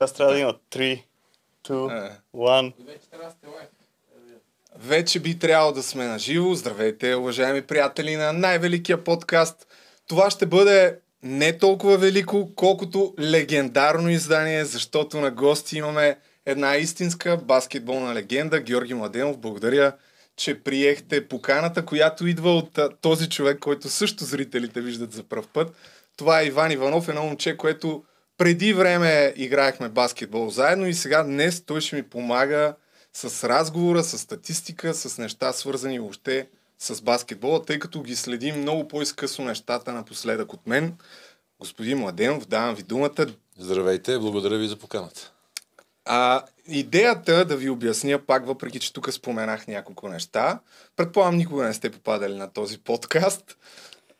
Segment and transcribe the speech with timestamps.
[0.00, 1.02] Аз трябва да има 3,
[1.68, 2.72] 2, 1.
[4.78, 6.54] Вече би трябвало да сме на живо.
[6.54, 9.66] Здравейте, уважаеми приятели на най-великия подкаст.
[10.08, 17.36] Това ще бъде не толкова велико, колкото легендарно издание, защото на гости имаме една истинска
[17.36, 19.38] баскетболна легенда, Георги Младенов.
[19.38, 19.92] Благодаря,
[20.36, 25.76] че приехте поканата, която идва от този човек, който също зрителите виждат за пръв път.
[26.16, 28.04] Това е Иван Иванов, едно момче, което
[28.36, 32.74] преди време играехме баскетбол заедно и сега днес той ще ми помага
[33.12, 38.88] с разговора, с статистика, с неща свързани въобще с баскетбола, тъй като ги следим много
[38.88, 40.94] по-изкъсно нещата напоследък от мен.
[41.60, 43.26] Господин Младенов, давам ви думата.
[43.58, 45.32] Здравейте, благодаря ви за поканата.
[46.04, 50.60] А, идеята да ви обясня пак, въпреки че тук споменах няколко неща,
[50.96, 53.56] предполагам никога не сте попадали на този подкаст,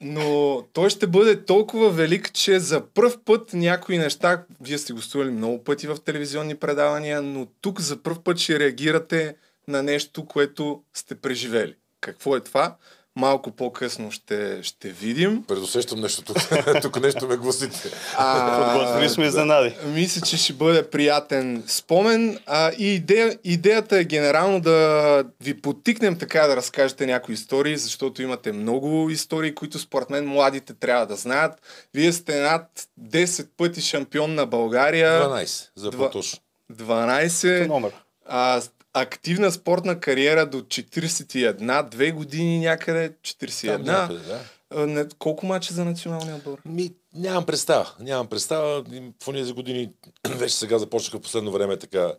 [0.00, 5.30] но той ще бъде толкова велик, че за първ път някои неща, вие сте гостували
[5.30, 9.36] много пъти в телевизионни предавания, но тук за първ път ще реагирате
[9.68, 11.74] на нещо, което сте преживели.
[12.00, 12.76] Какво е това?
[13.16, 15.44] Малко по-късно ще, ще видим.
[15.48, 16.36] Предусещам нещо тук.
[16.82, 17.90] тук нещо ме гласите.
[18.16, 19.74] Подготвили сме изненади.
[19.86, 22.38] Мисля, че ще бъде приятен спомен.
[22.46, 28.22] А, и идея, идеята е генерално да ви подтикнем така да разкажете някои истории, защото
[28.22, 31.52] имате много истории, които според мен младите трябва да знаят.
[31.94, 32.68] Вие сте над
[33.00, 35.28] 10 пъти шампион на България.
[35.28, 36.38] 12, за Два- по-точно.
[36.72, 37.66] 12.
[37.66, 37.92] Номер.
[38.28, 38.60] А,
[39.00, 43.72] активна спортна кариера до 41, две години някъде, 41.
[43.72, 44.86] Там някъде, да.
[44.86, 46.62] Не, колко мача за националния отбор?
[46.64, 47.90] Ми, нямам представа.
[48.00, 48.84] Нямам представа.
[49.24, 49.92] В тези години,
[50.28, 52.12] вече сега започнаха в последно време така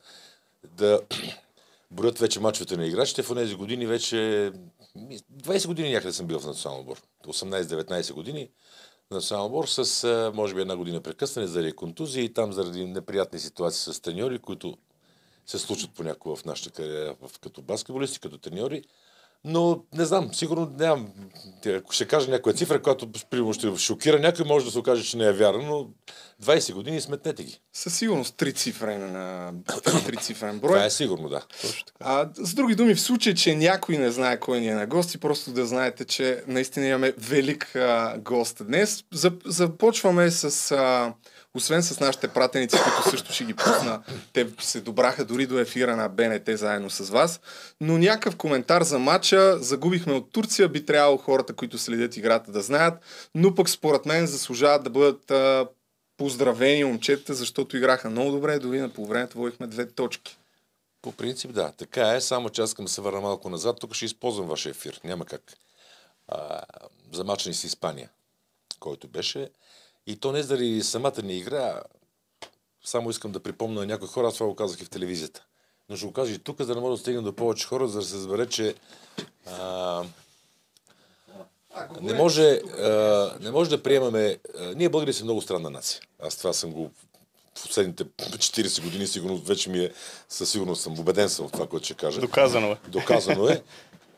[0.64, 1.02] да
[1.92, 3.24] броят вече мачовете на играчите.
[3.24, 4.52] В тези години вече...
[4.96, 7.02] ми, 20 години някъде съм бил в национален отбор.
[7.28, 8.50] 18-19 години
[9.12, 13.94] национален отбор с, може би, една година прекъсване заради контузии и там заради неприятни ситуации
[13.94, 14.78] с треньори, които
[15.48, 18.84] се случват понякога в нашата кариера в, като баскетболисти, като треньори.
[19.44, 21.14] Но не знам, сигурно нямам.
[21.66, 25.18] Ако ще кажа някоя цифра, която примерно ще шокира някой, може да се окаже, че
[25.18, 25.88] не е вярно, но
[26.46, 27.60] 20 години сметнете ги.
[27.74, 29.64] Със сигурност три цифрен,
[30.06, 30.72] три цифрен брой.
[30.72, 31.42] Това е сигурно, да.
[31.62, 31.98] Точно така.
[32.00, 35.18] А, с други думи, в случай, че някой не знае кой ни е на гости,
[35.18, 39.04] просто да знаете, че наистина имаме велик а, гост днес.
[39.14, 41.14] За, започваме с, а,
[41.58, 44.02] освен с нашите пратеници, които също ще ги пусна,
[44.34, 47.40] те се добраха дори до ефира на БНТ заедно с вас,
[47.82, 52.62] но някакъв коментар за матча, загубихме от Турция, би трябвало хората, които следят играта да
[52.62, 52.94] знаят,
[53.36, 55.68] но пък според мен заслужават да бъдат а,
[56.18, 60.38] поздравени момчета, защото играха много добре, дори на полувремето водихме две точки.
[61.02, 61.72] По принцип, да.
[61.72, 63.80] Така е, само че аз искам да се върна малко назад.
[63.80, 65.00] Тук ще използвам вашия ефир.
[65.04, 65.54] Няма как.
[66.28, 66.62] А,
[67.14, 68.10] за мача ни с Испания,
[68.80, 69.50] който беше.
[70.08, 71.82] И то не заради самата ни игра.
[72.86, 75.44] Само искам да припомня на някои хора, аз това го казах и в телевизията.
[75.90, 78.00] Но ще го кажа и тук, за да може да стигнем до повече хора, за
[78.00, 78.76] да се разбере, че
[79.46, 80.04] а,
[82.02, 84.38] не може, а, не може да приемаме...
[84.60, 86.02] А, ние българи сме много странна нация.
[86.20, 86.92] Аз това съм го
[87.56, 89.92] в последните 40 години сигурно вече ми е,
[90.30, 92.22] със сигурност съм убеден съм в това, което ще кажа.
[92.22, 92.78] Доказано е.
[92.88, 93.64] Доказано е,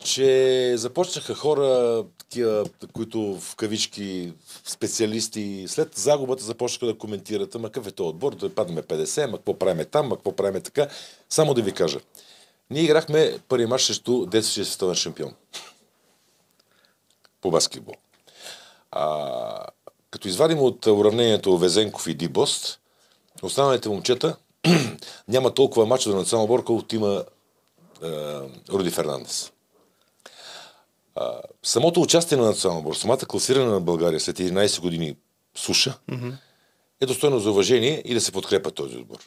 [0.04, 4.32] че започнаха хора, такива, които в кавички
[4.64, 9.36] специалисти, след загубата започнаха да коментират, ама какъв е този отбор, да паднем 50, ама
[9.36, 10.88] какво правиме там, ама какво правиме така.
[11.30, 12.00] Само да ви кажа.
[12.70, 15.34] Ние играхме първи мач срещу действащия световен шампион
[17.40, 17.94] по баскетбол.
[18.90, 19.66] А,
[20.10, 22.80] като извадим от уравнението Везенков и Дибост,
[23.42, 24.36] останалите момчета
[25.28, 27.24] няма толкова мача за национална отбор, колкото има
[28.02, 28.08] е,
[28.70, 29.52] Руди Фернандес.
[31.14, 35.16] А, самото участие на национална отбор, самата класиране на България след 11 години
[35.56, 35.98] суша,
[37.00, 39.18] е достойно за уважение и да се подкрепа този отбор.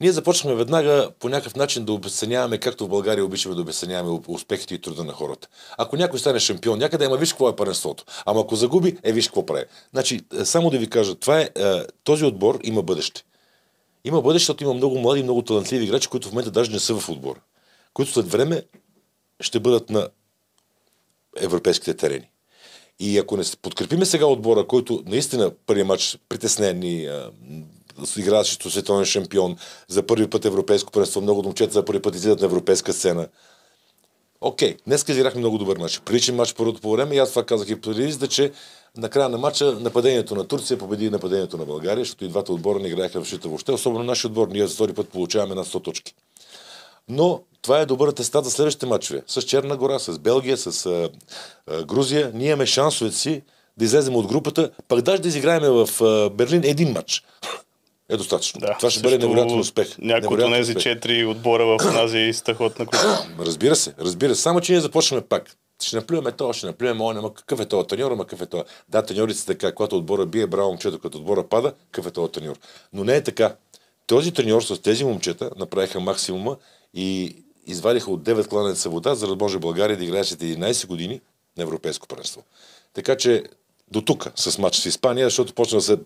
[0.00, 4.74] Ние започнахме веднага по някакъв начин да обесценяваме, както в България обичаме да обесценяваме успехите
[4.74, 5.48] и труда на хората.
[5.78, 8.04] Ако някой стане шампион някъде, ама виж какво е първенството.
[8.26, 9.64] Ама ако загуби, е виж какво прави.
[9.92, 13.24] Значи, е, само да ви кажа, това е, е, този отбор има бъдеще.
[14.04, 16.94] Има бъдеще, защото има много млади, много талантливи играчи, които в момента даже не са
[16.94, 17.40] в отбора.
[17.94, 18.62] Които след време
[19.40, 20.08] ще бъдат на
[21.36, 22.30] европейските терени.
[23.00, 27.08] И ако не подкрепиме сега отбора, който наистина първи матч притеснени,
[28.16, 29.56] играчето световен шампион,
[29.88, 33.28] за първи път европейско първенство, много момчета за първи път излизат на европейска сцена.
[34.40, 36.00] Окей, днес изиграхме много добър матч.
[36.00, 38.52] Приличен матч първото по време и аз това казах и телевизията, че
[38.96, 42.78] на края на матча нападението на Турция победи нападението на България, защото и двата отбора
[42.78, 44.48] не играеха в защита въобще, особено нашия отбор.
[44.48, 46.14] Ние за втори път получаваме на 100 точки.
[47.08, 49.22] Но това е добър атестат за следващите матчове.
[49.26, 51.10] С Черна гора, с Белгия, с а,
[51.66, 52.30] а, Грузия.
[52.34, 53.42] Ние имаме шансовете си
[53.76, 57.24] да излезем от групата, пък даже да изиграем в а, Берлин един матч.
[58.08, 58.60] е достатъчно.
[58.60, 59.98] Да, Това ще бъде невероятен успех.
[59.98, 63.26] Някои от тези четири отбора в тази страхотна група.
[63.38, 64.42] Разбира се, разбира се.
[64.42, 65.56] Само, че ние започваме пак.
[65.82, 68.64] Ще наплюваме това, ще наплюваме он, ама какъв е този треньор, ама какъв е това.
[68.88, 72.56] Да, треньорите така, когато отбора бие, браво момчето, като отбора пада, какъв е този треньор.
[72.92, 73.54] Но не е така.
[74.06, 76.56] Този треньор с тези момчета направиха максимума
[76.94, 77.36] и
[77.66, 81.20] извадиха от 9 кланеца вода, за да може България да играе след 11 години
[81.56, 82.42] на Европейско първенство.
[82.94, 83.42] Така че
[83.92, 85.98] до тук с матч с Испания, защото почна да се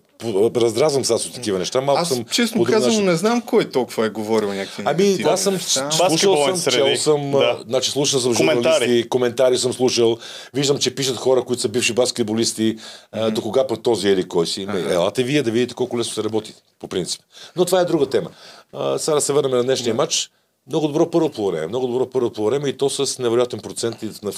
[0.55, 1.81] раздразвам сега с такива неща.
[1.81, 3.05] Малко Аз съм честно казвам, начин.
[3.05, 5.91] не знам кой толкова е говорил някакви Ами, аз съм неща.
[5.91, 7.37] слушал съм, чел съм, Да.
[7.37, 7.63] да.
[7.67, 8.73] значи слушал съм Коментари.
[8.75, 10.17] журналисти, коментари съм слушал,
[10.53, 12.77] виждам, че пишат хора, които са бивши баскетболисти,
[13.11, 14.65] а, до кога път този ели кой си.
[14.65, 17.21] Ме, Елате вие да видите колко лесно се работи, по принцип.
[17.55, 18.29] Но това е друга тема.
[18.73, 20.31] А, сега да се върнем на днешния матч.
[20.67, 24.31] Много добро първо по време, много добро първо по и то с невероятен процент на,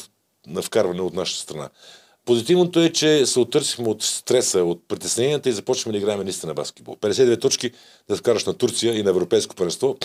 [0.47, 1.69] на вкарване от наша страна.
[2.25, 6.95] Позитивното е, че се оттърсихме от стреса, от притесненията и започваме да играем наистина баскетбол.
[6.95, 7.71] 52 точки
[8.09, 9.97] да вкараш на Турция и на Европейско първенство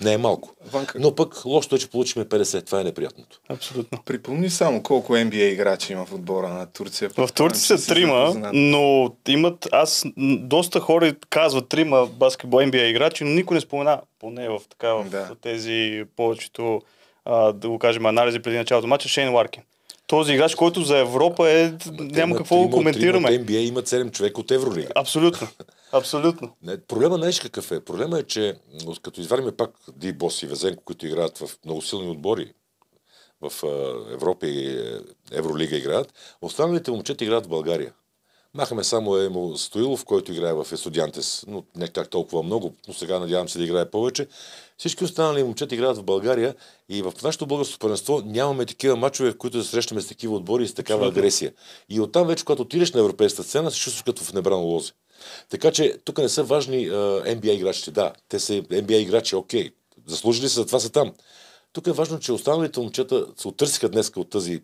[0.00, 0.54] не е малко.
[0.72, 0.98] Ванка.
[1.00, 2.66] Но пък лошото е, че получихме 50.
[2.66, 3.40] Това е неприятното.
[3.48, 3.98] Абсолютно.
[4.04, 7.10] Припомни само колко NBA играчи има в отбора на Турция.
[7.16, 10.04] В Турция са трима, но имат, аз,
[10.38, 15.04] доста хора казват трима баскетбол NBA играчи, но никой не спомена, поне в така, в
[15.10, 15.28] Да.
[15.42, 16.82] тези повечето,
[17.24, 19.62] а, да го кажем, анализи преди началото матча, Шейн Ларкин.
[20.06, 23.28] Този играч, който за Европа е, няма какво да коментираме.
[23.28, 24.88] От NBA имат 7 човека от Евролига.
[24.94, 25.48] Абсолютно.
[25.92, 26.56] Абсолютно.
[26.62, 27.80] Не, проблема знаеш какъв е?
[27.80, 28.56] Проблема е, че
[29.02, 32.52] като извадим пак Ди Бос и Везенко, които играят в много силни отбори
[33.40, 33.52] в
[34.12, 35.00] Европа и е,
[35.32, 37.92] Евролига играят, останалите момчета играят в България.
[38.54, 43.18] Махаме само Емо Стоилов, който играе в Есудянтес, но не как толкова много, но сега
[43.18, 44.28] надявам се да играе повече.
[44.78, 46.54] Всички останали момчета играят в България
[46.88, 50.64] и в нашето българско първенство нямаме такива мачове, в които се срещаме с такива отбори
[50.64, 51.52] и с такава агресия.
[51.88, 54.92] И оттам вече, когато отидеш на европейската сцена, се чувстваш като в небрано лозе.
[55.48, 56.92] Така че тук не са важни а,
[57.24, 57.90] NBA играчите.
[57.90, 59.70] Да, те са NBA играчи, окей.
[60.06, 61.12] Заслужили са, затова са там.
[61.72, 64.60] Тук е важно, че останалите момчета се оттърсиха днес от тази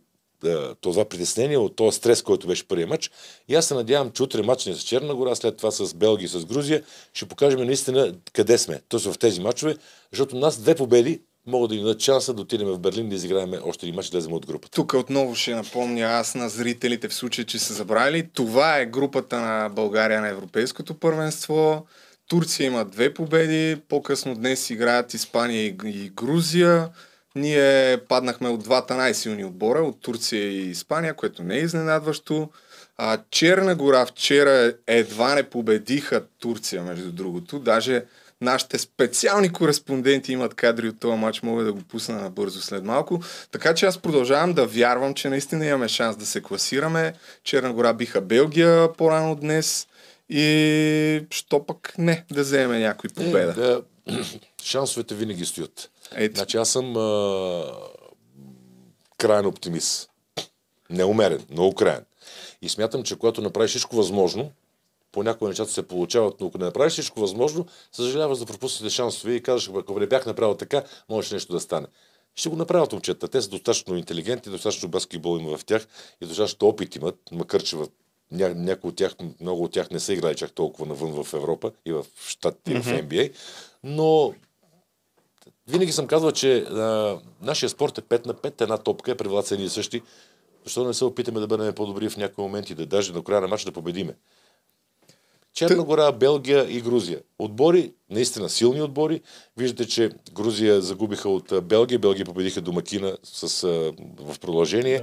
[0.80, 3.10] това притеснение, от този стрес, който беше първият матч.
[3.48, 6.24] И аз се надявам, че утре матч ни с Черна гора, след това с Белгия
[6.24, 6.82] и с Грузия,
[7.12, 8.80] ще покажем наистина къде сме.
[8.88, 9.76] Точно в тези матчове,
[10.12, 13.52] защото нас две победи могат да ни дадат шанса да отидем в Берлин да изиграем
[13.64, 14.70] още един матч и да от групата.
[14.70, 18.28] Тук отново ще напомня аз на зрителите в случай, че са забравили.
[18.34, 21.86] Това е групата на България на Европейското първенство.
[22.28, 23.76] Турция има две победи.
[23.88, 26.88] По-късно днес играят Испания и, и Грузия.
[27.34, 32.48] Ние паднахме от двата най-силни отбора, от Турция и Испания, което не е изненадващо.
[32.96, 37.58] А, Черна гора вчера едва не победиха Турция, между другото.
[37.58, 38.04] Даже
[38.40, 43.20] нашите специални кореспонденти имат кадри от този матч, мога да го пусна набързо след малко.
[43.52, 47.14] Така че аз продължавам да вярвам, че наистина имаме шанс да се класираме.
[47.44, 49.86] Черна гора биха Белгия по-рано днес
[50.28, 53.50] и що пък не да вземе някой победа.
[53.50, 53.82] Е, да,
[54.62, 55.90] шансовете винаги стоят.
[56.14, 56.36] Ето.
[56.36, 57.64] Значи аз съм а,
[59.18, 60.10] крайен оптимист.
[60.90, 62.04] Неумерен, много крайен.
[62.62, 64.52] И смятам, че когато направиш всичко възможно,
[65.16, 69.42] понякога нещата се получават, но ако не направиш всичко възможно, съжаляваш да пропуснете шансове и
[69.42, 71.86] казваш, ако не бях направил така, може нещо да стане.
[72.34, 73.28] Ще го направят момчета.
[73.28, 75.86] Те са достатъчно интелигентни, достатъчно баскетбол има в тях
[76.20, 77.86] и достатъчно опит имат, макар че в
[78.32, 81.72] ня, някои от тях, много от тях не са играли чак толкова навън в Европа
[81.86, 83.32] и в Штатите, и в NBA,
[83.84, 84.34] но
[85.68, 89.48] винаги съм казвал, че а, нашия спорт е 5 на 5, една топка е, правилата
[89.48, 90.02] са едни и същи.
[90.64, 93.48] Защо не се опитаме да бъдем по-добри в някои моменти, да даже до края на
[93.48, 94.14] матча да победиме?
[95.56, 97.20] Черна гора, Белгия и Грузия.
[97.38, 99.20] Отбори, наистина силни отбори.
[99.56, 103.64] Виждате, че Грузия загубиха от Белгия, Белгия победиха домакина с,
[104.18, 105.02] в продължение.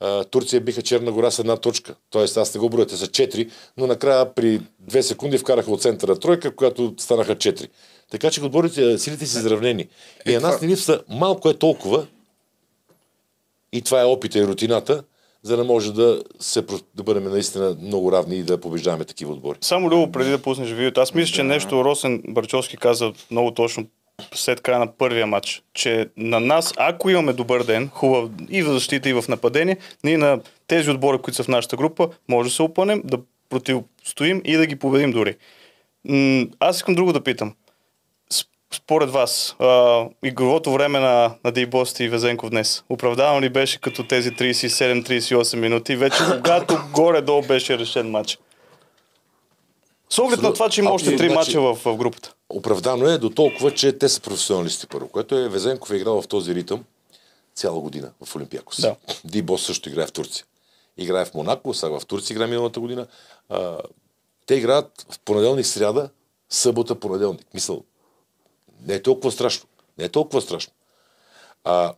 [0.00, 1.94] А, Турция биха Черна гора с една точка.
[2.10, 5.82] Тоест, аз не го броя, те са 4, но накрая при две секунди вкараха от
[5.82, 7.68] центъра тройка, която станаха 4.
[8.10, 9.88] Така че отборите, силите са изравнени.
[10.26, 12.06] И Е, на нас това- не липса малко е толкова,
[13.72, 15.04] и това е опита и рутината,
[15.44, 19.58] за да може да, се, да бъдем наистина много равни и да побеждаваме такива отбори.
[19.60, 23.86] Само Любо, преди да пуснеш видеото, аз мисля, че нещо Росен Барчовски каза много точно
[24.34, 28.72] след края на първия матч, че на нас, ако имаме добър ден, хубав и в
[28.72, 32.54] защита, и в нападение, ние на тези отбори, които са в нашата група, може да
[32.54, 35.36] се опънем, да противостоим и да ги победим дори.
[36.60, 37.54] Аз искам друго да питам.
[38.74, 44.06] Според вас, а, игровото време на, на Дейбост и Везенков днес, оправдано ли беше като
[44.06, 48.38] тези 37-38 минути, вече когато горе-долу беше решен матч?
[50.10, 52.34] С оглед на това, че има още три значи- мача в, в групата.
[52.48, 56.28] Оправдано е до толкова, че те са професионалисти първо, което е Везенков е играл в
[56.28, 56.84] този ритъм
[57.54, 58.80] цяла година в Олимпиакос.
[58.80, 58.96] Да.
[59.24, 60.44] Дибос също играе в Турция.
[60.96, 63.06] Играе в Монако, сега в Турция играе миналата година.
[63.48, 63.78] А,
[64.46, 66.08] те играят в понеделник, сряда,
[66.48, 67.46] събота, понеделник.
[67.54, 67.82] Мисъл,
[68.86, 69.68] не е толкова страшно.
[69.98, 70.72] Не е толкова страшно.
[71.64, 71.94] А,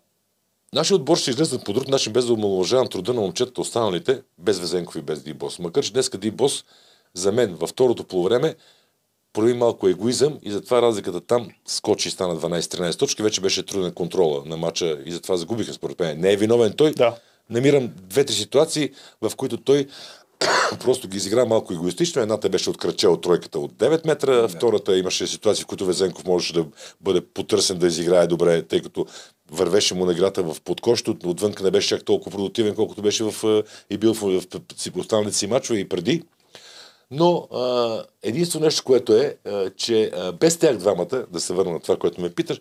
[0.73, 4.59] нашия отбор ще излезе по друг начин, без да омалуважавам труда на момчетата останалите, без
[4.59, 5.59] Везенков и без Дибос.
[5.59, 6.65] Макар, че днес Дибос
[7.15, 8.57] за мен във второто полувреме
[9.37, 13.23] прояви малко егоизъм и затова разликата там скочи и стана 12-13 точки.
[13.23, 16.21] Вече беше труден контрола на матча и затова загубиха според мен.
[16.21, 16.91] Не е виновен той.
[16.91, 17.17] Да.
[17.51, 18.91] Намирам две-три ситуации,
[19.23, 19.87] в които той
[20.81, 22.23] просто ги изигра малко егоистично.
[22.23, 24.49] Едната беше откръче от тройката от 9 метра, да.
[24.49, 26.67] втората имаше ситуации, в които Везенков можеше да
[27.01, 29.07] бъде потърсен да изиграе добре, тъй като
[29.51, 33.63] вървеше му на играта в подкощ, отвънка не беше чак толкова продуктивен, колкото беше в,
[33.91, 34.43] и бил в, в,
[34.93, 36.23] в останалите си мачове и преди.
[37.11, 41.73] Но а, единствено нещо, което е, а, че а, без тях двамата, да се върна
[41.73, 42.61] на това, което ме питаш,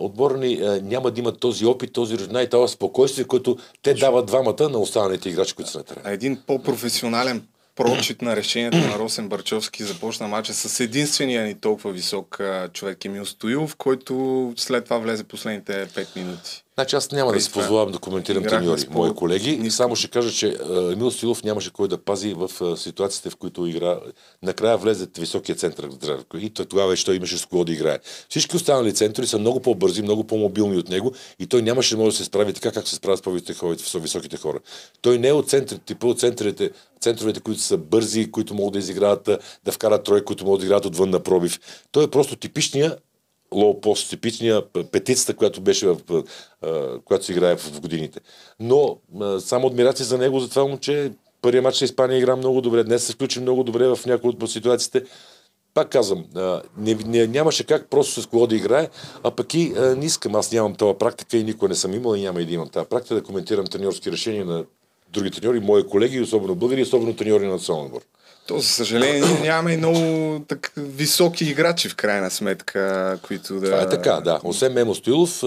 [0.00, 4.26] отбора ни няма да имат този опит, този рожна и това спокойствие, което те дават
[4.26, 6.10] двамата на останалите играчи, които са на терена.
[6.10, 12.40] Един по-професионален прочит на решението на Росен Барчовски започна мача с единствения ни толкова висок
[12.72, 16.64] човек Емил Стоилов, който след това влезе последните 5 минути.
[16.78, 19.56] Значи аз няма да си позволявам да коментирам треньори, мои колеги.
[19.56, 19.76] Нищо.
[19.76, 20.58] Само ще кажа, че
[20.92, 23.98] Емил Стилов нямаше кой да пази в ситуациите, в които игра.
[24.42, 25.88] Накрая влезе високия център
[26.38, 27.98] и тогава вече той имаше с кого да играе.
[28.28, 32.10] Всички останали центри са много по-бързи, много по-мобилни от него и той нямаше да може
[32.10, 33.24] да се справи така, както се справят
[33.78, 34.58] с високите хора.
[35.02, 38.78] Той не е от център, типа от центровете, центровете, които са бързи, които могат да
[38.78, 39.24] изиграват,
[39.64, 41.60] да вкарат трой, които могат да играят отвън на пробив.
[41.92, 42.96] Той е просто типичния
[43.54, 44.62] лоу-пост, типичния
[44.92, 45.96] петицата, която беше в,
[47.04, 48.20] която се играе в годините.
[48.60, 48.98] Но
[49.38, 51.12] само адмирация за него, за това момче,
[51.42, 52.84] първият матч на Испания игра много добре.
[52.84, 55.04] Днес се включи много добре в някои от ситуациите.
[55.74, 56.24] Пак казвам,
[56.78, 58.88] не, не, нямаше как просто с кого да играе,
[59.22, 62.22] а пък и не искам, аз нямам тази практика и никой не съм имал и
[62.22, 64.64] няма и да имам тази практика да коментирам треньорски решения на
[65.12, 68.00] други треньори, мои колеги, особено българи, особено треньори на национален отбор.
[68.46, 73.66] То, за съжаление, нямаме и много так, високи играчи в крайна сметка, които да...
[73.66, 74.40] Това е така, да.
[74.44, 75.42] Освен Мемо Стоилов,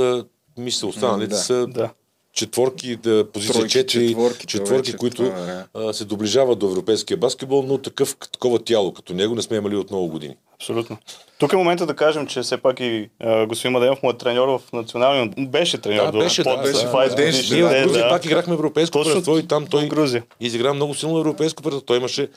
[0.57, 1.37] мисля, останалите да.
[1.37, 1.89] са да.
[2.33, 5.93] четворки, да, позиция Тройки, 4, четворки, четворки които това, да.
[5.93, 9.89] се доближават до европейския баскетбол, но такъв, такова тяло като него не сме имали от
[9.91, 10.35] много години.
[10.55, 10.97] Абсолютно.
[11.37, 14.61] Тук е момента да кажем, че все пак и а, господин Маденов, моят треньор в
[14.73, 18.25] националния, беше треньор да, беше, до, да, беше, да, да, беше, да, да, да, пак
[18.25, 20.23] играхме европейско първенство и там той Грузия.
[20.39, 21.85] изигра много силно европейско първенство.
[21.85, 22.29] Той имаше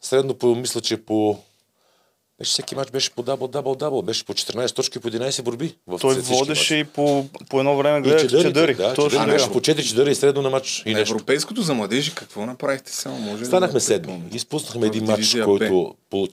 [0.00, 1.38] средно по, мисля, че по
[2.40, 4.02] беше всеки матч беше по дабл, дабл, дабл.
[4.02, 5.74] Беше по 14 точки, по 11 борби.
[5.86, 8.42] В Той водеше и по, по едно време гледа чедъри.
[8.42, 8.74] чедъри.
[8.74, 9.32] Да, Точно чедъри.
[9.32, 10.82] Беше по 4 чедъри и средно на матч.
[10.86, 13.18] И на европейското за младежи какво направихте само?
[13.18, 14.22] Може Станахме седми.
[14.32, 16.28] Изпуснахме един матч, който по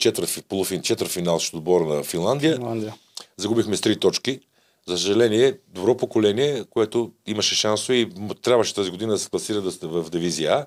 [0.48, 2.54] полуфин, четвърфинал ще отбора на Финландия.
[2.54, 2.94] Финландия.
[3.36, 4.40] Загубихме с 3 точки.
[4.88, 8.08] За съжаление, добро поколение, което имаше шансове и
[8.42, 10.66] трябваше тази година да се класира в дивизия А.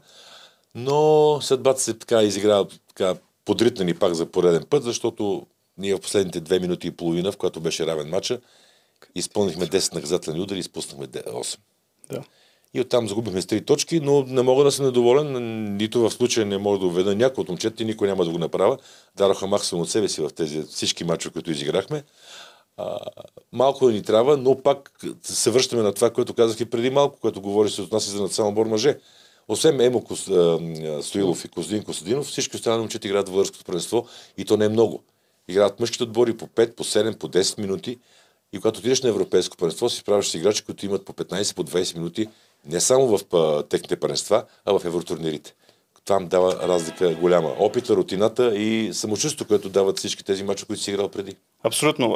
[0.76, 5.48] Но съдбата се така изигра така, подритна ни пак за пореден път, защото
[5.78, 8.40] ние в последните две минути и половина, в която беше равен матча,
[9.16, 11.58] изпълнихме 10 наказателни удари и изпуснахме 8.
[12.12, 12.24] Да.
[12.74, 15.34] И оттам загубихме с 3 точки, но не мога да съм недоволен,
[15.78, 18.38] нито в случая не мога да уведа някой от момчета и никой няма да го
[18.38, 18.78] направя.
[19.16, 22.04] Дараха максимум от себе си в тези всички мачове, които изиграхме.
[22.78, 22.98] А,
[23.52, 24.92] малко да ни трябва, но пак
[25.24, 28.10] се връщаме на това, което казах и преди малко, което говори се от нас и
[28.10, 28.98] за национален бор мъже.
[29.52, 30.04] Освен Емо
[31.02, 34.70] Стоилов и Костадин Костадинов, всички останали момчета играят в българското първенство и то не е
[34.70, 35.04] много.
[35.48, 38.00] Играят мъжките отбори по 5, по 7, по 10 минути.
[38.54, 41.64] И когато отидеш на европейско първенство, си правиш с играчи, които имат по 15, по
[41.64, 42.30] 20 минути,
[42.66, 43.20] не само в
[43.70, 45.54] техните първенства, а в евротурнирите.
[46.06, 47.56] Там дава разлика голяма.
[47.60, 51.36] Опита, рутината и самочувствието, което дават всички тези мачове, които си играл преди.
[51.64, 52.16] Абсолютно.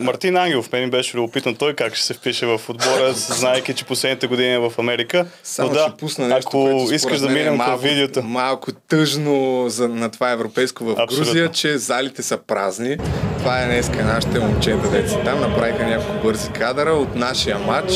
[0.00, 4.26] Мартин Ангелов, мен беше любопитан той как ще се впише в отбора, знаеки, че последните
[4.26, 5.26] години е в Америка.
[5.42, 8.22] Само Но да, ще пусна нещо, ако искаш да минем към видеото.
[8.22, 11.24] Малко тъжно за, на това европейско в Абсолютно.
[11.24, 12.96] Грузия, че залите са празни.
[13.38, 15.40] Това е днеска нашите момчета, деца там.
[15.40, 17.92] Направиха няколко бързи кадъра от нашия матч.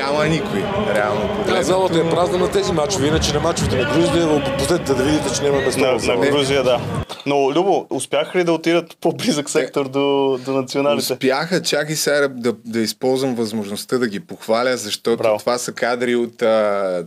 [0.00, 0.58] Няма никой,
[0.94, 1.54] реално погледнато.
[1.54, 5.34] Да, залата е празна на тези матчове, иначе на матчовете на Грузия, последните да видите,
[5.34, 5.80] че няма место.
[5.80, 6.80] На, на Грузия, да.
[7.26, 11.12] Но, Любо, успяха ли да отидат по-близък сектор до, до националите?
[11.12, 15.38] Успяха, чакай сега да, да използвам възможността да ги похваля, защото Браво.
[15.38, 16.42] това са кадри от...
[16.42, 17.04] А...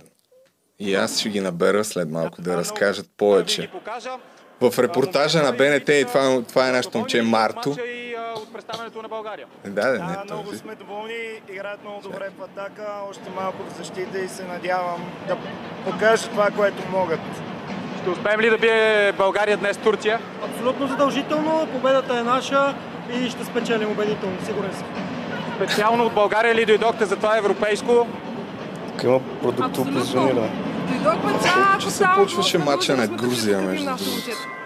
[0.79, 3.69] И аз ще ги набера след малко да разкажат повече.
[4.61, 7.75] В репортажа на БНТ и това, това е нашето момче Марто.
[8.35, 9.47] От представянето на България.
[9.65, 10.57] Да, да, не, много този.
[10.57, 11.13] сме доволни,
[11.49, 15.37] играят много добре в атака, още малко в защита и се надявам да
[15.85, 17.19] покажат това, което могат.
[18.01, 20.19] Ще успеем ли да бие България днес Турция?
[20.45, 21.67] Абсолютно задължително.
[21.73, 22.75] Победата е наша
[23.13, 24.87] и ще спечелим убедително, сигурен съм.
[25.55, 28.07] Специално от България ли дойдохте за това европейско?
[28.87, 30.51] Тук има продуктово позициониране.
[30.87, 31.77] Дойдохме за...
[31.79, 34.03] Че се почваше матча на Грузия, между другото.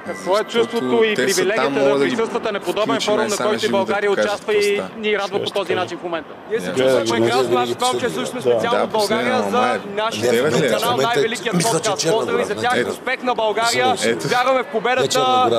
[0.08, 4.12] Какво е чувството и привилегията да да на подобен включим форум, на който и България
[4.12, 6.30] участва и ни радва по този начин в момента?
[6.50, 7.58] Ние се чувстваме прекрасно.
[7.58, 10.70] Аз предполагам, че слушаме специално от България за е- нашия е?
[10.70, 12.08] канал, е- най-великият подкаст.
[12.10, 13.96] Поздрави за тях, успех на България.
[14.26, 15.06] Вярваме в победата.
[15.06, 15.50] И това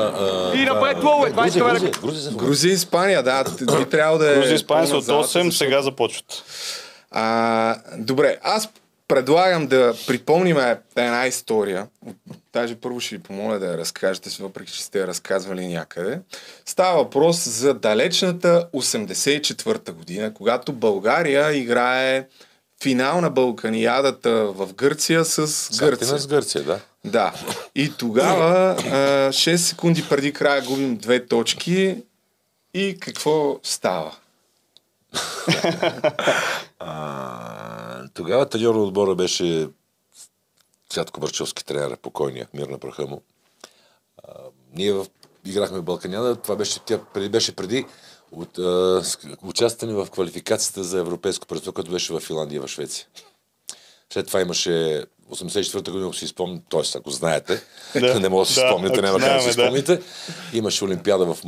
[0.75, 2.01] напред е- Грузия, 20 белека.
[2.37, 3.45] Грузия, и Испания, да,
[3.79, 4.35] би трябвало да е...
[4.35, 6.45] Грузия и Испания са от по-назад, 8, защото- сега започват.
[7.11, 8.69] А, добре, аз
[9.09, 10.57] предлагам да припомним
[10.97, 11.87] една история.
[12.53, 16.21] Даже първо ще ви помоля да я разкажете, си, въпреки че сте я разказвали някъде.
[16.67, 22.27] Става въпрос за далечната 84-та година, когато България играе
[22.83, 26.19] финал на Балканиадата в Гърция с Гърция.
[26.19, 26.81] С Гърция, да.
[27.05, 27.35] Да.
[27.75, 31.97] И тогава, а, 6 секунди преди края, губим две точки.
[32.75, 34.17] И какво става?
[36.81, 39.69] А, тогава треньор на отбора беше
[40.91, 43.23] Цятко Барчовски тренер, покойния, мир на праха му.
[44.25, 44.33] А,
[44.75, 45.07] ние в,
[45.45, 47.87] играхме в Балканяда, това беше, тя преди, беше преди
[48.33, 49.03] от, а,
[49.43, 53.07] участване в квалификацията за европейско първенство, което беше в Финландия в Швеция.
[54.13, 56.81] След това имаше 84-та година, ако си спомня, т.е.
[56.95, 57.63] ако знаете,
[58.01, 59.53] Да, не мога да си да, спомняте, ако няма как да си да.
[59.53, 60.01] спомните.
[60.53, 61.39] Имаше Олимпиада в,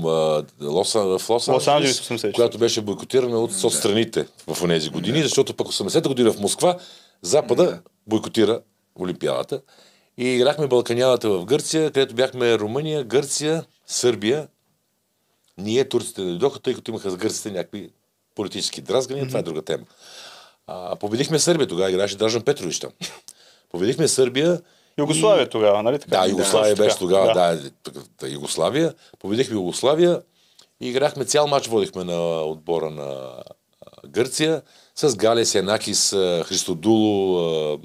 [0.61, 2.35] Лос, в Лос, Лос-Анджелес 84.
[2.35, 6.77] която беше бойкотирана от соцстраните в тези години, защото пък 80-та година в Москва
[7.23, 8.61] Запада бойкотира
[9.01, 9.61] Олимпиадата.
[10.19, 14.49] И играхме Балканялата в Гърция, където бяхме Румъния, Гърция, Сърбия.
[15.59, 17.91] Ние, турците, не дойдоха, тъй като имаха с гърците някакви
[18.35, 19.85] политически дразгания, това е друга тема.
[20.67, 22.91] А, победихме Сърбия, тогава играше Дражан Петрович там.
[23.71, 24.61] Победихме Сърбия.
[24.99, 26.19] Югославия тогава, нали така?
[26.19, 28.95] Да, Югославия точно беше тогава, да, да, да, Югославия.
[29.19, 30.21] Победихме Югославия
[30.81, 33.33] и играхме цял матч, водихме на отбора на
[34.07, 34.63] Гърция
[34.95, 37.79] с Галес, Янакис, а, Христодуло,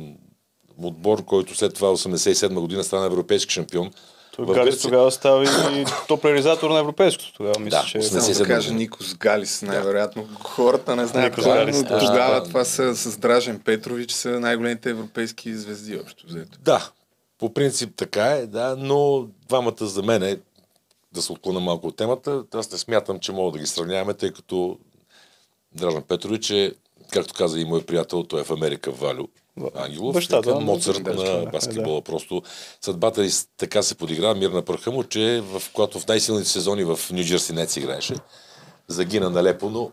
[0.81, 3.91] отбор, който след това 87 година стана европейски шампион.
[4.35, 4.81] Той Галис Гърция.
[4.81, 7.33] тогава става и топ-реализатор на европейското.
[7.33, 8.01] Тогава мисля, Да, че...
[8.01, 8.73] Само 87 да кажа.
[8.73, 10.27] Никос Галис, най-вероятно.
[10.43, 11.99] Хората не знаят Никос това, Галис, но да.
[11.99, 12.43] тогава Да.
[12.43, 16.57] това са с Дражен Петрович са най-големите европейски звезди общо взето.
[16.61, 16.89] Да,
[17.37, 20.37] по принцип така е, да, но двамата за мен е,
[21.11, 24.31] да се отклона малко от темата, аз не смятам, че мога да ги сравняваме, тъй
[24.31, 24.77] като
[25.71, 26.71] Дражан Петрович е,
[27.11, 29.27] както каза и мой приятел, той е в Америка Валю.
[29.75, 32.01] Ангелов, Бащата на Моцарт Моцарт, на да, баскетбола.
[32.01, 32.41] Просто
[32.81, 36.83] съдбата и така се подигра, мир на пръха му, че в, когато в най-силните сезони
[36.83, 38.15] в Нью Джерси Нец играеше,
[38.87, 39.91] загина налепо, но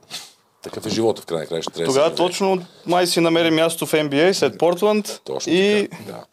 [0.62, 1.62] такъв е живота в крайна края.
[1.62, 2.16] Ще да Тогава живее.
[2.16, 6.24] точно май си намери място в NBA след Портланд Точно и така, да.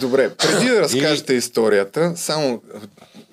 [0.00, 2.62] Добре, преди да разкажете историята, само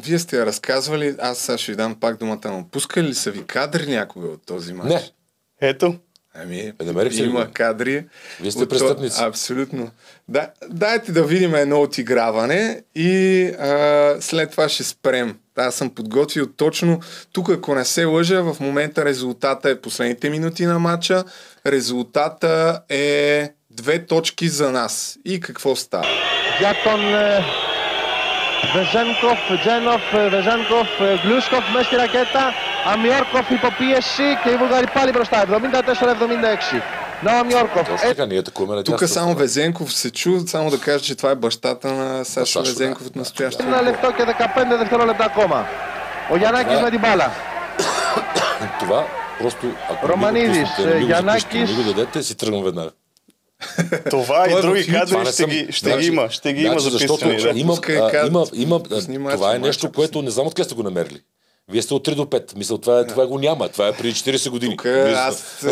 [0.03, 3.31] вие сте я разказвали, аз сега ще ви дам пак думата, но пускали ли са
[3.31, 4.89] ви кадри някога от този матч?
[4.89, 5.09] Не,
[5.61, 5.95] ето,
[6.33, 7.23] Ами, е, намерих се.
[7.23, 8.05] Има кадри.
[8.41, 9.19] Вие сте от...
[9.19, 9.91] Абсолютно.
[10.27, 15.37] Да, дайте да видим едно отиграване и а, след това ще спрем.
[15.55, 16.99] Аз съм подготвил точно
[17.31, 21.23] тук, ако не се лъжа, в момента резултата е последните минути на матча.
[21.65, 25.17] Резултата е две точки за нас.
[25.25, 26.07] И какво става?
[26.59, 27.13] Джакон
[28.74, 32.52] Βεζένκοφ, Τζένοφ, ε, Βεζένκοφ, ε, Γλούσκοφ μέσα στη ρακέτα,
[32.86, 36.82] Αμιόρκοφ υποπίεση και οι Βουλγαροί πάλι μπροστά, 74-76.
[37.22, 37.88] Να ο Αμιόρκοφ.
[37.88, 39.40] точно така, ние атакуваме на Тук дясната само страна.
[39.40, 43.08] Везенков се чу, само да кажа, че това е бащата на Сашо Сашо, Везенков да.
[43.08, 43.86] от настоящия Ένα отбор.
[43.86, 45.66] λεπτό και 15 δευτερόλεπτα ακόμα.
[46.30, 46.82] Ο Γιαννάκης Ναι.
[46.82, 47.30] με την μπάλα.
[48.80, 49.04] Това
[49.38, 51.42] просто, ако Романидис, не ми го пуснете, не ми го Янакис.
[51.42, 52.90] запишете, не ми го дадете, си тръгвам веднага.
[54.09, 56.29] Това Той е и други кадри ще съм- ги, ще Значи- ги има.
[56.29, 57.27] Ще ги има значи, защото.
[57.27, 57.33] Да.
[57.55, 58.81] има, а, има, има,
[59.25, 61.21] а, това е нещо, което не знам откъде сте го намерили.
[61.69, 62.55] Вие сте от 3 до 5.
[62.55, 63.69] Мисля, това, е, това го няма.
[63.69, 64.77] Това е преди 40 години.
[64.77, 65.65] Тук Вие- аз...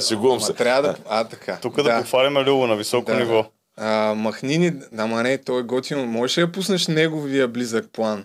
[0.08, 0.52] Шегувам се.
[0.52, 0.94] трябва да...
[1.08, 1.58] А, така.
[1.62, 3.16] Тук да, похваляме Любо на високо Да.
[3.16, 3.44] ниво.
[3.76, 6.06] А, махни ни, ама не, той е готино.
[6.06, 8.24] Можеш ли да пуснеш неговия близък план?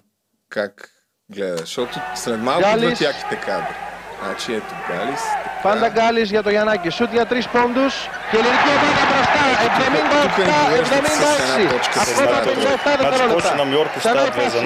[0.49, 0.89] Как
[1.31, 1.57] гледа?
[1.57, 3.75] Защото след малко идват яките кадри.
[4.23, 5.21] Значи ето Галис.
[5.67, 6.89] Πάντα γκάλι για το Γιαννάκη.
[6.97, 7.93] Σουτ για τρεις πόντους.
[8.29, 9.41] Και ελληνική ομάδα μπροστά.
[9.67, 11.67] 78-76.
[12.03, 13.51] Ακόμα 57 δευτερόλεπτα.
[14.03, 14.59] Ξανά πάση.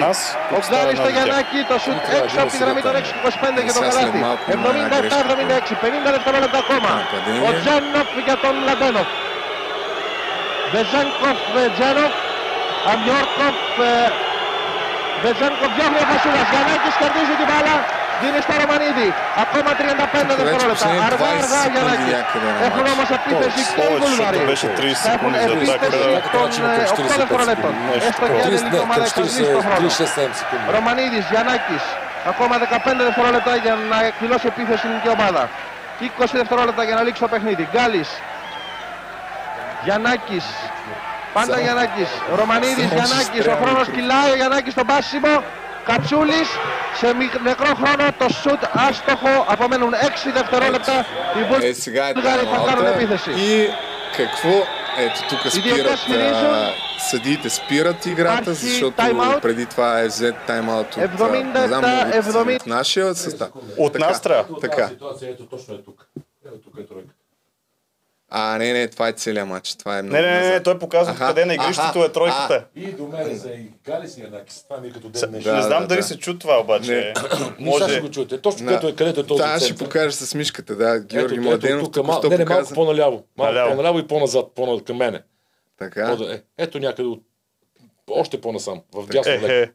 [0.56, 1.58] Ο γκάλι στο Γιαννάκη.
[1.70, 4.18] Το σουτ έξω από τη γραμμή των 625 για το καλάθι.
[5.68, 5.74] 77-76.
[5.84, 6.90] 50 δευτερόλεπτα ακόμα.
[7.48, 9.08] Ο Τζένοφ για τον Λαμπένοφ.
[10.72, 12.12] Βεζάνκοφ ε, Τζάνοφ.
[12.92, 13.90] Αμιόρκοφ ε,
[15.24, 16.46] Βεζάνκοφ Γιάννη Βασούλας.
[16.52, 17.76] Γιαννάκης κερδίζει την μπάλα.
[18.20, 19.08] Γίνει Σταραμανίδη.
[19.44, 20.88] Ακόμα 35 δευτερόλεπτα.
[21.08, 21.92] Αργά, αργά για να
[22.68, 24.40] Έχουν όμως επίθεση και οι Βουλγαροί.
[25.04, 25.78] Θα έχουν επίθεση
[26.34, 27.72] των ε, 8 δευτερολέπτων.
[28.08, 29.86] Έστω και αν η ομάδα εξαντλήσει τον χρόνο.
[30.76, 31.84] Ρωμανίδης, Γιαννάκης.
[32.32, 35.42] Ακόμα 15 δευτερόλεπτα για να εκδηλώσει επίθεση η ελληνική ομάδα.
[36.00, 37.68] 20 δευτερόλεπτα για να λήξει το παιχνίδι.
[37.72, 38.10] Γκάλης.
[39.84, 40.44] Γιαννάκης.
[41.36, 42.10] Πάντα Γιαννάκης.
[42.40, 43.46] Ρωμανίδης, Γιαννάκης.
[43.52, 44.30] Ο χρόνος κυλάει.
[44.34, 45.34] Ο Γιαννάκης στον πάσιμο.
[45.85, 46.47] Κατσούλης
[46.99, 49.45] σε μικ- νεκρό χρόνο το σουτ άστοχο.
[49.47, 51.05] Απομένουν 6 δευτερόλεπτα.
[51.61, 52.89] Οι Е, сега е Βούλγαροι θα κάνουν таймаута.
[52.95, 53.31] επίθεση.
[53.31, 53.69] И
[54.17, 54.49] какво?
[54.97, 59.41] Ето тук спират, а, съдиите спират играта, Паси, защото таймаут.
[59.41, 62.55] преди това е взет таймаут от, а, 70, не знам, много от- 70.
[62.55, 63.49] от нашия състав.
[63.77, 64.59] От Така, нас трябва.
[64.59, 64.87] Така.
[64.87, 66.05] Ситуация, ето точно е тук.
[66.45, 67.09] Ето тук е тройка.
[68.36, 69.74] А, не, не, това е целият матч.
[69.74, 72.12] Това е много Не, не, не, не, той показва Аха, къде на игрището аха, е
[72.12, 72.64] тройката.
[72.76, 74.52] И до мене са и гали си еднакви.
[74.68, 75.38] Това ми е като ден Не.
[75.38, 76.06] Да, знам да, дали да.
[76.06, 77.14] се чу това обаче.
[77.58, 78.40] Може ще го чуете.
[78.40, 81.00] Точно където е, където е този Да, ще покажа с мишката, да.
[81.00, 83.24] Георги Ето, Младенов ето, тук, тук мал, не, не, малко по-наляво.
[83.36, 83.70] Малко Наляво.
[83.70, 85.22] по-наляво и по-назад, по към мене.
[85.78, 87.22] Така, е, ето някъде от...
[88.10, 89.70] Още по-насам, в дясно Е, е.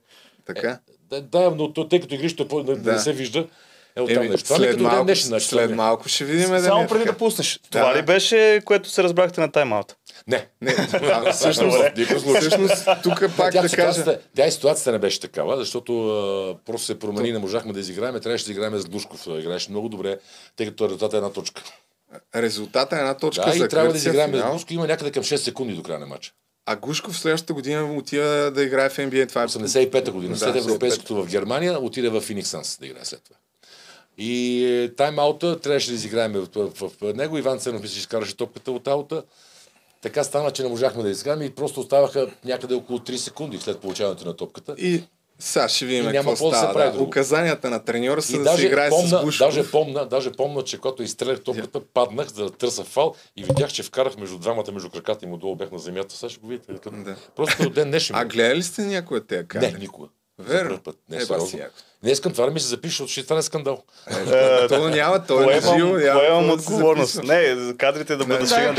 [0.45, 0.79] така.
[1.21, 3.47] Да, но тъй като игрището е не се вижда,
[3.95, 4.43] е оттам Еми, нещо.
[4.43, 5.27] Това е след малко, днешен.
[5.27, 5.75] значи, това след е.
[5.75, 6.49] малко ще видим.
[6.49, 7.59] да Само преди да пуснеш.
[7.63, 7.79] Да.
[7.79, 9.95] Това ли беше, което се разбрахте на таймаут?
[10.27, 10.47] Не.
[10.61, 11.77] Не, а, всъщност,
[12.37, 14.19] всъщност, тук пак тя, да кажа.
[14.35, 18.19] тя и ситуацията не беше такава, защото а, просто се промени, не можахме да изиграем.
[18.19, 19.27] Трябваше да играем с Душков.
[19.27, 20.17] Играеше много добре,
[20.55, 21.63] тъй като резултатът е една точка.
[22.35, 24.51] Резултата е една точка Да, за и трябва да изиграем с.
[24.51, 24.71] Душков.
[24.71, 26.31] Има някъде към 6 секунди до края на матча.
[26.65, 29.29] А Гушков следващата година отива да играе в NBA.
[29.29, 30.33] Това е 85-та година.
[30.33, 30.69] Да, След 85-та.
[30.69, 33.35] европейското в Германия отиде в Phoenix Suns да играе след това.
[34.19, 37.37] И е, тайм-аута трябваше да изиграем в, в, в него.
[37.37, 39.23] Иван Ценов мисля, че изкараше топката от аута.
[40.01, 43.79] Така стана, че не можахме да изиграем и просто оставаха някъде около 3 секунди след
[43.79, 44.75] получаването на топката.
[44.77, 45.03] И
[45.39, 46.73] сега ще видим какво какво да се става.
[46.73, 46.93] прави Да.
[46.93, 47.07] друго.
[47.07, 49.47] Указанията на треньора са И да даже се играе с помна, Гушков.
[49.47, 53.71] даже, помна, даже помна, че когато изстрелях топката, паднах за да търся фал и видях,
[53.71, 56.15] че вкарах между двамата, между краката им отдолу бях на земята.
[56.15, 56.73] Сега ще го видите.
[56.83, 57.15] Да.
[57.35, 58.15] Просто до ден днешен.
[58.15, 60.07] А гледали ли сте някой от тези не, никога.
[60.39, 60.79] Верно.
[60.79, 60.95] Път.
[61.09, 61.59] Не, Е, сериозно.
[61.59, 61.75] яко.
[62.03, 63.83] Днес искам това да ми се запише, защото ще е скандал.
[64.69, 65.93] То е, няма, то е живо.
[66.13, 67.23] Поемам отговорност.
[67.23, 68.73] Не, кадрите да бъдат сега.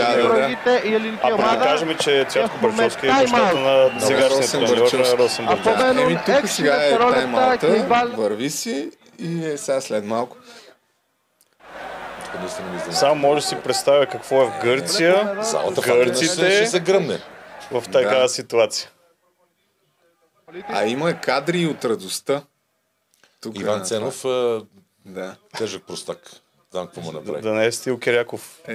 [1.23, 6.01] А пък да кажем, че Цятко Бърчовски е бащата на сегашния треньор на Росен Бърчовски.
[6.01, 10.37] Еми тук сега е тайм-аута, върви си и е сега след малко.
[12.91, 15.37] Само може да си представя какво е в е, Гърция.
[15.43, 17.19] Залата гърците ще се гръмне.
[17.71, 18.91] В такава ситуация.
[20.69, 22.43] А има кадри и от радостта.
[23.41, 24.63] Тук е Иван Ценов, а...
[25.07, 25.37] да.
[25.59, 26.19] тежък простак.
[26.71, 27.43] Знам какво му направи.
[27.43, 28.61] Да, не е стил Киряков.
[28.69, 28.75] Е,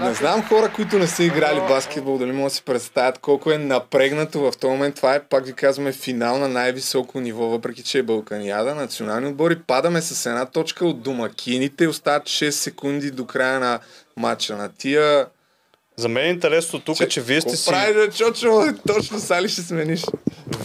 [0.00, 3.58] Не знам хора, които не са играли баскетбол, дали могат да си представят колко е
[3.58, 4.96] напрегнато в този момент.
[4.96, 8.74] Това е, пак ви казваме, финал на най-високо ниво, въпреки че е Балканияда.
[8.74, 11.88] Национални отбори падаме с една точка от домакините.
[11.88, 13.80] Остават 6 секунди до края на
[14.16, 14.56] матча.
[14.56, 15.26] На тия
[15.98, 17.70] за мен е интересно тук, че вие сте си...
[17.70, 18.60] правиш, бе, Чочо?
[18.86, 20.02] Точно са ли ще смениш?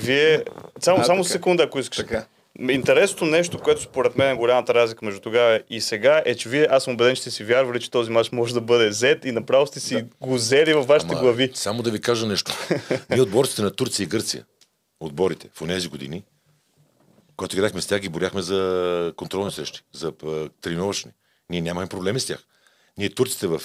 [0.01, 0.43] Вие...
[0.79, 1.31] Само, А, само така.
[1.33, 1.97] секунда, ако искаш.
[1.97, 2.25] Така.
[2.69, 6.67] Интересното нещо, което според мен е голямата разлика между тогава и сега, е, че вие,
[6.69, 9.31] аз съм убеден, че сте си вярвали, че този мач може да бъде взет и
[9.31, 11.51] направо сте си го взели във вашите Ама, глави.
[11.53, 12.51] Само да ви кажа нещо.
[13.09, 14.45] Ние отборците на Турция и Гърция,
[14.99, 16.23] отборите в тези години,
[17.37, 20.11] когато играхме с тях, ги боряхме за контролни срещи, за
[20.61, 21.11] тренировъчни.
[21.49, 22.39] Ние нямаме проблеми с тях.
[22.97, 23.61] Ние турците в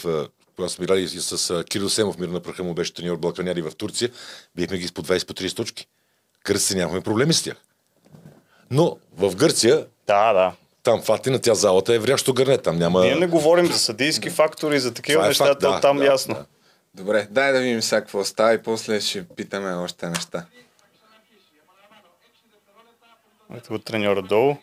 [0.58, 3.70] когато сме играли и с Кирил Семов, мир на праха му беше треньор Балканяри в
[3.76, 4.10] Турция,
[4.56, 5.86] бихме ги с по 20 по 30 точки.
[6.46, 7.56] Гърците нямаме проблеми с тях.
[8.70, 10.52] Но в Гърция, Да, да.
[10.82, 12.58] там Фатина, тя залата е врящо гърне.
[12.58, 13.00] Там няма...
[13.00, 16.34] Ние не говорим за съдийски фактори, за такива е неща, факт, да, там да, ясно.
[16.34, 16.44] да.
[16.94, 20.46] Добре, дай да видим сега какво става и после ще питаме още неща.
[23.56, 24.56] Ето го треньора долу.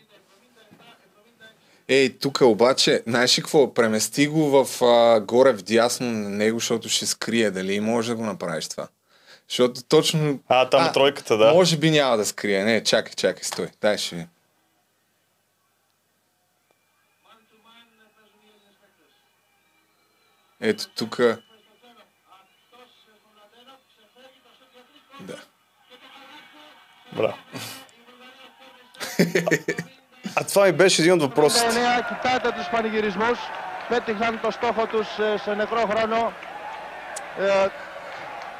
[1.87, 3.73] Ей, тук обаче, знаеш ли какво?
[3.73, 7.51] Премести го в а, горе в дясно на него, защото ще скрие.
[7.51, 8.87] Дали може да го направиш това?
[9.49, 10.39] Защото точно...
[10.47, 11.53] А, там е тройката, да.
[11.53, 12.63] Може би няма да скрие.
[12.63, 13.67] Не, чакай, чакай, стой.
[13.81, 14.27] Дай ще ви.
[20.61, 21.21] Ето тук...
[25.21, 25.41] Да.
[27.15, 27.37] Браво.
[30.34, 31.66] А това ми беше един от въпросите.
[31.66, 33.38] 9, κοιτάτε τους πανηγυρισμούς.
[33.88, 36.32] Πέτυχαν το στόχο τους ε, σε νεκρό χρόνο.
[37.40, 37.66] Ε,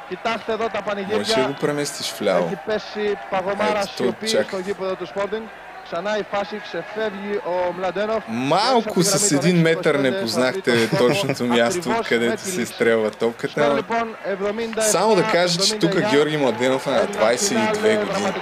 [0.09, 1.47] κοιτάξτε εδώ τα Може ли πανηγύρια.
[1.47, 2.45] го преместиш вляво?
[2.45, 4.47] Έχει πέσει παγωμάρα Έτσι, το σιωπή check.
[4.47, 5.43] στο γήπεδο του Sporting.
[5.85, 8.23] Ξανά η φάση ξεφεύγει ο Μλαντένοφ.
[8.27, 13.73] Малко с един метър не познахте точното място, където се изстрелва Скоро топката.
[13.75, 14.79] λοιπόν 77.
[14.81, 16.11] Само да кажа, че тук 79.
[16.11, 18.33] Георги Младенов е на 22 години.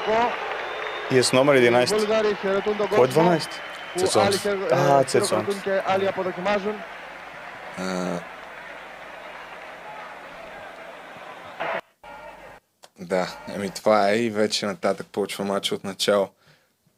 [1.11, 2.89] и е с номер 11.
[2.95, 3.49] Кой е 12?
[3.99, 4.47] Цецонс.
[4.71, 5.47] А, Цецонс.
[12.99, 16.29] Да, еми това е и вече нататък почва матча от начало.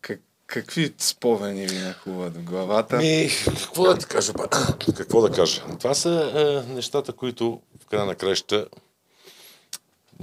[0.00, 2.96] Как, какви спомени ви нахуват в главата?
[2.96, 4.32] Ми, какво да ти кажа?
[4.32, 4.48] Ба?
[4.96, 5.62] Какво да кажа?
[5.78, 6.32] Това са
[6.68, 8.66] е, нещата, които в края на краща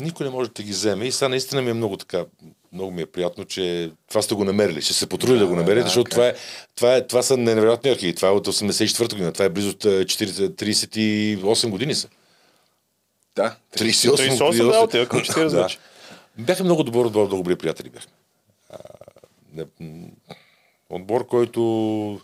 [0.02, 2.26] никой не може да ги вземе и сега наистина ми е много така
[2.74, 4.82] много ми е приятно, че това сте го намерили.
[4.82, 6.12] Ще се потруди да, го намерите, да, защото как?
[6.12, 6.34] това, е,
[6.76, 8.16] това, е, това са невероятни архиви.
[8.16, 9.34] Това е от 84 година.
[9.34, 12.08] Това е близо от, е, 40, 38 години са.
[13.36, 13.56] Да.
[13.78, 15.68] 38, 38, да, отива към 40 да.
[16.38, 17.92] Бяха много добър отбор, много добри приятели
[19.80, 20.08] м,
[20.90, 22.22] отбор, който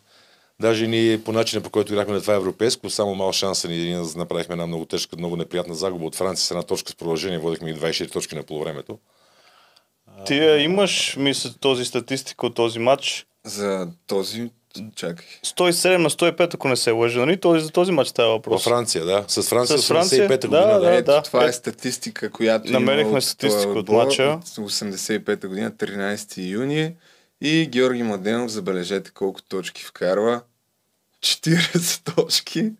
[0.61, 4.53] даже ние по начина по който играхме на това европейско, само мал шанса ни направихме
[4.53, 7.75] една много тежка, много неприятна загуба от Франция с една точка с продължение, водихме и
[7.75, 8.99] 24 точки на полувремето.
[10.25, 13.25] Ти я имаш, мисля, този статистика от този матч.
[13.45, 14.49] За този...
[14.95, 15.25] Чакай.
[15.45, 17.37] 107 на 105, ако не се лъжа, нали?
[17.39, 18.63] Този, за този матч става Във въпрос.
[18.63, 19.25] Франция, да.
[19.27, 20.79] С Франция, С Франция, 85-та да, година.
[20.79, 20.95] да.
[20.95, 24.39] Ето, това Е, е статистика, която намерихме има от статистика от отбор матча.
[24.57, 26.93] От 85-та година, 13 юни.
[27.41, 30.41] И Георги Младенов, забележете колко точки вкарва.
[31.21, 32.71] 40 точки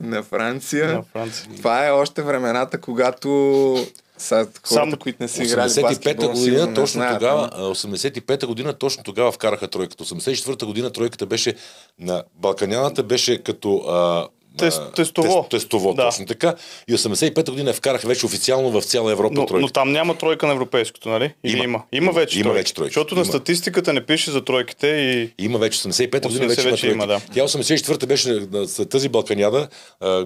[0.00, 0.94] на Франция.
[0.94, 1.48] На Франция.
[1.56, 3.86] Това е още времената, когато
[4.22, 7.50] са хората, Само които не са играли 85-та баскетбол, сигурно година, не точно знаят, тогава,
[7.54, 10.04] ама- а, 85-та година, точно тогава вкараха тройката.
[10.04, 11.54] 84-та година тройката беше
[11.98, 15.28] на Балканяната, беше като а, Тест- тестово.
[15.40, 16.02] Тест, тестово, Да.
[16.02, 16.54] точно така.
[16.88, 19.60] И 85-та година вкараха вече официално в цяла Европа Но, тройката.
[19.60, 21.34] но там няма тройка на европейското, нали?
[21.44, 21.64] Или Има.
[21.64, 21.82] има?
[21.92, 22.56] Има, вече Има тройки.
[22.56, 22.90] вече тройки.
[22.90, 25.30] Защото на статистиката не пише за тройките и...
[25.38, 27.20] Има вече 85-та година 80 вече, вече има, да.
[27.34, 28.40] Тя 84-та беше
[28.86, 29.68] тази Балканяда,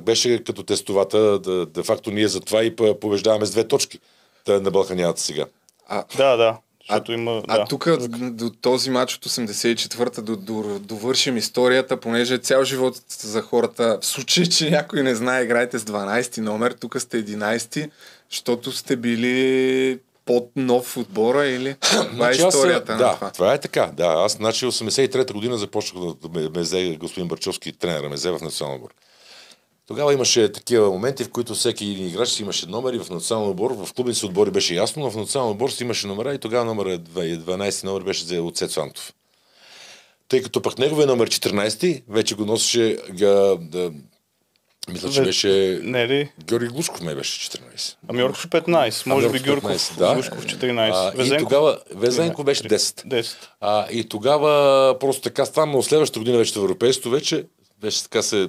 [0.00, 3.98] беше като тестовата, да, де факто ние затова и п- побеждаваме с две точки
[4.48, 5.44] на Балканядата сега.
[5.88, 6.56] А, Да, да.
[6.88, 7.42] Защото има...
[7.48, 7.64] А да.
[7.64, 7.88] тук
[8.30, 14.06] до този матч от 84-та до, до, довършим историята, понеже цял живот за хората, в
[14.06, 17.90] случай, че някой не знае, играйте с 12 номер, тук сте 11,
[18.30, 23.30] защото сте били под нов отбора или това е Значи аз, историята да, на това.
[23.30, 23.90] това е така.
[23.92, 28.30] Да, аз значи 83-та година започнах да ме, ме взе господин Барчовски, тренера ме взе
[28.30, 28.90] в националния отбор.
[29.86, 33.70] Тогава имаше такива моменти, в които всеки един играч си имаше номери в националния отбор.
[33.70, 36.98] В клубните отбори беше ясно, но в националния отбор си имаше номера и тогава номер
[36.98, 39.12] 12 номер беше взе от Сецо Антов.
[40.28, 43.92] Тъй като пък неговия номер 14 вече го носеше га, да,
[44.92, 46.32] мисля, че беше Не ли?
[46.44, 47.96] Георги Глушков май беше 14.
[48.08, 50.14] Ами Орков 15, може би Георгов Гюрков, 15, да.
[50.14, 50.90] Глушков 14.
[50.94, 53.06] А, и Везенков- тогава Везенко беше 10.
[53.06, 53.36] 10.
[53.60, 57.44] А, и тогава просто така стана, но следващата година вече в европейството вече,
[57.80, 58.48] беше така се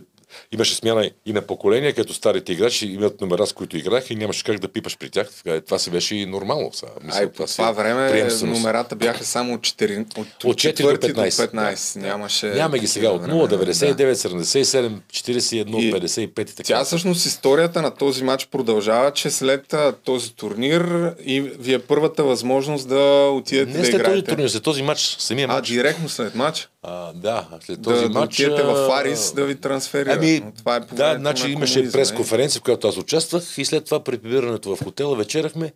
[0.51, 4.43] имаше смяна и на поколения, като старите играчи имат номера, с които играха и нямаше
[4.43, 5.27] как да пипаш при тях.
[5.43, 6.69] Така, това си беше и нормално.
[6.73, 6.91] Сега.
[7.03, 8.61] Мисля, Ай, по си това е време приемственост.
[8.61, 11.29] номерата бяха само от 4, от, От от 4 4 до до 15.
[11.47, 11.93] 15.
[11.93, 12.07] Да.
[12.07, 12.45] Нямаше.
[12.47, 16.63] Нямаме ги сега от такива 0, времена, 99, 77, 41, И 55 и така.
[16.63, 20.83] Тя всъщност историята на този матч продължава, че след а, този турнир
[21.25, 25.15] и ви е първата възможност да отидете не да след този турнир, след този матч,
[25.19, 25.67] самия А, матч.
[25.67, 26.69] директно след матч?
[26.83, 28.33] А, да, след Да, този да матч.
[28.33, 30.16] отидете в а, Фарис да ви трансферира.
[30.17, 33.85] Ами, Но това е да, значи на имаше пресконференция, в която аз участвах и след
[33.85, 35.73] това при прибирането в хотела вечерахме.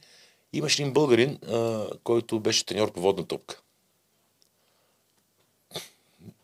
[0.53, 3.61] Имаше един българин, а, който беше треньор по водна топка.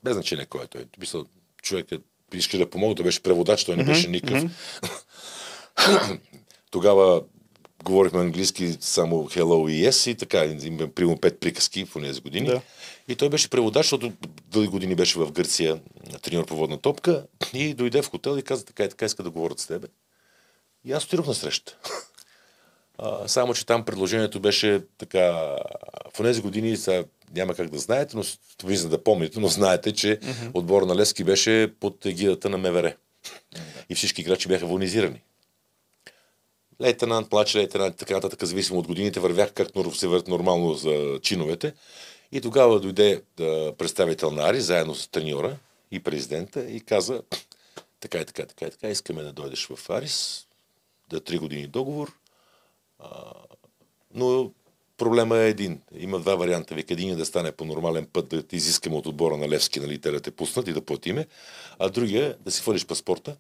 [0.04, 0.86] Без значение кой е той.
[1.00, 1.26] Мисля,
[1.62, 2.02] човекът
[2.34, 4.52] иска да помогне, той беше преводач, той не беше никакъв.
[6.72, 7.22] Тогава
[7.84, 12.48] говорихме английски само hello и yes и така, има примерно пет приказки в тези години.
[12.48, 12.62] Да.
[13.08, 14.14] И той беше преводач, защото
[14.52, 15.80] дълги години беше в Гърция
[16.22, 19.30] треньор по водна топка и дойде в хотел и каза така и така иска да
[19.30, 19.88] говорят с тебе.
[20.86, 21.78] И аз отидох на среща.
[22.98, 25.22] А, само, че там предложението беше така...
[26.14, 27.04] В тези години, сега
[27.36, 28.24] няма как да знаете, но
[28.64, 30.52] ви за да помните, но знаете, че mm-hmm.
[30.54, 32.96] отбор на Лески беше под егидата на МВР.
[33.90, 35.22] И всички играчи бяха вонизирани.
[36.82, 41.20] Лейтенант, младши лейтенант така нататък, зависимо от годините, вървяха как нор- се вървят нормално за
[41.22, 41.74] чиновете.
[42.32, 45.58] И тогава дойде да, представител на Ари, заедно с треньора
[45.92, 47.22] и президента, и каза,
[48.00, 50.48] така и така, така и така, искаме да дойдеш в Арис,
[51.10, 52.14] да три години договор,
[53.00, 53.34] а,
[54.14, 54.52] но
[54.98, 55.82] проблема е един.
[55.98, 56.76] Има два варианта.
[56.76, 59.80] Вика, един е да стане по нормален път, да ти изискаме от отбора на Левски,
[59.80, 61.28] нали, те да те пуснат и да платиме,
[61.80, 63.36] а другия е да си хвалиш паспорта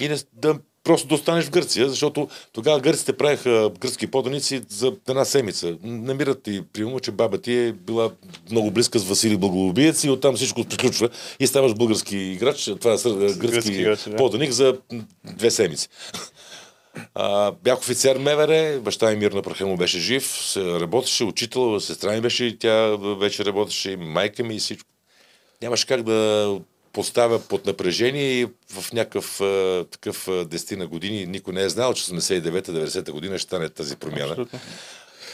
[0.00, 4.92] и да, да просто да останеш в Гърция, защото тогава гърците правиха гръцки поданици за
[5.08, 5.76] една седмица.
[5.82, 8.10] Намират ти, примерно, че баба ти е била
[8.50, 11.08] много близка с Василий Благолубиец и оттам всичко приключва
[11.40, 14.16] и ставаш български играч, това е гръцки, Гръцки играч, да.
[14.16, 14.76] поданик за
[15.24, 15.88] две седмици.
[17.14, 22.44] А, бях офицер МВР, баща ми Мирна Прахемо беше жив, работеше, учител, сестра ми беше
[22.44, 24.88] и тя вече работеше, и майка ми и всичко.
[25.62, 26.60] Нямаше как да
[26.96, 31.94] поставя под напрежение и в някакъв а, такъв а, десетина години никой не е знал,
[31.94, 34.30] че 89-90 година ще стане тази промяна.
[34.30, 34.58] Абсолютно.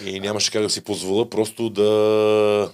[0.05, 2.71] И нямаше как да си позволя просто да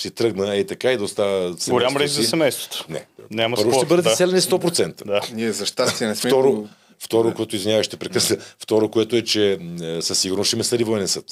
[0.00, 2.84] си тръгна и така и да оставя Голям риск за семейството.
[2.88, 3.06] Не.
[3.30, 4.16] Няма Първо ще спор, бъдете да.
[4.16, 5.04] селени 100%.
[5.04, 5.20] Да.
[5.32, 8.36] Ние за щастие не сме Второ, Второ, което извинявай, ще прекъсна.
[8.58, 11.24] Второ, което е, че м, със сигурност ще ме съди военен съд.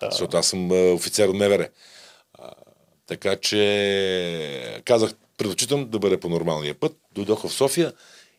[0.00, 0.10] Да.
[0.10, 1.68] Защото аз съм а, офицер от МВР.
[2.38, 2.50] А,
[3.06, 6.96] така че казах, предпочитам да бъде по нормалния път.
[7.14, 7.92] Дойдох в София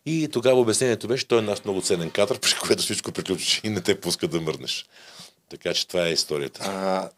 [0.06, 3.70] и тогава обяснението беше, той е наш много ценен кадър, при което всичко приключи и
[3.70, 4.86] не те пуска да мърнеш.
[5.50, 6.62] Така че това е историята.
[6.64, 7.10] А,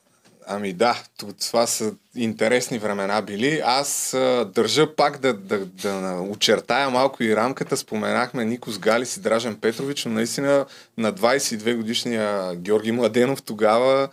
[0.47, 1.03] ами да,
[1.47, 3.61] това са интересни времена били.
[3.65, 7.77] Аз а, държа пак да, да, да очертая малко и рамката.
[7.77, 10.65] Споменахме Никос Галис и Дражен Петрович, но наистина
[10.97, 14.09] на 22 годишния Георги Младенов тогава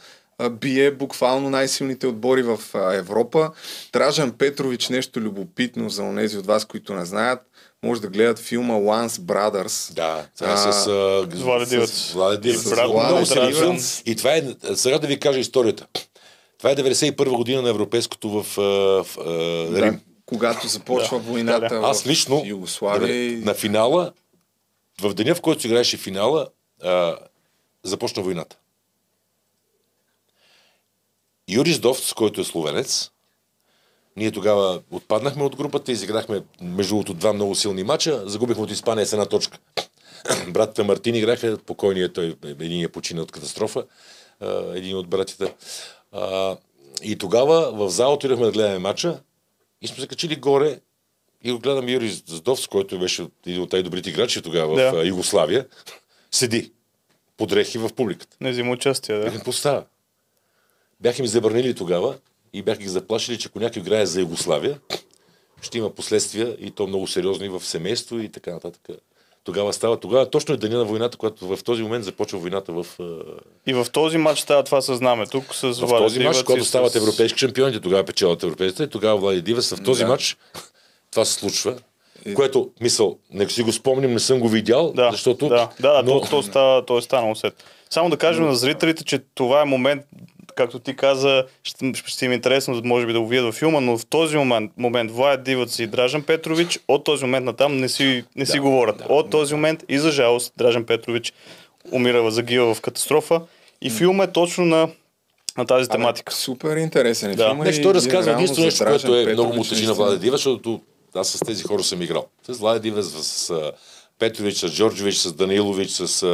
[0.50, 2.60] бие буквално най-силните отбори в
[2.92, 3.50] Европа.
[3.92, 7.40] Дражен Петрович, нещо любопитно за онези от вас, които не знаят,
[7.82, 9.94] може да гледат филма Once Brothers.
[9.94, 10.72] Да, това е А, с, а,
[11.30, 11.90] с Влади Дивец.
[11.90, 14.02] с Влади Дивец.
[14.06, 14.42] И това е,
[14.74, 15.86] сега да ви кажа историята.
[16.58, 19.06] Това е 91 година на европейското в, в
[19.72, 19.92] Рим.
[19.92, 23.26] Да, когато започва войната Да, в Аз лично Югославия.
[23.26, 24.12] и- на финала,
[25.00, 26.46] в деня в който се играеше финала,
[26.82, 27.16] а,
[27.84, 28.56] започна войната.
[31.48, 33.10] Юрис Довц, който е словенец,
[34.16, 39.06] ние тогава отпаднахме от групата, изиграхме между другото два много силни мача, загубихме от Испания
[39.06, 39.58] с една точка.
[40.48, 43.84] Братята Мартин играха, покойният той, един е почина от катастрофа,
[44.74, 45.54] един от братите.
[46.12, 46.56] А,
[47.02, 49.20] и тогава в зала отидохме да гледаме мача
[49.82, 50.80] и сме се качили горе
[51.44, 55.00] и го гледам Юрий Здовс, който беше един от най-добрите играчи тогава в Да.
[55.00, 55.66] а, Югославия,
[56.30, 56.72] седи
[57.36, 58.36] под дрехи в публиката.
[58.40, 59.32] Не взима участие, да.
[59.32, 59.84] Как постава?
[61.00, 62.14] Бяха ми забранили тогава
[62.52, 64.78] и бяха ги заплашили, че ако някой играе за Югославия,
[65.62, 68.88] ще има последствия и то много сериозни в семейство и така нататък.
[69.44, 72.86] Тогава става, тогава точно е деня на войната, когато в този момент започва войната в,
[73.66, 75.26] И в този матч става това със знаме.
[75.26, 78.88] Тук с в този матч, когато и с- стават европейски шампиони, тогава печелят европейците, и
[78.88, 80.08] тогава Влади Дивес в този Да.
[80.08, 80.36] матч
[81.10, 81.76] това се случва.
[82.34, 85.48] Което, мисъл, не си го спомням, не съм го видял, Да, защото...
[85.48, 87.64] да, да, да но- то, то, става, то е станало след.
[87.90, 90.02] Само да кажем на зрителите, че това е момент,
[90.56, 93.80] както ти каза, ще, ще им е интересно, може би да го видят във филма,
[93.80, 97.88] но в този момент, момент Влад Дивац и Дражен Петрович, от този момент натам не
[97.88, 99.02] си, не си говорят.
[99.08, 101.32] от този момент и за жалост Дражен Петрович
[101.92, 103.40] умира, загива в катастрофа.
[103.82, 104.88] И филма е точно на,
[105.58, 106.32] на тази тематика.
[106.32, 107.48] Супер интересен е Да.
[107.48, 107.68] филма.
[107.68, 109.94] И той разказва единствено нещо, което е много му тежи на.
[109.94, 110.80] Влади Дивес, защото
[111.14, 112.26] аз с тези хора съм играл.
[112.48, 113.72] С Влади Дивес, с,
[114.18, 116.26] Петрович, с Джорджович, с Данаилович, с...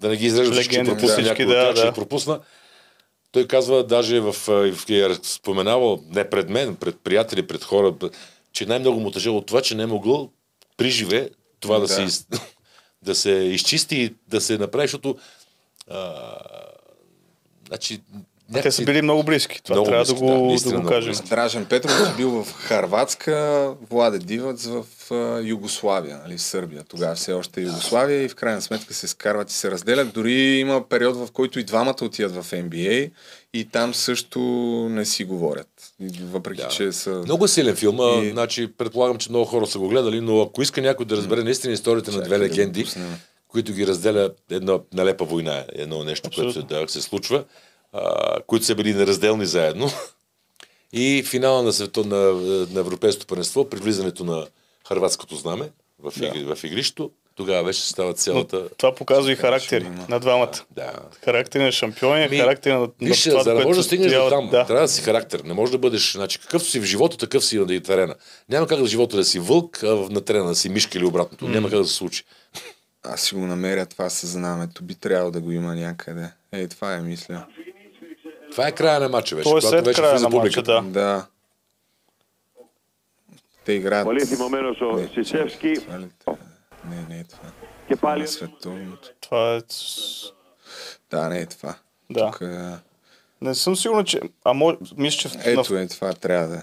[0.00, 1.92] да не ги изреждам, всички ще пропусна всички, някой да, тях, ще да.
[1.92, 2.40] пропусна.
[3.38, 7.94] Той казва, даже в, в, е споменавал, не пред мен, пред приятели, пред хора,
[8.52, 10.30] че най-много му тъжа от това, че не е могъл
[10.76, 11.88] при живе това да, Да.
[11.88, 12.26] се, из,
[13.02, 15.16] да се изчисти и да се направи, защото
[15.90, 16.24] а,
[17.68, 18.00] значи,
[18.48, 19.62] Те някакси- са били много близки.
[19.62, 21.14] Това Много трябва близки, да да, го, да, наистина го много кажем.
[21.28, 23.36] Дражен Петрович бил в Харватска,
[23.90, 24.84] Владе Дивац в
[25.42, 26.82] Югославия, нали, в Сърбия.
[26.84, 30.12] Тогава все още е Югославия и в крайна сметка се скарват и се разделят.
[30.12, 33.10] Дори има период, в който и двамата отиват в NBA
[33.54, 34.40] и там също
[34.90, 35.68] не си говорят.
[36.22, 36.68] Въпреки, Да.
[36.68, 37.10] че са...
[37.10, 37.98] Много е силен филм.
[38.22, 38.30] И...
[38.30, 41.72] Значи, предполагам, че много хора са го гледали, но ако иска някой да разбере наистина
[41.72, 42.86] историята на две да го легенди,
[43.48, 47.44] които ги разделя една налепа война, едно нещо, което се, да, се случва,
[47.92, 49.90] а, които са били неразделни заедно.
[50.92, 52.16] И финала на, свето, на,
[52.70, 54.46] на Европейското първенство, при влизането на
[54.88, 58.68] хрватското знаме в, игри, в игрището, тогава вече става Но цялата...
[58.76, 60.52] това показва и характери на двамата.
[60.70, 60.92] Да.
[61.24, 64.12] Характери на шампиони, Ми, характери на, на Виж, това, за да можеш да се стигнеш
[64.12, 64.66] до там, Да.
[64.66, 65.40] трябва да си характер.
[65.44, 68.14] Не може да бъдеш, значи, какъвто си в живота, такъв си на терена.
[68.48, 71.04] Няма как да в живота да си вълк, а на терена да си мишка или
[71.04, 71.48] обратното.
[71.48, 72.24] Няма как да се случи.
[73.02, 74.82] Аз си го намеря това със знамето.
[74.84, 76.30] Би трябвало да го има някъде.
[76.52, 77.46] Ей, това е мисля.
[78.58, 79.50] Това е края на матча беше.
[79.50, 80.82] Той е след вече края на матча, да.
[80.82, 81.26] да.
[83.64, 84.06] Те играят...
[84.06, 85.74] Валентин Моменосо, Сисевски.
[86.84, 87.48] Не, не е това.
[87.90, 88.26] Е пали.
[89.20, 89.60] Това е...
[91.10, 91.74] Да, не е това.
[92.10, 92.30] Да.
[92.30, 92.40] Тук.
[93.40, 94.20] Не съм сигурен, че...
[94.44, 94.76] А може...
[94.96, 95.38] Мисля, че...
[95.44, 96.56] Ето е това, трябва да...
[96.56, 96.62] Е.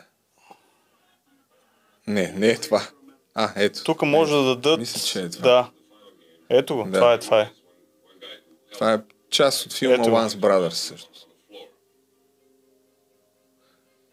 [2.08, 2.82] Не, не е това.
[3.36, 3.84] А, ето.
[3.84, 4.80] Тук може да дадат...
[4.80, 5.44] Мисля, че е това.
[5.50, 5.70] Да.
[6.50, 6.92] Ето го, да.
[6.92, 7.52] това е, това е.
[8.74, 10.04] Това е част от филма ето.
[10.04, 11.25] Once Brothers също.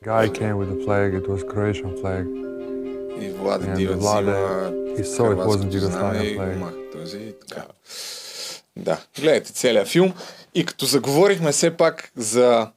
[0.02, 1.14] Guy came with a flag.
[1.14, 2.26] It was Croatian flag.
[3.22, 6.58] И Владе And Дивец Vlade, взима he saw it wasn't Yugoslavian flag.
[6.58, 7.64] маха този и така.
[8.76, 10.12] Да, гледайте целият филм.
[10.54, 12.70] И като заговорихме все пак за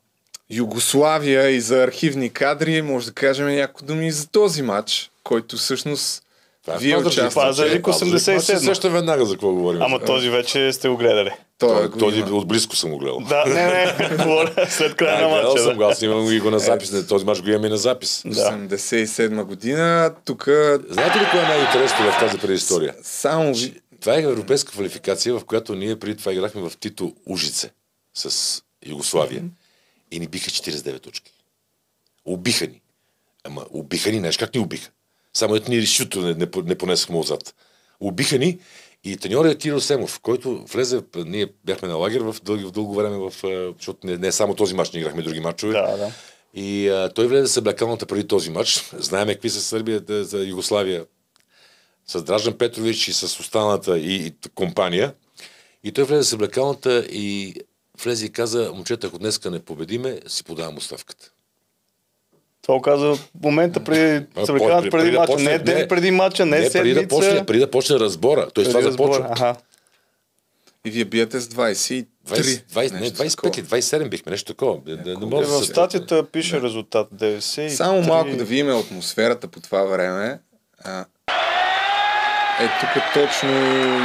[0.49, 5.57] Югославия и за архивни кадри, може да кажем някои думи и за този матч, който
[5.57, 6.24] всъщност
[6.66, 7.34] Това е вие участвате.
[7.36, 7.86] Пазарджик.
[7.86, 8.36] 87.
[8.36, 9.82] Аз се сещам веднага за какво говорим.
[9.82, 11.32] Ама този вече сте го гледали.
[11.57, 12.30] Той, този има.
[12.30, 13.20] от близко съм го гледал.
[13.20, 13.66] Да, не,
[14.09, 15.63] не, говоря след края на матча.
[15.63, 15.86] съм го, Да.
[15.86, 16.91] аз имам и го на запис.
[16.91, 18.22] Не, Този мач го имам и на запис.
[18.26, 18.32] Да.
[18.32, 20.16] 87 година.
[20.26, 20.43] Тук
[20.89, 22.95] Знаете ли кое е най-интересното в тази предистория?
[23.03, 23.53] само.
[24.01, 27.70] Това е европейска квалификация, в която ние преди това играхме в Тито Ужице
[28.13, 29.43] с Югославия.
[30.11, 31.32] И ни биха 49 точки.
[32.26, 32.82] Убиха ни.
[33.43, 34.89] Ама убиха ни, знаеш как ни убиха?
[35.36, 37.55] Само ето ни решито не, не, не понесахме отзад.
[37.99, 38.59] Убиха ни
[39.03, 42.95] и треньор е Кирил Семов, който влезе, ние бяхме на лагер в, дълги, в дълго
[42.95, 43.33] време, в,
[43.77, 45.73] защото не, не само този матч, не играхме други матчове.
[45.73, 46.11] Да, да.
[46.53, 48.89] И а, той влезе с блекалната преди този матч.
[48.93, 51.05] Знаеме какви са Сърбия да, за Югославия.
[52.07, 55.13] С Дражан Петрович и с останалата и, и компания.
[55.83, 57.55] И той влезе с блекалната и
[58.03, 61.31] влезе и каза, момчета, ако днеска не победиме, си подавам оставката.
[62.66, 65.34] Това го каза в момента преди, съблекават преди- преди, преди да мача.
[65.34, 67.01] почне- не ден преди мача, не, не преди седмица.
[67.01, 68.49] да, почне, преди да почне разбора.
[68.49, 69.28] Той това преди започва.
[69.32, 69.55] Аха.
[70.86, 72.05] И вие биете с 23.
[72.28, 73.51] 20, 20, не, нещо 25 такова.
[73.57, 74.78] или 27 бихме, нещо такова.
[74.88, 75.66] Не, не, не Е, може да в се...
[75.66, 77.68] статията пише резултат 90.
[77.68, 80.39] Само малко да видим атмосферата по това време.
[80.80, 81.05] А,
[82.60, 83.49] е, тук точно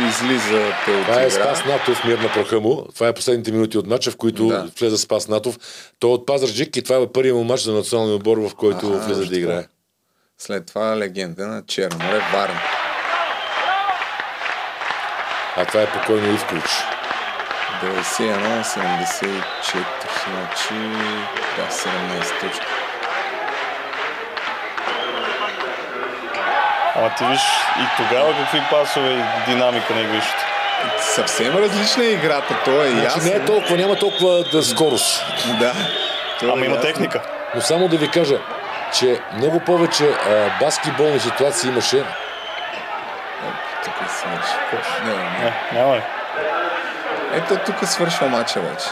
[0.08, 1.30] излиза те от Това е.
[1.30, 2.84] Спас Натов, мир на праха му.
[2.94, 4.68] Това е последните минути от матча, в които Да.
[4.80, 5.58] влезе Спас Натов.
[5.98, 8.86] Той е от Пазарджик и това е първият му матч за националния отбор, в който
[8.94, 9.66] Аха, влезе да играе.
[10.38, 12.60] След това легенда на Черноморе Варна.
[15.56, 16.64] А това е покойно Ивкович.
[17.82, 19.42] 91, 74,
[20.26, 20.74] значи
[21.56, 22.66] да, 17 точки.
[27.00, 27.40] Ама ти виж
[27.78, 30.46] и тогава какви пасове и динамика не вижте.
[30.98, 33.22] Съвсем различна е играта, то е Значи ясно.
[33.24, 35.24] не е толкова, няма толкова да скорост.
[35.60, 35.72] Да.
[36.42, 36.80] е Ама има ясно.
[36.80, 37.20] техника.
[37.54, 38.38] Но само да ви кажа,
[38.92, 42.04] че много повече а, баскетболни ситуации имаше.
[43.84, 44.54] Тук е свърши.
[45.04, 45.44] Не, не.
[45.44, 46.02] Не, няма ли?
[47.34, 48.88] Ето тук свършва матча вече.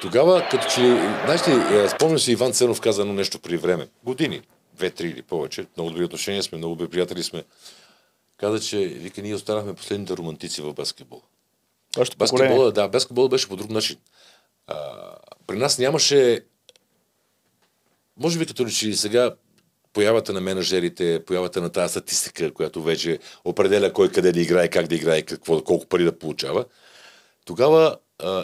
[0.00, 0.86] Тогава, като че, ли,
[1.24, 3.88] знаеш ли, е, спомням си Иван Ценов каза едно нещо при време.
[4.04, 4.42] Години,
[4.74, 5.66] две-три или повече.
[5.76, 7.44] Много добри отношения сме, много добри приятели сме.
[8.36, 11.22] Каза, че, вика, ние останахме последните романтици в баскетбол.
[12.18, 13.96] Баскетбола, да, баскетбол беше по друг начин.
[14.66, 14.76] А,
[15.46, 16.44] при нас нямаше,
[18.16, 19.34] може би като че сега
[19.92, 24.86] появата на менеджерите, появата на тази статистика, която вече определя кой къде да играе, как
[24.86, 26.64] да играе, какво, колко пари да получава.
[27.44, 27.96] Тогава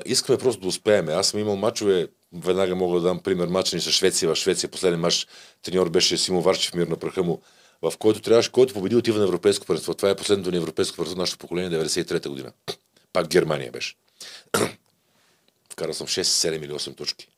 [0.07, 1.09] искаме просто да успеем.
[1.09, 4.35] Аз съм имал мачове, веднага мога да дам пример, мач ни с Швеция.
[4.35, 5.27] В Швеция последен мач
[5.63, 7.43] треньор беше Симо Варчев, мир на праха му,
[7.83, 9.95] в който трябваше, който победи, отива на европейско първенство.
[9.95, 12.53] Това е последното ни европейско първенство, нашето поколение, 93-та година.
[13.13, 13.95] Пак Германия беше.
[15.73, 17.29] Вкарал съм 6, 7 или 8 точки.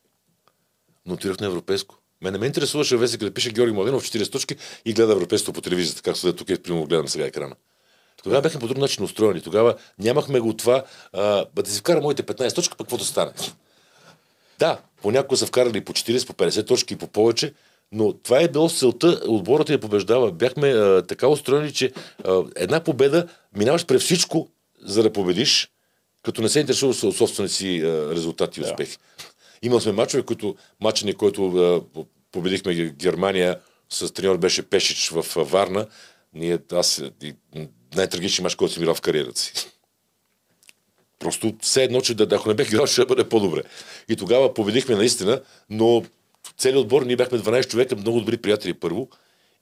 [1.07, 1.99] Но отидох на европейско.
[2.22, 5.61] Мен не ме интересуваше вестник да пише Георги Младенов 40 точки и гледа европейското по
[5.61, 7.55] телевизията, както седа тук и примерно гледам сега екрана.
[8.23, 9.41] Тогава бяхме по друг начин устроени.
[9.41, 13.33] Тогава нямахме го това, а, да си вкара моите 15 точки, пък каквото стане.
[14.59, 17.53] Да, понякога са вкарали по 40, по 50 точки и по повече,
[17.93, 20.33] но това е било целта отборът да побеждава.
[20.33, 21.93] Бяхме а, така устроени, че
[22.25, 24.49] а, една победа минаваш през всичко,
[24.83, 25.71] за да победиш,
[26.23, 28.99] като не се интересуваш от собствените си а, резултати и успехи.
[29.62, 33.59] Имали сме мачове, които мачене, който а, победихме Ге- Германия
[33.91, 35.87] с треньор беше Пешич в а, Варна.
[36.35, 37.35] Ние, аз и,
[37.91, 39.53] м, най-трагичен мач, който съм играл в кариерата си.
[41.18, 43.62] Просто все едно, че да, ако не бех играл, ще бъде по-добре.
[44.09, 46.05] И тогава победихме наистина, но
[46.59, 49.09] целият отбор, ние бяхме 12 човека, много добри приятели първо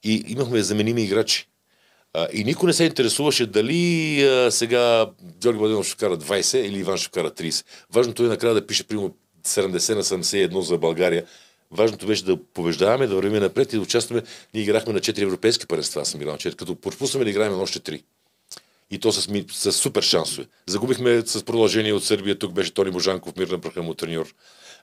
[0.04, 1.48] и имахме заменими играчи.
[2.14, 5.10] А, и никой не се интересуваше дали а, сега
[5.42, 7.64] Георги Младенов ще вкара 20 или Иван ще вкара 30.
[7.92, 9.14] Важното е накрая да пише примерно
[9.46, 11.24] 70 на 71 за България.
[11.70, 14.22] Важното беше да побеждаваме, да вървим напред и да участваме.
[14.54, 17.52] Ние играхме на 4 европейски първенства, аз съм играл на 4, като пропуснем да играем
[17.52, 18.02] на още 3.
[18.90, 20.46] И то с, с супер шансове.
[20.66, 22.38] Загубихме с продължение от Сърбия.
[22.38, 24.34] Тук беше Тони Божанков, мир на праха му треньор.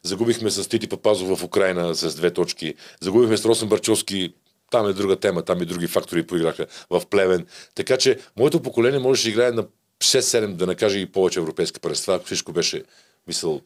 [0.04, 2.74] Загубихме с Тити Папазов в Украина с две точки.
[3.02, 4.34] Загубихме с Росен Барчовски.
[4.72, 7.46] Там е друга тема, там и други фактори поиграха в Плевен.
[7.76, 9.66] Така че моето поколение можеше да играе на
[10.00, 12.84] 6-7, да накаже и повече европейски първенства, ако всичко беше,
[13.28, 13.62] мисъл,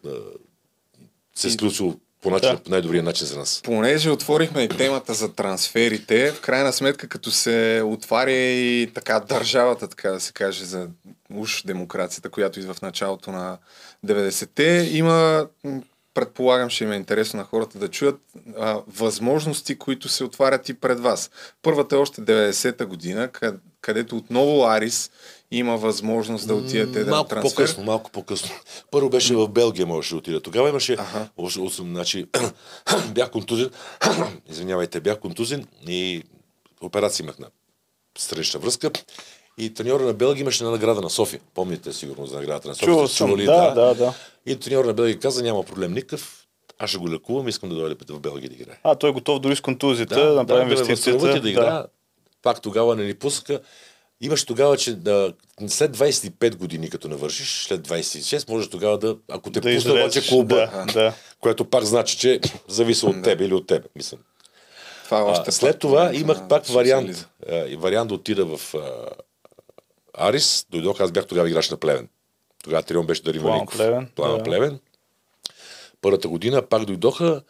[1.36, 2.62] се сключило по, начин, Да.
[2.68, 3.62] най-добрия начин за нас.
[3.64, 9.88] Понеже отворихме и темата за трансферите, в крайна сметка, като се отваря и така държавата,
[9.88, 10.88] така да се каже, за
[11.34, 13.58] уж демокрацията, която идва в началото на
[14.06, 15.48] 90-те, има,
[16.14, 18.16] предполагам, ще им е интересно на хората да чуят
[18.60, 21.30] а, възможности, които се отварят и пред вас.
[21.62, 25.12] Първата е още 90-та година, къд- където отново Арис
[25.52, 27.56] има възможност да отидете да малко трансфер.
[27.56, 28.52] по-късно, малко по-късно.
[28.92, 30.42] Първо беше в Белгия, можеше да отида.
[30.42, 30.98] Тогава имаше...
[31.38, 32.26] Още, осем, значи,
[33.14, 33.70] бях контузен.
[34.50, 36.24] Извинявайте, бях контузен и
[36.82, 37.48] операция имах на
[38.18, 38.92] странична връзка.
[39.58, 41.40] И треньора на Белгия имаше една награда на София.
[41.54, 42.88] Помните сигурно за наградата на София.
[42.88, 44.14] Чувал съм, чували, да, да, да.
[44.46, 46.48] И треньора на Белгия каза, няма проблем никакъв.
[46.80, 48.80] Аз ще го лекувам, искам да дойде в Белгия да играе.
[48.84, 51.38] А, той е готов дори с контузията да, да направи да инвестицията.
[51.38, 51.86] и да играя.
[52.42, 53.62] Пак тогава не ни пускаха.
[54.22, 55.34] Имаш тогава, че да,
[55.68, 60.28] след 25 години, като навършиш, след 26, можеш тогава да, ако те Да пусне обаче
[60.28, 61.14] клуба, да, да.
[61.40, 64.18] което пак значи, че зависи от тебе или от тебе, мисля.
[65.04, 67.28] Това е още А, след това момент имах пак вариант.
[67.50, 69.08] А, и вариант да отида в а,
[70.14, 70.66] Арис.
[70.70, 72.08] Дойдох, аз бях тогава играч на Плевен.
[72.64, 73.78] Тогава Трион беше Дарин Плана Валинков.
[73.78, 74.44] Плевен, Плана да.
[74.44, 74.80] Плевен.
[76.02, 77.42] Първата година пак дойдоха,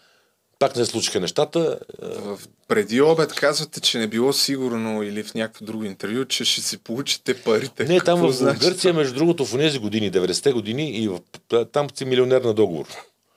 [0.59, 1.79] пак не се случиха нещата.
[2.01, 6.61] В преди обед казвате, че не било сигурно или в някакво друго интервю, че ще
[6.61, 7.83] си получите парите.
[7.83, 11.19] Не, там Какво в значи Гърция, между другото, в тези години, 90-те години, и в,
[11.65, 12.85] там си милионер на договор.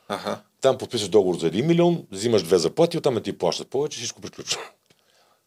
[0.08, 0.38] Аха.
[0.60, 4.20] Там подписваш договор за 1 милион, взимаш две заплати, оттам не ти плащат повече, всичко
[4.20, 4.60] приключва.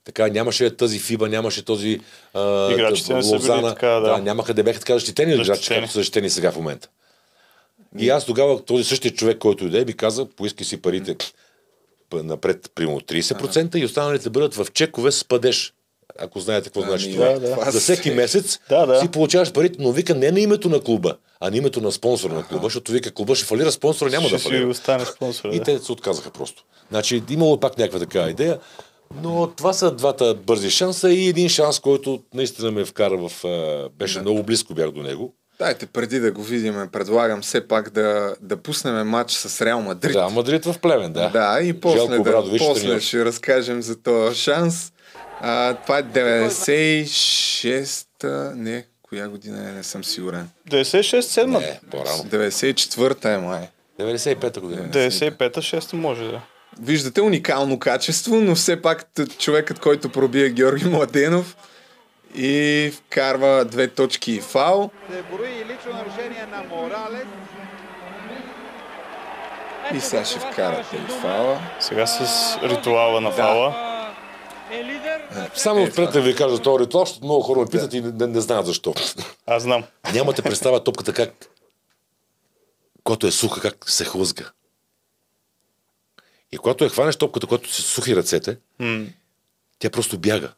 [0.06, 2.00] Така, нямаше тази фиба, нямаше този
[2.34, 3.74] а, Играчите не са били Лозана.
[3.74, 4.18] така, да.
[4.18, 5.80] нямаха да бяха така защитени играчи, Защитени.
[5.80, 6.90] както са защитени сега в момента.
[8.00, 11.16] И аз тогава, този същия човек, който иде, ми каза, поискай си парите
[12.16, 15.74] напред, примерно 30% и останалите бъдат в чекове с падеж.
[16.20, 17.28] Ако знаете какво значи Ами, това.
[17.30, 17.72] да, да.
[17.72, 19.00] За всеки месец Да, да.
[19.00, 22.34] си получаваш парите, но вика не на името на клуба, а на името на спонсора
[22.34, 24.68] на клуба, защото вика клуба ще фалира, спонсора няма Ще да фалира.
[24.68, 25.50] остане спонсор.
[25.50, 25.64] И Да.
[25.64, 26.64] те се отказаха просто.
[26.90, 28.60] Значи имало пак някаква такава идея,
[29.16, 33.46] но това са двата бързи шанса и един шанс, който наистина ме вкара в...
[33.46, 35.36] а, Беше много близко бях до него.
[35.64, 40.14] Дайте, преди да го видим, предлагам все пак да, да пуснем матч с Реал Мадрид.
[40.14, 41.30] Да, Мадрид в Плевен, да.
[41.30, 44.92] Да, и после, да, Обрадович, после ще разкажем за този шанс.
[45.42, 50.50] А, това е 96-та, не, коя година е, не съм сигурен.
[50.70, 52.24] 96-7, Не, по-рано.
[52.24, 53.70] 94-та е май.
[54.00, 54.90] 95-та година.
[54.92, 56.42] 95-та, 6 може да.
[56.82, 59.06] Виждате уникално качество, но все пак
[59.38, 61.56] човекът, който пробие Георги Младенов
[62.36, 64.92] и вкарва две точки и фал.
[65.12, 67.26] Се брои и лично нарушение на Моралес.
[69.94, 71.60] И сега ще вкарате и фала.
[71.80, 72.20] Сега с
[72.64, 73.90] ритуала на фала.
[74.72, 75.22] Е лидер.
[75.56, 78.28] Само Е, отпред да ви кажа този ритуал, защото много хора ме питат и не,
[78.28, 78.94] не знаят защо.
[79.48, 79.84] Аз знам.
[80.14, 81.32] Нямате представа топката как,
[83.04, 84.52] когато е суха, как се хлъзга.
[86.52, 89.06] И когато я хванеш топката, когато си сухи ръцете, М.
[89.80, 90.54] тя просто бяга.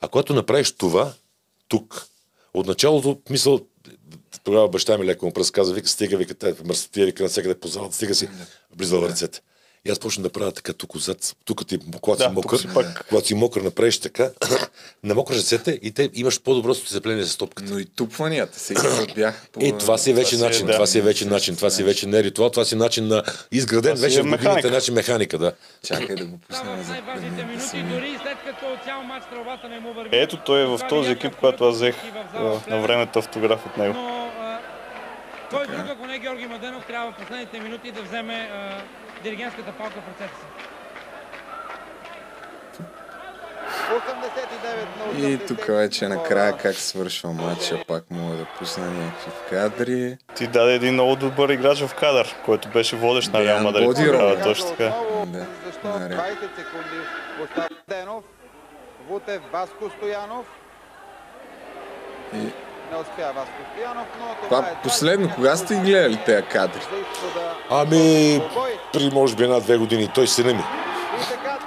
[0.00, 1.12] А когато направиш това,
[1.68, 2.06] тук,
[2.54, 3.60] от началото, мисъл,
[4.44, 7.94] тогава баща ми леко му пръсказа, вика, стига, вика, те мърсотия, вика, навсякъде по залата,
[7.94, 8.28] стига си,
[8.76, 9.40] влиза в ръцете.
[9.84, 12.68] И аз почна да правя така тук отзад, тук ти, когато Да, си мокър, си
[12.74, 13.06] пак.
[13.08, 14.30] когато си мокър, направиш така,
[15.04, 17.72] намокраш ръцете и те имаш по-добро сцепление с топката.
[17.72, 19.60] Но и тупванията път бяха по...
[19.64, 20.72] И това си е вече си е, начин, да.
[20.72, 23.22] това си е вече начин, това си вече не е ритуал, това си начин на
[23.52, 25.52] изграден Това вече е в годините начин механика, да.
[25.84, 29.26] Чакай да го пуснем в за най-важните да минути, си- дори след като цял матч
[29.30, 30.08] тръбата не му върви.
[30.12, 31.94] Ето той е в този екип, когато аз взех
[32.68, 33.94] на времето автограф от него.
[35.50, 38.50] Кой друг, ако не Георги Маденов, трябва в последните минути да вземе
[39.22, 40.46] диригентската палка в ръцете си.
[43.90, 50.18] 89 на И тук вече накрая как свършва матча, пак мога да пусна някакви кадри.
[50.34, 53.96] Ти даде един много добър играч в кадър, който беше водещ на Реал Мадрид.
[53.96, 54.94] Тогава, точно така.
[55.26, 55.46] Да.
[55.84, 56.18] Наред.
[56.18, 56.96] 20 секунди
[57.42, 58.24] остава Денов,
[59.08, 60.46] Вутев, Васко Стоянов.
[62.34, 62.52] И
[62.90, 66.80] Не успя Васко Стоянов, но това, това е последно, кога сте гледали тези кадри?
[67.70, 68.42] Ами,
[68.92, 70.64] при може би една-две години, той сина ми.
[71.22, 71.58] И така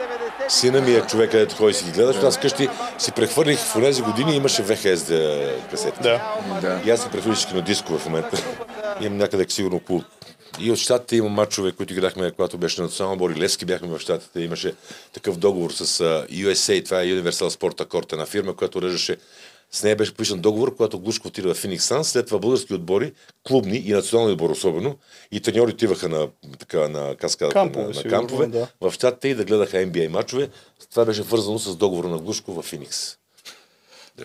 [0.48, 3.60] 90 Сина ми е човек, където ходи си ги гледа, защото аз къщи си прехвърлих
[3.60, 6.00] в тези години, имаше ВХС да, касети.
[6.02, 6.22] Да.
[6.62, 6.82] Да.
[6.86, 8.44] И аз си прехвърлих на дискове в момента.
[9.02, 10.04] Имам някъде сигурно около
[10.60, 13.88] и от щатите има матчове, които играхме, когато беше на национална бор и Левски бяхме
[13.88, 14.40] в щатите.
[14.42, 14.74] Имаше
[15.14, 15.86] такъв договор с
[16.32, 19.18] USA, това е Universal Sport Accord, една фирма, която режеше
[19.74, 23.12] с нея беше подписан договор, когато Глушко отида в Феникс Санс, след това български отбори,
[23.48, 24.96] клубни и национални отбор особено,
[25.32, 26.28] и треньори отиваха на,
[26.60, 28.68] така, на каскадата, Кампове, на, на кампове, да.
[28.82, 30.50] в щатите и да гледаха NBA матчове.
[30.92, 33.18] Това беше вързано с договора на Глушко в Феникс.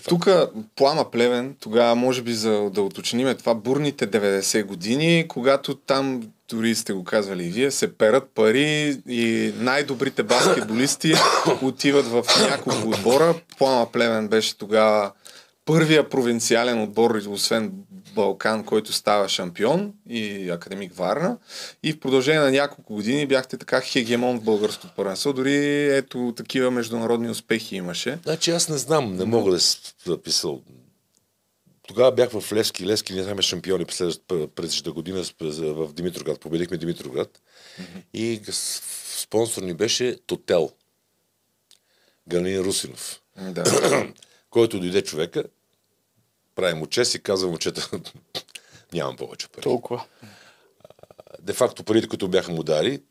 [0.08, 0.28] Тук
[0.76, 6.74] Плама Плевен, тогава може би за да уточниме това, бурните 90 години, когато там, дори
[6.74, 11.14] сте го казвали и вие, се перат пари и най-добрите баскетболисти
[11.62, 13.34] отиват в няколко отбора.
[13.58, 15.12] Плама Плевен беше тогава
[15.68, 17.72] първия провинциален отбор, освен
[18.14, 21.38] Балкан, който става шампион и Академик Варна.
[21.82, 25.32] И в продължение на няколко години бяхте така хегемон в българското първенство.
[25.32, 25.56] Дори
[25.96, 28.18] ето такива международни успехи имаше.
[28.22, 30.62] Значи аз не знам, не мога да си записал.
[31.88, 32.86] Тогава бях в Левски.
[32.86, 36.40] Левски ние сме шампиони следващата- година в Димитроград.
[36.40, 37.40] Победихме Димитроград.
[38.14, 38.40] И
[39.16, 40.70] спонсор ни беше Тотел.
[42.28, 43.20] Галин Русинов.
[43.40, 43.64] Да.
[44.50, 45.44] Който дойде човека,
[46.58, 47.90] прави му чест и казва момчета,
[48.92, 49.62] нямам повече пари.
[49.62, 50.04] Толкова.
[51.40, 53.02] Де факто парите, които бяха му дали,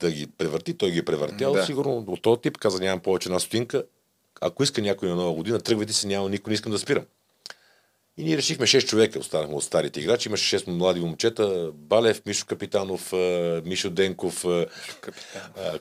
[0.00, 1.66] да ги превърти, той ги е превъртял, Да.
[1.66, 3.84] сигурно от този тип, каза нямам повече една стотинка,
[4.40, 7.04] ако иска някой на нова година, тръгвайте си, няма никой, не искам да спирам.
[8.16, 10.28] И ние решихме 6 човека, останахме от старите играчи.
[10.28, 11.70] Имаше 6 млади момчета.
[11.74, 13.12] Балев, Мишо Капитанов,
[13.64, 14.66] Мишо Денков, а,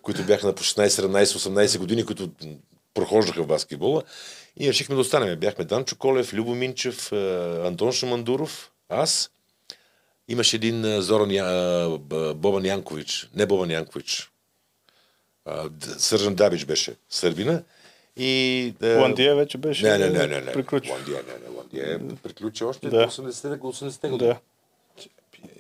[0.01, 2.29] които бяха на по 16, 17, 18 години, които
[2.93, 4.03] прохождаха в баскетбола.
[4.59, 5.39] И решихме да останем.
[5.39, 9.31] Бяхме Данчо Колев, Любо Минчев, а, Антон Шамандуров, аз.
[10.27, 11.29] Имаше един а, Зоран
[11.99, 13.29] Б- Бобан Янкович.
[13.35, 14.31] Не Бобан Янкович.
[15.97, 17.63] Сържан Дабич беше сърбина.
[18.17, 20.51] И, а, Ландия вече беше не, не, не, не, не.
[20.53, 20.91] приключи.
[20.91, 22.97] Ландия, не, не, Ландия е приключи още Да.
[22.97, 24.29] до 80-те 80 години.
[24.31, 24.39] Да.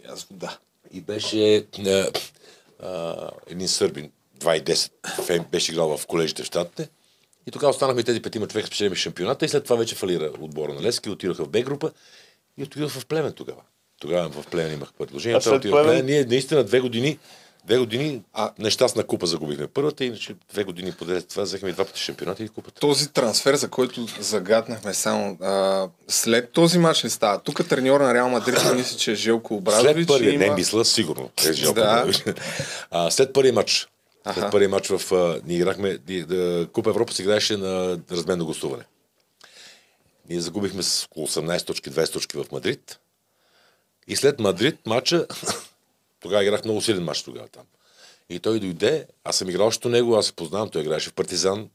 [0.09, 0.57] Аз да.
[0.91, 2.11] И беше а,
[2.83, 3.15] а,
[3.47, 4.91] един сърбин, 2,10,
[5.23, 6.89] Фен беше играл в колежите в Штатите.
[7.47, 10.81] И тогава останахме тези петима човека спечелими шампионата и след това вече фалира отбора на
[10.81, 11.91] Лески, отидоха в Б група
[12.57, 13.61] и отидох в Племен тогава.
[14.01, 15.39] Тогава в Племен имах предложение.
[15.39, 17.19] Плевен- Плевен, Ние наистина две години
[17.65, 18.51] Две години а...
[18.59, 22.79] нещастна купа загубихме първата, иначе две години подред това взехме два пъти шампионата и купата.
[22.79, 27.39] Този трансфер, за който загаднахме само, а, след този матч ли става?
[27.39, 29.95] Тук треньор на Реал Мадрид мисля, че е Желко Образович.
[29.95, 30.45] След първия, има...
[30.45, 31.29] не мисля, сигурно.
[31.45, 32.13] Е, жалко, Да.
[32.91, 33.87] а, след първия матч.
[34.25, 34.51] След Аха.
[34.51, 35.11] първия матч в...
[35.11, 35.97] А, ние играхме...
[35.97, 38.83] да, Купа Европа се играеше на разменно гостуване.
[40.29, 42.99] Ние загубихме с около 18 точки, 20 точки в Мадрид.
[44.07, 45.27] И след Мадрид матча...
[46.19, 47.63] тогава играх много силен матч тогава там.
[48.29, 51.69] И той дойде, аз съм играл още него, аз се познавам, той играеше в Партизан.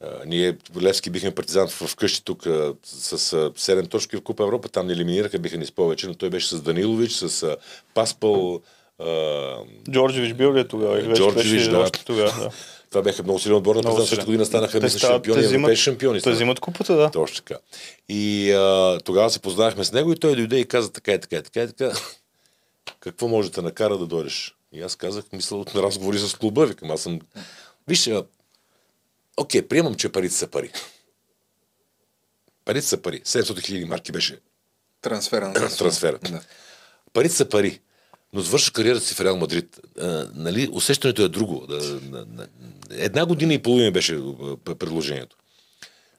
[0.00, 4.42] А, ние, Левски, бихме партизан в къщи тук а, с а, 7 точки в Купа
[4.42, 4.68] Европа.
[4.68, 7.56] Там не елиминираха, биха ни с повече, но той беше с Данилович, с а,
[7.94, 8.54] Паспал.
[8.54, 8.60] А,
[9.90, 11.00] Джорджевич бил ли е тогава?
[11.00, 11.90] Или Джорджевич, да.
[11.90, 12.50] Тогава, да.
[12.90, 14.06] Това беха много силен отбор на Много Партизан.
[14.06, 14.16] силен.
[14.16, 16.20] Същата година станаха Те мисля, шампиони, европейски шампиони.
[16.20, 17.10] те взимат купата, да.
[17.10, 17.60] Точно така.
[18.08, 21.36] И а, тогава се познахме с него и той дойде и каза така и така
[21.36, 21.92] и така и така.
[23.00, 24.54] Какво може да те накара да дойдеш?
[24.72, 27.20] И аз казах, мисля, на разговори с клуба, викам, аз съм...
[27.88, 28.24] Виж, а,
[29.36, 30.70] окей, приемам, че парите са пари.
[32.64, 33.20] Парите са пари.
[33.20, 34.38] 700 хиляди марки беше
[35.00, 36.18] Трансфера трансфера.
[36.18, 36.40] Да.
[37.12, 37.80] Парите са пари.
[38.32, 39.80] Но завърша кариерата си в Реал Мадрид.
[40.00, 41.66] А, нали, усещането е друго.
[42.90, 44.20] Една година и половина беше
[44.78, 45.36] предложението.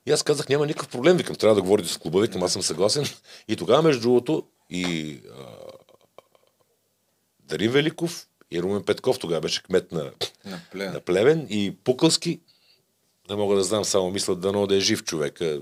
[0.06, 2.62] И аз казах, няма никакъв проблем, викам, трябва да говорите с клуба, викам, аз съм
[2.62, 3.06] съгласен.
[3.48, 5.46] И тогава, между другото, и а,
[7.40, 10.12] Дарин Великов и Румен Петков, тогава беше кмет на,
[10.46, 10.94] На Плевен.
[10.94, 12.40] на Плевен, и Пукълски,
[13.30, 15.62] не мога да знам, само мисля, дано да е жив човек, а,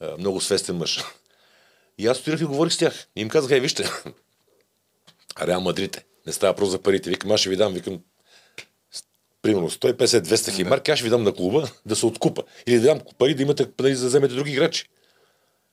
[0.00, 1.04] а, много свестен мъж.
[1.98, 3.06] И аз стоях и говорих с тях.
[3.16, 3.90] И им казах, ей, вижте,
[5.42, 6.04] Реал Мадрид е.
[6.26, 7.10] Не става просто за парите.
[7.10, 8.00] Викам, аз ще ви дам, викам,
[9.42, 12.42] примерно 150-200 хиляди марки, аз ще ви дам на клуба да се откупа.
[12.66, 14.88] Или да дам пари да имате, да вземете други играчи.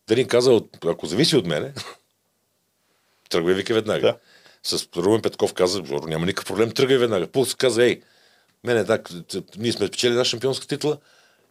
[0.08, 1.74] Дарин каза, ако зависи от мене,
[3.30, 4.02] тръгвай вика веднага.
[4.02, 4.18] Да.
[4.64, 7.28] С Румен Петков каза, Жоро, няма никакъв проблем, тръгвай веднага.
[7.28, 8.02] Пулс каза, ей,
[8.64, 9.10] мене так,
[9.58, 10.98] ние сме спечели една шампионска титла,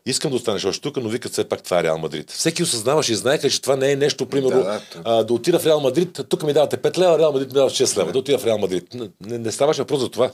[0.06, 2.30] искам да останеш още тук, но викат все пак това е Реал Мадрид.
[2.30, 5.24] Всеки осъзнаваше и знаеха, че това не е нещо, примерно, Да, да, да, да, а,
[5.24, 7.96] да отида в Реал Мадрид, тук ми давате 5 лева, Реал Мадрид ми дава 6
[8.00, 8.94] лева, да отида в Реал Мадрид.
[8.94, 10.32] Не, не, ставаше въпрос за това.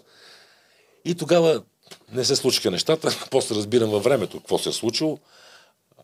[1.05, 1.63] И тогава
[2.13, 3.17] не се случиха нещата.
[3.31, 5.19] После разбирам във времето какво се е случило,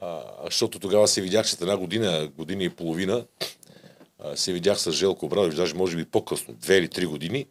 [0.01, 3.25] а, защото тогава се видях след една година, година и половина,
[4.25, 7.47] а, се видях с Желко Обрадович, даже може би по-късно, две или три години,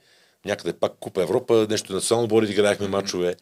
[0.46, 3.36] някъде пак Купа Европа, нещо национално боли, играехме мачове.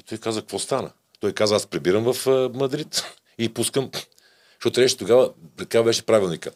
[0.00, 0.90] И той каза, какво стана?
[1.20, 3.04] Той каза, аз прибирам в а, Мадрид
[3.38, 3.90] и пускам,
[4.54, 6.50] защото трябваше тогава, така беше правилника.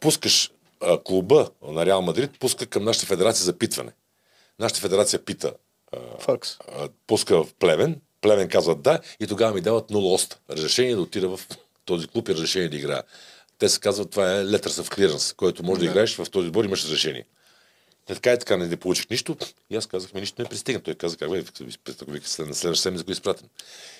[0.00, 3.92] Пускаш а, клуба на Реал Мадрид, пуска към нашата федерация запитване.
[4.58, 5.52] Нашата федерация пита,
[6.18, 6.56] Факс.
[6.60, 10.38] а, пуска в Плевен, Плевен казва да и тогава ми дават 0 оста.
[10.50, 11.40] Разрешение да отида в
[11.84, 13.02] този клуб и разрешение да играя.
[13.58, 16.64] Те се казват, това е letters of clearance, който може да, играеш в този отбор,
[16.64, 17.24] имаш разрешение.
[18.06, 19.36] Те така и така не, не получих нищо.
[19.70, 20.80] И аз казах, ми нищо не пристигна.
[20.80, 21.42] Той каза, как бе,
[22.02, 23.48] ако вика след на следващата седмица го изпратен.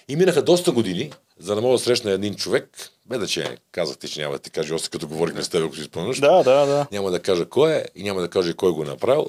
[0.08, 4.08] И минаха доста години, за да мога да срещна един човек, бе да че казахте,
[4.08, 6.20] че няма да ти кажа, още като говорихме с теб, ако си спомняш.
[6.20, 6.86] Да, да, да.
[6.92, 9.26] Няма да кажа кой е и няма да кажа кой го е направил,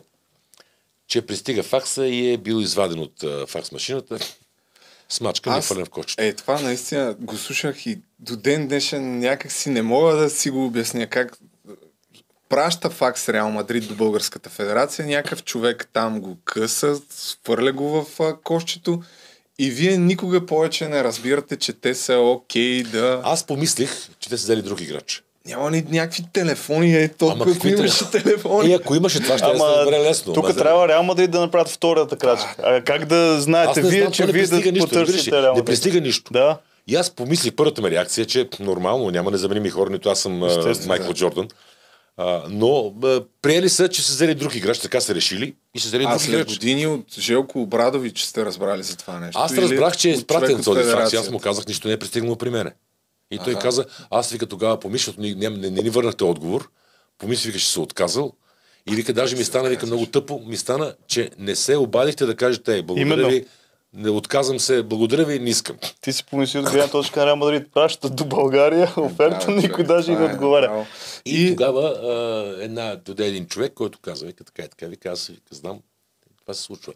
[1.07, 4.19] че пристига факса и е бил изваден от факс машината,
[5.09, 6.23] смачкан и Аз- фален в кошчето.
[6.23, 10.49] Е, това наистина го слушах и до ден днешен някак си не мога да си
[10.49, 11.45] го обясня как е,
[12.49, 18.19] праща факс Реал Мадрид до Българската федерация, някакъв човек там го къса, свърля го в
[18.19, 19.01] а, кошчето
[19.59, 23.21] и вие никога повече не разбирате, че те са окей да...
[23.23, 25.23] Аз помислих, че те са взели друг играч.
[25.47, 28.69] Няма ли някакви телефони, е толкова какви какви имаше телефони.
[28.69, 30.33] И ако имаше това, ще е Ама, добре лесно.
[30.33, 32.55] тук за- трябва Реал Мадрид да направят втората крачка.
[32.63, 35.65] А как да знаете вие, знам, че то не вие пристига да потърсите Реал Не
[35.65, 36.33] пристига нищо.
[36.33, 36.57] Да.
[36.87, 40.43] И аз помислих, първата ми реакция е, че нормално, няма незаменими хора, нито аз съм
[40.43, 41.13] Естествено, Майкъл да.
[41.13, 41.47] Джордан.
[42.17, 45.87] А, но а, приели са, че са взели друг играч, така са решили и са
[45.87, 46.47] взели А друг след играч.
[46.49, 49.39] години от Желко Обрадович сте разбрали за това нещо?
[49.39, 51.13] Аз разбрах, че е изпратен този факс.
[51.13, 52.71] и Аз му казах, нищо не е пристигнало при мене.
[53.31, 53.61] И той Аха.
[53.61, 56.69] каза, аз вика тогава помисля, защото ни- не, не, не, ни върнахте отговор,
[57.17, 58.33] помисли, вика, че се отказал.
[58.87, 62.35] И вика, даже ми стана, вика, много тъпо, ми стана, че не се обадихте да
[62.35, 63.29] кажете, «Ей, благодаря Именно.
[63.29, 63.45] ви,
[63.97, 65.77] не отказвам се, благодаря ви, не искам.
[66.01, 67.73] Ти си помисли от гледна точка на Реал Мадрид.
[67.73, 70.87] Пращат до България оферта, Да, никой човек, даже и не е отговаря.
[71.25, 75.09] И, и тогава а, една, доде един човек, който каза, вика, така и така, вика,
[75.09, 75.79] аз вика, знам,
[76.41, 76.93] това се случва.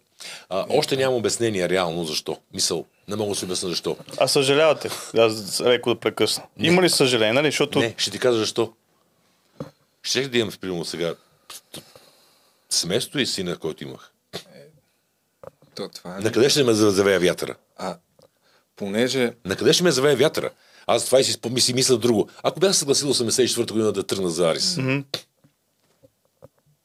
[0.49, 2.37] А, още нямам обяснение реално защо.
[2.53, 3.97] Мисъл, не мога да си обясня защо.
[4.17, 4.89] А съжалявате?
[5.17, 6.43] Аз леко да прекъсна.
[6.57, 7.47] Има ли съжаление, нали?
[7.47, 8.73] Защото Не, ще ти кажа защо.
[10.03, 11.15] Щех да имам, примерно сега,
[12.69, 14.10] семейство и сина, който имах.
[15.81, 16.21] То, това е...
[16.21, 17.55] На къде ще ме за- завея вятъра?
[17.77, 17.97] А,
[18.75, 20.49] понеже На къде ще ме завея вятъра?
[20.87, 22.29] Аз това и си, спом- си мисля друго.
[22.43, 24.77] Ако бях съгласил 84-та година да тръгна за Арис.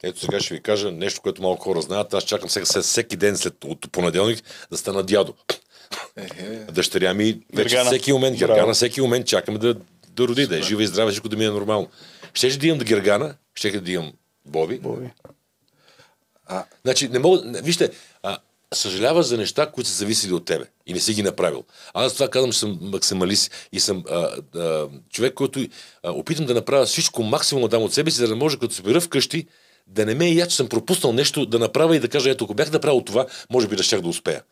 [0.03, 2.15] Ето сега ще ви кажа нещо, което малко хора знаят.
[2.15, 5.35] Аз чакам сега, след всеки ден след от понеделник да стана дядо.
[6.73, 7.91] Дъщеря ми вече Гергана.
[7.91, 8.53] всеки момент, Браво.
[8.55, 9.75] Гергана, всеки момент чакаме да,
[10.09, 11.89] да роди, да е жива и здрава, всичко да ми е нормално.
[12.35, 14.13] Щеше да имам Гергана, щеше да имам
[14.47, 14.79] Боби.
[14.79, 15.11] Боби.
[16.47, 16.65] А.
[16.85, 17.91] Значи, не мога, вижте,
[18.75, 21.65] съжаляваш за неща, които са зависели от тебе и не си ги направил.
[21.95, 25.61] Аз това казвам, че съм максималист и съм а, а, човек, който
[26.03, 28.75] а, опитам да направя всичко максимум да дам от себе си, за да може като
[28.75, 29.47] се бера вкъщи,
[29.87, 32.45] да не ме е я, че съм пропуснал нещо да направя и да кажа, ето,
[32.45, 34.43] ако бях направил това, може би да щях да успея.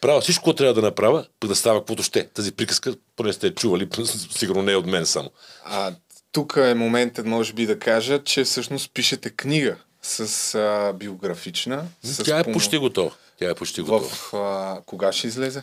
[0.00, 2.28] Правя всичко, което трябва да направя, да става каквото ще.
[2.28, 3.88] Тази приказка, поне сте чували,
[4.36, 5.30] сигурно не е от мен само.
[5.64, 5.92] а,
[6.32, 11.84] тук е моментът, може би, да кажа, че всъщност пишете книга с а, биографична.
[12.02, 13.10] С Тя е помо- почти готова.
[13.38, 14.08] Тя е почти готова.
[14.08, 15.62] В, а, кога ще излезе?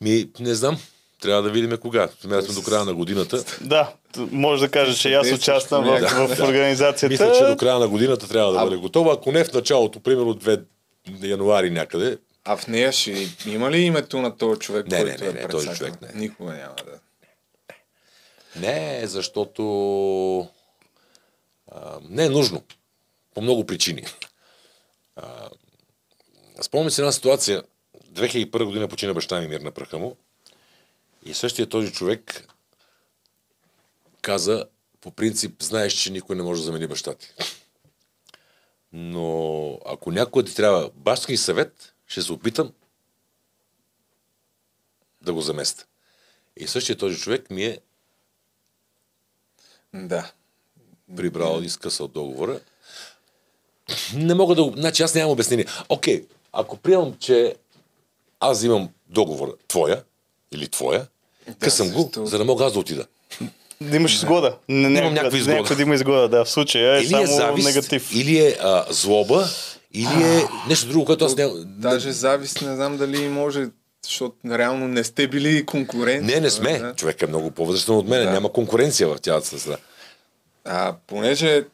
[0.00, 0.78] Ми, не знам.
[1.22, 2.08] Трябва да видим кога.
[2.20, 3.44] Смятам до края на годината.
[3.60, 7.12] Да, може да кажа, че и аз участвам в, в организацията.
[7.12, 9.12] Мисля, че до края на годината трябва да бъде готова.
[9.12, 10.64] Ако не в началото, примерно 2
[11.22, 15.24] януари някъде, А в нея ще има ли името на този човек, Не, не, който
[15.24, 16.08] не, е не, този човек не.
[16.14, 16.98] Никога няма да.
[18.56, 20.48] не, защото
[21.72, 22.62] а, не е нужно.
[23.34, 24.04] По много причини.
[25.16, 25.48] А,
[26.62, 27.62] спомням си една ситуация.
[28.12, 30.16] 2001 година почина баща ми мир на праха му.
[31.26, 32.48] И същия този човек
[34.22, 34.66] каза,
[35.00, 37.32] по принцип, знаеш, че никой не може да замени баща ти.
[38.92, 42.72] Но ако някой ти трябва бащински съвет, ще се опитам
[45.22, 45.84] да го заместя.
[46.56, 47.80] И същия този човек ми е
[49.94, 50.32] Да.
[51.16, 52.60] прибрал и скъсал договора.
[54.14, 54.72] Не мога да го...
[54.76, 55.66] Значи аз нямам обяснение.
[55.88, 57.54] Окей, ако приемам, че
[58.40, 60.02] аз имам договора твоя
[60.52, 61.06] или твоя,
[61.58, 62.26] късам го, защо?
[62.26, 63.06] за да мога аз да отида.
[63.80, 64.56] Да имаш изгода.
[64.68, 65.54] Не, Имам някаква изгода.
[65.54, 66.44] Необходима изгода, да.
[66.44, 68.14] В случая е Или само е завист, негатив.
[68.14, 69.48] или е а, злоба,
[69.92, 71.52] или е нещо друго, което аз няма...
[71.56, 73.66] Даже завист не знам дали може,
[74.04, 76.34] защото реално не сте били конкуренти.
[76.34, 76.78] Не, не сме.
[76.78, 76.94] Да.
[76.94, 78.24] Човек е много по-възрастен от мен.
[78.24, 78.30] Да.
[78.30, 79.76] Няма конкуренция в тялата среда.
[80.64, 81.64] А, понеже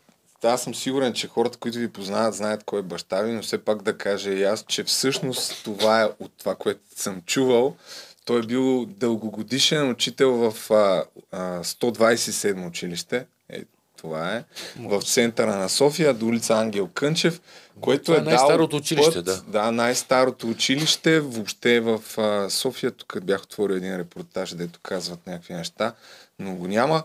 [0.49, 3.65] аз съм сигурен, че хората, които ви познават, знаят кой е баща ви, но все
[3.65, 7.77] пак да кажа и аз, че всъщност това е от това, което съм чувал.
[8.25, 13.27] Той е бил дългогодишен учител в а, а, 127 училище.
[13.49, 13.63] Е,
[13.97, 14.45] това е.
[14.79, 17.41] В центъра на София, до улица Ангел Кънчев,
[17.81, 19.43] което Това е, е най-старото училище, път, да.
[19.47, 22.91] Да, най-старото училище въобще в а, София.
[22.91, 25.95] Тук бях отворил един репортаж, дето казват някакви неща,
[26.39, 27.03] но го няма.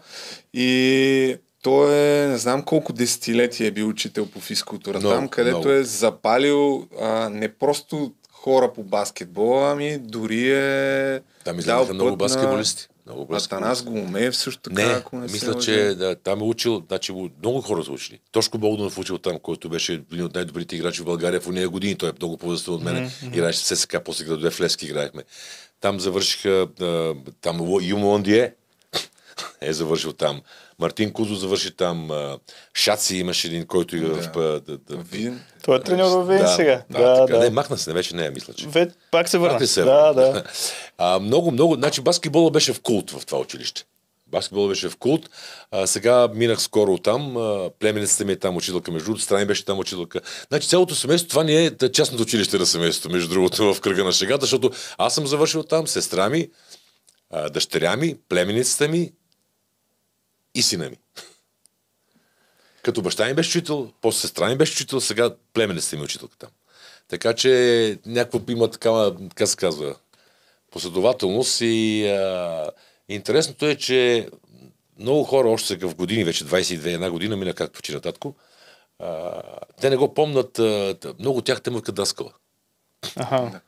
[0.53, 5.57] И той е, не знам колко десетилетия е бил учител по физкултура Много, там, където
[5.57, 5.71] много.
[5.71, 12.15] е запалил а, не просто хора по баскетбола, ами дори е Там дал излезнаха много
[12.15, 12.87] баскетболисти.
[13.05, 13.55] Много баскетболисти.
[13.55, 17.29] Атанас Голомеев също така, Не, ако не мисля, че да, там е учил, значи го-
[17.39, 18.19] много хора са учили.
[18.31, 21.95] Тошко Богданов учил там, който беше един от най-добрите играчи в България в уния години.
[21.95, 22.95] Той е много по-възрастен от мен.
[22.97, 23.27] Mm-hmm.
[23.27, 25.23] Играеше в ССК, после градове в Левски играехме.
[25.81, 26.67] Там завършиха,
[27.41, 28.53] там Ло- Юм Лондие
[29.61, 30.41] е завършил там.
[30.79, 32.09] Мартин Кузо завърши там.
[32.73, 34.37] Шаци имаше един, който игра в...
[34.37, 35.41] а, Да, да, Виден.
[35.63, 36.81] Той е треньор в Вин да, сега.
[36.89, 37.37] Да, Да, така.
[37.37, 37.43] да.
[37.43, 38.67] Не, махна се, не, вече не е, мисля, че.
[38.67, 39.67] Ве, пак се върна.
[39.67, 40.43] Се Да, да.
[40.97, 41.75] А, много, много.
[41.75, 43.83] Значи баскетбола беше в култ в това училище.
[44.27, 45.29] Баскетбол беше в култ.
[45.71, 47.37] А, сега минах скоро там.
[47.37, 49.23] А, племенецата ми е там учителка, между другото.
[49.23, 50.19] Страни беше там учителка.
[50.47, 54.03] Значи цялото семейство, това не е та- частното училище на семейството, между другото, в кръга
[54.03, 56.49] на шегата, защото аз съм завършил там, сестра ми,
[57.29, 59.11] а, дъщеря ми, племеницата ми
[60.55, 60.97] и сина ми.
[62.83, 66.37] Като баща ми беше учител, после сестра ми беше учител, сега племенецата ми е учителка
[66.37, 66.49] там.
[67.07, 69.95] Така че някакво има такава, как се казва,
[70.71, 72.69] последователност и а,
[73.09, 74.29] интересното е, че
[74.99, 78.35] много хора още сега в години, вече 22 една година мина как почина татко,
[78.99, 79.41] а,
[79.81, 82.31] те не го помнят, а, много от тях те му даскала.
[83.15, 83.61] Аха.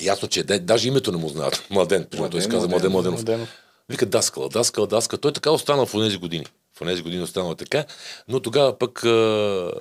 [0.00, 1.66] Ясно, че даже името не му знаят.
[1.70, 3.20] Младен, примерно, той се Младен, Младен Младенов.
[3.20, 3.48] Младенов.
[3.90, 5.20] Вика Даскала, Даскала, Даскала.
[5.20, 6.46] Той така останал в тези години.
[6.76, 7.84] В тези години останал така,
[8.28, 9.72] но тогава пък а,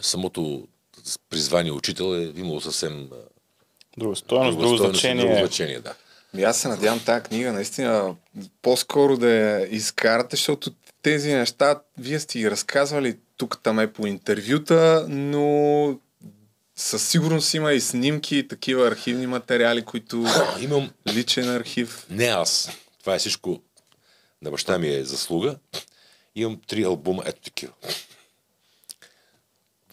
[0.00, 0.68] самото
[1.30, 3.16] призвание учител е имало съвсем а,
[3.98, 5.24] друго стойност и значение.
[5.24, 5.94] Друго значение, да.
[6.38, 8.14] И аз се надявам тази книга наистина
[8.62, 10.70] по-скоро да я изкарате, защото
[11.02, 15.98] тези неща вие сте ги разказвали тук там е по интервюта, но
[16.76, 20.24] със сигурност има и снимки, и такива архивни материали, които
[20.60, 22.06] Имам личен архив.
[22.10, 22.70] Не аз.
[23.06, 23.62] Това е всичко
[24.42, 25.58] на баща ми е заслуга.
[26.34, 27.72] Имам три албума, ето такива.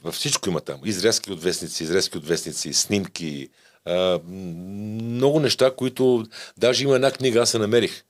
[0.04, 0.82] Във всичко има там.
[0.86, 3.50] Изрезки от вестници, изрезки от вестници, снимки,
[3.86, 6.26] а, много неща, които
[6.58, 8.04] даже има една книга, аз се намерих.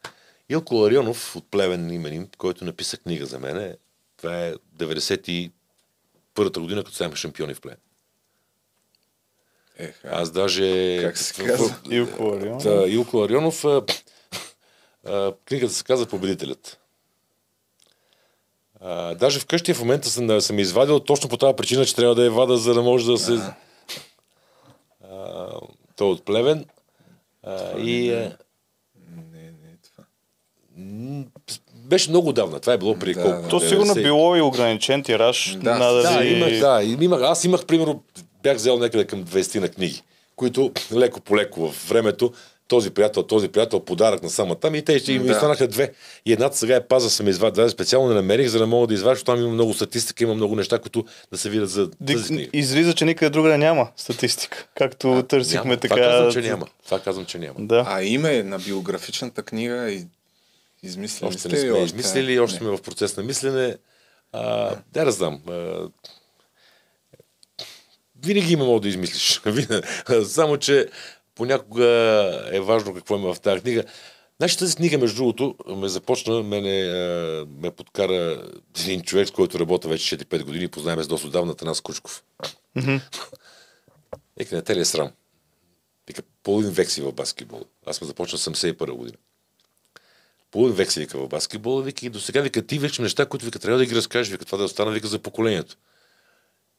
[0.50, 3.76] Илко Ларионов от Плевен имен им, който написа книга за мене.
[4.18, 7.80] Това е 91-та година, като станахме шампиони в Плевен.
[9.78, 11.00] Ех, Аз даже...
[11.02, 11.76] Как се казва?
[11.90, 12.64] Илко Ларионов.
[12.64, 13.66] Та, Илко Ларионов,
[15.46, 16.80] книгата се казва Победителят.
[18.82, 22.24] А, даже вкъщи в момента съм, съм извадил точно по тази причина, че трябва да
[22.26, 23.40] я вада, за да може да се...
[25.12, 25.48] А,
[25.96, 26.66] той е от Плевен.
[27.44, 28.38] А, и а,
[29.34, 30.04] Не, не, това.
[30.78, 31.24] м,
[31.76, 32.60] беше много давна.
[32.60, 33.42] Това е било преди Да, колко?
[33.42, 33.48] да.
[33.48, 34.04] То сигурно 90.
[34.04, 35.58] било и ограничен тираж.
[35.62, 36.04] Да, надали...
[36.04, 38.04] Да, имах, да, имах, аз имах, примерно,
[38.44, 40.04] бях взел някъде към 20 на книги,
[40.36, 42.34] които леко по леко в времето,
[42.68, 45.32] този приятел, този приятел, подарък на само там и те ще им Да.
[45.32, 45.94] останаха две.
[46.26, 48.94] И едната сега е паза, съм извадил, даже специално не намерих, за да мога да
[48.94, 52.24] извадя, защото там има много статистика, има много неща, които да се видят за тази
[52.26, 52.50] книга.
[52.54, 54.68] Излиза, че никъде другаде няма статистика.
[54.76, 55.78] Както търсихме Няма.
[55.78, 55.96] така.
[55.96, 56.68] Това казвам, че няма.
[56.86, 57.56] Това казвам, че няма.
[57.60, 57.86] Да.
[57.88, 60.06] А име на биографичната книга и
[60.84, 62.60] измислили Още не сме измислили, още Не.
[62.60, 63.78] сме в процес на мислене.
[64.32, 65.42] А, да, да знам.
[65.50, 65.88] А,
[68.24, 69.42] винаги има мога да измислиш.
[70.26, 70.88] Само, че
[71.36, 71.86] понякога
[72.52, 73.84] е важно какво има в тази книга.
[74.38, 78.44] Значи тази книга, между другото, ме започна, мене, а, ме подкара
[78.80, 82.24] един човек, с който работя вече 4-5 години, познаваме с доста отдавна, Танас Кучков.
[84.38, 85.12] Вика, не те ли е срам?
[86.08, 87.66] Вика, половин век си в баскетбол.
[87.86, 89.18] Аз съм започнал 71 година
[90.54, 93.46] половин век си вика в баскетбола, вика и до сега вика ти вече неща, които
[93.46, 95.78] вика трябва да ги разкажеш, вика това да остана вика за поколението.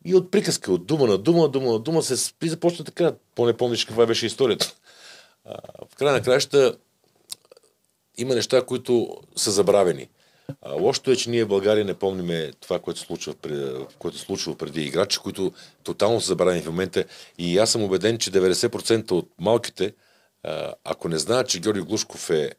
[0.05, 3.57] И от приказка, от дума на дума, дума на дума се спи, започна така, по-не
[3.57, 4.75] помниш каква беше историята.
[5.45, 5.59] А,
[5.93, 6.77] в края на краища
[8.19, 10.09] има неща, които са забравени.
[10.63, 13.35] А, лошото е, че ние в България не помниме това, което се случва,
[13.99, 15.53] което случва преди играчи, които
[15.83, 17.05] тотално са забравени в момента.
[17.39, 19.95] И аз съм убеден, че 90% от малките,
[20.43, 22.53] а, ако не знаят, че Георги Глушков е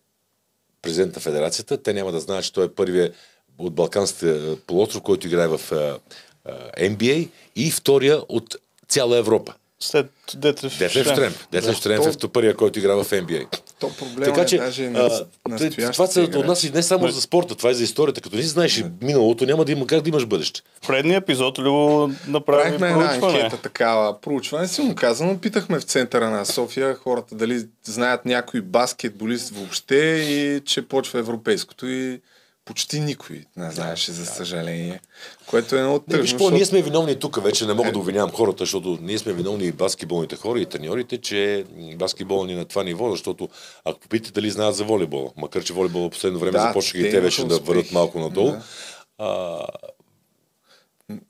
[0.81, 3.15] президент на федерацията, те няма да знаят, че той е първият
[3.57, 5.59] от Балканските полуостров, който играе в
[6.79, 8.55] NBA и втория от
[8.87, 9.53] цяла Европа.
[9.79, 11.33] След Детлев Детлев Штрем.
[11.51, 13.59] Детлев Штрем е То- първия, който игра в NBA.
[13.79, 17.55] То проблема Така е че, даже а, на, това се отнася не само за спорта,
[17.55, 18.21] това е за историята.
[18.21, 20.61] Като не си знаеш и миналото, няма да има как да имаш бъдеще.
[20.83, 23.39] В предния епизод Любо направи Правихме една проучване.
[23.39, 24.67] анкета, такава проучване.
[24.67, 29.95] Силно казано, питахме в центъра на София хората дали знаят някой баскетболист въобще
[30.29, 32.19] и че почва европейското и
[32.65, 34.99] почти никой не знаеше, за съжаление.
[35.47, 36.37] Което е много Не, виж, тъжно.
[36.37, 39.33] какво, ние защото- сме виновни тук, вече не мога да обвинявам хората, защото ние сме
[39.33, 43.49] виновни и баскетболните хора и треньорите, че баскетбол ни е на това ниво, защото
[43.85, 47.11] ако попитате дали знаят за волейбола, макар че волейбола в последно време Да, започнаха и
[47.11, 48.51] те вече имаха да върват малко надолу.
[48.51, 48.61] Да.
[49.17, 49.59] А,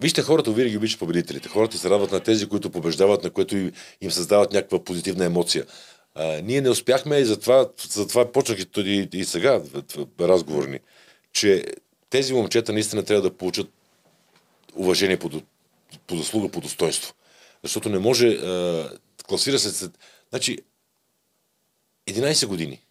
[0.02, 1.50] вижте, хората винаги обичат победителите.
[1.50, 3.72] Хората се радват на тези, които побеждават, на които им,
[4.10, 5.66] създават някаква позитивна емоция.
[6.16, 10.66] А, ние не успяхме и затова, затова почнах и, и, и сега в- в разговор
[10.66, 10.80] ни,
[11.36, 11.66] че
[12.10, 13.68] тези момчета наистина трябва да получат
[14.76, 15.30] уважение по,
[16.08, 17.14] по заслуга, по достоинство.
[17.64, 18.90] Защото не може, а,
[19.28, 19.98] класира се, след-
[20.30, 20.58] значи,
[22.08, 22.82] 11 години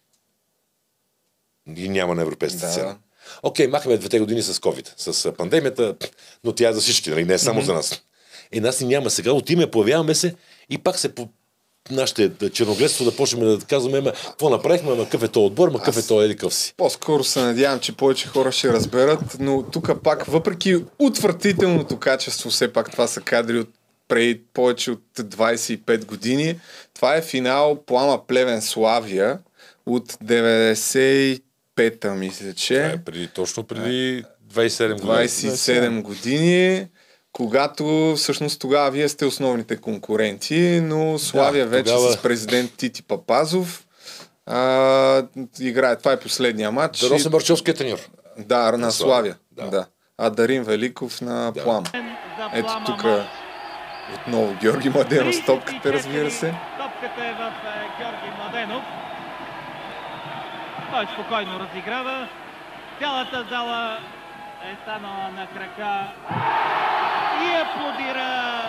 [1.75, 2.71] и няма на европейската Да.
[2.71, 2.97] сцена.
[3.43, 5.95] Окей, махаме двете години с COVID, с пандемията,
[6.43, 7.25] но тя е за всички, нали?
[7.25, 8.03] не е само за нас.
[8.51, 10.35] И нас ни няма сега, отиме, появяваме се
[10.69, 11.15] и пак се
[11.91, 15.69] нашите да, черногледство да почнем да казваме, ма, какво направихме, ма какъв е то отбор,
[15.69, 16.73] ма какъв е то еди къв си.
[16.77, 22.73] По-скоро се надявам, че повече хора ще разберат, но тук пак, въпреки утвърдителното качество, все
[22.73, 23.69] пак това са кадри от
[24.07, 26.59] преди повече от 25 години.
[26.93, 29.39] Това е финал Плама Плевен Славия
[29.85, 32.75] от 95-та, мисля, че.
[32.75, 34.23] Това е преди, точно преди
[34.53, 35.11] 27 години.
[35.11, 36.87] 27 години,
[37.35, 37.85] когато
[38.17, 43.81] всъщност тогава вие сте основните конкуренти, но Славия Да, вече тогава- с президент Тити Папазов
[44.45, 45.23] А,
[45.59, 45.95] играе.
[45.95, 46.99] Това е последния матч.
[46.99, 47.99] Да, Росен Барчовски е треньор.
[48.37, 49.35] Да, на, На Славия.
[49.51, 49.67] Да.
[49.67, 49.85] да.
[50.17, 51.63] А Дарин Великов на Да.
[51.63, 51.83] Плам.
[52.53, 53.03] Ето тук
[54.15, 56.53] отново Георги Младенов с топката, разбира се.
[56.77, 58.83] Топката е в е, Георги Младенов.
[60.91, 62.27] Той спокойно разиграва.
[62.99, 63.97] Цялата зала
[64.63, 66.07] е станала на крака
[67.41, 68.61] и аплодира.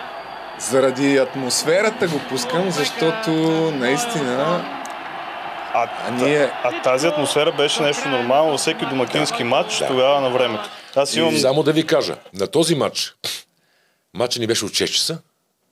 [0.59, 3.31] Заради атмосферата го пускам, защото
[3.73, 4.65] наистина
[5.73, 10.29] А, А ние- а тази атмосфера беше нещо нормално във всеки домакински матч тогава на
[10.29, 10.69] времето.
[10.95, 11.37] Аз имам...
[11.37, 13.15] Само да ви кажа, на този матч,
[14.13, 15.19] матчът ни беше от 6 часа,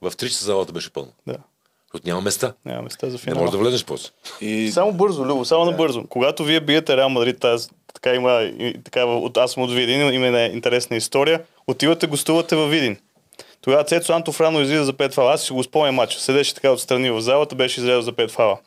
[0.01, 1.11] в 3 часа залата беше пълна.
[1.27, 1.35] Да,
[1.83, 2.53] Защото няма места.
[2.65, 3.37] няма места за Не финал.
[3.37, 4.09] можеш да влезеш после.
[4.41, 6.03] и Само бързо, Любо, само набързо.
[6.03, 10.27] Когато вие биете Реал Мадрид, тази, така има, и, от, аз съм от Видин, има
[10.27, 11.41] една интересна история.
[11.67, 12.97] Отивате, гостувате във Видин.
[13.61, 15.33] Тогава Цецо Антов рано излиза за 5 фала.
[15.33, 16.19] Аз си го спомня матча.
[16.19, 18.57] Седеше така отстрани в залата, беше излязъл за 5 фала.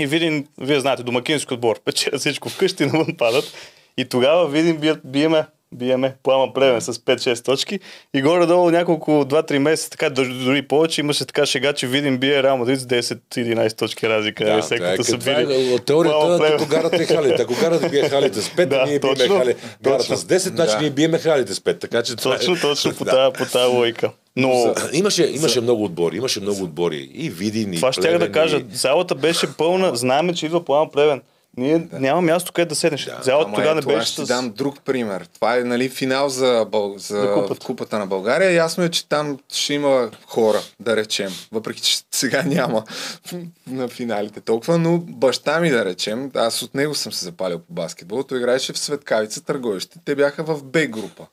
[0.00, 3.52] И Видин, вие знаете, домакински отбор, печелят всичко вкъщи, навън падат.
[3.96, 7.80] И тогава Видин бият, биеме, биеме Плама Плевен с 5-6 точки.
[8.14, 12.42] И горе-долу няколко, 2-3 месеца, така дори, дори повече, имаше така шега, че Видин бие
[12.42, 14.44] Реал Мадрид с 10-11 точки разлика.
[14.44, 15.74] Да, Да, това е, като са е били.
[15.74, 16.54] от теорията, Плама Плевен.
[16.54, 17.42] ако гарате халите.
[17.42, 20.16] Ако гарате бие халите с 5, Да, ние биеме точно, хали, гарата точно.
[20.16, 20.80] с 10, значи Да.
[20.80, 21.80] ние биеме халите с 5.
[21.80, 23.10] Така че това е- Точно, точно по Да.
[23.10, 24.10] тази, по тази логика.
[24.36, 27.10] Но Имаше, имаше много отбори, имаше много отбори.
[27.14, 28.56] И Видин, и това ще да кажа.
[28.56, 29.96] и- Залата беше пълна.
[29.96, 31.20] Знаеме, че идва Плана Плевен.
[31.56, 33.08] Ние няма място къде да седнеш.
[33.22, 34.28] Залата Ама тогава не аз беше ще с...
[34.28, 35.28] дам друг пример.
[35.34, 36.94] Това е нали, финал за, Бъл...
[36.98, 37.66] за, За купата.
[37.66, 38.52] купата на България.
[38.52, 41.30] Ясно е, че там ще има хора, да речем.
[41.52, 42.84] Въпреки, че сега няма
[43.66, 47.72] на финалите толкова, но баща ми, да речем, аз от него съм се запалил по
[47.72, 49.98] баскетбол, той играеше в Светкавица търговище.
[50.04, 51.26] Те бяха в Б група.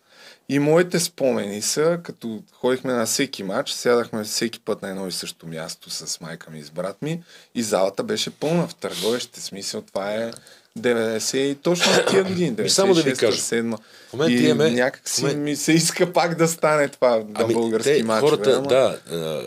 [0.49, 5.11] И моите спомени са, като ходихме на всеки матч, сядахме всеки път на едно и
[5.11, 7.23] също място с майка ми и с брат ми
[7.55, 9.41] и залата беше пълна в търговище.
[9.41, 10.31] Смисъл, това е
[10.79, 12.51] 90 и точно тия години.
[12.51, 13.37] 96 само да ви кажа.
[13.37, 13.77] 7
[14.09, 17.09] В момента и имаме- някак в си момента- ми се иска пак да стане това
[17.09, 18.29] на Ами, български те, матчове.
[18.29, 18.99] хората, ама- да.
[19.11, 19.41] А,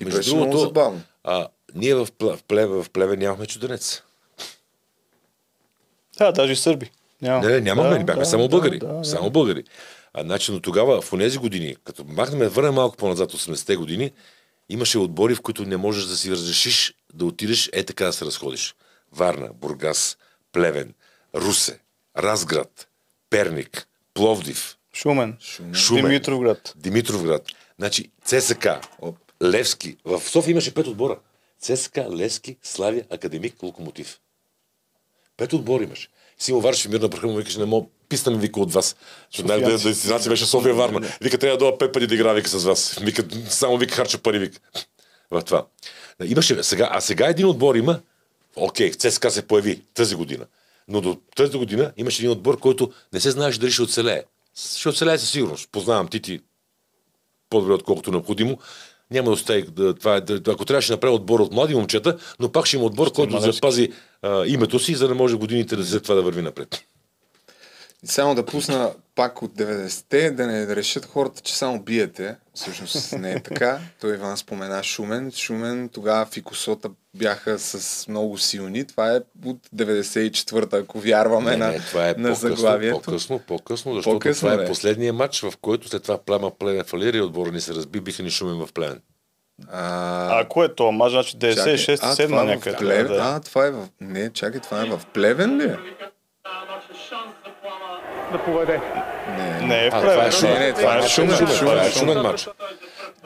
[0.00, 1.00] И между беше много другото, забавно.
[1.24, 4.02] а, ние в, Пле- в, Плевен, в Плевен нямахме чуденец.
[6.18, 6.90] Да, даже и сърби.
[7.22, 7.42] Няма.
[7.42, 8.78] Не, не, нямахме, Да, бяхме да, само да, българи.
[8.78, 9.04] да, да.
[9.04, 9.64] само българи.
[10.14, 14.12] А значи, но тогава, в тези години, като махнем, върнем малко по-назад, 80-те години,
[14.68, 18.24] имаше отбори, в които не можеш да си разрешиш да отидеш е така да се
[18.24, 18.74] разходиш.
[19.12, 20.18] Варна, Бургас,
[20.52, 20.94] Плевен,
[21.34, 21.78] Русе,
[22.16, 22.88] Разград,
[23.30, 25.36] Перник, Пловдив, Шумен.
[25.74, 26.72] Шумен, Димитровград.
[26.76, 27.46] Димитровград.
[27.78, 28.66] Значи ЦСК.
[29.42, 29.96] Левски.
[30.04, 31.18] В София имаше пет отбора.
[31.58, 34.20] ЦСК, Левски, Славия, Академик, Локомотив.
[35.36, 36.08] Пет отбора имаше.
[36.42, 38.96] Симо Варшев мирна прахъм му викаше, не мога, писта ми вика от вас.
[39.30, 41.08] Защото най дестинация беше София Варна.
[41.20, 42.98] Вика, трябва да дойда пет пъти да игра, вика с вас.
[43.02, 44.58] Вика, само вика харча пари, вика.
[45.30, 45.66] В това.
[46.24, 48.00] Имаше, сега, а сега един отбор има,
[48.56, 50.46] окей, ЦСКА се появи тази година.
[50.88, 54.22] Но до тази година имаше един отбор, който не се знаеше дали ще оцелее.
[54.76, 55.68] Ще оцелее със сигурност.
[55.72, 56.40] Познавам Тити
[57.50, 58.58] по-добре, отколкото необходимо.
[59.12, 62.16] Няма да остави, да, това, е- да, ако трябваше да направи отбор от млади момчета,
[62.40, 63.88] но пак ще има отбор, който запази
[64.22, 66.84] а, името си, за да може годините след това да върви напред.
[68.04, 72.36] Само да пусна пак от 90-те, да не решат хората, че само биете.
[72.54, 73.78] Всъщност не е така.
[74.00, 75.30] Той Иван спомена Шумен.
[75.30, 78.86] Шумен тогава в Икосота бяха с много силни.
[78.86, 83.00] Това е от 94-та, ако вярваме Не, на, не, това е на по-късно, заглавието.
[83.00, 84.64] по-късно, по-късно, защото По-късно, това бе.
[84.64, 88.00] е последния матч, в който след това Плема Плевен фалира и отбора ни се разби,
[88.00, 89.00] биха ни шумен в Плевен.
[89.68, 90.92] А, А, кое е то?
[90.92, 92.76] Маж, значи 96 а, 7 това е в някъде.
[92.76, 93.06] Плевен?
[93.06, 93.22] Да, да.
[93.26, 93.88] А, това е в...
[94.00, 95.76] Не, чакай, това е в Плевен ли?
[98.34, 98.38] Е?
[98.38, 98.80] Да поведе.
[99.38, 99.66] Не.
[99.66, 100.32] Не е в А, това е.
[100.32, 100.52] Шумен.
[100.54, 101.36] Не, не, това е Шумен.
[101.36, 101.50] Шумен.
[101.50, 101.92] Е Шумен.
[101.92, 102.48] Шумен матч.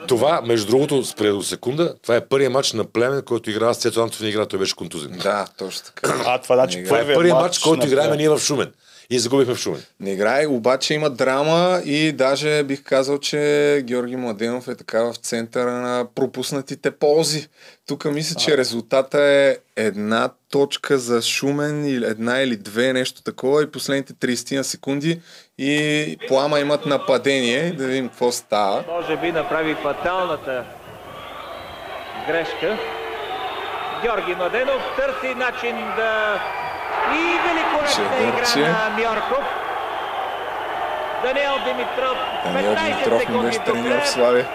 [0.07, 3.77] Това, между другото, спре до секунда, това е първият матч на Племен, който игра с
[3.77, 5.11] Цецо Антов не игра, той беше контузен.
[5.23, 6.23] Да, точно така.
[6.25, 8.73] А, това значи е първият матч, който играем ние в Шумен.
[9.09, 9.83] И загубихме в Шумен.
[9.99, 15.15] Не играе, обаче има драма и даже бих казал, че Георги Младенов е така в
[15.15, 17.47] центъра на пропуснатите ползи.
[17.87, 23.63] Тук мисля, че резултата е една точка за Шумен, или една или две, нещо такова
[23.63, 25.21] и последните 30 на секунди
[25.57, 27.71] и Плама имат нападение.
[27.71, 28.83] Да видим какво става.
[28.87, 30.65] Може би направи фаталната
[32.27, 32.77] грешка.
[34.03, 36.39] Георги Младенов търси начин да...
[37.13, 39.43] И великолепна игра на Мьорков.
[41.23, 42.17] Даниел Димитров.
[42.53, 44.01] Даниел 15 Димитров треньор края.
[44.01, 44.45] в Славия.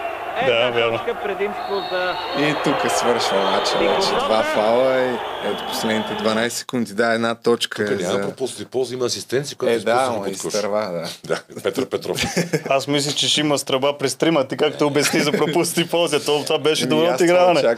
[0.41, 0.99] Една Да, вярно.
[1.23, 4.09] предимство за И тук свършва матча вече.
[4.09, 5.13] Два фала и
[5.45, 6.93] ето последните 12 секунди.
[6.93, 8.21] Да, една точка Тук е няма за...
[8.21, 10.31] пропусти ползи, има асистенция, която Е, да, кош.
[10.31, 11.41] изтърва, да.
[11.49, 12.21] Да, Петър Петров.
[12.69, 16.25] Аз мисля, че ще има стръба при стрима, ти както обясни за пропусти ползя.
[16.25, 17.75] То, това беше Ами, добро това отиграване.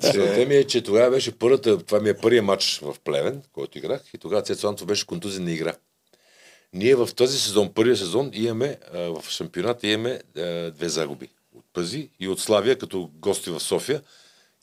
[0.00, 3.78] Целта ми е, че тогава беше първата, това ми е първият матч в Плевен, който
[3.78, 5.72] играх и тогава Цецо Антов беше контузен на игра.
[6.72, 11.28] Ние в този сезон, първия сезон, имаме, а, в шампионата имаме а, две загуби.
[11.72, 14.02] Пази и от Славия, като гости в София.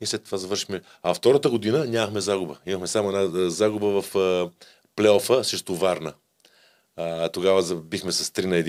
[0.01, 0.81] И след това завършихме.
[1.03, 2.57] А втората година нямахме загуба.
[2.65, 4.49] Имахме само една загуба в а,
[4.95, 6.13] плейофа срещу Варна.
[6.95, 8.63] А, тогава бихме с 3 на 1,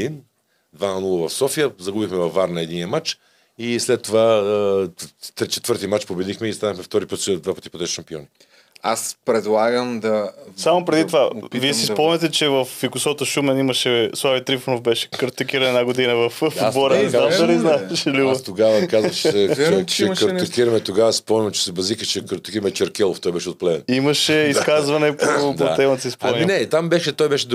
[0.77, 3.19] 2 на 0 в София, загубихме във Варна един матч
[3.59, 4.25] и след това
[5.39, 8.29] а, четвърти матч победихме и станахме втори път, два пъти пътеш шампиони.
[8.83, 10.31] Аз предлагам да...
[10.57, 14.81] Само преди да това, вие си да- спомняте, че в Фикосота Шумен имаше, Слави Трифонов
[14.83, 16.95] беше картикиран една година в отбора.
[16.95, 18.07] тогава Не знам дали знаеш.
[18.31, 22.71] Аз тогава казах, че, Верно, че, че че тогава, спомням, че се базика, че картикираме
[22.71, 23.83] Черкелов, той беше от Плевен.
[23.89, 25.27] Имаше изказване по,
[25.57, 26.47] по темата си Ами спомням.
[26.49, 27.49] не, там беше, той беше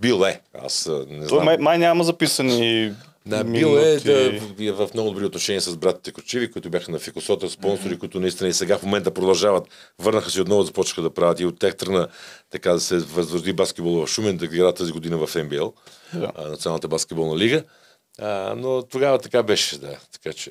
[0.00, 0.40] бил е.
[0.64, 1.44] Аз не Той знам.
[1.44, 2.92] май, май няма записани
[3.26, 6.98] Да, бил е да, е в много добри отношения с братите Кочеви, които бяха на
[6.98, 9.68] Фикосота, спонсори, които наистина и сега в момента продължават.
[9.98, 12.08] Върнаха се отново, започнаха да правят и от тях тръгна
[12.50, 15.72] така да се възроди баскетбол в Шумен, да игра тази година в НБЛ,
[16.14, 16.32] Да.
[16.34, 17.62] а, Националната баскетболна лига.
[18.18, 19.98] А, но тогава така беше, да.
[20.12, 20.50] Така че.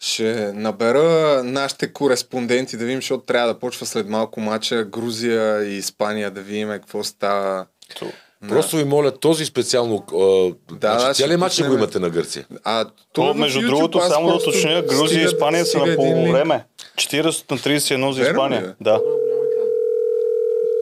[0.00, 5.76] Ще набера нашите кореспонденти да видим, защото трябва да почва след малко матча Грузия и
[5.76, 7.66] Испания да видим какво става.
[8.48, 10.04] Просто ви моля, този специално.
[10.10, 12.46] А, Да, значи, ще цялият матч ще го имате на Гърция.
[12.64, 16.64] А То, в между YouTube, другото, само да уточня, Грузия и Испания са на полувреме.
[16.96, 18.60] 40 на 31 за Верно Испания.
[18.60, 18.74] бе?
[18.80, 19.00] Да.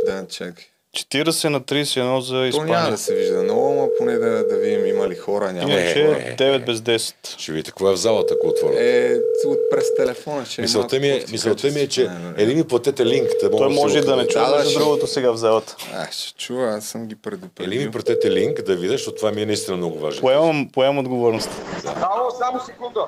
[0.06, 0.64] Да, чакай.
[0.96, 2.90] 40 на 31 за То няма Испания.
[2.90, 3.67] да се вижда много, но
[3.98, 5.72] поне да, да видим има ли хора, няма.
[5.72, 7.14] Иначе Е, е, 9 без 10.
[7.38, 8.74] Ще видите какво е в залата, ако отворя.
[8.78, 9.14] Е,
[9.46, 13.06] от през телефона ще Мисълта ми е, мисълта ми е, че по-тихо, или ми платете
[13.06, 15.76] линк, да Той да може да не чуе, Да, да, между другото сега в залата.
[15.94, 17.80] А, ще чува, аз съм ги Или предупредил.
[17.80, 20.20] ми пратете линк да видя, защото това ми е наистина много важно.
[20.20, 21.50] Поемам, поемам отговорност.
[21.82, 23.00] Само, само секунда.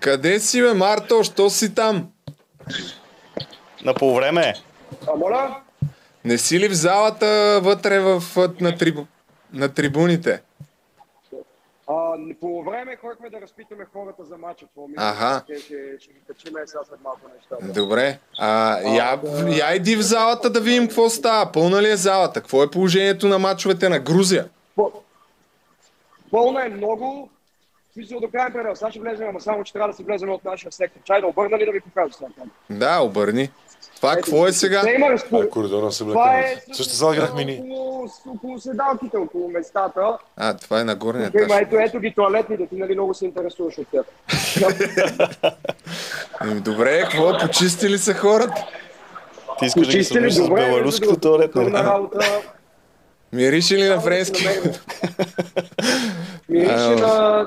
[0.00, 1.24] Къде си, бе, Марто?
[1.24, 2.08] Що си там?
[3.84, 4.54] На полувреме е.
[5.06, 5.56] А, моля?
[6.24, 8.22] Не си ли в залата вътре в,
[8.60, 9.04] на, трибу,
[9.52, 10.42] на трибуните?
[11.88, 14.66] А, по време ходихме да разпитаме хората за мача.
[14.66, 15.04] Какво мислят.
[15.04, 15.42] Аха.
[15.44, 17.80] Ще, ще, ще ги качим е сега след малко неща.
[17.80, 18.18] Добре.
[18.38, 21.52] А, я, я иди в залата да видим какво става.
[21.52, 22.40] Пълна ли е залата?
[22.40, 24.48] Какво е положението на мачовете на Грузия?
[26.30, 27.30] Пълна е много.
[27.90, 28.76] В Смисъл до крайен.
[28.76, 31.00] Сега ще влезем, ама само, че трябва да се влезем от нашия сектор.
[31.04, 32.30] Чай да обърна ли да ви покажа сега?
[32.70, 33.50] Да, обърни.
[34.00, 34.82] Това какво е сега?
[34.82, 35.36] Не има разпо...
[35.36, 36.56] А, коридора се Това е.
[36.72, 37.60] Също зала играхме ни.
[37.62, 40.18] около, около седалките, около местата.
[40.36, 41.60] А, това е на горния има, етаж.
[41.62, 44.04] ето, ето ги туалетните, ти нали много се интересуваш от тях.
[46.40, 47.38] Ами, Добре, какво?
[47.38, 48.66] Почистили са хората?
[49.58, 52.00] Ти искаш да ги сравниш с беларуската туалетна.
[53.32, 54.48] Мирише ли на френски?
[56.48, 57.46] Мирише на,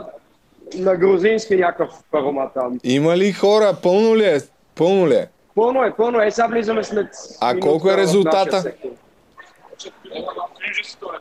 [0.75, 2.79] на грузински някакъв аромат там.
[2.83, 3.75] Има ли хора?
[3.83, 4.39] Пълно ли е?
[4.75, 5.27] Пълно ли е?
[5.55, 6.31] Пълно е, пълно е.
[6.31, 7.07] Сега влизаме след
[7.41, 8.73] А колко е резултата?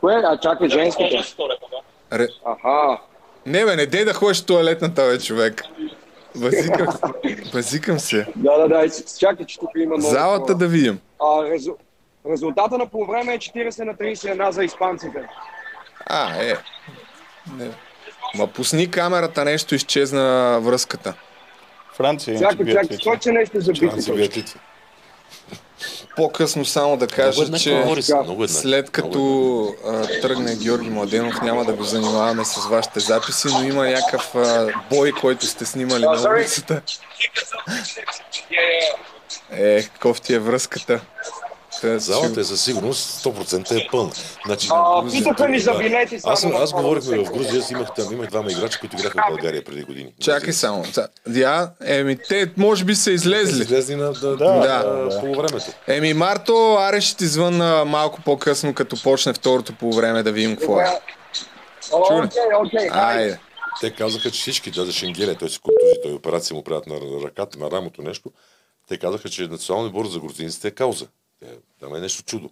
[0.01, 0.15] Кое?
[0.17, 1.23] А чакай, женските.
[2.13, 2.27] Ре...
[2.47, 2.99] Аха.
[3.47, 5.63] Не бе, не дей да ходиш в туалетната, бе, човек.
[6.37, 6.87] Базикам,
[7.53, 8.27] базикам се.
[8.37, 8.91] Да, да, да.
[8.91, 10.99] с- Чакай, че тук има много Залата да видим.
[11.21, 11.73] А, резу...
[12.31, 15.29] Резултата на полувреме е 40 на 31 за испанците.
[16.07, 16.55] А, е.
[17.59, 17.71] Не.
[18.35, 21.15] Ма пусни камерата, нещо изчезна връзката.
[21.97, 24.61] Франция Чакай, чакай, че нещо за Литва.
[26.17, 31.73] По-късно само да кажа, еднакво че много след като а, тръгне Георги Младенов, няма да
[31.73, 36.83] го занимаваме с вашите записи, но има някакъв а, бой, който сте снимали на улицата.
[39.51, 41.01] Е, кофти е връзката.
[41.83, 44.13] Та, Залата е със сигурност 100% е пълна.
[44.47, 46.21] Значи, А, питаха ни за билети.
[46.25, 47.33] Аз, само аз на говорихме в.
[47.33, 50.15] Грузия, аз имах там, имах двама играчи, които играха в България преди години.
[50.21, 50.85] Чакай само.
[51.35, 53.63] Я, еми, те може би са излезли.
[53.63, 55.67] Излезли на, да, Да, да, да, по времето.
[55.87, 60.57] Еми, Марто, аре ще ти звънна малко по-късно, като почне второто по време да видим
[60.57, 61.01] какво е.
[61.93, 62.89] Окей, окей.
[62.91, 63.39] Айде.
[63.81, 66.95] Те казаха, че всички, даже Шенгеле, той се контузи, той операция му правят на
[67.25, 68.31] ръката, на рамото нещо.
[68.89, 71.07] Те казаха, че националният борд за грузинците е кауза.
[71.43, 71.49] Те,
[71.81, 72.51] там е нещо чудо.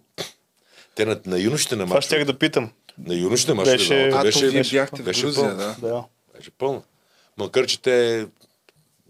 [0.95, 2.71] Те на, на юношите на Това матч, щях да питам.
[2.97, 5.57] на юношите матч, Беше- А, то беше, вие беше, бяхте в беше Грузия, пълно.
[5.57, 5.75] да.
[5.81, 6.03] Да.
[6.35, 6.83] Беше пълно.
[7.37, 8.27] Макар, че те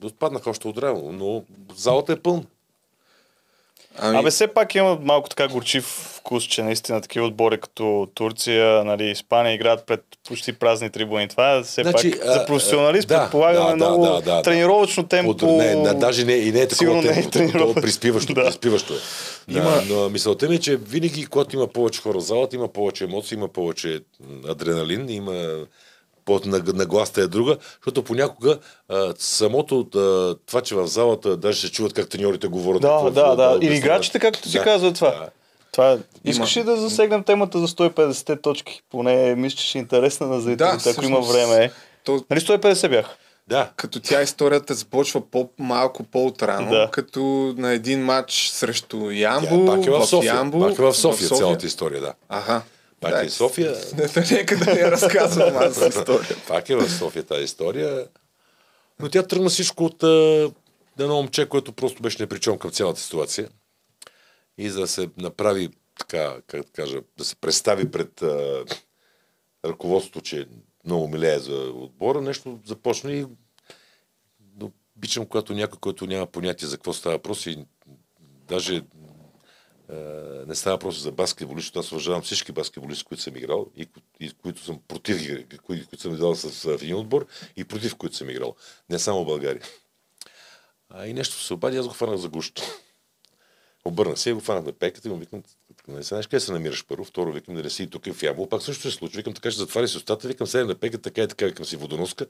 [0.03, 1.43] отпаднаха още от рано, но
[1.75, 2.43] залата е пълна.
[3.97, 5.85] Ами- Абе, все пак има малко така горчив
[6.17, 11.27] вкус, че наистина такива отбори като Турция, нали, Испания играят пред почти празни трибуни.
[11.27, 14.41] Това е все Значи, пак а, за професионалист, да, предполагаме да, да, много да, да.
[14.41, 15.29] тренировъчно темпо.
[15.31, 17.73] От, не, не, даже не, и не е такова Сигурно не е темпо, тренировъчно.
[17.73, 18.45] то приспиващо, Да.
[18.45, 18.97] приспиващо е.
[19.57, 19.81] Има...
[19.89, 23.35] Но мисълта ми е, че винаги, когато има повече хора в залата, има повече емоции,
[23.35, 23.99] има повече
[24.49, 25.55] адреналин, има
[26.25, 28.57] по нагласта е друга, защото понякога
[28.89, 32.81] а, самото а, това, че в залата даже се чуват как треньорите говорят.
[32.81, 33.57] Да, какво- да, да.
[33.61, 35.09] Или играчите, както си Да, казва това.
[35.09, 35.29] да.
[35.71, 35.97] Това е...
[36.23, 38.81] Искаш ли да засегнем темата за 150-те точки?
[38.89, 41.71] Поне мисля, че ще е интересна на зрителите, ако има време.
[42.03, 43.05] То, Нали 150 бях?
[43.47, 43.69] Да.
[43.75, 46.89] като тя историята започва по-малко по-отрано, Да.
[46.91, 47.21] като
[47.57, 50.35] на един матч срещу Тя Ямбул, пак е в София.
[50.35, 52.13] Ямбул, Пак е в София, цялата история, да.
[52.29, 52.61] Аха.
[53.01, 53.75] Пак Да, е София.
[54.31, 56.37] Нека да я разказвам аз история.
[56.47, 58.07] Пак е в София тази история.
[58.99, 60.51] Но тя тръгна всичко от а,
[60.99, 63.49] едно момче, което просто беше непричом към цялата ситуация.
[64.57, 65.69] И за да се направи
[65.99, 68.65] така, как да кажа, да се представи пред а,
[69.65, 70.47] ръководството, че
[70.85, 73.25] много милее за отбора, нещо започна и
[74.97, 77.65] обичам, когато някой, който няма понятие за какво става въпрос и
[78.47, 78.83] даже
[80.47, 83.87] не става въпрос за баскетболист, аз уважавам всички баскетболисти, които съм играл и,
[84.19, 88.29] и които съм против, кои- които съм играл с един отбор и против които съм
[88.29, 88.55] играл.
[88.89, 89.63] Не само в България.
[90.89, 92.61] А и нещо се обади, аз го фанах за гущо.
[93.85, 95.43] Обърна се и го фанах на пеката и му викам,
[95.87, 98.23] не знаеш къде се намираш първо, второ викам, да не си и тук и в
[98.23, 101.01] Ямбол, пак също се случва, викам така, че затваря си устата, викам седем на пеката,
[101.01, 102.25] така и така, викам си водоноска,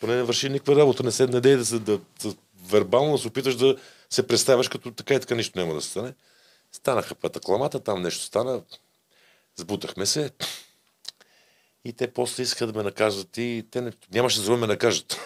[0.00, 2.34] поне не върши никаква работа, не се надей да се да, да,
[2.66, 3.76] вербално се опиташ да
[4.10, 6.14] се представяш като така и така нищо няма да стане.
[6.72, 8.62] Станаха патакламата, там нещо стана,
[9.56, 10.30] сбутахме се
[11.84, 15.16] и те после искаха да ме накажат и те не, нямаше за да ме накажат.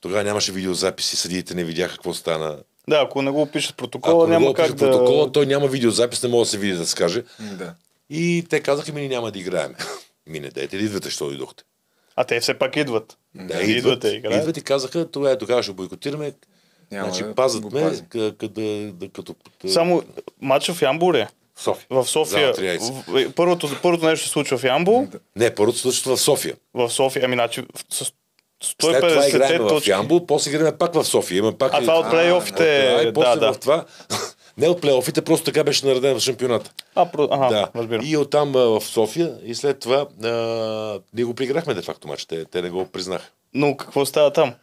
[0.00, 2.58] Тогава нямаше видеозаписи, съдиите не видяха какво стана.
[2.88, 4.76] Да, ако не го пишат в протокола, Ако не няма го как да...
[4.76, 7.24] протокола, той няма видеозапис, не може да се види да се каже.
[7.40, 7.74] Да.
[8.10, 9.74] И те казаха ми, няма да играем.
[10.26, 11.64] Ми не дайте да идвате, що дойдохте.
[12.16, 13.18] А те все пак идват.
[13.34, 14.40] Да, идват, идват, те играят.
[14.40, 16.32] идват и казаха, тогава, тогава ще бойкотираме.
[16.92, 18.04] Няма значи да пазят ме, пазим.
[18.04, 18.48] къ- къ-
[18.90, 19.34] да, като...
[19.68, 20.02] Само
[20.40, 21.28] матча в Ямбул е.
[21.54, 21.86] В София.
[21.90, 22.46] В София.
[22.48, 22.92] За 13.
[23.28, 26.54] в- Първото, първото нещо се случва в Ямбул, Не, първото се случва в София.
[26.74, 27.22] в София.
[27.24, 28.12] Ами, значи, в- с
[28.62, 29.90] След това 150 играем в точки.
[29.90, 31.38] Ямбул, после играем пак в София.
[31.38, 33.52] Има пак А това от плейофите, от това, и после да, да.
[33.52, 33.84] в това,
[34.58, 36.72] не от плейофите, просто така беше нареден в шампионата.
[36.94, 37.24] А, про...
[37.24, 37.68] ага, да.
[37.76, 38.06] разбирам.
[38.06, 40.30] И оттам а, в София и след това а,
[41.14, 42.24] ние го приграхме де факто мач.
[42.24, 43.28] Те, те не го признаха.
[43.54, 44.54] Но какво става там?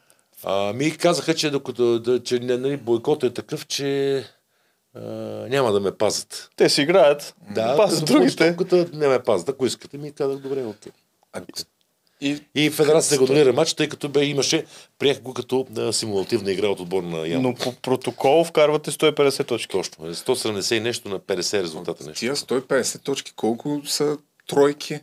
[0.44, 4.18] А, ми казаха, че, докато, да, че нали, бойкот е такъв, че
[4.96, 5.02] а,
[5.50, 6.50] няма да ме пазят.
[6.56, 7.36] Те си играят.
[7.56, 8.56] Да, пазят другите.
[8.58, 10.92] Като не ме пазят, ако искате, ми казах, добре, окей.
[12.22, 14.66] И И федерацията го донира матч, тъй като бе имаше,
[15.00, 17.52] приех го като а, симулативна игра от отбор на Ямбол.
[17.52, 19.72] Но по протокол вкарвате 150 точки.
[19.72, 20.06] Точно.
[20.06, 22.20] 170 и нещо на 50 резултата нещо.
[22.20, 24.18] тия 150 точки, колко са
[24.48, 25.00] тройки?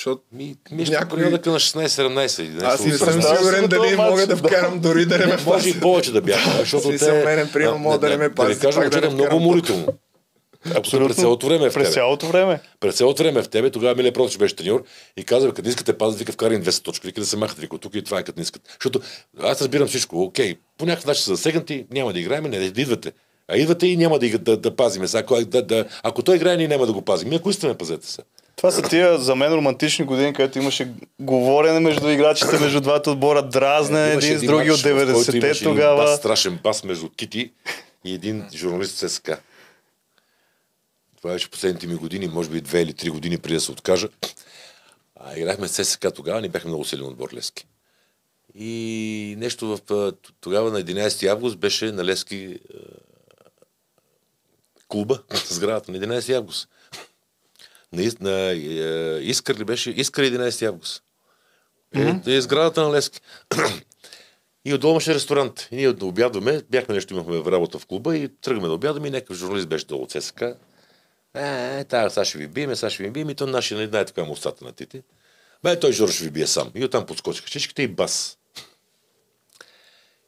[0.00, 1.52] Защото Ми, ми Някой- Някой...
[1.52, 2.42] на 16-17.
[2.42, 4.36] или нещо аз не съм сигурен дали мога да да.
[4.36, 7.12] вкарам дори да не ме може и повече да бяха, защото те...
[7.24, 9.36] мене, примерно, а, мога да не ме Да пазят, ви кажа, да че е много
[9.36, 9.86] уморително.
[10.74, 11.08] Абсолютно.
[11.08, 12.60] През цялото време в През цялото време.
[12.80, 13.70] През цялото време е в тебе.
[13.70, 14.84] Тогава Милия Протич беше треньор
[15.16, 17.78] и каза, не искате пазят, вика, вкарай им 200 точки, вика да се махат, вика,
[17.78, 18.62] тук и това е като не искат.
[18.80, 19.00] Защото
[19.42, 23.12] аз разбирам всичко, окей, по някакъв начин са засегнати, няма да играем, не да идвате.
[23.48, 25.06] А идвате и няма да, да, да пазиме.
[25.14, 27.28] Ако, да, да, ако той играе, ние няма да го пазим.
[27.28, 28.22] Ми ако искаме, пазете се.
[28.60, 33.48] Това са тия за мен романтични години, където имаше говорене между играчите, между двата отбора,
[34.12, 35.96] Имаше един с други от матч, в който 90-те имаше един тогава.
[35.96, 37.52] Бас, страшен бас между Кити
[38.04, 39.30] и един журналист ССК.
[41.16, 44.08] Това беше последните ми години, може би две или три години преди да се откажа.
[45.16, 47.66] А, играхме с ССК тогава, ни бяхме много силен отбор Лески.
[48.54, 52.58] И нещо в, тогава на 11 август беше на Лески
[54.88, 55.18] клуба,
[55.48, 56.68] сградата на 11 август.
[57.92, 59.90] На, на а, Искър ли беше?
[59.90, 61.02] Искър 11 август.
[61.94, 63.20] Е, е сградата на Лески.
[64.64, 65.68] И отдолу имаше ресторант.
[65.70, 69.10] И ние да обядваме, бяхме нещо, имахме работа в клуба и тръгваме да обядваме и
[69.10, 70.42] някакъв журналист беше долу от ССК.
[71.34, 73.32] Е, тая, сега ще ви биеме, сега ще ви биеме.
[73.32, 75.02] И то нашия, не знаете коя му устата на тите.
[75.62, 76.70] Бе, той Жор ще ви бие сам.
[76.74, 78.38] И оттам подскочиха всичките и бас.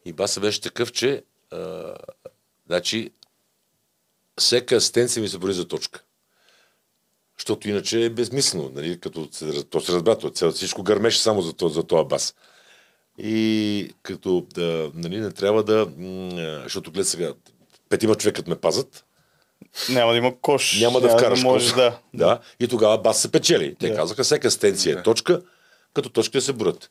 [0.05, 1.94] И басът беше такъв, че а,
[2.66, 3.10] значи,
[4.39, 6.02] всека асистенция ми се брои за точка.
[7.43, 8.70] Защото иначе е безмислено.
[8.74, 12.05] Нали, като се, то се разбра, то цяло- всичко гърмеше само за, то, за този
[12.05, 12.35] бас.
[13.19, 15.86] И като да, нали, не трябва да,
[16.62, 17.32] защото гледа сега,
[17.89, 19.05] петима човекът ме пазат,
[19.89, 20.81] Няма да има кош.
[20.81, 21.77] няма да вкараш може, кош.
[21.77, 21.98] да.
[22.14, 22.39] да.
[22.60, 23.74] И тогава бас се печели.
[23.74, 23.94] Те Да.
[23.97, 25.43] казаха, всяка стенция е точка,
[25.94, 26.90] като точките се броят.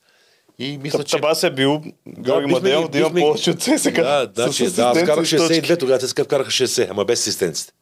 [0.59, 1.11] И мисля, Та- че...
[1.11, 3.93] Табас е бил Георги ги- Мадеев да има повече от ССК.
[3.93, 5.61] Да, да, че, да, вкарах с точки.
[5.61, 7.73] 62 тогава, сега вкараха 60, ама без асистенците.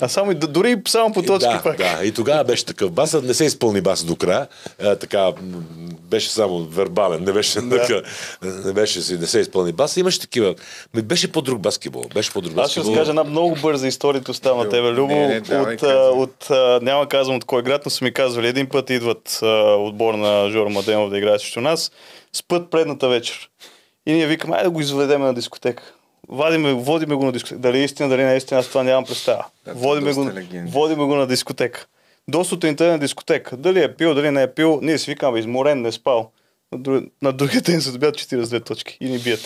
[0.00, 1.76] А само и дори и само по точки да, пак.
[1.76, 4.46] да, и тогава беше такъв бас, а не се изпълни бас до края.
[4.82, 5.32] А, така,
[6.10, 7.80] беше само вербален, не беше, Да.
[7.80, 8.00] така,
[8.42, 9.96] не беше си, не се изпълни бас.
[9.96, 10.54] Имаше такива.
[10.94, 12.04] Ми беше по-друг баскетбол.
[12.14, 12.92] Беше по-друг Аз ще баскетбол.
[12.92, 15.14] разкажа една много бърза история, оставам на тебе, Любо.
[15.14, 18.48] Не, не, от, а, от, а, няма казвам от кой град, но са ми казвали,
[18.48, 19.38] един път идват
[19.78, 21.90] отбор на Жоро Маденов да играе срещу нас,
[22.32, 23.50] спът предната вечер.
[24.06, 25.82] И ние викаме, айде да го изведеме на дискотека.
[26.28, 27.60] Вадиме, водиме го на дискотека.
[27.60, 29.44] Дали е истина, дали не е истина, аз това нямам представа.
[29.64, 30.70] Да, водиме, го, легенди.
[30.72, 31.86] водиме го на дискотека.
[32.28, 33.56] До сутринта е на дискотека.
[33.56, 36.30] Дали е пил, дали не е пил, ние си викаме, изморен, не е спал.
[36.72, 39.40] На, друг, на другия ден се добият 42 точки и ни бият.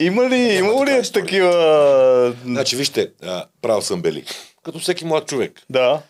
[0.00, 2.34] Има ли, има ли е такива...
[2.44, 4.24] Значи, вижте, а, правил съм бели.
[4.62, 5.62] Като всеки млад човек.
[5.70, 6.02] Да.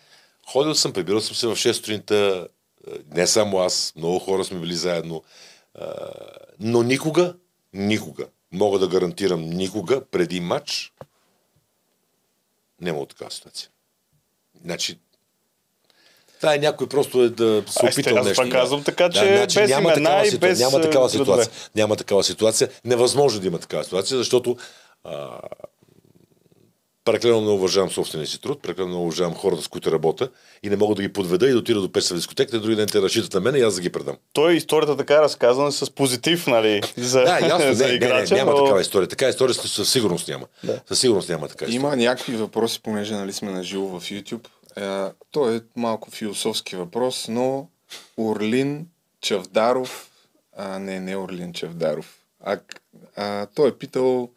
[0.47, 2.47] Ходил съм, прибирал съм се в 6 сутринта.
[3.13, 5.23] Не само аз, много хора сме били заедно.
[5.79, 5.85] А,
[6.59, 7.33] Но никога,
[7.73, 10.93] никога, мога да гарантирам никога, преди матч,
[12.81, 13.69] няма такава ситуация.
[14.63, 14.99] Значи,
[16.41, 18.43] това е някой просто е да се Аз опитал аз нещо.
[18.43, 21.51] това казвам така, че без няма такава, и без, няма такава ситуация.
[21.75, 22.69] Няма такава ситуация.
[22.85, 24.57] Невъзможно да има такава ситуация, защото
[25.03, 25.39] а,
[27.05, 30.29] прекалено много уважавам собствения си труд, прекалено много уважавам хората, с които работя
[30.63, 32.87] и не мога да ги подведа и да отида до песен в дискотеката, други ден
[32.87, 34.17] те разчитат на мен и аз да ги предам.
[34.33, 36.81] Той историята така е разказана с позитив, нали?
[36.97, 38.63] За, Да, ясно, за не, не, не, няма но...
[38.63, 39.07] такава история.
[39.07, 40.45] Така история със сигурност няма.
[40.87, 41.75] Със сигурност няма така история.
[41.75, 44.47] Има някакви въпроси, понеже нали сме на живо в YouTube.
[44.77, 47.67] Е, той е малко философски въпрос, но
[48.17, 48.87] Орлин
[49.21, 50.11] Чавдаров,
[50.57, 52.59] а не, не Орлин Чавдаров, а,
[53.15, 54.29] а той е питал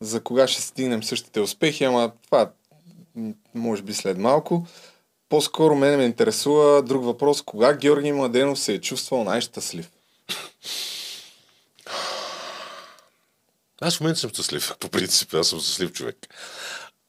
[0.00, 2.50] за кога ще стигнем същите успехи, ама това
[3.54, 4.66] може би след малко.
[5.28, 7.42] По-скоро мене ме интересува друг въпрос.
[7.42, 9.90] Кога Георги Младенов се е чувствал най-щастлив?
[13.80, 14.72] Аз в момента съм щастлив.
[14.80, 16.16] По принцип, аз съм щастлив човек.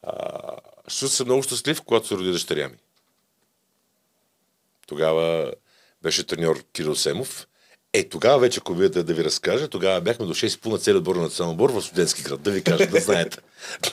[0.04, 0.40] А,
[0.88, 2.78] ще съм много щастлив, когато се роди дъщеря ми.
[4.88, 5.54] Тогава
[6.02, 7.48] беше треньор Кирил Семов.
[7.94, 11.16] Е, тогава вече, ако видите да ви разкажа, тогава бяхме до 6 на целият отбор
[11.16, 13.38] на национален отбор в студентски град, да ви кажа, да знаете.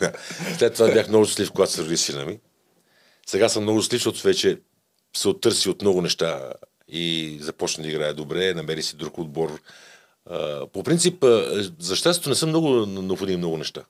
[0.59, 2.39] След това бях много щастлив, когато се роди сина ми.
[3.27, 4.59] Сега съм много щастлив, защото вече
[5.17, 6.53] се оттърси от много неща
[6.89, 9.61] и започна да играе добре, намери си друг отбор.
[10.73, 11.25] По принцип,
[11.79, 13.85] за щастието не са много необходими много неща.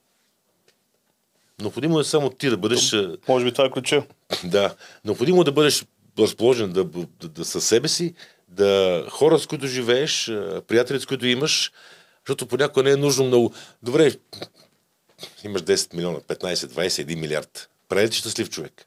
[1.60, 2.96] Необходимо е само ти да бъдеш...
[3.28, 4.02] Може би това е ключа.
[4.44, 4.74] да,
[5.04, 5.84] необходимо е да бъдеш
[6.18, 8.14] разположен да, да, да със себе си,
[8.54, 10.26] да хора, с които живееш,
[10.66, 11.72] приятели, с които имаш,
[12.26, 13.54] защото понякога не е нужно много.
[13.82, 14.12] Добре,
[15.44, 17.68] имаш 10 милиона, 15, 20, 1 милиард.
[17.88, 18.86] Прави ли щастлив човек?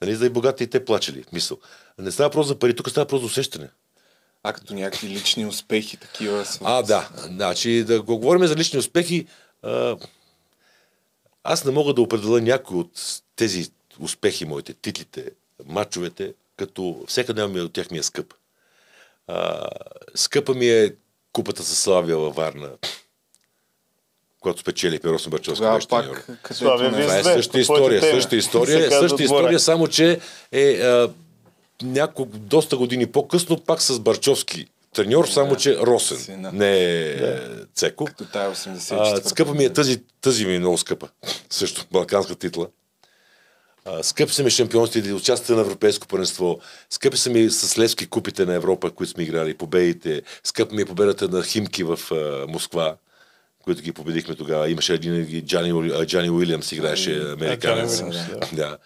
[0.00, 1.24] Нали, за да и богати и те плачели.
[1.32, 1.58] Мисъл.
[1.98, 3.68] Не става просто за пари, тук става просто за усещане.
[4.42, 6.58] А като някакви лични успехи, такива са.
[6.62, 7.08] А, да.
[7.16, 9.26] Значи, да го говорим за лични успехи,
[9.62, 9.96] а,
[11.44, 15.30] аз не мога да определя някой от тези успехи, моите титлите,
[15.66, 18.34] матчовете, като всяка ми от тях ми е скъп.
[19.26, 19.66] А,
[20.14, 20.94] скъпа ми е
[21.32, 22.70] купата със Славия във Варна,
[24.40, 25.58] когато спечелихме Росен Барчовски.
[25.58, 26.40] Тогава беше пак, треньор.
[26.58, 30.20] Това е същата история, същата история, същата история, само че
[30.52, 31.10] е а,
[31.82, 36.52] няколко, доста години по-късно, пак с Барчовски треньор, само че Росен, Сина.
[36.52, 37.38] не е
[37.74, 38.04] Цеко.
[38.04, 41.08] Като тая 84 А, скъпа ми е тази, тази ми е много скъпа.
[41.50, 42.66] Също, балканска титла.
[44.02, 46.60] Скъпи са ми шампионството, участие на Европейско първенство.
[46.90, 50.22] Скъпи са ми с Левски купите на Европа, които сме играли, победите.
[50.44, 52.96] Скъпа ми е победата на Химки в а, Москва,
[53.64, 54.70] които ги победихме тогава.
[54.70, 58.02] Имаше един Джани, Джани Уилямс, играеше американец.
[58.02, 58.48] Да.
[58.52, 58.78] да.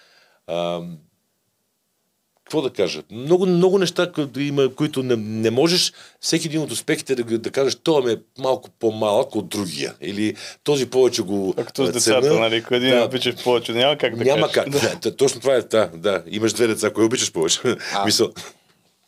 [0.47, 0.81] А,
[2.47, 3.03] какво да кажа?
[3.11, 7.51] Много, много неща които има, които не, не можеш всеки един от успехите да, да
[7.51, 9.95] кажеш, това ми е малко по-малък от другия.
[10.01, 12.41] Или този повече го А като с децата, цена.
[12.41, 12.57] нали?
[12.57, 13.05] Ако един Да.
[13.05, 14.73] обичаш повече, няма как да Няма кажеш.
[14.73, 14.83] как.
[14.83, 14.99] Да.
[15.11, 15.61] Да, точно това е.
[15.63, 16.23] Да, да.
[16.31, 17.61] Имаш две деца, кой обичаш повече?
[17.95, 18.05] А.
[18.05, 18.31] Мисъл.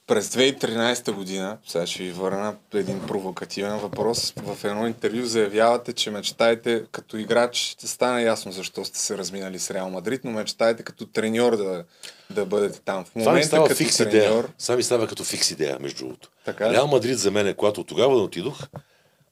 [0.08, 4.34] През 2013 година, сега ще ви върна един провокативен въпрос.
[4.36, 9.58] В едно интервю заявявате, че мечтаете като играч, ще стане ясно защо сте се разминали
[9.58, 11.84] с Реал Мадрид, но мечтаете като треньор да,
[12.30, 13.04] да бъдете там.
[13.04, 14.44] В момента става като фикс треньор, идея.
[14.62, 16.30] Това ми става като фикс идея, между другото.
[16.44, 16.72] Така?
[16.72, 18.58] Реал Мадрид за мен, е, когато тогава да отидох,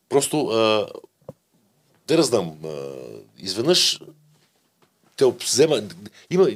[0.08, 0.86] просто а,
[2.08, 2.56] да раздам.
[2.64, 2.68] А,
[3.38, 4.00] изведнъж
[5.16, 5.82] те обзема.
[6.30, 6.48] Има,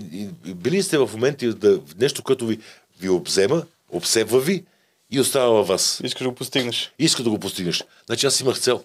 [0.55, 2.61] били сте в моменти да, нещо, което ви,
[3.01, 4.65] ви обзема, обсебва ви
[5.11, 6.01] и остава във вас.
[6.05, 6.93] Искаш да го постигнеш.
[6.99, 7.85] Иска да го постигнеш.
[8.07, 8.85] Значи аз имах цел.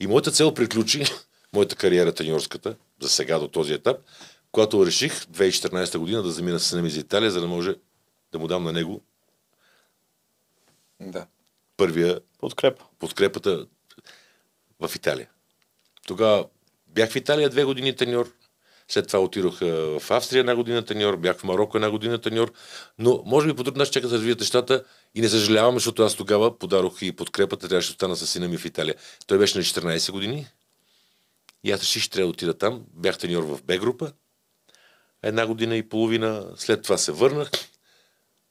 [0.00, 1.04] И моята цел приключи,
[1.52, 3.96] моята кариера треньорската, за сега до този етап,
[4.52, 7.74] когато реших 2014 година да замина с ми за Италия, за да може
[8.32, 9.00] да му дам на него
[11.00, 11.26] да.
[11.76, 12.84] първия Подкрепа.
[12.98, 13.66] подкрепата
[14.80, 15.28] в Италия.
[16.06, 16.46] Тогава
[16.86, 18.32] бях в Италия две години треньор,
[18.94, 22.52] след това отидох в Австрия една година треньор, бях в Марокко една година треньор,
[22.98, 24.84] но може би по друг начин чакат да развият нещата
[25.14, 28.56] и не съжалявам, защото аз тогава подарох и подкрепата, трябваше да остана с сина ми
[28.56, 28.94] в Италия.
[29.26, 30.46] Той беше на 14 години
[31.64, 32.82] и аз реших, че трябва да отида там.
[32.94, 34.12] Бях треньор в Б група.
[35.22, 37.50] Една година и половина, след това се върнах.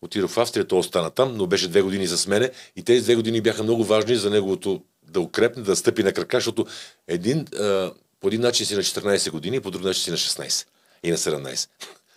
[0.02, 3.16] Отидох в Австрия, той остана там, но беше две години с мене и тези две
[3.16, 6.66] години бяха много важни за неговото да укрепне, да стъпи на крака, защото
[7.08, 7.48] един,
[8.24, 10.66] по един начин си на 14 години, по друг начин си на 16
[11.04, 11.70] и на 17.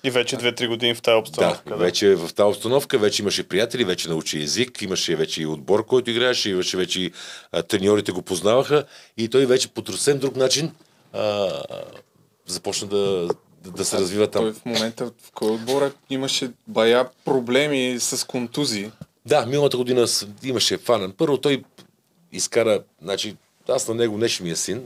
[0.05, 1.71] И вече 2-3 години в тази обстановка.
[1.71, 5.87] Да, вече в тази обстановка вече имаше приятели, вече научи език, имаше вече и отбор,
[5.87, 7.13] който играеше, имаше вече и
[7.53, 8.85] а, треньорите го познаваха
[9.17, 10.73] и той вече по съвсем друг начин
[11.13, 11.51] а,
[12.47, 13.29] започна да,
[13.65, 14.43] да, да се развива там.
[14.43, 15.93] Той в момента в кой отбор е?
[16.11, 18.91] имаше бая проблеми с контузии.
[19.27, 20.07] Да, миналата година
[20.43, 21.13] имаше фанен.
[21.17, 21.65] Първо той
[22.33, 23.37] изкара, значи,
[23.69, 24.83] аз на него не ще ми е син.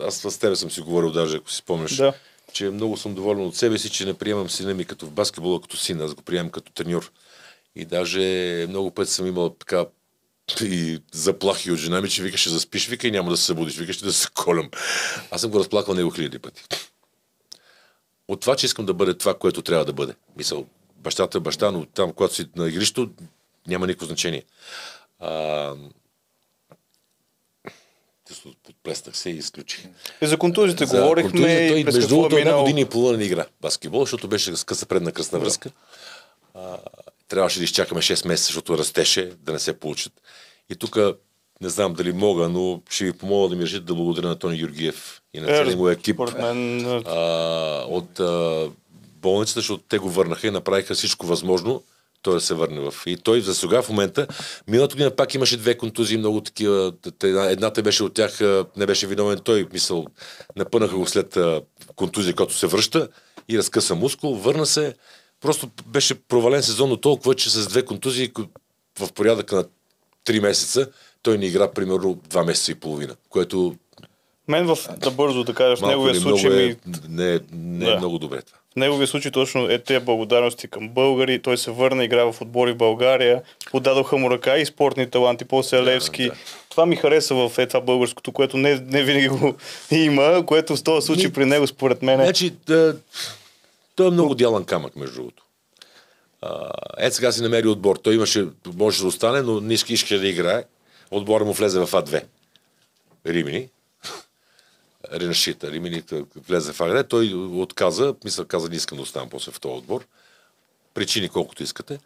[0.00, 2.12] Аз с тебе съм си говорил даже, ако си спомняш, Да.
[2.52, 5.60] че много съм доволен от себе си, че не приемам сина ми като в баскетбола,
[5.60, 7.12] като син, аз го приемам като треньор.
[7.76, 8.20] И даже
[8.68, 9.86] много пъти съм имал така
[10.62, 13.76] и заплахи от жена ми, че вика ще заспиш, вика и няма да се събудиш,
[13.76, 14.70] вика ще да се колям.
[15.30, 16.64] Аз съм го разплакал него хиляди пъти.
[18.28, 20.14] От това, че искам да бъде това, което трябва да бъде.
[20.36, 20.66] Мисъл,
[20.96, 23.10] бащата е баща, но там, когато си на игрището,
[23.66, 24.44] няма никакво значение.
[25.18, 25.74] А...
[28.84, 29.84] Подплеснах се и изключих.
[30.22, 32.62] И за контузите За говорихме контузия, той и през между е другото една минал.
[32.62, 35.70] година и половина не игра баскетбол, защото беше с къса предна кръсна връзка.
[36.54, 36.78] А,
[37.28, 40.12] трябваше да изчакаме 6 месеца, защото растеше, да не се получат.
[40.70, 40.98] И тук
[41.60, 44.58] не знам дали мога, но ще ви помоля да ми решите да благодаря на Тони
[44.58, 48.68] Георгиев и на Е, целия му екип а, от а,
[49.16, 51.82] болницата, защото те го върнаха и направиха всичко възможно
[52.24, 52.94] той да се върне в...
[53.06, 54.26] И той за сега в момента,
[54.68, 56.92] миналата година пак имаше две контузии, много такива.
[57.24, 58.40] Едната беше от тях,
[58.76, 60.06] не беше виновен той, мисъл,
[60.56, 61.38] напънаха го след
[61.96, 63.08] контузия, като се връща
[63.48, 64.94] и разкъса мускул, върна се.
[65.40, 68.48] Просто беше провален сезон до толкова, че с две контузии ко-
[68.98, 69.64] в порядъка на
[70.26, 70.88] 3 месеца
[71.22, 73.74] той не игра примерно 2 месеца и половина, което
[74.48, 76.76] мен в, да бързо да кажа, в неговия случай много ми, е,
[77.08, 77.96] не, е- не е Да.
[77.96, 78.58] много добре това.
[78.72, 81.42] В неговия случай точно е тези благодарности към българи.
[81.42, 83.42] Той се върна, игра в отбори в България.
[83.70, 86.24] Подадоха му ръка и спортни таланти, после Левски.
[86.24, 86.34] да.
[86.68, 89.54] Това ми хареса в е това българското, което не, не винаги го
[89.90, 92.24] има, което в този случай Ми- при него според мен е...
[92.24, 92.96] Значи, да,
[93.94, 95.42] той е много дялан камък, между другото.
[96.98, 97.96] Ето сега си намери отбор.
[97.96, 98.44] Той имаше,
[98.74, 100.64] може да остане, но не иска да играе.
[101.10, 102.22] Отбора му влезе в А2.
[103.26, 103.68] Римини.
[105.12, 105.70] Ренашита.
[105.70, 106.02] Римини
[106.48, 107.08] влезе в А2.
[107.08, 110.06] Той отказа, мисля, каза, не искам да оставам после в този отбор.
[110.94, 111.98] Причини колкото искате.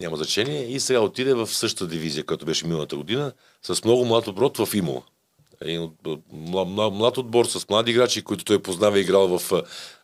[0.00, 0.64] Няма значение.
[0.64, 4.74] И сега отиде в същата дивизия, която беше миналата година, с много млад отбор в
[4.74, 5.02] Имола.
[5.60, 5.90] Един
[6.32, 9.50] млад, млад, млад отбор с млади играчи, които той познава и играл в,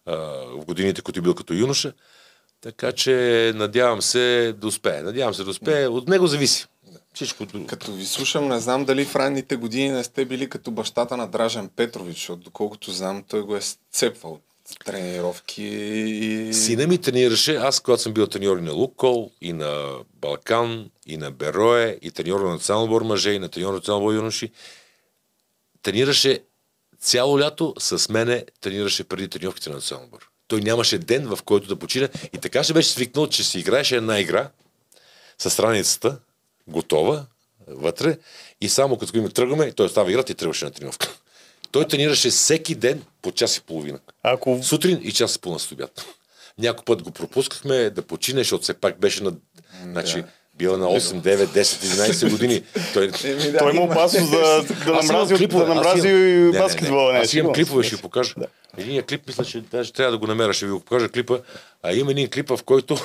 [0.07, 1.93] в годините, които е бил като юноша.
[2.61, 5.03] Така че надявам се да успее.
[5.03, 5.87] Надявам се да успее.
[5.87, 6.67] От него зависи.
[7.15, 7.47] Всичко.
[7.67, 11.29] Като ви слушам, не знам дали в ранните години не сте били като бащата на
[11.29, 14.41] Дражен Петрович, защото доколкото знам, той го е сцепвал
[14.85, 16.55] тренировки и...
[16.55, 21.17] Сина ми тренираше, аз когато съм бил треньор и на Лукол, и на Балкан, и
[21.17, 24.51] на Берое, и треньор на национален мъже, и на треньор на национален юноши,
[25.83, 26.39] тренираше
[27.01, 30.11] цяло лято с мене, тренираше преди тренировките на национален.
[30.49, 33.97] Той нямаше ден, в който да почине и така ще беше свикнал, че си играеше
[33.97, 34.51] една игра
[35.39, 36.19] с страницата,
[36.69, 37.27] готова,
[37.67, 38.19] вътре,
[38.61, 41.09] и само като го тръгваме, той става играта и тръгваше на тренировка.
[41.71, 43.99] Той тренираше всеки ден по час и половина.
[44.23, 46.05] Ако Сутрин и час и половина след обяд.
[46.59, 49.33] Някой път го пропускахме да почине, защото все пак беше на...
[49.83, 50.25] Значи,
[50.55, 52.63] била на 8, 9, 10, 11 години.
[52.95, 53.11] Той...
[53.25, 56.51] Еми, да, той има опасност да, да намрази, клипове, да аз намрази имам- Не, не,
[56.53, 56.59] не.
[56.59, 57.19] баскетбола.
[57.19, 58.35] Аз имам клипове, ще ви покажа.
[58.77, 61.39] Единия клип, мисля, че даже трябва да го намеря, ще ви го покажа клипа.
[61.83, 62.97] А има един клип, в който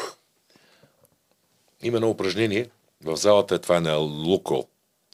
[1.83, 2.67] има едно упражнение.
[3.03, 4.67] В залата това е на Лукол.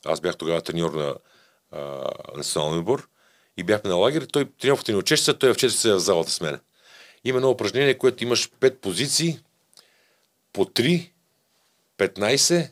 [0.06, 1.16] Аз бях тогава треньор на
[1.72, 3.10] а, националния отбор
[3.58, 4.22] и бяхме на лагер.
[4.22, 6.60] Той треньорката ни от 6 часа, той е в 4 часа в залата с мене.
[7.24, 9.40] Има едно упражнение, което имаш 5 позиции,
[10.54, 11.12] по 3,
[11.98, 12.72] 15,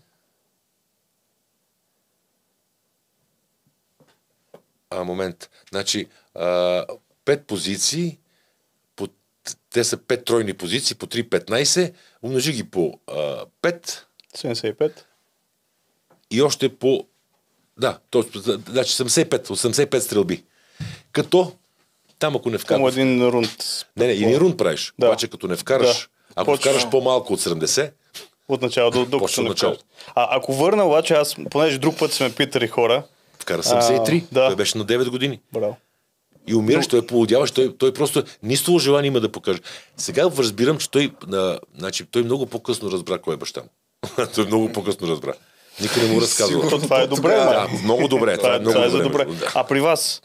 [4.92, 5.50] А, момент.
[5.70, 6.86] Значи, а,
[7.26, 8.20] пет позиции,
[8.96, 9.08] по,
[9.70, 14.06] те са пет тройни позиции, по 3-15, умножи ги по а, 5
[14.38, 14.92] 75.
[16.32, 17.06] и още по...
[17.80, 20.44] Да, точно, значи 75, 85 стрелби.
[21.12, 21.52] Като,
[22.20, 22.96] там ако не Само вкараш...
[22.96, 23.86] един рунд.
[23.98, 24.94] Не, не, един рун правиш.
[25.00, 25.08] Да.
[25.08, 26.00] Обаче като не вкараш...
[26.00, 26.08] Да.
[26.36, 27.92] Ако Почва- вкараш по-малко от 70,
[28.48, 29.78] От начало до, до Почва не от начало.
[30.16, 33.04] А ако върна обаче, аз, понеже друг път сме питали хора,
[33.40, 34.24] Вкара 73.
[34.24, 34.48] А, да.
[34.48, 35.40] Той беше на 9 години.
[35.54, 35.78] браво.
[36.48, 39.60] И умираш, той е полудяваш, той, той просто нищо желание има да покаже.
[39.98, 43.68] Сега разбирам, че той, а, значи, той много по-късно разбра кой е баща му.
[44.36, 45.34] той много по-късно разбра.
[45.82, 46.70] Никой не му разказва.
[46.70, 47.80] То това е добре, Да, ма.
[47.84, 48.38] много добре.
[48.38, 49.26] Това е много това е за добре.
[49.26, 49.38] добре.
[49.38, 49.52] Да.
[49.56, 50.22] А при вас,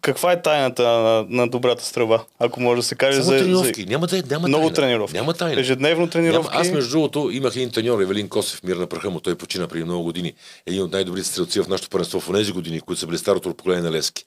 [0.00, 2.24] каква е тайната на, на добрата стрелба?
[2.38, 3.80] Ако може да се каже Само за, тренировки.
[3.80, 3.86] за...
[3.86, 4.74] Няма, да, е- няма Много тайна.
[4.74, 5.14] тренировки.
[5.14, 5.60] Няма тайна.
[5.60, 6.48] Ежедневно тренировки.
[6.48, 6.60] Няма.
[6.60, 9.20] Аз, между другото, имах един треньор, Евелин Косев, мир на праха му.
[9.20, 10.32] Той почина преди много години.
[10.66, 13.82] Един от най-добрите стрелци в нашото първенство в тези години, които са били старото поколение
[13.82, 14.24] на Лески.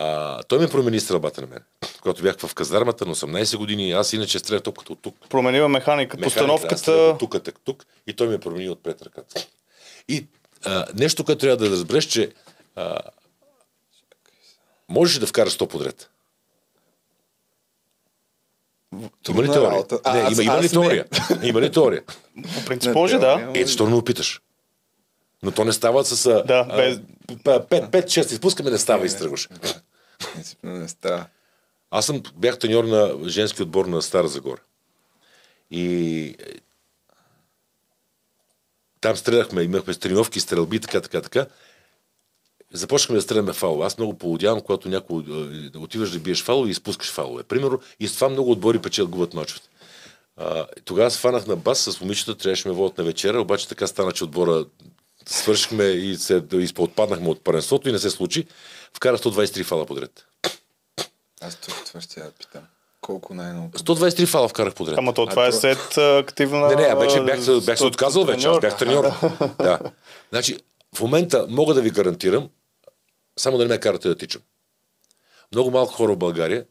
[0.00, 1.62] А, той ме промени стрелбата на мен.
[2.02, 5.16] Когато бях в казармата на 18 години, аз иначе стрелях топката от тук.
[5.28, 6.92] Променила механика, Механика, постановката.
[6.92, 9.46] от тук, тук, тук и той ме промени отпред ръката.
[10.08, 10.26] И
[10.64, 12.32] а, нещо, което трябва да разбереш, че
[12.76, 12.98] а,
[14.88, 16.10] можеш ли да вкараш 100 подред.
[19.28, 19.70] Има ли теория?
[19.70, 20.00] работа.
[20.04, 20.68] А, Не, аз- има, има ли аз не.
[20.70, 21.04] теория?
[21.42, 22.02] Има ли теория?
[22.54, 23.60] По принцип може, теория, да.
[23.60, 24.40] Е, защо не го питаш?
[25.42, 26.42] Но то не става с...
[26.44, 27.00] Да, а, без-
[27.44, 29.48] п- пет, пет, шест изпускаме, не става и изтръгваш.
[30.18, 31.26] Принципно не става.
[31.90, 34.60] Аз съм, бях треньор на женски отбор на Стара Загора.
[35.70, 36.34] И е,
[39.00, 41.46] там стреляхме, имахме тренировки, стрелби, така, така, така.
[42.72, 43.82] Започнахме да стреляме фал.
[43.82, 45.24] Аз много полудявам, когато някой
[45.74, 47.42] е, отиваш да биеш фалове и изпускаш фалове.
[47.42, 49.68] Примерно, и с това много отбори печелят губят мачовете.
[50.84, 54.12] Тогава се фанах на бас с момичета, трябваше ме водят на вечера, обаче така стана,
[54.12, 54.64] че отбора
[55.26, 58.46] свършихме и се изподпаднахме от паренството и не се случи.
[58.94, 60.26] Вкарах 123 фала подред.
[61.40, 62.62] Аз тук това ще я питам.
[63.00, 63.70] Колко най-много?
[63.70, 64.98] 123 фала вкарах подред.
[64.98, 66.68] Ама то това е то- след а, активна...
[66.68, 69.04] Не, не, вече бях, се- бях се от- отказал вече, аз бях треньор.
[69.58, 69.78] да.
[70.30, 70.58] Значи,
[70.94, 72.50] в момента мога да ви гарантирам,
[73.36, 74.42] само да не ме карате да тичам.
[75.52, 76.64] Много малко хора в България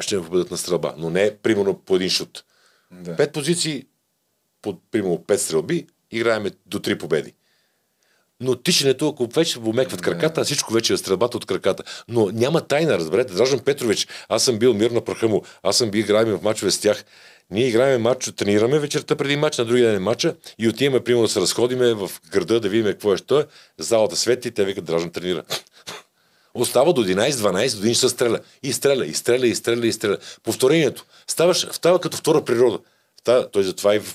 [0.00, 2.44] ще ме победат на стрелба, но не примерно по един шут.
[2.90, 3.16] Да.
[3.16, 3.86] Пет позиции,
[4.62, 7.34] по примерно пет стрелби, играеме до три победи.
[8.40, 11.82] Но тичането, ако вече помекват краката, всичко вече е стрелбата от краката.
[12.08, 13.34] Но няма тайна, разберете.
[13.34, 16.70] Дражан Петрович, аз съм бил мир на праха му, аз съм бил играем в мачове
[16.70, 17.04] с тях.
[17.50, 21.26] Ние играем матч, тренираме вечерта преди матч, на другия ден е матча и отиваме, примерно,
[21.26, 23.46] да се разходиме в града, да видим какво е, що е.
[23.78, 25.42] Залата свети и те викат, Дражан тренира.
[26.54, 28.38] Остава до 11-12 години ще се стреля.
[28.62, 30.18] И стреля, и стреля, и стреля, и стреля.
[30.42, 31.04] Повторението.
[31.26, 32.78] Ставаш, става като втора природа.
[33.24, 34.14] Та, той затова и в,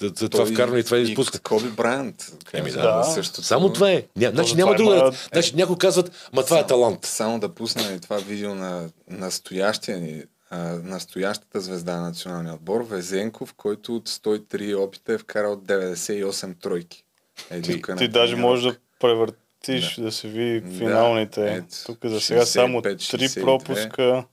[0.00, 1.38] за това Той вкарва и това изпуска.
[1.38, 2.32] Коби Брайант.
[2.52, 2.82] Еми, да.
[2.98, 3.04] да.
[3.04, 3.42] Същото.
[3.42, 4.02] Само това е.
[4.16, 4.96] Ня, значи няма е друга.
[4.96, 7.04] моя- Значи някои казват, ма това е талант.
[7.04, 12.80] Само да пусна и това видео на настоящия ни, а, настоящата звезда на националния отбор,
[12.82, 17.04] Везенков, който от 103 опита е вкарал 98 тройки.
[17.50, 21.54] Е, на Ти даже можеш да превъртиш, да, се види Да, финалните.
[21.54, 23.40] ето, Тук за сега само 65, 3 62.
[23.42, 24.24] пропуска.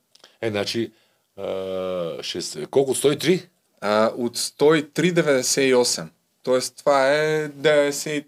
[0.42, 0.92] Е, значи,
[1.38, 1.44] а,
[2.22, 2.96] ще, колко?
[2.96, 3.48] 103?
[3.84, 6.08] А, от 103,98.
[6.44, 8.24] Тоест това е 95%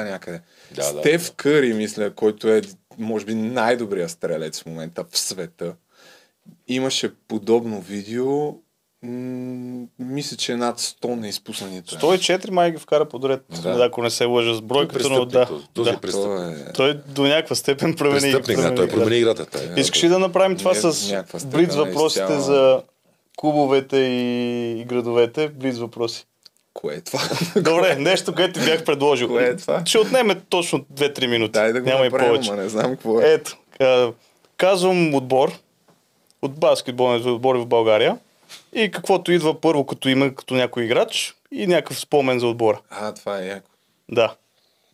[0.00, 0.40] някъде.
[0.70, 2.62] Да, да, Стев Къри, мисля, който е
[2.98, 5.74] може би най-добрият стрелец в момента в света,
[6.68, 8.54] имаше подобно видео.
[9.02, 11.96] М- мисля, че е над 100 неизпуснати.
[11.96, 13.84] 104 май ги вкара подред, Да.
[13.84, 15.64] ако не се лъжа с бройката, но Престъпник, да.
[15.74, 16.60] този- да.
[16.60, 16.72] е.
[16.72, 16.94] Той е...
[16.94, 18.20] Той до някаква степен промени.
[18.20, 19.46] Престъпник, да, той промени играта.
[19.46, 19.74] Той.
[19.76, 21.16] Искаш ли да направим това с
[21.46, 22.40] блиц е въпросите изцяло.
[22.40, 22.82] за
[23.40, 25.48] клубовете и, и градовете?
[25.48, 26.26] Блиц въпроси.
[26.74, 27.20] Кое е това?
[27.60, 29.28] Добре, нещо, което ти бях предложил.
[29.28, 29.82] Кое е това?
[29.86, 31.52] Ще отнеме точно 2-3 минути.
[31.52, 32.50] Дай да го Няма и направим, повече.
[32.50, 33.32] ама не знам какво е.
[33.32, 33.56] Ето,
[34.56, 35.52] казвам отбор
[36.42, 38.18] от баскетболните отбори в България
[38.72, 42.80] и каквото идва първо като име, като някой играч и някакъв спомен за отбора.
[42.90, 43.70] А, това е яко.
[44.10, 44.34] Да.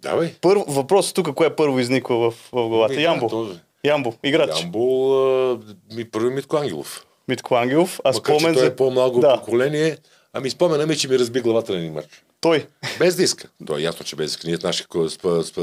[0.02, 0.34] Давай.
[0.40, 2.94] Първо, въпросът тук, кое първо изниква в, в главата?
[2.94, 3.48] Ми, Ямбо.
[3.84, 4.60] Ямбо, играч.
[4.60, 5.58] Ямбол, а,
[5.94, 7.05] ми първи Митко Ангелов.
[7.28, 8.66] Митко Ангелов, а Макар, че спомен той за...
[8.66, 9.36] е по-малко Да.
[9.40, 9.98] поколение.
[10.32, 12.04] Ами спомена ми, че ми разби главата на един мач.
[12.40, 12.66] Той.
[12.98, 13.48] Без да иска.
[13.66, 14.46] То е ясно, че без да иска.
[14.46, 14.86] Ние нашия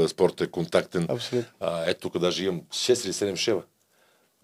[0.08, 1.06] спорт е контактен.
[1.10, 1.50] Абсолютно.
[1.60, 3.62] А, ето тук даже имам 6 или 7 шева.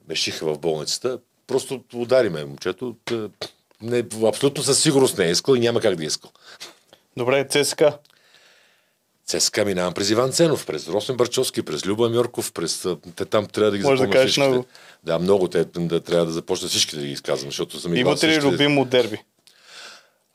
[0.09, 1.19] Ме шиха в болницата.
[1.47, 2.97] Просто удари ме момчето.
[3.83, 6.31] Не, абсолютно със сигурност не е искал и няма как да е искал.
[7.17, 7.99] Добре, ЦСКА.
[9.31, 12.87] ЦСКА минавам през Иван Ценов, през Росен Барчовски, през Люба Мьорков, през...
[13.17, 14.49] Те там трябва да ги Може да кажеш всичките.
[14.49, 14.67] много.
[15.05, 15.49] Да, много.
[15.49, 18.85] Те да, трябва да започна всички да ги изказвам, защото съм играл Имате ли любимо
[18.85, 19.19] дерби?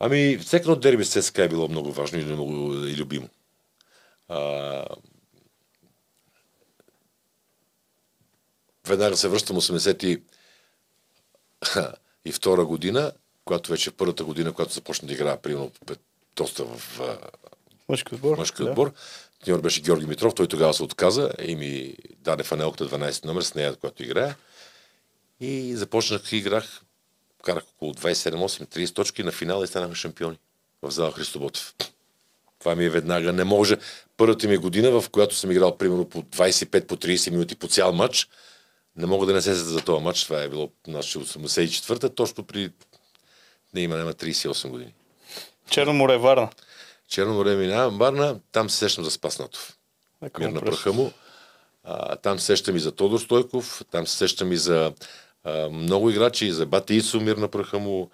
[0.00, 3.28] Ами, всеки едно дерби с ЦСКА е било много важно и, много, и любимо.
[4.28, 4.84] А...
[8.88, 10.20] Веднага се връщам 80
[12.24, 12.32] и...
[12.32, 13.12] втора година,
[13.44, 15.70] когато вече първата година, когато започна да играя, примерно,
[16.36, 17.00] доста в
[17.88, 18.36] Мъжки отбор.
[18.38, 18.70] мъжки да.
[18.70, 18.92] отбор.
[19.44, 23.54] Треньор беше Георги Митров, той тогава се отказа и ми даде фанелката 12 номер с
[23.54, 24.36] нея, която играя.
[25.40, 26.82] И започнах и играх
[27.46, 30.38] карах около 27-8-30 точки на финала и станахме шампиони
[30.82, 31.74] в зала Христо Ботев.
[32.58, 33.32] Това ми е веднага.
[33.32, 33.76] Не може.
[34.16, 37.92] Първата ми година, в която съм играл примерно по 25, по 30 минути по цял
[37.92, 38.28] матч,
[38.96, 40.24] не мога да не се за този матч.
[40.24, 42.70] Това е било значи, 84-та, точно при...
[43.74, 44.94] Не има, няма 38 години.
[45.70, 46.50] Черно море, Варна.
[47.08, 49.76] Черно море минавам Варна, там се сещам за Спаснатов.
[50.38, 50.72] Мир на пръст.
[50.76, 51.12] праха му.
[51.84, 54.92] А, там се сещам и за Тодор Стойков, там се сещам и за
[55.44, 58.10] а, много играчи, и за Бати Ицо, мир на праха му.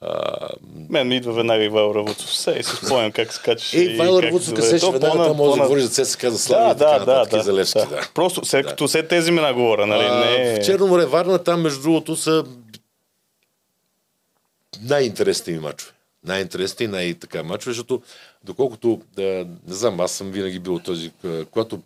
[0.00, 0.48] А,
[0.90, 2.28] Мен ми идва веднага Ивайло Равуцов.
[2.28, 3.78] Все и се спомням как се качеше.
[3.78, 6.64] Ей, Вайло как Равуцов, се сеща веднага, там може да говориш за ЦСКА, за Слави
[6.64, 7.86] Да, и така да, нататък, да, и за Левски, да.
[7.86, 8.08] да.
[8.14, 8.68] Просто след Да.
[8.68, 10.04] като след тези имена говоря, нали?
[10.04, 12.44] А, Не, В Черно море, Варна, там между другото са
[14.80, 15.92] най-интересните ми мачове.
[16.24, 18.02] Най-интересните и най-така мачове, защото
[18.46, 19.22] доколкото, да,
[19.68, 21.12] не знам, аз съм винаги бил този,
[21.50, 21.80] когато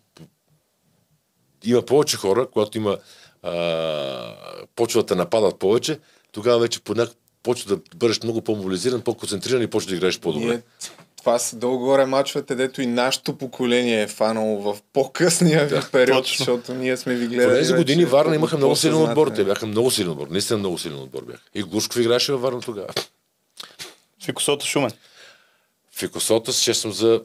[1.64, 2.98] има повече хора, когато има
[3.42, 4.34] а,
[4.76, 5.98] почва да те нападат повече,
[6.32, 6.94] тогава вече по
[7.42, 10.46] почва да бъдеш много по-мобилизиран, по-концентриран и почва да играеш по-добре.
[10.46, 10.62] Ние,
[11.18, 16.36] това са долу-горе мачовете, дето и нашето поколение е фанало в по-късния ви период, точно.
[16.38, 17.58] защото ние сме ви гледали.
[17.58, 19.28] тези вече години Варна по- имаха много силен отбор.
[19.28, 20.26] Те бяха много силен отбор.
[20.30, 21.42] Наистина много силен отбор бяха.
[21.54, 22.88] И Глушков играеше във Варна тогава.
[24.24, 24.90] Фикосото Шумен.
[26.00, 27.20] В Екосота се чествам за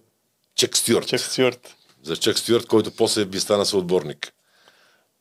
[0.56, 1.08] Чек Стюарт.
[1.08, 1.76] Чек Стюарт.
[2.04, 4.32] За Чек Стюарт, който после би стана съотборник.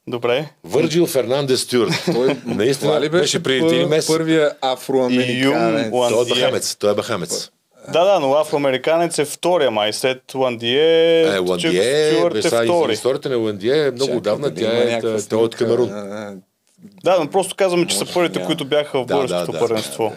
[0.06, 0.48] Добре.
[0.64, 1.92] Върджил Фернандес Стюарт.
[2.06, 4.06] Той Наистина ли беше, беше преди един месец.
[4.06, 5.90] първия афроамериканец?
[5.90, 6.76] Той е бахамец.
[6.76, 7.50] Той е бахамец.
[7.92, 9.92] Да, да, но афроамериканец е втория май.
[9.92, 12.92] След Ландие, Е, Ландие, Стюарт е сега, втори.
[12.92, 14.50] историята на Ландие е много Чакай, давна.
[14.50, 14.64] дали
[15.00, 15.54] Тя е, той е от?
[15.56, 15.88] Камерун.
[17.04, 20.12] Да, но просто казваме, че са първите, които бяха в българското първенство.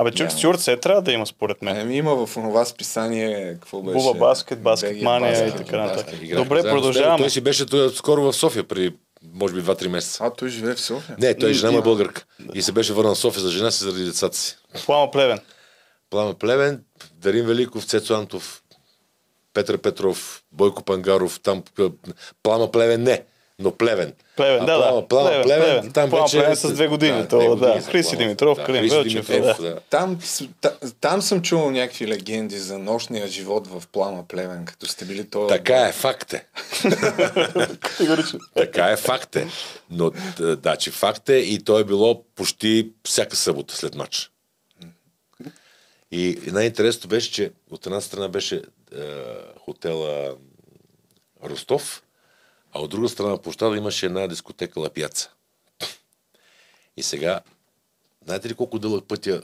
[0.00, 0.30] Абе, Няма.
[0.30, 1.76] Стюарт се трябва да има, според мен.
[1.76, 3.98] Еми има в онова списание, какво беше?
[3.98, 6.34] Буба баскет, баскет мания и така нататък.
[6.36, 7.18] Добре, продължаваме.
[7.18, 8.92] Той си беше той, скоро в София, при
[9.34, 10.24] може би 2-3 месеца.
[10.24, 11.16] А, той живее в София.
[11.18, 12.24] Не, той е жена му е българка.
[12.54, 14.56] И се беше върнал в София за жена си заради децата си.
[14.86, 15.38] Плама Плевен.
[16.10, 18.62] Плама Плевен, Дарин Великов, Цецо Антов,
[19.54, 21.62] Петър Петров, Бойко Пангаров, там
[22.42, 23.22] Плама Плевен не,
[23.60, 24.12] но Плевен.
[24.36, 25.08] Плевен, А да, Плама, да.
[25.08, 25.92] Плама Плевен, Плевен, Плевен.
[25.92, 26.38] там Плама вече...
[26.38, 27.48] Плевен с две години, то, да.
[27.48, 28.18] години са Хриси Плама.
[28.18, 29.68] Димитров, Да, Калин Велчев, Димитров, да.
[29.68, 29.80] да.
[29.80, 30.18] Там,
[30.60, 35.30] та- там съм чувал някакви легенди за нощния живот в Плама Плевен, като сте били
[35.30, 35.48] той.
[35.48, 36.46] Така е, факт е.
[38.56, 39.46] Така е, факт е.
[39.90, 44.30] Но, да, че факт е и то е било почти всяка събота след матч.
[46.12, 48.62] И най-интересното беше, че от една страна беше е,
[49.58, 50.34] хотела
[51.44, 52.02] Ростов,
[52.72, 55.30] а от друга страна на площада имаше една дискотека Лапяца.
[56.96, 57.40] И сега,
[58.24, 59.42] знаете ли колко дълъг пътя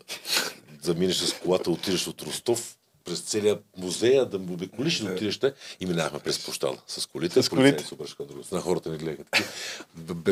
[0.85, 5.41] да минеш с колата, отидеш от Ростов през целия музея, да му обиколиш да отидеш
[5.81, 7.43] и минахме през площада с колите.
[7.43, 7.85] С колите.
[7.85, 9.25] Супер, от друга страна хората ни гледаха.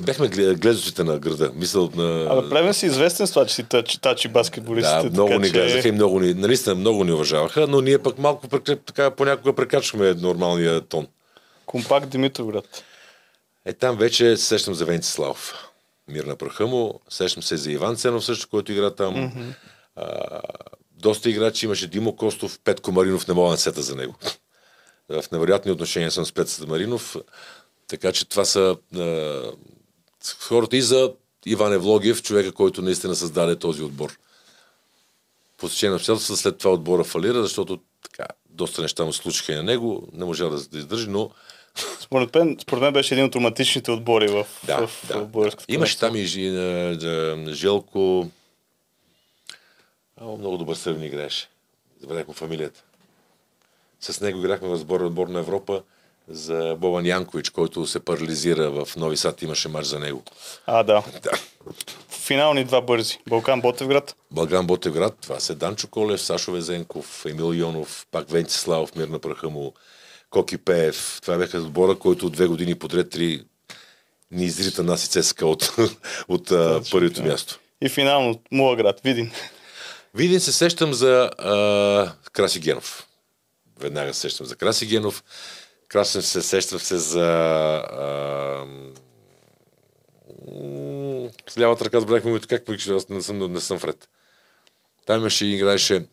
[0.02, 1.52] Бехме глед- гледащите на града.
[1.54, 2.26] Мисъл на...
[2.30, 5.02] Абе, Плевен си известен с това, че си тачи, тачи баскетболистите.
[5.02, 7.98] Да, много така ни че- гледаха и много ни, наистина много ни уважаваха, но ние
[7.98, 8.48] пък малко
[8.86, 11.06] така понякога прекачваме нормалния тон.
[11.66, 12.84] Компакт Димитровград.
[13.64, 15.54] Е, там вече се сещам за Венци Славов.
[16.08, 17.00] Мир на праха му.
[17.08, 19.14] Сещам се за Иван Ценов също, който игра там.
[19.14, 19.54] Mm-hmm.
[19.96, 20.40] А,
[20.92, 24.14] доста играчи имаше Димо Костов, Петко Маринов, не мога да сета за него.
[25.08, 27.16] В невероятни отношения съм с Петко Маринов.
[27.88, 29.42] Така че това са а,
[30.38, 31.12] хората и за
[31.46, 34.18] Иван Евлогиев, човека, който наистина създаде този отбор.
[35.56, 39.56] По течение на обстоятелствата след това отбора фалира, защото така, доста неща му случиха и
[39.56, 41.30] на него, не можа да, да издържи, но
[42.00, 45.66] Според мен, според мен беше един от романтичните отбори в, да, в, да, в българското.
[45.68, 45.74] да.
[45.74, 46.26] Имаше там и
[47.48, 48.26] Желко.
[50.20, 51.48] Много добър сървни играеше.
[52.00, 52.82] Забравях му фамилията.
[54.00, 55.82] С него играхме в сбор отбор на Европа
[56.28, 59.42] за Бобан Янкович, който се парализира в Нови Сад.
[59.42, 60.22] Имаше матч за него.
[60.66, 61.02] А, да.
[61.22, 61.30] Да.
[62.08, 63.18] Финални два бързи.
[63.28, 64.16] Балкан Ботевград.
[64.30, 69.18] Българан Ботевград, това са Данчо Колев, Сашо Везенков, Емил Йонов, пак Венци Славов, мир на
[69.18, 69.74] праха му,
[70.34, 71.18] Коки Пеев.
[71.22, 73.44] Това бяха отбора, който две години подред три
[74.30, 75.76] ни изрита нас и ЦСКА от,
[76.28, 77.58] от а, първото място.
[77.80, 79.32] И финално Мулаград, Видин.
[80.14, 83.06] Видин се сещам за а, Краси Генов.
[83.80, 85.24] Веднага се сещам за Краси Генов.
[85.88, 87.26] Красен се сещам се за...
[87.90, 88.66] А,
[91.48, 92.48] с лявата ръка забравихме името.
[92.48, 92.92] Как викаше?
[92.92, 94.08] Аз не съм, не съм вред.
[95.06, 96.06] Там имаше и играеше...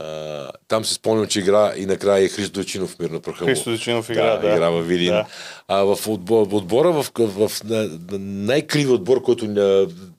[0.00, 3.44] А, там се спомням, че игра и накрая и Христо Дойчинов мир на праха.
[3.44, 4.48] Христо Дойчинов игра, да.
[4.48, 5.12] игра във Видин.
[5.12, 5.26] Да.
[5.68, 7.76] А в отбора, в, отбора в, в, в на,
[8.10, 9.46] на най-криви отбор, който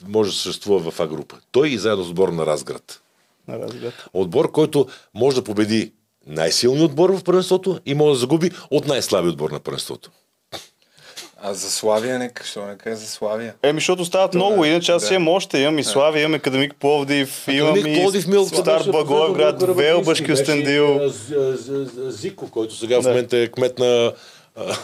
[0.07, 1.35] може да съществува в А група.
[1.51, 3.01] Той и заедно с отбора на Разград.
[3.47, 3.93] На разглед.
[4.13, 5.91] Отбор, който може да победи
[6.27, 10.11] най-силният отбор в първенството и може да загуби от най-слабия отбор на първенството.
[11.41, 13.53] А за Славия нека, що не кажа за Славия?
[13.63, 15.15] Еми, защото стават много, иначе аз да.
[15.15, 20.21] имам още, имам и Славия, имам Академик Пловдив, имам и Пловдив Милко Стар Благоевград, Велбаш.
[20.21, 20.99] Кюстендил.
[22.07, 24.13] Зико, който сега в момента е кмет на,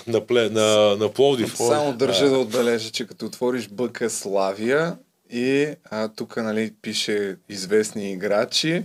[0.08, 1.58] на, Пле- на, на Пловдив.
[1.58, 4.96] Само държа да отбележа, че като отвориш БК Славия
[5.30, 8.84] и а, тук нали, пише известни играчи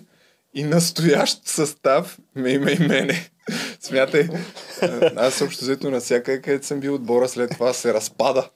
[0.54, 3.30] и настоящ състав ме има и мене.
[3.80, 4.28] Смятай,
[5.16, 8.48] аз общо взето навсякъде, където съм бил отбора, след това се разпада.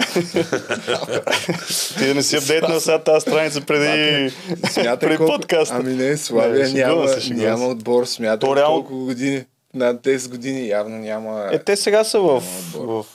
[1.98, 4.30] Ти да не си апдейтнал сега тази страница преди,
[4.70, 5.36] Смятай преди колко...
[5.36, 5.74] подкаста.
[5.74, 9.44] Ами не, Славия Не, няма, няма отбор, смятай То колко години.
[9.74, 11.48] Над 10 години явно няма...
[11.52, 12.42] Е, те сега са в,
[12.74, 13.06] в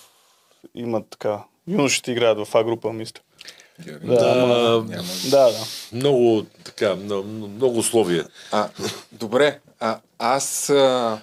[0.76, 3.20] имат така, юношите играят в А група, мисля.
[3.86, 4.82] Да, Да,
[5.30, 5.66] Да, да.
[5.94, 8.26] много, така, много, много условия.
[8.52, 8.70] А,
[9.12, 11.20] добре, а, аз а,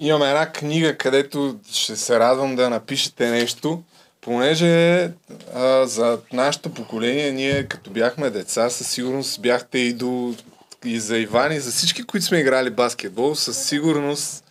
[0.00, 3.82] имам една книга, където ще се радвам да напишете нещо,
[4.20, 5.02] понеже
[5.54, 10.34] а, за нашето поколение, ние като бяхме деца, със сигурност бяхте и до
[10.84, 14.44] и за Иван, и за всички, които сме играли баскетбол, със сигурност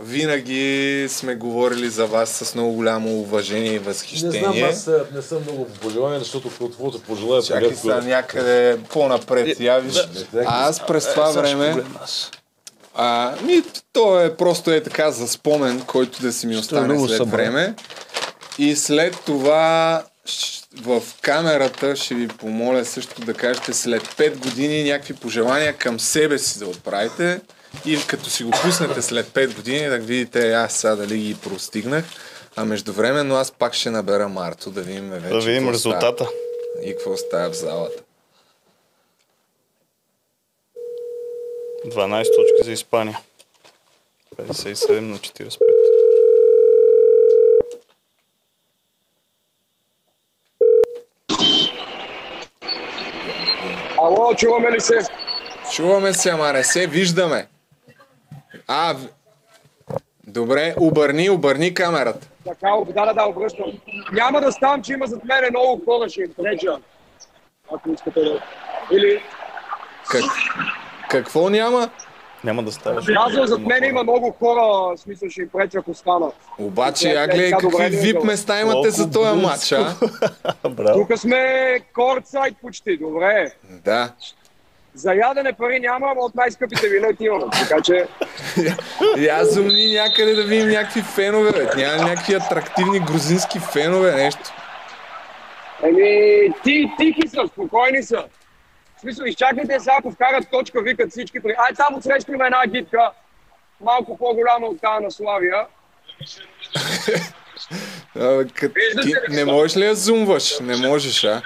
[0.00, 4.40] винаги сме говорили за вас с много голямо уважение и Не възхищение.
[4.40, 9.60] знам, аз а, не съм много по пожелание, защото каквото пожелая Чакай сега някъде по-напред.
[9.60, 9.96] Я виж.
[10.46, 11.84] А аз през това време...
[12.94, 13.62] А, ми,
[13.92, 17.30] то е просто е така за спомен, който да си ми остане след събран.
[17.30, 17.74] време.
[18.58, 20.02] И след това
[20.82, 26.38] в камерата ще ви помоля също да кажете след 5 години някакви пожелания към себе
[26.38, 27.40] си да отправите.
[27.86, 32.04] И като си го пуснете след 5 години, да видите аз сега дали ги простигнах.
[32.56, 35.94] А междувременно аз пак ще набера Марто, да видим вече Да видим какво става.
[35.94, 36.28] резултата.
[36.82, 38.02] И какво става в залата.
[41.86, 43.18] 12 точки за Испания.
[44.36, 45.58] 57 на 45.
[53.98, 54.98] Ало, чуваме ли се?
[55.72, 57.46] Чуваме се, ама не се виждаме.
[58.68, 58.96] А,
[60.26, 62.28] добре, обърни, обърни камерата.
[62.44, 63.72] Така, да, да, да, обръщам.
[64.12, 66.76] Няма да ставам, че има зад мене много хора, ще им преча.
[67.74, 68.42] Ако искате да...
[68.92, 69.22] Или...
[70.10, 70.24] Как,
[71.10, 71.90] какво няма?
[72.44, 73.04] Няма да ставаш.
[73.06, 76.32] Казвам, зад мене има много хора, смисъл ще им преча, ако стана.
[76.58, 79.72] Обаче, Е, я е, гледай така, добре, какви не, вип места имате за този матч,
[79.72, 79.94] а?
[80.92, 83.52] Тук сме кортсайд почти, добре.
[83.84, 84.12] Да.
[84.94, 87.44] За ядене пари няма, ама от най-скъпите билети имаме.
[87.52, 88.06] Така че,
[89.16, 91.68] Я зумни някъде да видим някакви фенове, бе.
[91.76, 94.52] Няма някакви атрактивни грузински фенове, нещо.
[95.82, 98.24] еми, ти, тихи са, спокойни са.
[98.96, 101.40] В смисъл, изчакайте сега, ако вкарат точка, викат всички.
[101.40, 101.50] При...
[101.50, 103.10] Ай, там отсреща има една гидка,
[103.80, 105.66] малко по-голяма от тази на Славия.
[108.74, 110.60] Виждате ли не можеш ли да зумваш?
[110.60, 111.42] Не можеш, а?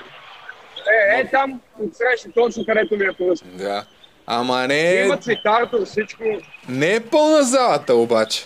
[0.91, 3.45] Е, е, там отсреща, точно където ми е пръст.
[3.47, 3.85] Да.
[4.27, 6.23] Ама не, Има цветарто, всичко.
[6.69, 8.45] не е пълна залата, обаче.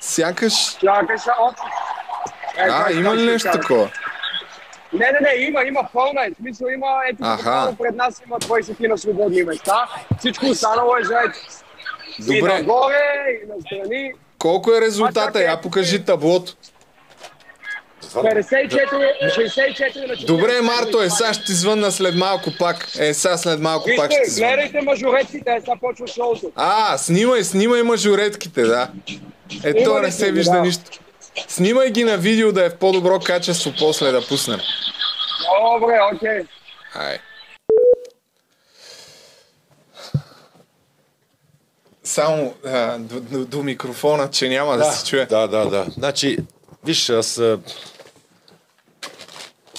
[0.00, 0.52] Сякаш...
[0.52, 1.54] Са, оп.
[2.56, 3.90] Е, А, как има ли нещо такова?
[4.92, 6.30] Не, не, не, има, има пълна е.
[6.30, 7.74] В смисъл има, ето Аха.
[7.82, 9.88] пред нас има 20 на свободни места.
[10.18, 11.02] Всичко останало е.
[12.18, 14.12] И Добре, нагоре, и настрани.
[14.38, 15.42] колко е резултата?
[15.42, 16.52] Я покажи таблото.
[18.12, 20.26] 54, 64 на 40.
[20.26, 22.88] Добре, Марто, е, сега ще ти звънна след малко пак.
[22.98, 24.56] Е, сега след малко пак ще Вижте, ти звънна.
[24.56, 26.52] гледайте мажоретките, е, сега почва шоуто.
[26.56, 28.88] А, снимай, снимай мажоретките, да.
[29.64, 30.60] Е, то не се вижда да.
[30.60, 30.90] нищо.
[31.48, 34.60] Снимай ги на видео да е в по-добро качество после да пуснем.
[35.80, 36.42] Добре, окей.
[36.94, 37.18] Ай.
[42.04, 45.26] Само а, до, до, до микрофона, че няма да, се чуе.
[45.26, 45.86] Да, да, да.
[45.90, 46.38] Значи,
[46.84, 47.40] виж, аз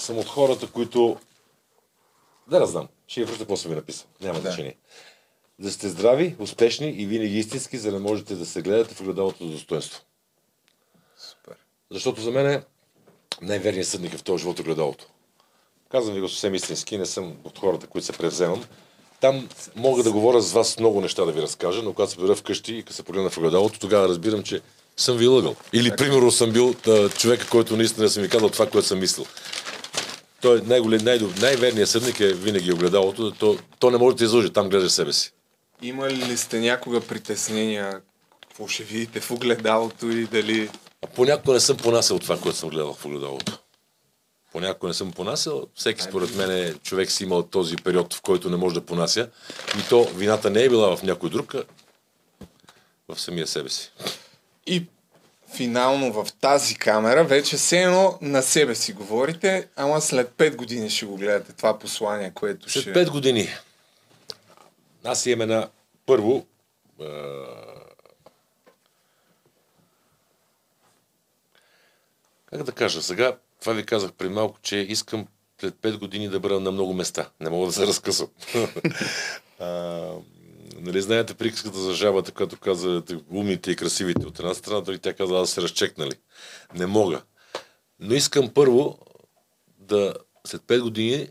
[0.04, 1.16] съм от хората, които...
[2.48, 2.88] Да, да знам.
[3.06, 4.06] Ще ви връща какво съм ви написал.
[4.20, 4.40] Няма Да.
[4.40, 4.76] значение.
[5.58, 9.46] Да сте здрави, успешни и винаги истински, за да можете да се гледате в огледалото
[9.46, 10.00] за достоинство.
[11.18, 11.54] Супер.
[11.90, 12.62] Защото за мен е
[13.42, 15.06] най-верният съдник е в този живот огледалото.
[15.90, 18.64] Казвам ви го съвсем истински, не съм от хората, които се превземам.
[19.20, 22.36] Там мога да говоря с вас много неща да ви разкажа, но когато се прибера
[22.36, 24.60] вкъщи и като се погледна в огледалото, тогава разбирам, че
[24.96, 25.56] съм ви лъгал.
[25.72, 29.26] Или, примерно, съм бил а, човека, който наистина съм ви казал това, което съм мислил.
[30.44, 33.30] Той е най-голем, най- най-верният съдник е винаги огледалото.
[33.30, 35.32] То, то не може да те излъже, там гледаш себе си.
[35.82, 38.00] Имали ли сте някога притеснения?
[38.40, 40.70] Какво ще видите в огледалото и дали...
[41.04, 43.58] А понякога не съм понасял това, което съм гледал в огледалото.
[44.52, 45.66] Понякога не съм понасял.
[45.74, 49.28] Всеки според мен е, човек си имал този период, в който не може да понася.
[49.78, 51.64] И то вината не е била в някой друг, а
[53.14, 53.92] в самия себе си.
[54.66, 54.86] И
[55.54, 60.90] финално в тази камера, вече все едно на себе си говорите, ама след 5 години
[60.90, 62.92] ще го гледате това послание, което След ще...
[62.94, 63.48] 5 години.
[65.04, 65.68] Аз имам една
[66.06, 66.46] първо.
[67.00, 67.04] А...
[72.46, 73.02] Как да кажа?
[73.02, 75.26] Сега, това ви казах преди малко, че искам
[75.60, 77.30] след 5 години да бъда на много места.
[77.40, 78.28] Не мога да се разкъсвам.
[80.80, 85.14] нали знаете приказката за жабата, която каза умните и красивите от една страна, дали тя
[85.14, 86.14] каза да се разчекнали.
[86.74, 87.22] Не мога.
[87.98, 88.98] Но искам първо
[89.78, 90.14] да
[90.46, 91.28] след 5 години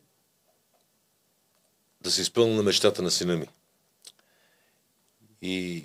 [2.02, 3.48] да се изпълня на мечтата на сина ми.
[5.42, 5.84] И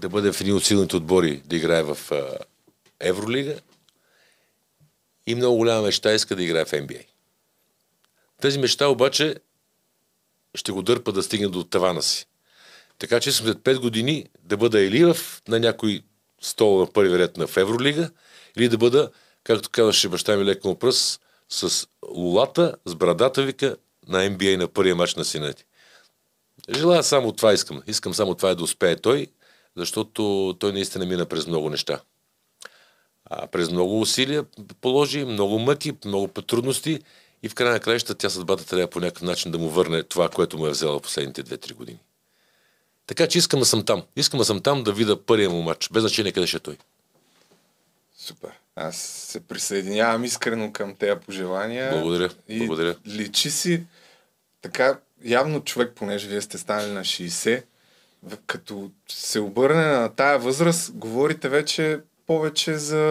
[0.00, 1.98] да бъде в един от силните отбори, да играе в
[3.00, 3.60] Евролига.
[5.26, 7.06] И много голяма мечта иска да играе в NBA.
[8.40, 9.36] Тази мечта обаче
[10.54, 12.26] ще го дърпа да стигне до тавана си.
[13.00, 15.16] Така че след 5 години да бъда или в,
[15.48, 16.02] на някой
[16.40, 18.10] стол на първи ред на Евролига,
[18.56, 19.10] или да бъда,
[19.44, 23.76] както казваше баща ми леко пръст, с лулата, с брадата вика
[24.08, 25.64] на NBA на първия матч на сина ти.
[26.76, 27.82] Желая само това искам.
[27.86, 29.26] Искам само това да успее той,
[29.76, 32.00] защото той наистина мина през много неща.
[33.24, 34.44] А, през много усилия
[34.80, 37.00] положи, много мъки, много трудности
[37.42, 40.28] и в края на краища тя съдбата трябва по някакъв начин да му върне това,
[40.28, 41.98] което му е взела в последните 2-3 години.
[43.10, 44.02] Така че искам да съм там.
[44.16, 46.76] Искам да съм там да видя първия му матч, без значение къде ще е той.
[48.18, 48.50] Супер.
[48.76, 51.90] Аз се присъединявам искрено към тези пожелания.
[51.92, 52.96] Благодаря, И благодаря.
[53.08, 53.82] личи си
[54.62, 57.62] така, явно човек, понеже вие сте станали на 60,
[58.22, 63.04] в- като се обърне на тая възраст, говорите вече повече за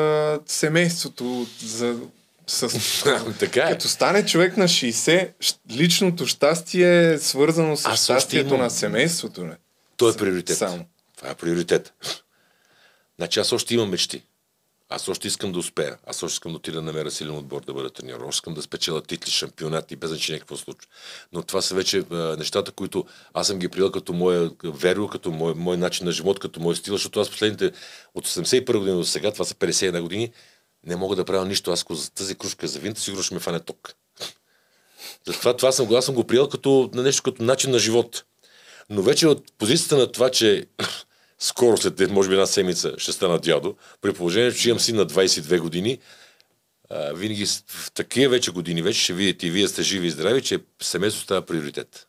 [0.45, 1.99] семейството, за
[2.47, 2.69] с...
[3.39, 3.71] така е.
[3.71, 8.69] Като стане човек на 60, щ- личното щастие е свързано с Аз щастието имам- на
[8.69, 9.43] семейството.
[9.43, 9.55] Не?
[9.99, 10.57] Той е приоритет.
[10.57, 10.85] Само.
[11.17, 11.93] Това е приоритет.
[13.17, 14.23] Значи аз още имам мечти.
[14.89, 15.97] Аз още искам да успея.
[16.07, 18.21] Аз още искам да отида да намеря силен отбор да бъда треньор.
[18.21, 20.89] Още искам да спечеля титли, шампионати, без значение какво случва.
[21.33, 25.31] Но това са вече а, нещата, които аз съм ги приел като моя веро, като
[25.31, 27.71] мой, мой начин на живот, като мой стил, защото аз последните
[28.15, 30.31] от 81 година до сега, това са 51 години,
[30.85, 31.71] не мога да правя нищо.
[31.71, 33.93] Аз ако за тази кружка за винта, сигурно ще ме фане ток.
[35.25, 38.25] Затова това съм, аз съм го приел като на нещо като начин на живот.
[38.89, 40.65] Но вече от позицията на това, че
[41.39, 45.05] скоро след може би една седмица ще стана дядо, при положение, че имам син на
[45.05, 45.99] 22 години,
[46.89, 50.41] а, винаги в такива вече години вече ще видите и вие сте живи и здрави,
[50.41, 52.07] че семейството става приоритет.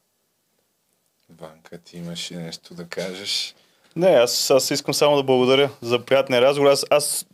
[1.38, 3.54] Ванка, ти имаш и нещо да кажеш.
[3.96, 6.70] Не, аз, аз искам само да благодаря за приятния разговор.
[6.70, 7.26] Аз, аз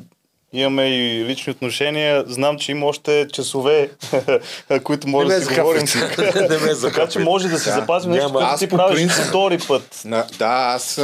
[0.53, 2.25] имаме и лични отношения.
[2.27, 3.91] Знам, че има още часове,
[4.83, 5.87] които може да си говорим.
[5.87, 6.41] захапвайте.
[6.49, 9.59] Не ме така че може да си запазим нещо, което ти по правиш принцип- втори
[9.69, 10.03] път.
[10.39, 11.01] Да, аз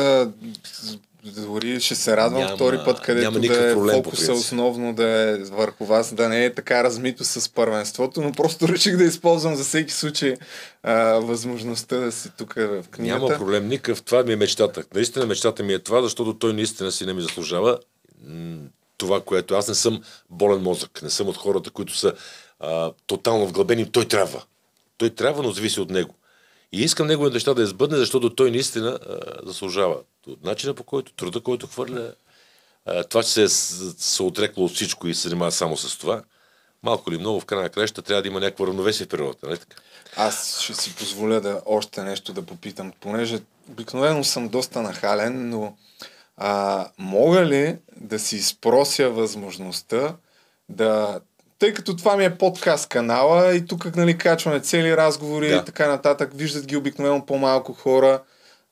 [1.24, 5.36] дори ще се радвам Няма- втори път, където да е проблем фокуса основно да е
[5.36, 9.64] върху вас, да не е така размито с първенството, но просто реших да използвам за
[9.64, 10.34] всеки случай
[10.82, 13.22] а, възможността да си тук в книгата.
[13.22, 14.02] Няма проблем никакъв.
[14.02, 14.82] Това ми е мечтата.
[14.94, 17.78] Наистина мечтата ми е това, защото той наистина си не ми заслужава
[19.02, 21.02] това, което аз не съм болен мозък.
[21.02, 22.14] Не съм от хората, които са
[22.60, 23.92] а, тотално вглъбени.
[23.92, 24.42] Той трябва.
[24.98, 26.14] Той трябва, но зависи от него.
[26.72, 29.96] И искам неговите неща да избъдне, защото той наистина а, заслужава.
[30.44, 32.12] Начина по който, труда, който хвърля,
[32.86, 36.22] а, това, че се е се отрекло от всичко и се занимава само с това,
[36.82, 39.46] малко или много в края на краища трябва да има някакво равновесие в природата.
[39.46, 39.76] Нали така?
[40.16, 43.38] Аз ще си позволя да още нещо да попитам, понеже
[43.70, 45.76] обикновено съм доста нахален, но
[46.36, 50.16] а, мога ли да си изпрося възможността
[50.68, 51.20] да
[51.58, 55.56] тъй като това ми е подкаст канала и тук нали, качваме цели разговори Да.
[55.56, 58.22] и така нататък, виждат ги обикновено по-малко хора,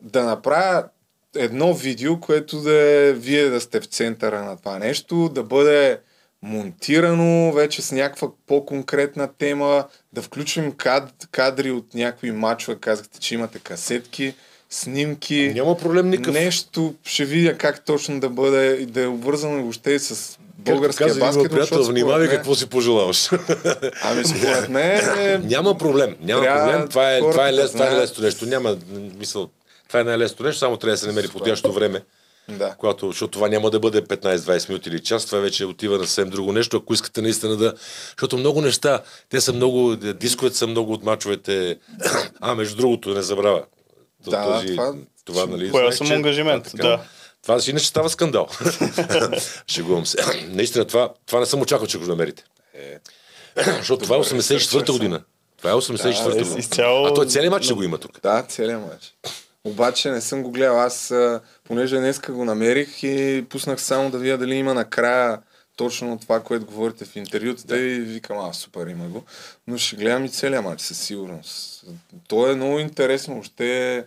[0.01, 0.85] да направя
[1.37, 6.01] едно видео, което да е вие да сте в центъра на това нещо, да бъде
[6.43, 13.35] монтирано вече с някаква по-конкретна тема, да включим кад, кадри от някои мачове, казахте, че
[13.35, 14.35] имате касетки,
[14.71, 15.53] снимки.
[15.55, 16.35] Няма проблем никакъв.
[16.35, 21.21] Нещо ще видя как точно да бъде и да е обвързано въобще с българския каза
[21.21, 21.51] баскет.
[21.51, 23.31] приятел, внимавай какво си пожелаваш.
[24.03, 25.43] Ами според мен.
[25.49, 26.89] Няма проблем, няма Трябва проблем.
[26.89, 28.47] Това е, това е, лес, това е лесно нещо.
[28.47, 28.77] Няма
[29.19, 29.49] мисъл.
[29.89, 32.03] Това е най-лесно нещо, само трябва да се намери подходящо време.
[32.49, 32.75] Да.
[32.79, 36.31] Когато, защото това няма да бъде 15-20 минути или час, това вече отива на съвсем
[36.31, 37.75] друго нещо, ако искате наистина да...
[38.09, 41.79] Защото много неща, те са много, дисковете са много от мачовете.
[42.41, 43.63] А, между другото, не забравя.
[44.25, 44.95] То- Да, този, това-
[45.25, 46.89] това, нали, Поел съм че- ангажимент, това, така.
[46.89, 47.01] да.
[47.43, 48.47] Това си иначе става скандал.
[49.67, 50.17] Шегувам се.
[50.47, 52.45] Наистина, това, това не съм очаквал, че го намерите.
[53.57, 55.23] Защото това е 84-та година.
[55.59, 56.59] Това е 84-та Да, година.
[56.59, 58.21] изцяло- А той целият матч ще го има тук.
[58.23, 59.15] Да, целият мач.
[59.65, 60.81] обаче не съм го гледал.
[60.81, 61.15] Аз,
[61.65, 65.39] понеже днеска го намерих и пуснах само да видя дали има накрая
[65.81, 67.81] точно това, което говорите в интервютата да.
[67.81, 69.25] и викам, а, супер, има го.
[69.67, 71.85] Но ще гледам и целият матч, със сигурност.
[72.29, 74.05] То е много интересно, още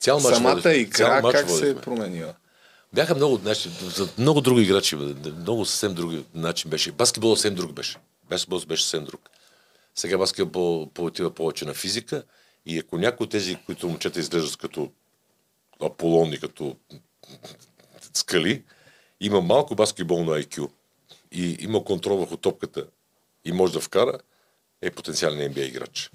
[0.00, 0.74] Цял мач самата водихме.
[0.74, 1.80] игра Цял как се е водихме.
[1.80, 2.34] променила.
[2.92, 6.92] Бяха много, значи, за много други играчи, много съвсем други начин беше.
[6.92, 7.96] Баскетбол съвсем друг беше.
[8.30, 9.30] Баскетбол беше съвсем друг.
[9.94, 12.22] Сега баскетбол отива повече на физика
[12.66, 14.90] и ако някой от тези, които момчета изглеждат като
[15.82, 16.76] Аполони, като
[18.14, 18.62] скали,
[19.20, 20.68] има малко баскетболно IQ
[21.34, 22.84] и има контрол върху топката
[23.44, 24.18] и може да вкара,
[24.82, 26.10] е потенциален NBA играч.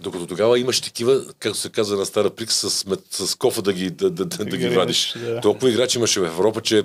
[0.00, 2.70] Докато тогава имаш такива, както се казва на стара прик, с,
[3.10, 5.14] с кофа да ги, да, да, да, да ги вадиш.
[5.16, 5.40] да.
[5.40, 6.82] Толкова играчи имаше в Европа, че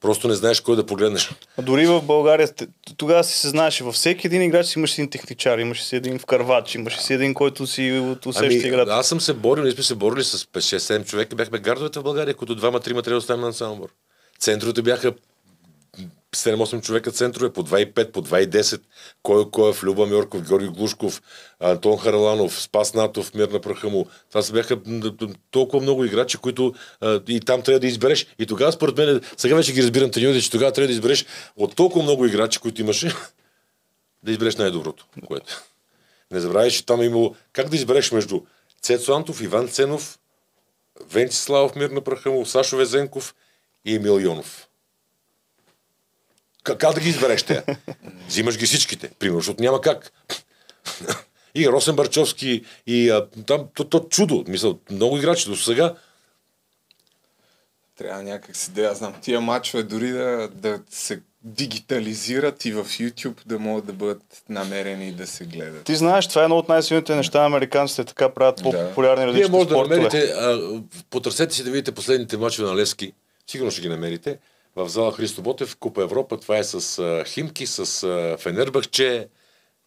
[0.00, 1.30] просто не знаеш кой да погледнеш.
[1.56, 2.48] А дори в България,
[2.96, 6.18] тогава си се знаеше, във всеки един играч си имаш един техничар, имаше си един
[6.18, 8.92] вкарвач, имаше си един, който си от усеща Ами, играта.
[8.92, 12.34] аз съм се борил, ние сме се борили с 5-6-7 човека, бяхме гардовете в България,
[12.34, 13.88] които двама-трима трябва да останем на отбор.
[14.38, 15.12] Центровете бяха
[16.36, 18.80] 7-8 човека центрове, по 2,5, по 2,10.
[19.22, 21.22] Кой Коев, Люба Мьорков, Георги Глушков,
[21.60, 24.06] Антон Хараланов, Спас Натов, Мир на праха му.
[24.28, 24.78] Това са бяха
[25.50, 26.74] толкова много играчи, които
[27.28, 28.26] и там трябва да избереш.
[28.38, 31.26] И тогава, според мен, сега вече ги разбирам треньорите, че тогава трябва да избереш
[31.56, 33.14] от толкова много играчи, които имаше,
[34.22, 35.06] да избереш най-доброто.
[35.26, 35.62] Което.
[36.30, 38.40] Не забравяй, че там е имало как да избереш между
[38.82, 40.18] Цецо Антов, Иван Ценов,
[41.10, 43.34] Венциславов, Мир на праха му, Сашо Везенков
[43.84, 44.69] и Емил Йонов.
[46.62, 47.64] Как, да ги избереш те?
[48.28, 50.12] Взимаш ги всичките, примерно, защото няма как.
[51.54, 54.44] и Росен Барчовски, и а, там, то, то чудо.
[54.48, 55.94] Мисъл, много играчи до сега.
[57.98, 59.14] Трябва някак си да я знам.
[59.22, 65.08] Тия матчове дори да, да се дигитализират и в YouTube да могат да бъдат намерени
[65.08, 65.84] и да се гледат.
[65.84, 67.44] Ти знаеш, това е едно от най-силните неща.
[67.44, 69.96] Американците така правят по-популярни Вие различни може да спортове.
[69.96, 70.80] намерите, а,
[71.10, 73.12] потърсете си да видите последните мачове на Левски.
[73.46, 74.38] Сигурно ще ги намерите.
[74.76, 76.40] В зала Христо Ботев, Купа Европа.
[76.40, 79.28] Това е с а, Химки, с а, Фенербахче.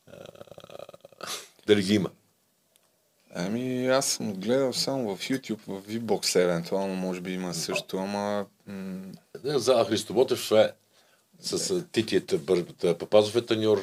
[0.08, 0.14] А,
[1.68, 2.10] дали ги има?
[3.36, 8.46] Ами аз съм гледал само в YouTube, в VBOX евентуално, може би има също, ама...
[8.68, 9.12] М-
[9.44, 10.72] Не, Зала Христо Ботев, е
[11.40, 13.82] с а, Титият Бър- Папазов е таньор.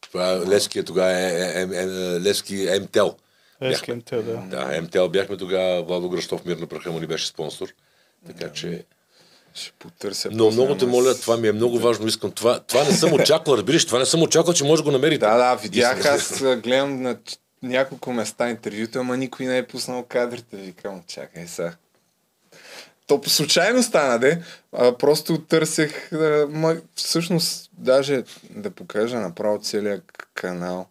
[0.00, 1.86] Това е Левския тогава е, е, е, е,
[2.20, 3.08] Левски МТЛ.
[3.62, 4.36] Левски МТЛ, да.
[4.46, 7.68] Да, МТЛ бяхме тогава, Владо Гръщов мир на праха му ни беше спонсор.
[8.26, 8.84] Така че...
[9.54, 10.28] Ще потърся.
[10.32, 12.06] Но много те моля, това ми е много важно.
[12.06, 12.60] Искам това.
[12.60, 13.86] Това не съм очаквал, разбираш?
[13.86, 15.18] Това не съм очаквал, че може да го намерите.
[15.26, 17.18] Да, да, видях, аз гледам на
[17.62, 20.56] няколко места интервюта, ама никой не е пуснал кадрите.
[20.56, 21.72] Викам, чакай сега.
[23.06, 24.42] То по случайно стана, де.
[24.72, 30.86] А, просто търсех, а, ма, всъщност, даже да покажа направо целият к- канал.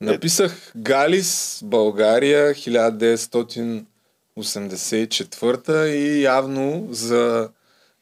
[0.00, 2.54] Написах Галис, България,
[4.38, 7.50] 1984 и явно за...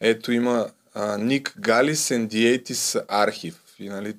[0.01, 3.61] Ето има а, Ник the 80s архив.
[3.79, 4.15] И нали,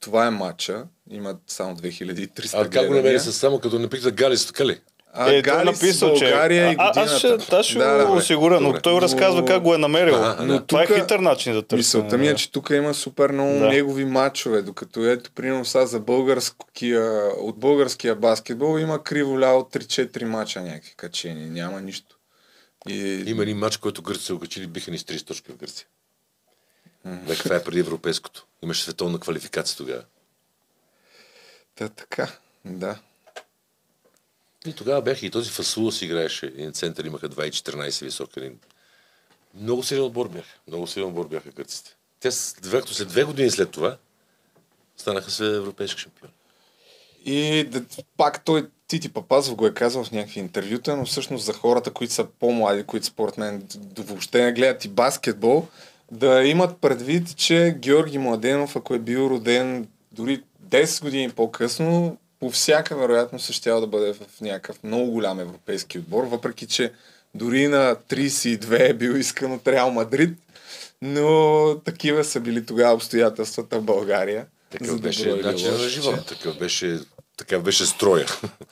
[0.00, 0.86] това е матча.
[1.10, 4.80] Има само 2300 А как го намери с само като написа Галис, така ли?
[5.14, 6.24] А, Е, той е написал, че...
[6.24, 9.74] България А, аз ще, аз ще Да, да, го осигуря, но той разказва как го
[9.74, 10.14] е намерил.
[10.16, 10.66] Ага, но да.
[10.66, 11.78] това Тука- е хитър начин за търсене.
[11.78, 13.68] Мисълта ми е, че тук има супер много Да.
[13.68, 20.24] негови матчове, докато ето, примерно сега за българския, от българския баскетбол има криво ляво 3-4
[20.24, 22.16] мача някакви качени, няма нищо.
[22.88, 23.24] И...
[23.26, 25.86] Има един матч, който гърци се окачили, биха ни с 30 точки в Гърция.
[27.04, 28.46] Да, това е преди европейското.
[28.62, 30.02] Имаше световна квалификация тогава.
[31.74, 32.28] Та, така,
[32.64, 32.96] да.
[34.66, 36.46] И тогава бяха и този Фасула си играеше.
[36.46, 38.30] Един център имаха 2,14 висок.
[38.36, 38.58] Един.
[39.54, 40.58] Много силен отбор бяха.
[40.68, 41.96] Много силен отбор бяха гърците.
[42.20, 42.30] Те
[42.62, 43.96] вероятно след две години след това
[44.96, 46.32] станаха се европейски шампиони.
[47.24, 47.68] И
[48.16, 52.12] пак той Тити Папазов го е казал в някакви интервюта, но всъщност за хората, които
[52.12, 53.66] са по-млади, които според мен
[53.98, 55.66] въобще не гледат и баскетбол,
[56.10, 62.50] да имат предвид, че Георги Младенов, ако е бил роден дори 10 години по-късно, по
[62.50, 66.92] всяка вероятност ще да бъде в някакъв много голям европейски отбор, въпреки че
[67.34, 70.38] дори на 32 е бил искан от Реал Мадрид,
[71.02, 74.46] но такива са били тогава обстоятелствата в България.
[74.70, 76.26] Такъв добро беше начин на че- живот.
[76.26, 77.00] Такъв беше,
[77.36, 78.26] такъв беше строя.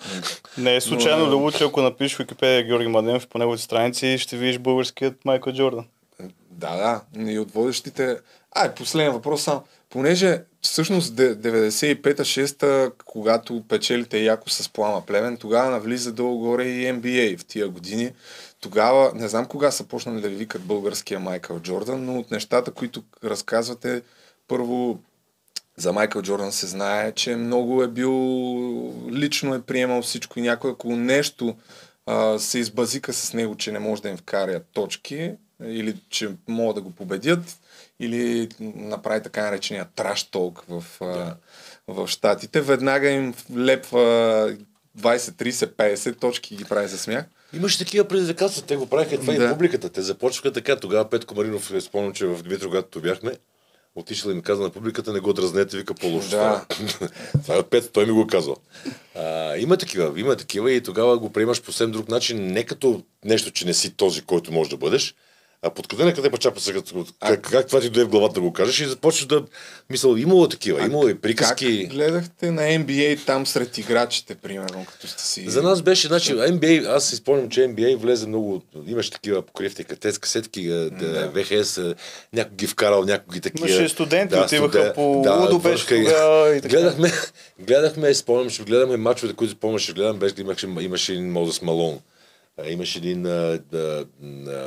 [0.59, 1.37] Не е случайно Но, да да.
[1.37, 5.85] учи, ако напишеш в Википедия Георги Младенов по неговите страници, ще видиш българският Майкъл Джордан.
[6.51, 7.23] Да, да.
[7.31, 8.19] И от водещите...
[8.53, 9.63] А, последен въпрос само.
[9.91, 17.39] Понеже всъщност де- 95-6-та, когато печелите яко с Плама Плевен, тогава навлиза долу-горе и NBA
[17.39, 18.12] в тия години.
[18.61, 22.70] Тогава, не знам кога са почнали да ви викат българския Майкъл Джордан, но от нещата,
[22.70, 24.03] които разказвате,
[24.49, 24.99] първо
[25.77, 28.12] За Майкъл Джордан се знае, че много е бил,
[29.11, 31.57] лично е приемал всичко и някой, ако нещо
[32.07, 35.32] а, се избазика с него, че не може да им вкаря точки,
[35.65, 37.59] или че могат да го победят,
[38.01, 41.37] или направи така наречения траш толк в, да.
[41.89, 43.99] в Штатите, веднага им лепва
[44.99, 47.24] 20, 30, 50 точки и ги прави за смях.
[47.53, 49.45] Имаше такива предизвикателства, те го правиха това да.
[49.45, 49.89] и публиката.
[49.89, 50.77] Те започнаха така.
[50.77, 53.32] Тогава Петко Маринов, е спомням, че в Дмитроградото бяхме,
[53.95, 56.31] отишъл и ми каза на публиката, не го дразнете, вика по-лошо.
[56.31, 56.66] Да.
[57.43, 58.57] това е от Петко, той ми го казва.
[59.15, 63.03] А, има такива, има такива и тогава го приемаш по съвсем друг начин, не като
[63.24, 65.15] нещо, че не си този, който можеш да бъдеш,
[65.62, 66.81] а подкъде на къде пачапа сега,
[67.20, 69.45] как, как, това ти дойде в главата да го кажеш и започваш да
[69.91, 71.82] мисля, имало такива, имало и приказки.
[71.82, 75.51] Как гледахте на NBA там сред играчите, примерно, като сте си...
[75.51, 79.85] За нас беше, значи, NBA, аз си спомням, че NBA влезе много, имаше такива покривки,
[79.85, 81.31] катец, касетки, да.
[81.35, 81.81] ВХС,
[82.32, 83.70] някой ги вкарал, някой ги такива.
[83.70, 84.93] Имаше студенти, да, отиваха студен...
[84.95, 86.77] по да, Лудо беше тогава и така.
[86.77, 87.12] Гледахме,
[87.66, 92.01] гледахме, спомням, че гледаме мачовете, които спомняш, гледам, беше, имаше, имаше един Мозес Малон
[92.67, 93.23] Имаше един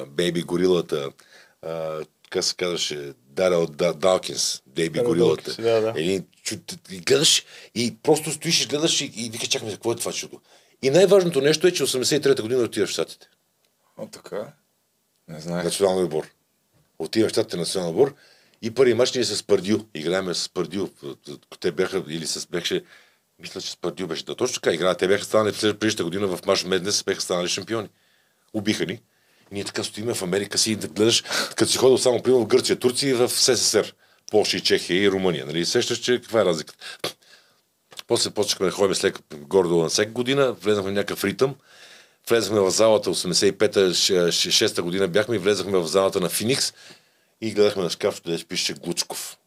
[0.07, 1.11] бейби горилата,
[2.29, 5.61] как се казваше, Дарел Далкинс, бейби горилата.
[5.61, 5.93] Да, да.
[5.95, 6.27] Един,
[6.91, 7.45] и гледаш
[7.75, 10.41] и просто стоиш и гледаш и, и викаш, чакаме, какво е това чудо.
[10.81, 13.29] И най-важното нещо е, че 83-та година отиваш в Штатите.
[13.97, 14.53] О, така
[15.27, 15.63] Не знае.
[15.63, 16.27] Националния отбор.
[16.99, 18.15] Отиваш в Штатите националния отбор
[18.61, 19.79] и първи мач ние с Пардю.
[19.93, 20.87] Играеме с Пардю.
[21.59, 22.83] Те бяха, или с бяхше
[23.39, 24.95] мисля, че Спардил беше да точно така игра.
[24.95, 27.89] Те бяха станали предишната година в Маш Меднес, бяха станали шампиони.
[28.53, 28.93] Убиха ни.
[28.93, 28.99] И
[29.51, 31.23] ние така стоиме в Америка си и да гледаш,
[31.55, 33.91] като си ходил само примерно в Гърция, Турция и в СССР.
[34.31, 35.45] Польша и Чехия и Румъния.
[35.45, 35.65] Нали?
[35.65, 36.85] Сещаш, че каква е разликата?
[38.07, 41.55] После почнахме да ходим след гордо на всяка година, влезнахме в някакъв ритъм,
[42.29, 46.73] влезахме в залата 85-та, 6-та година бяхме и влезахме в залата на Феникс
[47.41, 49.37] и гледахме на шкафчето, да пише Глучков.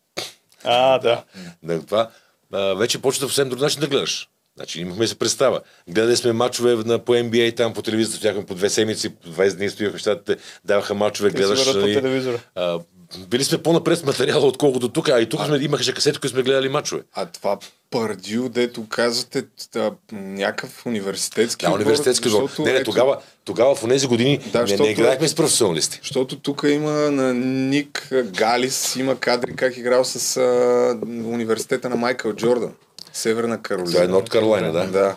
[0.64, 1.24] А, да.
[1.62, 2.10] На това
[2.52, 4.28] а, вече почва да съвсем друг начин да гледаш.
[4.56, 5.60] Значи имахме се представа.
[5.88, 9.56] Гледали сме мачове на, по NBA там по телевизията, стояхме по две седмици, по 20
[9.56, 11.66] дни стояха щатите, даваха мачове, гледаш.
[11.66, 12.38] Нали, по телевизора.
[12.54, 12.78] А,
[13.18, 16.42] били сме по-напред с материала, отколкото тук, а и тук сме, имаше касети, които сме
[16.42, 17.02] гледали мачове.
[17.14, 17.58] А това
[17.90, 22.50] Пардю, дето казвате, да, някакъв университетски да, университетски отбор.
[22.58, 25.98] Не, не, тогава, тогава в тези години да, не, не играхме с професионалисти.
[26.02, 30.98] Защото тук има на Ник Галис, има кадри как играл с а,
[31.28, 32.72] университета на Майкъл Джордан.
[33.12, 33.92] Северна Каролина.
[33.92, 34.86] Това е от Каролина, да.
[34.86, 35.16] Да.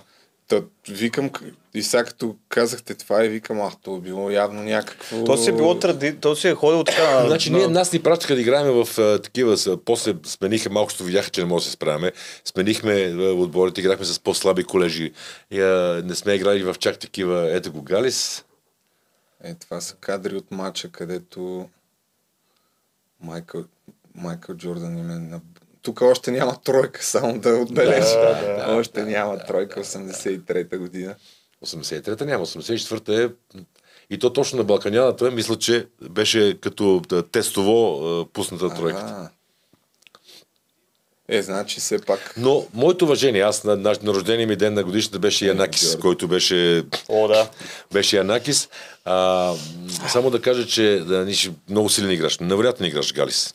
[0.50, 1.32] Та, викам,
[1.74, 5.24] и сега като казахте това и викам, ах, то било явно някакво...
[5.24, 6.16] То си е било тради...
[6.16, 7.28] То си е ходил така...
[7.28, 11.30] значи, ние, нас ни пращаха да играем в uh, такива, после смениха малко, що видяха,
[11.30, 12.12] че не може да се справяме.
[12.46, 15.12] Сменихме uh, отборите, играхме с по-слаби колежи.
[15.52, 18.46] И, uh, не сме играли в чак такива, ето го Галис.
[19.44, 21.70] Е, това са кадри от матча, където
[23.22, 23.64] Майкъл,
[24.16, 25.42] Майкъл Джордан им е на
[25.90, 28.20] тук още няма тройка, само да отбележа.
[28.20, 31.16] Да, да, още да, няма да, тройка, 83-та година.
[31.66, 33.28] 83-та няма, 84-та е
[34.10, 37.02] и то точно на Балканяната, е, мисля, че беше като
[37.32, 39.30] тестово пусната тройката.
[41.28, 42.34] Е, значи все пак.
[42.38, 46.00] Но моето уважение, аз на, на, на рождения ми ден на годишната беше Янакис, е,
[46.00, 46.84] който беше.
[47.10, 47.50] О, да.
[47.94, 48.70] Беше Янакис.
[49.06, 49.54] А,
[50.08, 51.28] само да кажа, че да,
[51.70, 52.40] много силен играч.
[52.40, 53.54] Невероятен играч Галис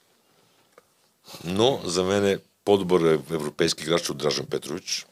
[1.44, 5.06] но за мен е по-добър европейски играч от Дражан Петрович.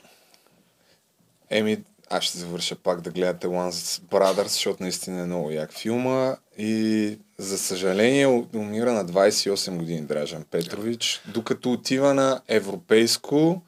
[1.51, 1.79] Еми,
[2.11, 7.19] аз ще завърша пак да гледате One Brothers, защото наистина е много як филма и
[7.39, 13.63] за съжаление умира на 28 години Дражан Петрович, докато отива на европейско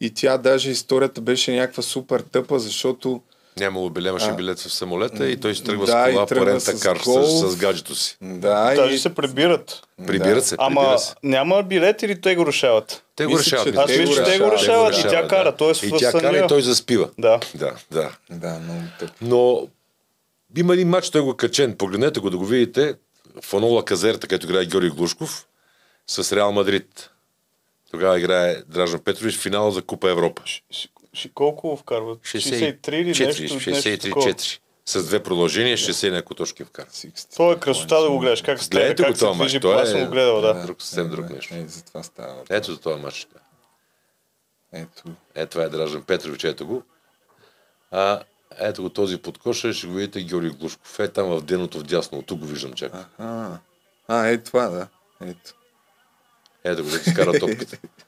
[0.00, 3.22] и тя даже историята беше някаква супер тъпа, защото
[3.60, 6.80] Нямало билет, имаше билет в самолета и той се тръгва да, с кола по рента
[6.80, 8.16] кар с, с, гаджето си.
[8.22, 8.98] Да, Даже и...
[8.98, 9.82] се прибират.
[10.06, 11.14] Прибират се, Ама прибира се.
[11.22, 13.02] няма билет или те го решават?
[13.16, 13.76] Те го решават.
[13.76, 15.56] Аз мисля, че те го решават и тя кара.
[15.56, 15.86] Т.е.
[15.86, 17.08] И тя кара и той заспива.
[17.18, 17.40] Да.
[17.54, 18.10] Да, да.
[18.30, 19.10] Да, много тъп.
[19.20, 19.68] Но
[20.56, 21.76] има един матч, той го е качен.
[21.76, 22.94] Погледнете го да го видите.
[23.42, 25.46] Фанола Казерта, където играе Георги Глушков
[26.06, 27.10] с Реал Мадрид.
[27.90, 30.42] Тогава играе Дражан Петрович в финала за Купа Европа.
[31.34, 32.18] Колко вкарват?
[32.18, 33.42] 63 или 4, нещо?
[33.42, 34.60] 63, 4.
[34.86, 36.90] С две продължения, 60 някои точки вкарва.
[37.36, 38.42] То е красота да го гледаш.
[38.42, 39.58] Как става, Гледайте как го това мач.
[39.60, 40.54] Той е, го гледал, да.
[40.66, 41.54] Друг, съвсем друг нещо.
[41.54, 42.42] Е, за това става.
[42.50, 43.26] Ето за този мач.
[44.72, 45.02] Ето.
[45.34, 46.82] Ето това е Дражан Петрович, ето го.
[47.90, 48.20] А,
[48.58, 50.98] ето го този подкоша, ще го видите Георги Глушков.
[51.00, 52.92] Е там в деното в дясно, тук го виждам чак.
[53.18, 53.58] А,
[54.08, 54.88] а, е това, да.
[55.20, 55.54] Ето.
[56.64, 57.78] Ето го, да ти скара топката.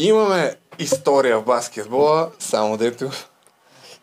[0.00, 3.10] Имаме история в баскетбола, само дето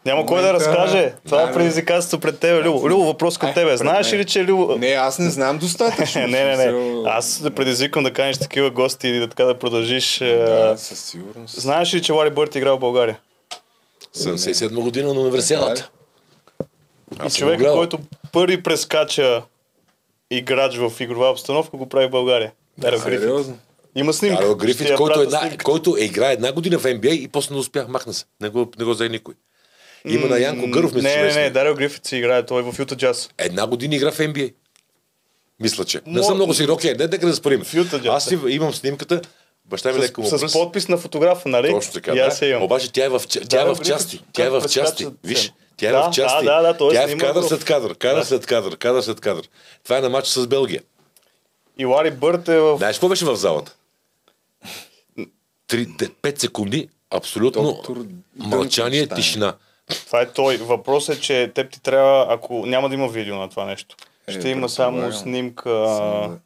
[0.06, 1.14] Няма кой да разкаже.
[1.26, 2.90] Това Да, е предизвикателство пред тебе, Любо.
[2.90, 3.78] Любо, въпрос към Ай, тебе.
[3.78, 4.76] Знаеш ли, че Любо...
[4.78, 6.22] Не, аз не знам достатъчно.
[6.28, 7.03] не, не, не.
[7.06, 10.19] Аз да предизвикам да канеш такива гости и да така да продължиш.
[10.19, 11.61] Да, е, със сигурност.
[11.61, 13.19] Знаеш ли, че Лари Бърт играл в България?
[14.18, 15.90] 77 година на универсиадата.
[17.28, 17.99] И човек, който
[18.32, 19.41] първи прескача
[20.32, 22.52] играч в игрова обстановка, го прави в България.
[22.78, 23.22] Дарил Грифит.
[23.22, 23.57] Сериозно.
[23.98, 24.44] Има снимка.
[24.44, 27.88] Ще Грифит, който, една, който е играе една година в NBA и после не успях,
[27.88, 28.26] махна се.
[28.41, 29.34] Не го, не го взе никой.
[30.06, 32.80] Има на Янко Гъров, мисля, Не, не, не, Дарил Грифит си играе, той е в
[32.80, 33.30] Юта Джаз.
[33.38, 34.53] Една година игра в NBA.
[35.60, 36.02] Мисля, че.
[36.06, 36.74] Не съм много сигурен.
[36.76, 37.64] Окей, не, нека да спорим.
[37.64, 37.76] В
[38.07, 39.22] Аз имам снимката.
[39.65, 41.69] Баща ми леко му С, подпис на фотографа, нали?
[41.72, 42.14] Точно така.
[42.14, 42.45] И аз Да.
[42.45, 42.64] имам.
[42.64, 44.22] Обаче тя е в, тя е в части.
[44.34, 45.07] Тя е в части.
[45.24, 46.45] Виж, тя е Да, в части.
[46.45, 47.95] да, да, да, тя е в снима кадър в- след кадър.
[47.95, 48.26] Кадър Да.
[48.26, 48.78] след кадър.
[48.78, 49.49] Кадър след кадър.
[49.84, 50.82] Това е на матч с Белгия.
[51.78, 52.78] И Лари Бърт е в...
[52.78, 53.76] Знаеш какво беше в залата?
[55.68, 58.06] 5 секунди, абсолютно Доктор
[58.38, 59.22] мълчание, Дънкенщайн.
[59.22, 59.56] тишина.
[60.06, 60.57] Това е той.
[60.57, 63.95] Въпросът е, че теб ти трябва, ако няма да има видео на това нещо.
[64.27, 65.19] Е, Ще има само предполагам.
[65.19, 65.69] снимка.
[65.98, 66.39] Само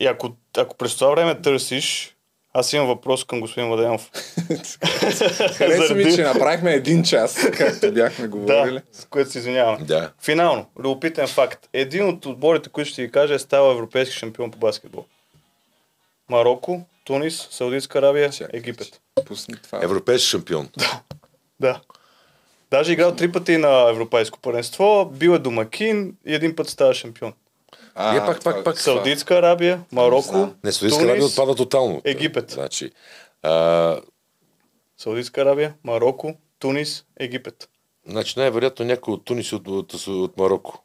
[0.00, 2.16] И ако, ако през това време търсиш,
[2.54, 4.10] аз имам въпрос към господин Младенов.
[5.54, 8.74] Хареса ми, че направихме един час, както бяхме говорили.
[8.74, 9.84] Да, с което се извинявам.
[9.84, 10.12] Да.
[10.22, 11.68] Финално, любопитен факт.
[11.72, 15.04] Един от отборите, които ще ви кажа, е ставал европейски шампион по баскетбол.
[16.28, 19.00] Марокко, Тунис, Саудитска Арабия, Чакай, Египет.
[19.26, 19.84] Пусни това.
[19.84, 20.68] Европейски шампион.
[21.60, 21.80] Да.
[22.70, 27.32] Даже играл три пъти на европейско първенство, бил е домакин и един път става шампион.
[27.94, 28.80] А, Вие пак, пак, това- пак.
[28.80, 30.54] Саудитска Арабия, Марокко.
[30.64, 32.02] Не, Саудитска Арабия Тунис, отпада тотално.
[32.04, 32.50] Египет.
[32.50, 32.90] Значи,
[33.42, 34.00] а,
[34.98, 37.68] Саудитска Арабия, Марокко, Тунис, Египет.
[38.06, 40.82] значи най-вероятно някой от Тунис и от, от, от Марокко.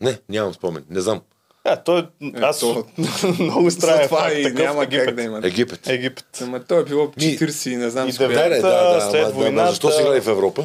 [0.00, 0.84] Не, нямам спомен.
[0.90, 1.22] Не знам.
[1.64, 2.06] А, той,
[2.36, 2.84] аз то-
[3.38, 5.06] много странен Затова факт, и такъв няма Египет.
[5.06, 5.40] как да има.
[5.42, 5.88] Египет.
[5.88, 6.24] Египет.
[6.42, 8.28] Ама той е било 40 и не знам и с коя.
[8.28, 10.64] девет- Да, да, да, след войната- защо са играли в Европа?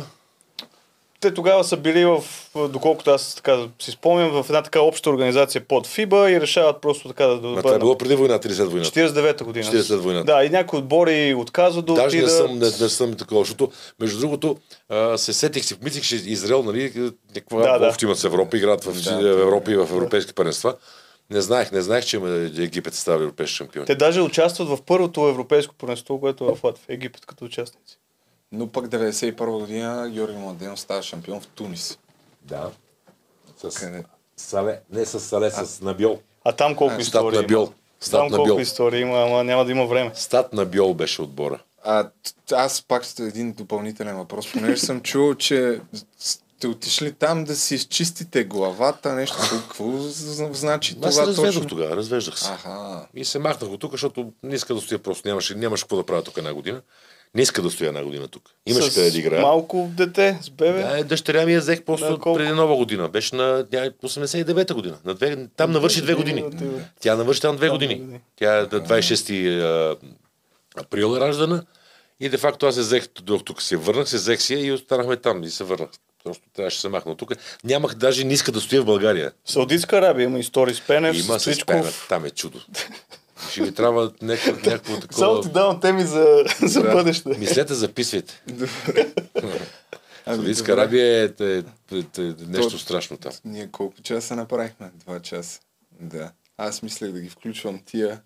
[1.20, 2.24] Те тогава са били в,
[2.56, 7.08] доколкото аз така си спомням, в една така обща организация под ФИБА и решават просто
[7.08, 8.92] така да Ма това е било преди войната или след войната?
[8.92, 9.66] 49-та година.
[9.66, 10.26] 40 войната.
[10.26, 12.38] Да, и някои отбори отказват да Даже не отидат.
[12.38, 14.58] съм, не, не съм такова, защото между другото
[14.90, 17.96] а, се сетих си, мислих, че Израел, нали, някаква Да, да, да.
[18.04, 20.76] имат с Европа, играят в, Да, в Европа и в европейски паренства.
[21.30, 22.18] Не знаех, не знаех, че
[22.58, 23.86] Египет става европейски шампион.
[23.86, 27.98] Те даже участват в първото европейско първенство, което е в Латвия, Египет като участници.
[28.52, 31.98] Но пък 91 година Георги Младенов става шампион в Тунис.
[32.42, 32.72] Да.
[33.60, 34.04] С Къде?
[34.38, 36.20] Сале, не с Сале, с Набиол.
[36.44, 37.64] А там колко А, истории Стат на Биол.
[37.64, 37.74] има?
[38.00, 40.12] Стат Там колко истории има, ама няма да има време.
[40.16, 41.60] Стат на Биол беше отбора.
[41.84, 42.10] А,
[42.52, 45.82] аз пак ще един допълнителен въпрос, понеже съм чул, че
[46.20, 49.38] сте отишли там да си изчистите главата, нещо.
[49.42, 51.70] Какво, какво з- значи Аз се това разведох точно?
[51.70, 52.52] тогава, развеждах се.
[52.52, 53.08] Аха.
[53.14, 55.28] И се махнах от тук, защото не иска да стоя просто.
[55.28, 56.82] Нямаше, нямаше какво да правя тук една година.
[57.38, 58.44] Не иска да стоя една година тук.
[58.66, 59.42] Имаше С къде да играя.
[59.42, 60.82] малко дете, с бебе.
[60.82, 62.38] Да, е, дъщеря ми я взех На просто колко?
[62.38, 63.10] преди нова година.
[63.10, 64.98] Беше на ня- 89-та година.
[65.06, 66.44] На две, там навърши две години.
[67.00, 68.02] Тя навърши там две години.
[68.36, 69.96] Тя е на 26 а,
[70.78, 71.64] април е раждана.
[72.20, 75.18] И де факто аз я взех, дойдох тук, се върнах, се взех си и останахме
[75.18, 75.90] там и се върнах.
[76.24, 77.32] Просто трябваше да се махна тук.
[77.64, 79.32] Нямах даже не иска да стоя в България.
[79.46, 81.76] Саудитска Арабия има истории с Пенев, Има с се Цвичков.
[81.76, 82.06] спенат.
[82.10, 82.60] Там е чудо.
[83.52, 85.42] Ще ми трябва някакво, някакво Само такова...
[85.42, 87.30] ти давам теми за, за бъдеще.
[87.30, 88.44] Мислете, записвайте.
[90.26, 90.74] Ами, Саудитска.
[90.74, 93.32] Арабия е, е, е, е нещо То- страшно там.
[93.46, 94.92] Ние колко часа направихме?
[94.96, 95.60] Два часа.
[96.00, 96.32] Да.
[96.58, 98.22] Аз мислех да ги включвам тия,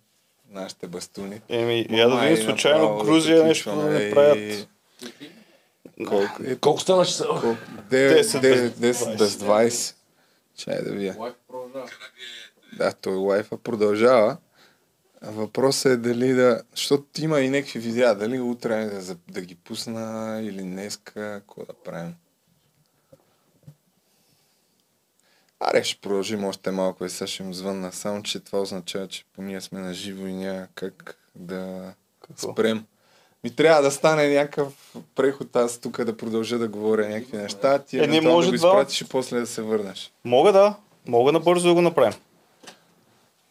[0.49, 1.41] нашите бастуни.
[1.49, 4.67] Еми, я да видим случайно направо да Грузия нещо да не правят.
[6.07, 6.43] Колко?
[6.43, 7.23] Е, Колко стана часа?
[7.23, 7.57] 9,
[7.89, 9.95] 10 без 10 без 20.
[10.57, 11.17] Чай да вия.
[12.77, 14.37] Да, той лайфа продължава.
[15.21, 16.61] Въпросът е дали да...
[16.75, 18.15] Защото има и някакви видеа.
[18.15, 21.13] Дали утре да, за- да ги пусна или днеска.
[21.13, 22.13] Какво да правим?
[25.59, 27.91] Аре, ще продължим още малко и сега ще им звънна.
[27.91, 32.51] Само, че това означава, че по ние сме на живо и няма как да Какво?
[32.51, 32.85] спрем.
[33.43, 34.73] Ми трябва да стане някакъв
[35.15, 38.55] преход, аз тук да продължа да говоря някакви неща, ти Е, евентуално може да го
[38.55, 40.11] изпратиш и после да се върнеш.
[40.23, 40.75] Мога да,
[41.07, 42.19] мога набързо да го направим.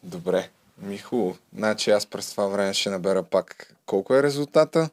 [0.03, 0.51] Добре,
[0.81, 1.37] ми хубаво.
[1.57, 3.75] Значи аз през това време ще набера пак.
[3.87, 4.91] Колко е резултата?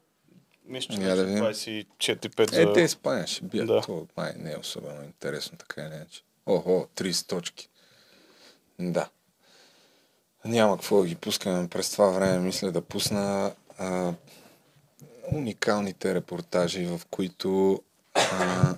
[0.65, 1.43] Мисля, че да видим.
[1.43, 2.61] 24-5 за...
[2.61, 3.67] Е, те Испания ще бият.
[3.67, 3.73] Да.
[3.73, 3.81] Да.
[3.81, 6.21] То май не е особено интересно, така или иначе.
[6.45, 7.69] Охо, 30 точки.
[8.79, 9.09] Да.
[10.45, 12.39] Няма какво да ги пускаме през това време.
[12.39, 14.13] Мисля да пусна а,
[15.31, 17.81] уникалните репортажи, в които
[18.13, 18.75] а,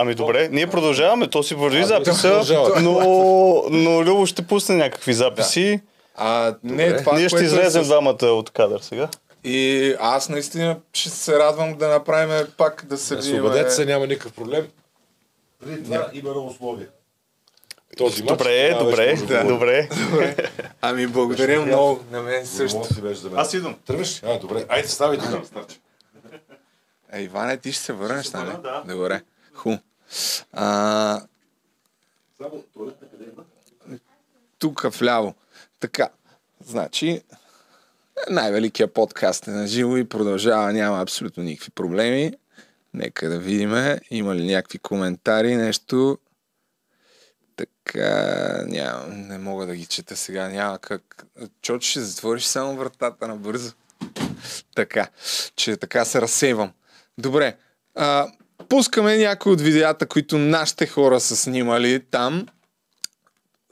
[0.00, 2.42] Ами добре, ние продължаваме, то си върви записа,
[2.82, 5.80] но, но Любо ще пусне някакви записи.
[6.14, 7.02] А, не, Добре.
[7.02, 9.08] това, ние ще е излезем двамата от кадър сега.
[9.44, 13.34] И аз наистина ще се радвам да направим пак да се видим.
[13.34, 14.66] Освободете се, няма никакъв проблем.
[15.64, 16.86] Преди това има едно условие.
[17.96, 19.48] Този матч, Добре, добре, да говорим.
[19.48, 19.88] добре.
[20.80, 22.00] Ами благодаря много.
[22.10, 22.82] На мен също.
[23.36, 23.76] Аз идвам.
[23.86, 24.22] Тръгваш?
[24.24, 24.64] А, добре.
[24.68, 25.76] Айде, ставайте там, старче.
[27.12, 28.50] Ей, Иване, ти ще се върнеш, нали?
[28.62, 28.82] да.
[28.94, 29.22] Добре.
[29.54, 29.76] Ху.
[30.52, 31.22] А,
[34.58, 35.34] тук вляво.
[35.80, 36.08] Така,
[36.64, 37.22] значи,
[38.30, 42.32] най-великият подкаст е на живо и продължава, няма абсолютно никакви проблеми.
[42.94, 46.18] Нека да видим, има ли някакви коментари, нещо.
[47.56, 51.26] Така, няма, не мога да ги чета сега, няма как.
[51.62, 53.72] Чочи ще затвориш само вратата набързо.
[54.74, 55.08] Така,
[55.56, 56.72] че така се разсейвам.
[57.18, 57.56] Добре,
[57.94, 58.32] а,
[58.68, 62.46] пускаме някои от видеята, които нашите хора са снимали там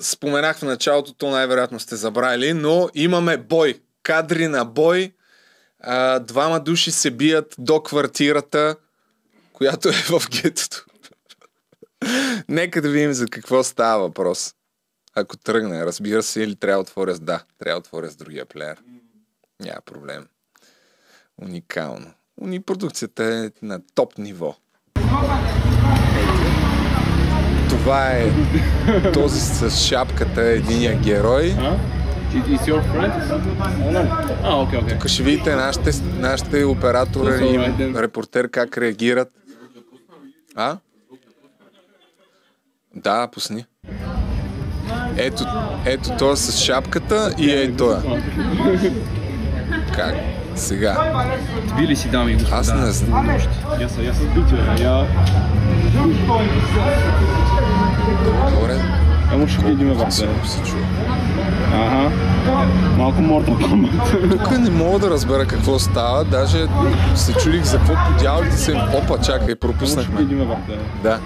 [0.00, 3.80] споменах в началото, то най-вероятно сте забравили, но имаме бой.
[4.02, 5.12] Кадри на бой.
[5.80, 8.76] А, двама души се бият до квартирата,
[9.52, 10.84] която е в гетото.
[12.48, 14.54] Нека да видим за какво става въпрос.
[15.14, 17.44] Ако тръгне, разбира се, или трябва да отворя с да.
[17.58, 18.82] Трябва да отворя с другия плеер.
[19.60, 20.26] Няма проблем.
[21.42, 22.12] Уникално.
[22.40, 24.56] Уни продукцията е на топ ниво.
[27.68, 28.30] Това е
[29.12, 31.56] този с шапката, единия герой.
[32.32, 33.12] Is your friend?
[34.44, 34.98] А, окей, окей.
[34.98, 37.58] Тук ще видите нашите, нашите оператори и
[37.94, 39.28] репортер как реагират.
[40.56, 40.76] А?
[42.94, 43.64] Да, пусни.
[45.16, 45.44] Ето,
[45.86, 48.02] ето това с шапката и е това.
[49.94, 50.14] Как?
[50.58, 51.24] Сега.
[51.76, 52.56] Били си, дами и господа.
[52.56, 53.28] Аз не знам.
[53.80, 55.06] Я съм, я съм битвен, я...
[58.50, 58.80] Добре.
[59.32, 60.26] Емо ще видим в се
[60.64, 60.86] чува.
[61.74, 62.10] Ага.
[62.96, 64.30] Малко Kombat.
[64.30, 66.66] Тук не мога да разбера какво става, даже
[67.14, 68.72] се чудих за какво по дяволите се...
[68.72, 70.26] Опа, чакай, пропуснахме.
[71.02, 71.20] Да.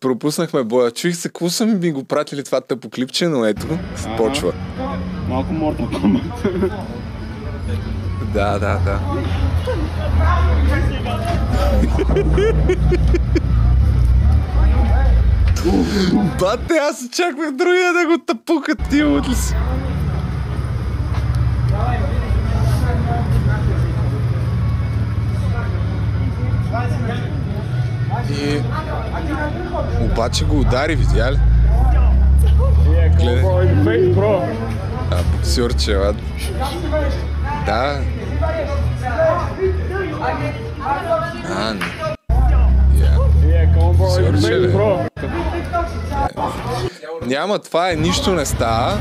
[0.00, 0.90] Пропуснахме боя.
[0.90, 3.66] Чуих се, какво са ми го пратили това тъпо клипче, но ето,
[4.16, 4.52] почва.
[5.28, 6.72] Малко Kombat.
[8.34, 8.98] Да, да, да.
[16.40, 19.54] Бате, аз очаквах другия да го тъпукат тия ли си.
[28.30, 28.62] И...
[30.00, 31.38] Обаче го удари, видя ли?
[33.20, 34.14] Гледай.
[35.10, 36.22] А, боксерче, ладно.
[37.66, 38.00] Да.
[47.26, 48.98] Няма, това е, нищо не става.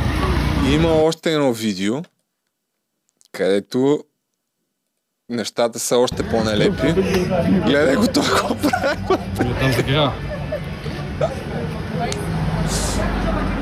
[0.72, 2.02] Има още едно видео,
[3.32, 4.00] където
[5.30, 6.94] нещата са още по-нелепи.
[7.66, 9.74] Гледай го какво прави.
[9.74, 10.14] Се гра.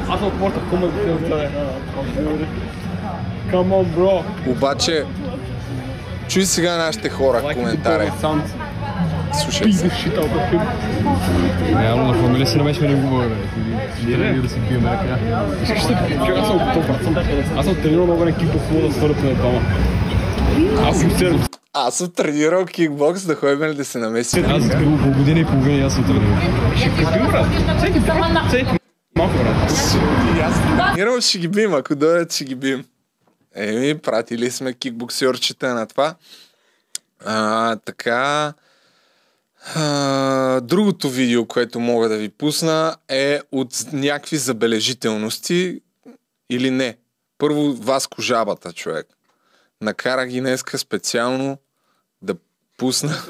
[0.09, 0.91] Аз от Mortal Kombat
[3.51, 4.23] Come on, bro.
[4.47, 5.05] Обаче,
[6.27, 8.11] чуй сега нашите хора коментари.
[9.43, 9.91] Слушай се.
[11.79, 13.29] Реално на фамилия си намешва не говоря.
[14.01, 15.19] Тренира да си пием ръка.
[15.63, 15.93] Искаш да
[16.37, 17.15] аз съм готов, аз съм,
[17.57, 19.61] аз съм тренирал много на кикбокс, мога да свърта на двама.
[20.89, 21.41] Аз съм сервис.
[21.73, 24.45] Аз съм тренирал кикбокс, да ходим ли да се намесим?
[24.49, 24.69] Аз
[25.03, 26.37] по година и половина и аз съм тренирал.
[26.77, 27.47] Ще какви брат?
[27.77, 27.99] Всеки,
[28.47, 28.77] всеки.
[29.17, 30.93] Малко брат.
[30.95, 32.83] Тренирал ще ги бим, ако дойдат ще ги бим.
[33.59, 36.15] Еми, пратили сме кикбоксерчета на това.
[37.25, 38.53] А, така.
[39.75, 45.81] А, другото видео, което мога да ви пусна е от някакви забележителности
[46.49, 46.97] или не.
[47.37, 49.07] Първо Васко жабата, човек.
[49.81, 51.57] Накара ги днеска специално
[52.21, 52.35] да
[52.77, 53.15] пусна.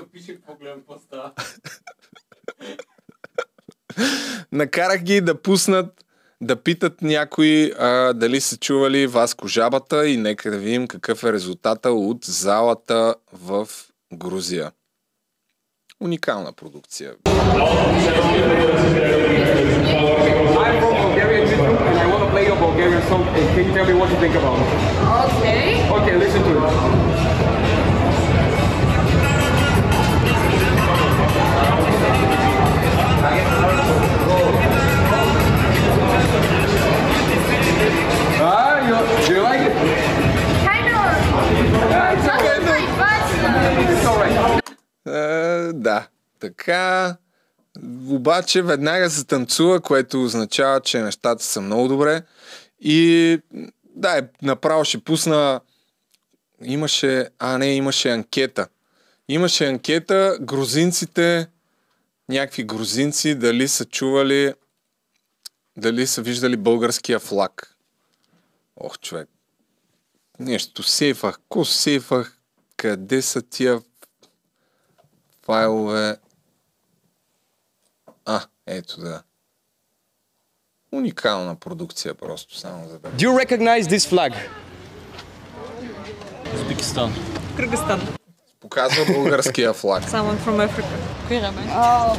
[4.51, 6.05] Накарах ги да пуснат
[6.41, 11.33] да питат някои а, дали са чували Васко жабата и нека да видим какъв е
[11.33, 13.67] резултата от залата в
[14.13, 14.71] Грузия.
[15.99, 17.13] Уникална продукция.
[20.69, 23.23] I'm from Bulgarian YouTube and I want to play your Bulgarian song.
[23.37, 24.67] And can you tell me what you think about it?
[25.25, 25.63] Okay.
[25.97, 27.58] Okay, listen to it.
[38.49, 38.97] You,
[39.27, 39.61] do you like?
[40.65, 41.09] Kind of.
[41.91, 42.57] Yeah, it's okay.
[42.97, 43.21] but
[43.93, 44.63] It's alright.
[45.07, 46.07] Е, да,
[46.39, 47.15] така.
[48.07, 52.21] Обаче веднага се танцува, което означава, че нещата са много добре.
[52.79, 53.39] И
[53.95, 55.61] да, е, направо ще пусна
[56.63, 58.67] имаше, а не, имаше анкета.
[59.27, 61.47] Имаше анкета, грузинците,
[62.29, 64.53] някакви грузинци, дали са чували,
[65.77, 67.75] дали са виждали българския флаг.
[68.79, 69.29] Ох, човек.
[70.39, 71.39] Нещо сейфах.
[71.49, 72.37] Ко сейфах?
[72.77, 73.81] Къде са тия
[75.45, 76.17] файлове?
[78.25, 79.23] А, ето да.
[80.91, 83.09] Уникална продукция просто, само за да...
[83.09, 84.49] Do you recognize this flag?
[86.55, 87.13] Узбекистан.
[87.57, 88.01] Кыргызстан.
[88.59, 90.03] Показва българския флаг.
[90.09, 90.95] Someone from Africa.
[91.29, 92.17] Oh.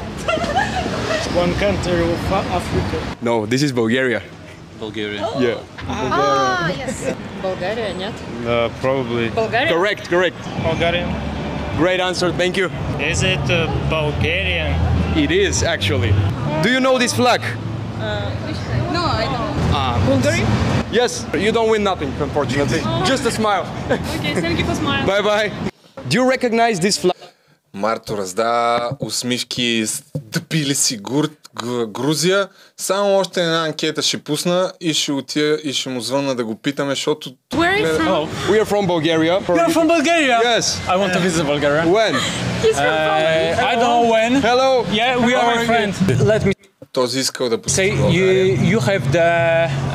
[1.45, 2.97] One country of Africa.
[3.23, 4.23] No, this is Bulgaria.
[4.80, 5.22] Bulgaria.
[5.40, 5.58] Yeah.
[5.90, 7.14] Ah, yes.
[7.42, 8.14] Bulgaria, нет?
[8.46, 9.30] Uh, probably.
[9.30, 9.72] Bulgaria?
[9.74, 10.38] Correct, correct.
[10.64, 11.10] Bulgarian.
[11.78, 12.70] Great answer, thank you.
[13.00, 14.74] Is it uh, Bulgarian?
[15.16, 16.14] It is actually.
[16.64, 17.42] Do you know this flag?
[18.94, 19.56] No, I don't.
[19.74, 19.96] Ah.
[20.08, 20.46] Bulgaria?
[20.92, 21.26] Yes.
[21.34, 22.80] You don't win nothing, unfortunately.
[23.06, 23.66] Just a smile.
[24.20, 25.06] Okay, thank you for smiling.
[25.08, 25.52] bye bye.
[26.10, 27.16] Do you recognize this flag?
[27.74, 31.39] Марто раздава усмивки с Тбилиси, Гур, Г-
[31.88, 32.48] Грузия.
[32.78, 36.56] Само още една анкета ще пусна и ще отида и ще му звънна да го
[36.56, 37.30] питаме, защото...
[37.54, 38.28] Where are you from?
[38.52, 39.40] We are from Bulgaria.
[39.42, 40.38] You're from Bulgaria?
[40.44, 40.66] Yes.
[40.94, 41.84] I want to visit Bulgaria.
[41.98, 42.14] When?
[42.64, 44.32] He's from Uh, I don't know when.
[44.50, 44.72] Hello.
[44.92, 45.92] Yeah, we Hello, are my friend.
[46.34, 46.54] Let me
[46.94, 48.58] Този искал да посети say България.
[48.58, 49.32] you you have the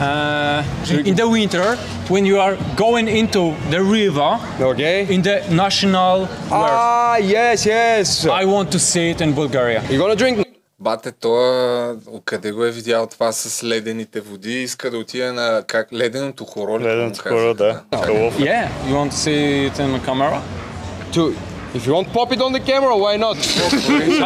[0.07, 1.67] uh, in the winter
[2.11, 3.43] when you are going into
[3.75, 4.33] the river
[4.73, 4.97] Okay.
[5.15, 6.17] in the national
[6.51, 6.73] wear.
[6.73, 8.07] Ah, yes, yes.
[8.43, 9.81] I want to see it in Bulgaria.
[9.91, 10.37] You gonna drink?
[10.86, 11.96] Бате, той
[12.26, 14.64] къде го е видял това с ледените води?
[14.64, 16.80] Иска да отиде на как, леденото хоро.
[16.80, 17.82] Леденото хоро, да.
[17.92, 20.40] Yeah, you want to see it in the camera?
[21.14, 21.22] To,
[21.78, 22.94] if you want, pop it on the camera.
[23.06, 23.38] Why not?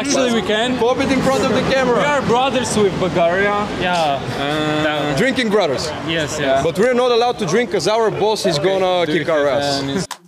[0.01, 0.69] Actually, we can.
[0.85, 1.99] Pop it in front of the We camera.
[2.13, 3.55] are brothers with Bulgaria.
[3.87, 4.19] Yeah.
[4.43, 5.83] Uh, Drinking brothers.
[6.17, 6.65] yes, yeah.
[6.67, 9.69] But we're not allowed to drink because our boss is gonna kick our ass.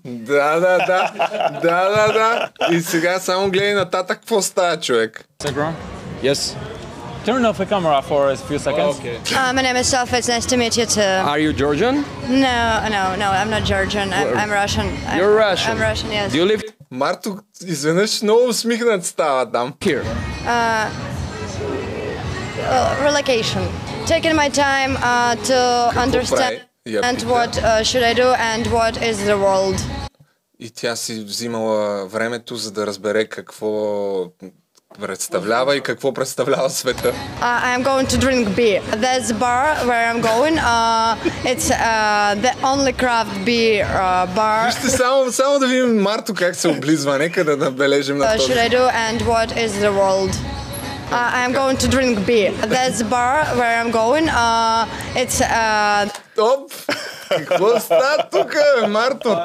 [0.06, 1.00] Да, да, да.
[1.66, 2.50] да, да, да.
[2.76, 5.26] И сега само гледай нататък какво става, човек.
[5.44, 5.72] Instagram.
[6.23, 6.57] Yes.
[7.25, 8.99] Turn off the camera for a few seconds.
[9.01, 9.17] Okay.
[9.35, 10.19] Uh, my name is Sofa.
[10.19, 11.01] It's nice to meet you too.
[11.33, 12.05] Are you Georgian?
[12.29, 13.29] No, no, no.
[13.31, 14.13] I'm not Georgian.
[14.13, 14.87] I'm, I'm Russian.
[15.09, 15.73] I'm, You're Russian.
[15.73, 16.11] I'm Russian.
[16.13, 16.33] Yes.
[16.33, 19.75] Do you live Марто изведнъж много усмихнат става там.
[19.81, 20.05] here?
[20.47, 20.89] Uh,
[22.61, 23.63] uh, relocation.
[24.07, 25.59] Taking my time uh, to
[26.05, 27.29] understand Я and пита.
[27.33, 29.81] what uh, should I do and what is the world.
[30.59, 33.67] И тя си взимала времето, за да разбере какво
[35.01, 37.13] представлява и какво представлява света.
[37.41, 38.81] Uh, I'm going to drink beer.
[39.05, 40.57] There's a bar where I'm going.
[40.59, 44.67] Uh, it's uh, the only craft beer uh, bar.
[44.67, 47.19] Вижте само, само да видим Марто как се облизва.
[47.19, 48.53] Нека да набележим на Uh, този.
[48.53, 50.33] should I do and what is the world?
[51.11, 52.53] Uh, I'm going to drink beer.
[52.75, 54.27] There's a bar where I'm going.
[54.29, 56.09] Uh, it's uh,
[56.42, 56.72] Оп!
[57.30, 59.38] Какво става тук, бе, Марто?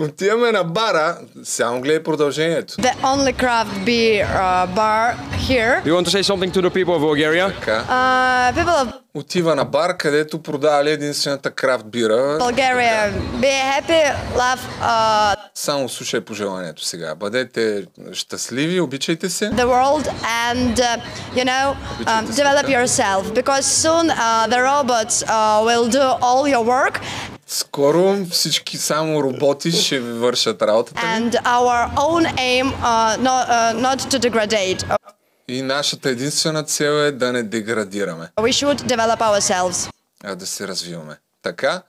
[0.00, 1.16] Отиваме на бара.
[1.44, 2.74] Само гледай продължението.
[2.74, 5.14] the only craft beer uh, bar
[5.48, 5.80] here.
[5.84, 7.46] Do you want to say something to the people of Bulgaria?
[7.60, 7.84] Така.
[7.88, 12.38] Uh, people of Отива на бар, където продавали единствената крафт бира.
[12.38, 17.14] Bulgaria, be happy, love uh, Само слушай пожеланието сега.
[17.14, 19.50] Бъдете щастливи, обичайте се.
[19.50, 20.06] the world
[20.46, 21.00] and uh,
[21.36, 21.66] you know
[22.06, 25.28] um, develop yourself because soon uh, the robots uh,
[25.68, 27.00] will do all your work
[27.46, 33.80] Скоро всички само роботи ще ви вършат работата and our own aim uh, not, uh,
[33.86, 34.96] not to degrade.
[35.48, 39.90] И нашата единствена цел е да не деградираме, We should develop ourselves.
[40.24, 41.16] а да се развиваме.
[41.42, 41.82] Така.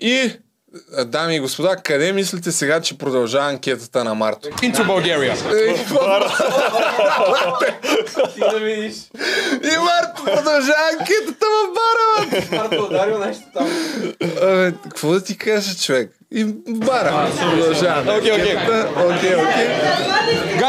[0.00, 0.32] И,
[1.04, 4.48] дами и господа, къде мислите сега, че продължава анкетата на Марто?
[4.48, 5.32] Into Bulgaria.
[5.54, 5.74] Е?
[9.64, 12.42] И Марто продължава анкетата в бара.
[12.52, 13.66] Марто ударил нещо там.
[14.42, 16.10] Абе, какво да ти кажа, човек?
[16.34, 18.18] И бара продължаваме.
[18.18, 18.56] Окей, окей.
[18.56, 19.68] Окей, окей.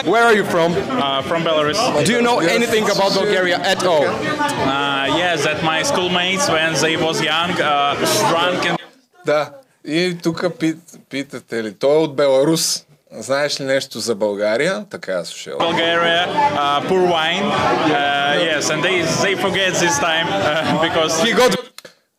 [0.06, 0.69] Where are you from?
[0.74, 1.80] Uh, from Belarus.
[2.07, 4.06] Do you know anything about Bulgaria at all?
[4.06, 7.95] Uh, yes, that my schoolmates when they was young uh,
[8.30, 8.78] drunk and
[9.26, 9.41] Да.
[9.88, 10.77] И тук пит,
[11.09, 12.84] питате ли, той е от Беларус.
[13.11, 14.85] Знаеш ли нещо за България?
[14.89, 15.59] Така е слушал.
[15.59, 17.47] Bulgaria uh, poor wine.
[17.47, 20.41] Uh, yes, and they they forget this time uh,
[20.88, 21.66] because he got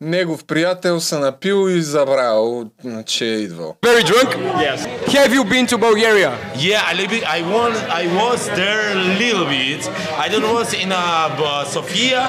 [0.00, 2.64] Негов приятел се напил и забрал,
[3.06, 3.76] че е идвал.
[3.82, 4.30] Very drunk?
[4.58, 4.80] Yes.
[5.06, 6.30] Have you been to Bulgaria?
[6.56, 7.24] Yeah, a little bit.
[7.38, 9.80] I was I was there a little bit.
[10.24, 11.02] I don't was in uh,
[11.38, 12.22] B- Sofia,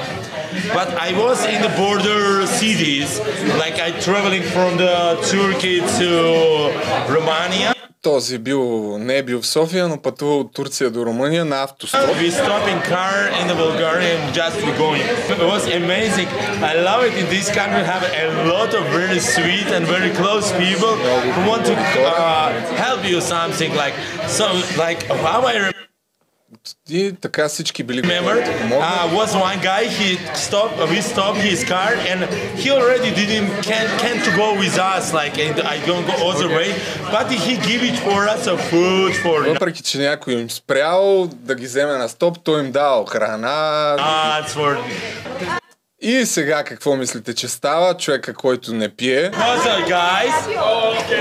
[0.76, 2.22] but I was in the border
[2.60, 3.10] cities.
[3.62, 4.94] Like I traveling from the
[5.32, 6.08] Turkey to
[7.16, 7.70] Romania.
[8.02, 11.62] Този е бил, не е бил в София, но пътува от Турция до Румъния на
[11.62, 12.00] автостоп.
[12.00, 15.02] We stop in car in the Bulgaria and just we going.
[15.44, 16.28] It was amazing.
[16.70, 17.82] I love it in this country.
[17.94, 20.92] Have a lot of very sweet and very close people
[21.34, 22.48] who want to uh,
[22.86, 23.94] help you something like
[24.38, 24.46] so
[24.84, 25.76] like how I remember.
[26.89, 28.35] И така всички били Remember,
[28.71, 29.83] uh, was one guy.
[29.99, 30.77] He stopped.
[30.93, 32.19] We stopped his car, and
[32.61, 35.05] he already didn't can can't go with us.
[35.19, 36.69] Like, and I don't go all the way,
[37.15, 41.55] but he give it for us a food for Въпреки, че някой им спрял да
[41.55, 43.95] ги вземе на стоп, той им дал храна.
[43.99, 44.77] nuts for
[46.03, 49.31] И сега какво мислите, че става човека, който не пие?
[49.31, 50.33] What's up, guys?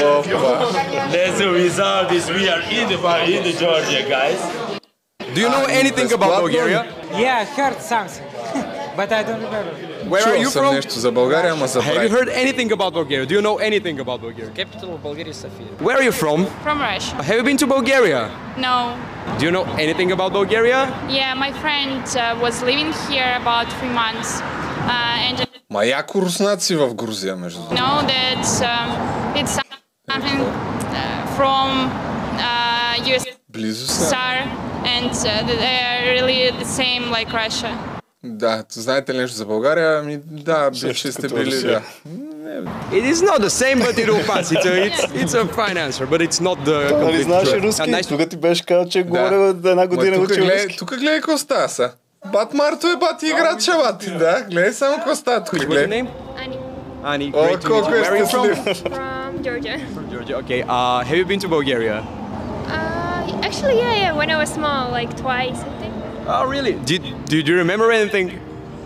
[0.05, 0.81] Опа.
[1.13, 2.25] Let's without this.
[2.31, 2.99] We are in the
[3.35, 4.70] in the Georgia, guys.
[5.36, 6.82] Do you know anything about Bulgaria?
[7.24, 8.24] Yeah, I heard something,
[9.00, 9.74] but I don't remember.
[10.12, 10.74] Where are Чувал you съм from?
[10.76, 12.12] нещо за България, ама Have you забравих.
[12.18, 13.26] heard anything about Bulgaria?
[13.26, 14.52] Do you know anything about Bulgaria?
[14.64, 15.68] Capital of Bulgaria is Sofia.
[15.86, 16.40] Where are you from?
[16.66, 17.16] From Russia.
[17.28, 18.22] Have you been to Bulgaria?
[18.68, 18.76] No.
[19.40, 20.80] Do you know anything about Bulgaria?
[21.20, 24.30] Yeah, my friend uh, was living here about three months.
[24.94, 25.38] Uh, and
[25.76, 27.82] Ма яко руснаци в Грузия, между другото.
[27.82, 28.88] know that um,
[29.40, 29.54] it's
[30.12, 31.68] something uh, from
[32.50, 32.94] uh,
[33.53, 34.15] Близо са.
[34.15, 34.37] USSR
[34.97, 37.73] and uh, they're really the same like Russia.
[38.25, 39.99] Да, знаете ли нещо за България?
[39.99, 41.83] Ами да, бивши сте били, да.
[42.93, 44.53] It is not the same, but it will pass.
[44.53, 47.63] It's a, it's, it's a fine answer, but it's not the Нали complete знаеш truth.
[47.63, 47.83] руски?
[47.83, 50.77] Nice Тук ти беше казал, че говоря една година учил гледай, руски.
[50.79, 51.93] тук гледай какво става са.
[52.33, 54.45] Бат Марто е бати играч, бати, да.
[54.51, 55.55] Гледай само какво става тук.
[55.55, 56.03] What's your Гледай.
[56.03, 56.09] name?
[57.05, 57.97] Ani, О, great to meet you.
[57.97, 58.47] е Where are you from?
[58.75, 59.77] From Georgia.
[59.97, 60.37] From Georgia.
[60.43, 60.61] Okay.
[60.65, 61.97] Uh, have you been to Bulgaria?
[63.43, 64.13] Actually, yeah, yeah.
[64.13, 65.95] When I was small, like twice, I think.
[66.27, 66.75] Oh, really?
[66.85, 68.39] Did Did you remember anything?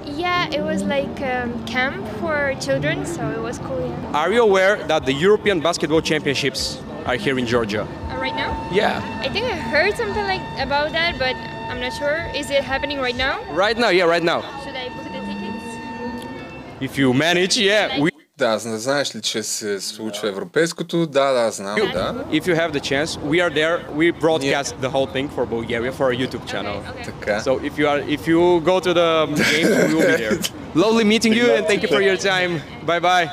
[0.05, 3.81] Yeah, it was like um, camp for children, so it was cool.
[3.81, 4.21] Yeah.
[4.21, 7.83] Are you aware that the European Basketball Championships are here in Georgia?
[7.83, 8.51] Uh, right now?
[8.73, 9.03] Yeah.
[9.21, 11.35] I think I heard something like about that, but
[11.69, 12.31] I'm not sure.
[12.35, 13.43] Is it happening right now?
[13.53, 14.43] Right now, yeah, right now.
[14.63, 16.81] Should I book the tickets?
[16.81, 18.01] If you manage, yeah.
[18.01, 21.07] We, Да, зна- знаеш ли, че се случва европейското?
[21.07, 22.15] Да, да, знам, да.
[22.33, 23.79] if you have the chance, we are there.
[23.97, 26.77] We broadcast the whole thing for Bulgaria for our YouTube channel.
[27.05, 27.41] Така.
[27.41, 28.41] So if you are, if you
[28.71, 29.11] go to the
[29.53, 30.39] game, we will be there.
[30.85, 32.53] Lovely meeting you, and thank you for your time.
[32.87, 33.29] Bye bye.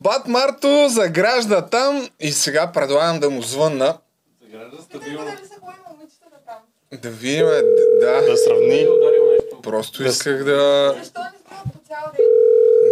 [0.00, 3.98] Бат Марто загражда там и сега предлагам да му звънна.
[7.02, 7.62] Да видим, е,
[8.00, 8.22] да.
[8.30, 8.86] Да сравни.
[9.62, 10.94] Просто исках да...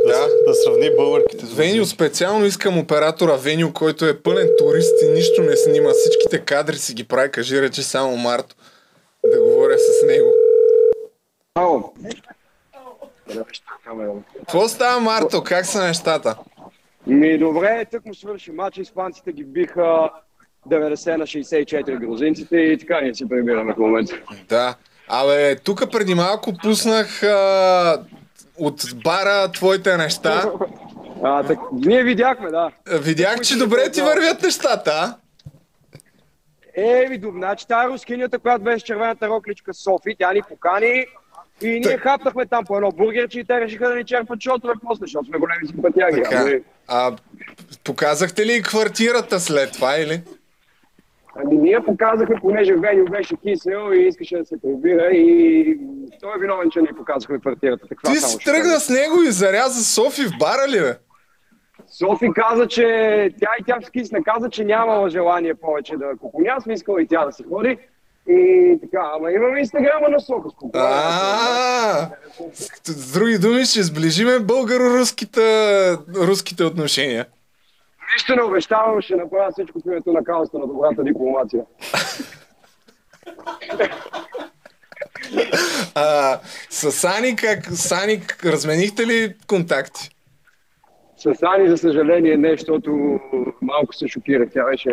[0.07, 1.47] Да, да сравни българките.
[1.47, 5.91] Веню, специално искам оператора Веню, който е пълен турист и нищо не снима.
[5.91, 8.57] Всичките кадри си ги прави, кажи рече само Марто.
[9.27, 10.33] Да говоря с него.
[11.55, 11.93] Ало.
[14.39, 15.43] Какво става, Марто?
[15.43, 16.37] Как са нещата?
[17.07, 20.11] Ми добре, тък му свърши матч, испанците ги биха
[20.71, 24.21] 90 на 64 грузинците и така ние се прибираме в момента.
[24.49, 24.75] Да.
[25.09, 28.03] Абе, тук преди малко пуснах а,
[28.59, 30.51] от бара твоите неща.
[31.23, 32.71] А, так, ние видяхме, да.
[32.99, 35.17] Видях, че добре ти вървят нещата, а?
[36.75, 41.07] Е, добре, значи тая рускинята, която беше червената рокличка Софи, тя ни покани
[41.63, 45.01] и ние хапнахме там по едно бургерче и те решиха да ни черпат шотове после,
[45.05, 46.23] защото сме големи симпатияги.
[46.23, 46.41] Така.
[46.41, 47.17] Ами, А,
[47.85, 50.23] показахте ли квартирата след това или?
[51.37, 55.79] Ами ние показахме, понеже Веню беше кисел и искаше да се прибира и
[56.21, 57.89] той е виновен, че ние показахме квартирата.
[57.89, 60.99] Таква Ти си тръгна с него и заряза Софи в бара ли, бе?
[61.99, 62.85] Софи каза, че
[63.41, 67.25] тя и тя скисна, каза, че нямала желание повече да купоня, аз искала и тя
[67.27, 67.79] да се ходи.
[68.29, 70.19] И така, ама имаме инстаграма на.
[70.75, 72.09] А,
[72.85, 77.27] с други думи ще сближиме българо-руските руските отношения.
[78.37, 81.65] Не обещавам, ще направя всичко в името на каузата на добрата дипломация.
[85.95, 86.39] А,
[86.71, 90.11] с Сани, как, Сани, разменихте ли контакти?
[91.17, 93.21] С Ани, за съжаление, не, защото
[93.63, 94.49] малко се шокирах.
[94.53, 94.91] Тя беше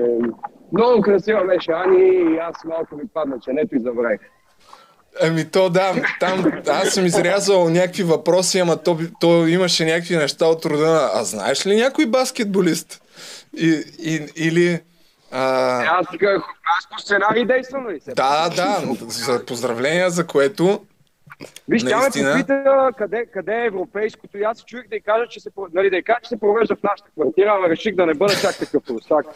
[0.73, 4.19] много красива беше Ани и аз малко ми падна ченето и забравих.
[5.21, 10.45] Ами то да, там аз съм изрязал някакви въпроси, ама то, то имаше някакви неща
[10.45, 13.01] от рода на А знаеш ли някой баскетболист?
[13.57, 14.79] И, и, или...
[15.31, 15.99] А...
[15.99, 16.07] Аз
[16.77, 17.99] аз по сценарий действам, нали?
[17.99, 18.11] се?
[18.11, 20.81] Да, да, за поздравления за което
[21.67, 22.31] Виж, тя ме наистина...
[22.31, 25.89] попита къде, къде е европейското и аз се чуих да й кажа, че се, нали,
[25.89, 28.57] да й кажа, че се провежда в нашата квартира, ама реших да не бъда чак
[28.57, 28.83] такъв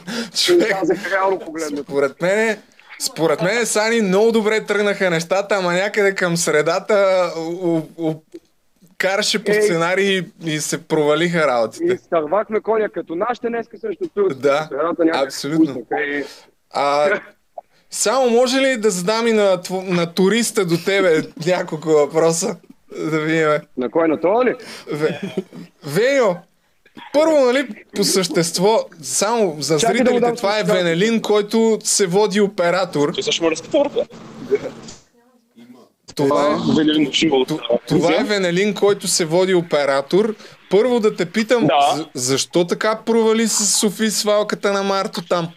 [0.70, 1.84] казах реално погледнато.
[1.84, 2.58] Според мен,
[3.00, 8.14] според мен Сани много добре тръгнаха нещата, ама някъде към средата у, у,
[9.04, 11.94] караше по сценарии и се провалиха работите.
[11.94, 14.40] Изтървахме коня като нашите днеска срещу Турция.
[14.42, 14.70] Да,
[15.16, 15.86] абсолютно.
[15.94, 16.24] и-
[16.72, 17.20] А,
[17.92, 22.56] само може ли да задам и на, на туриста до тебе няколко въпроса?
[23.02, 23.50] Да видим.
[23.78, 24.56] На кой на това ли?
[24.88, 25.22] Ве...
[25.86, 26.36] Веньо,
[27.14, 30.64] първо, нали, по същество, само за Чакай да му зрителите, дам това е.
[30.64, 33.14] Венелин, който се води оператор.
[33.22, 34.06] също може да спорта.
[36.16, 36.56] Това е,
[37.88, 40.36] това е Венелин, който се води оператор.
[40.70, 41.96] Първо да те питам, Да.
[41.96, 45.48] за- защо така провали с Софи свалката на Марто там?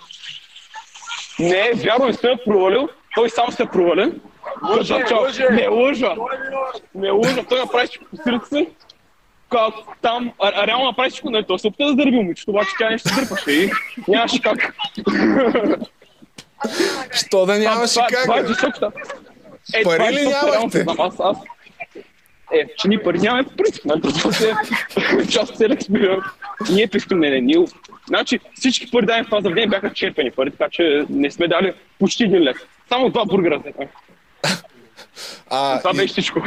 [1.39, 2.89] Не, вярно, не сте ме провалил.
[3.15, 4.13] Той сам се провалил.
[4.65, 5.49] Лъже, Защото- лъже.
[5.51, 6.15] Не лъжа.
[6.95, 7.45] Не лъжа.
[7.49, 8.67] Той направи всичко по сърце
[10.03, 12.91] там, а, а, реално направи всичко, нали, той се опита да дърби момичето, обаче тя
[12.91, 13.71] нещо се дърпаше и
[14.09, 14.75] нямаше как.
[17.13, 18.49] Що да нямаше как, Това е бе?
[19.75, 20.85] Е, Пари е ли нямахте?
[20.99, 21.37] Аз, аз,
[22.53, 24.01] е, че ние пари нямаме по принцип, нали?
[24.03, 24.53] Това се
[25.31, 26.23] част от целия експеримент.
[26.71, 27.67] Ние пихме, не, не, ние.
[28.09, 31.73] Значи всички пари дадени в това заведение бяха черпени пари, така че не сме дали
[31.99, 32.57] почти един лев.
[32.89, 33.59] Само два бургера.
[33.59, 33.89] взехме.
[35.51, 36.43] А, Това и- беше всичко.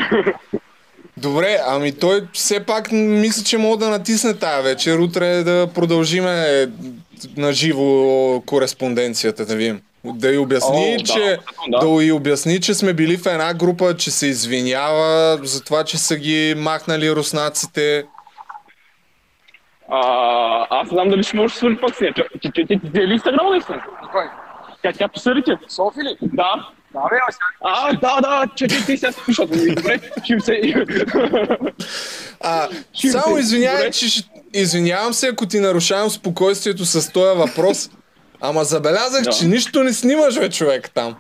[1.18, 4.98] Добре, ами той все пак мисля, че мога да натисне тая вечер.
[4.98, 6.68] Утре да продължиме
[7.38, 9.82] на живо кореспонденцията, да видим.
[10.06, 11.38] Да й обясни, О, да, че,
[11.70, 11.80] да.
[11.80, 15.98] да й обясни, че сме били в една група, че се извинява за това, че
[15.98, 18.06] са ги махнали руснаците.
[19.92, 20.00] А,
[20.70, 22.14] аз не знам дали ще може да свърли пак с нея.
[22.14, 23.84] Че- че- че- Ти дели инстаграма наистина?
[24.12, 24.24] Кой?
[24.84, 25.52] Тя, тя посъди ти.
[25.68, 26.18] Софи ли?
[26.22, 26.70] Да.
[26.94, 27.16] Да, бе,
[27.62, 29.46] А, да, да, че че ти сега се пиша.
[29.46, 30.74] Добре, ще им се...
[32.42, 32.68] А,
[33.12, 34.24] само извинявай, че
[34.54, 37.90] извинявам се, ако ти нарушавам спокойствието с този въпрос.
[38.42, 39.32] Ама забелязах, Да.
[39.32, 41.16] че нищо не снимаш, бе, човек, там.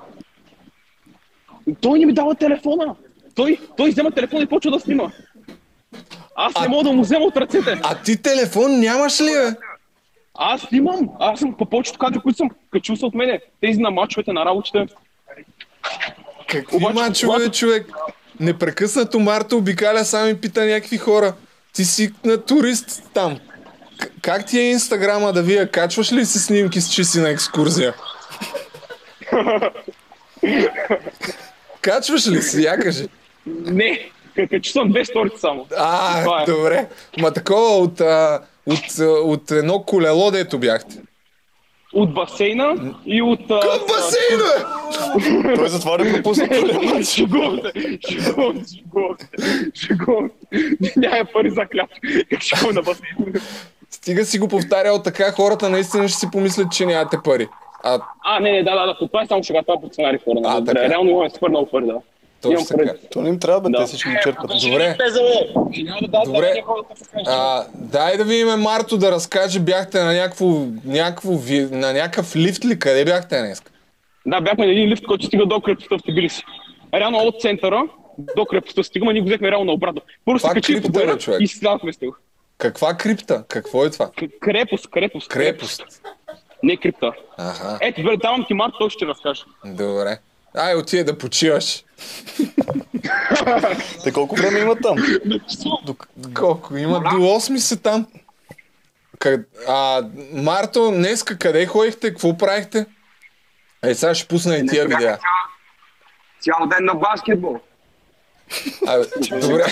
[1.81, 2.95] Той не ми дава телефона.
[3.35, 5.11] Той, той взема телефона и почва да снима.
[6.35, 7.79] Аз не мога да му взема от ръцете.
[7.83, 9.55] А ти телефон нямаш ли, бе?
[10.35, 11.09] Аз снимам.
[11.19, 13.39] Аз съм по повечето кадри, които съм качил са от мене.
[13.61, 14.85] Тези на мачовете, на работите.
[16.47, 17.91] Какви мачове, бе, човек?
[18.39, 21.33] Непрекъснато Марта обикаля сам и пита някакви хора.
[21.73, 23.39] Ти си на турист там.
[24.21, 25.67] Как ти е инстаграма да вие?
[25.67, 27.93] Качваш ли си снимки с че си на екскурзия?
[31.81, 32.63] Качваш ли си?
[32.63, 33.07] Я кажи.
[33.45, 34.09] Не,
[34.49, 35.67] качил съм две сторици само.
[35.77, 36.45] А, е.
[36.45, 36.87] добре.
[37.19, 40.97] Ма такова от, а, от, от едно колело, дето бяхте.
[41.93, 43.51] От басейна и от...
[43.51, 44.65] От басейна!
[45.55, 46.47] Той затова не пропусна
[46.93, 47.07] мач.
[47.07, 48.75] Шегувам се, шегувам се,
[49.75, 50.99] шегувам се.
[50.99, 51.89] Няма пари за хляб.
[52.29, 53.33] Как ще на басейн?
[54.01, 57.47] Стига си го повтарял така, хората наистина ще си помислят, че нямате пари.
[57.83, 60.19] А, А, не, не, да, да, да, това е само шега, това е по сценарий
[60.25, 60.39] хора.
[60.45, 60.65] А, нали?
[60.65, 60.89] така.
[60.89, 61.95] Реално имаме супер много пари, да.
[62.41, 62.93] Точно така.
[63.11, 63.77] То не им трябва, бе, Да.
[63.77, 64.51] те всички ги черпат.
[64.61, 64.95] Добре.
[66.25, 66.63] Добре.
[67.27, 70.45] А, дай да видим Марто да разкаже, бяхте на някакво,
[70.85, 71.31] някакво,
[71.71, 72.79] на някакъв лифт ли?
[72.79, 73.63] Къде бяхте днес?
[74.25, 76.43] Да, бяхме на един лифт, който стига до крепостта в Тбилиси.
[76.93, 77.83] Реално от центъра
[78.35, 80.01] до крепостта стигаме, ние го взехме реално обратно.
[80.25, 82.15] Първо се качихме по и си слязахме с него.
[82.59, 83.43] Каква крипта?
[83.47, 84.07] Какво е това?
[84.07, 85.29] К- Крепост, крепост.
[85.29, 85.81] Крепост.
[86.63, 87.11] Не крипта.
[87.37, 89.43] Ага, Ето, бе, давам ти Март, той ще разкаже.
[89.65, 90.17] добре.
[90.55, 91.83] Ай, отиде да почиваш.
[94.03, 94.97] Те колко време имат там?
[96.35, 96.77] Колко?
[96.77, 98.07] Има до 8 са там.
[99.19, 99.41] Къд...
[99.67, 100.01] А,
[100.33, 102.09] Марто, днеска къде ходихте?
[102.09, 102.85] Какво правихте?
[103.83, 105.17] Е, сега ще пусна и тия видеа.
[106.39, 107.59] Цял ден на баскетбол.
[108.87, 109.05] А,
[109.41, 109.65] добре.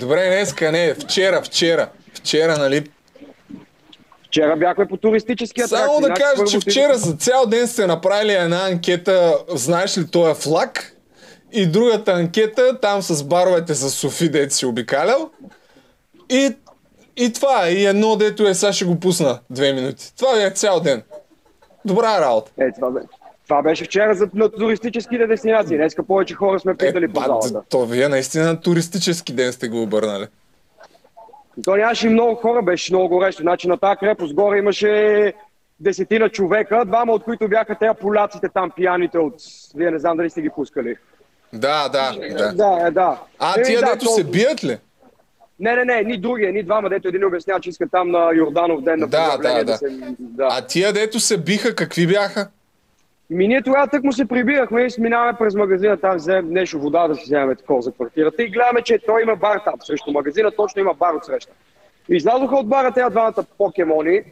[0.00, 1.88] Добре, днеска не, вчера, вчера.
[2.14, 2.84] Вчера, нали?
[4.26, 5.86] Вчера бяхме по туристически атракции.
[5.86, 10.30] Само да кажа, че вчера за цял ден сте направили една анкета, знаеш ли, той
[10.30, 10.96] е флаг.
[11.52, 15.30] И другата анкета, там с баровете с Софи, дето си обикалял.
[16.30, 16.54] И,
[17.16, 20.12] и това, и едно, дето е, сега ще го пусна две минути.
[20.16, 21.02] Това е цял ден.
[21.84, 22.50] Добра работа.
[22.60, 23.00] Е, това, бе.
[23.44, 25.76] Това беше вчера за на туристическите дестинации.
[25.76, 27.62] Днеска повече хора сме питали по Ба, залата.
[27.68, 30.26] то вие наистина на туристически ден сте го обърнали.
[31.64, 33.42] То нямаше и много хора, беше много горещо.
[33.42, 35.32] Значи на тази крепост горе имаше
[35.80, 39.34] десетина човека, двама от които бяха тези поляците там, пияните от...
[39.74, 40.96] Вие не знам дали сте ги пускали.
[41.52, 42.52] Да, да, да.
[42.52, 43.20] Да, е, да.
[43.38, 44.78] А, Еми, тия да, дето то- се бият ли?
[45.60, 48.82] Не, не, не, ни други, ни двама, дето един обяснява, че искат там на Йорданов
[48.82, 49.78] ден на Да, поздравление да, да.
[49.78, 49.86] се...
[50.18, 50.48] да.
[50.50, 52.48] А тия дето се биха, какви бяха?
[53.32, 57.08] Ми ние тогава тък му се прибирахме и минаваме през магазина, там вземем нещо вода
[57.08, 60.50] да си вземем такова за квартирата и гледаме, че той има бар там срещу магазина,
[60.50, 61.52] точно има бар от среща.
[62.08, 64.22] Излязоха от бара тези двамата покемони,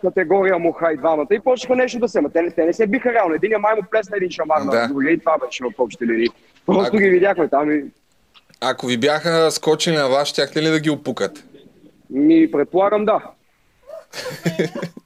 [0.00, 2.86] категория муха и двамата и почнаха нещо да се, ма те, не- те не се
[2.86, 3.34] биха реално.
[3.34, 4.64] Един май му плесна един шамар Да.
[4.72, 6.28] на другия и това беше в общите линии.
[6.66, 7.84] Просто Ако- ги видяхме там и
[8.60, 11.40] Ако ви бяха скочили на вас, щяхте ли да ги опукате?
[12.10, 13.20] Ми, предполагам да.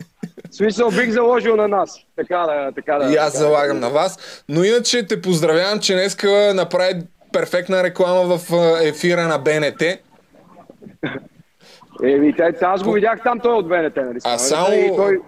[0.58, 1.98] Смисъл бих заложил на нас.
[2.16, 3.12] Така да, така да.
[3.12, 4.18] И аз така да- залагам на вас.
[4.48, 6.94] Но иначе те поздравявам, че днеска направи
[7.32, 9.82] перфектна реклама в ефира на БНТ.
[12.04, 14.18] Еми, аз го видях там, той е от БНТ, нали?
[14.24, 15.18] А само И той...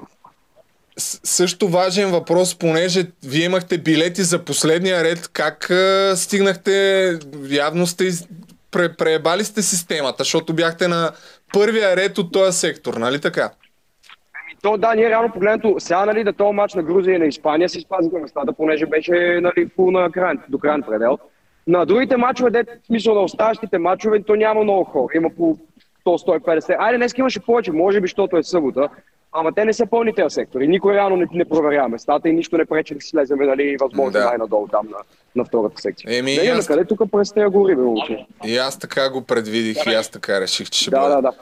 [0.99, 7.19] с- също важен въпрос, понеже вие имахте билети за последния ред, как а, стигнахте,
[7.49, 8.27] явно сте из-
[8.71, 11.11] пре, преебали сте системата, защото бяхте на
[11.53, 13.51] първия ред от този сектор, нали така?
[14.63, 17.69] То, да, ние реално погледнато, сега, нали, да този матч на Грузия и на Испания
[17.69, 21.19] си спазиха местата, понеже беше, нали, фул на край, до крайен предел.
[21.67, 25.13] На другите матчове, де, в смисъл на оставащите матчове, то няма много хора.
[25.15, 25.57] Има по
[26.07, 26.77] 100-150.
[26.79, 28.89] Айде, днес имаше повече, може би, защото е събота.
[29.33, 30.69] Ама те не са пълни тези сектори.
[30.69, 34.11] Никой реално не, не проверява местата и нищо не пречи да си слеземе, нали, възможно
[34.13, 34.25] Да.
[34.25, 34.97] най-надолу там на,
[35.37, 36.19] на втората секция.
[36.19, 36.67] Еми, и аз...
[36.67, 37.83] къде тук през тези гори, бе?
[38.45, 41.15] И аз така го предвидих и аз така реших, че ще Да, бъде.
[41.15, 41.33] да, да.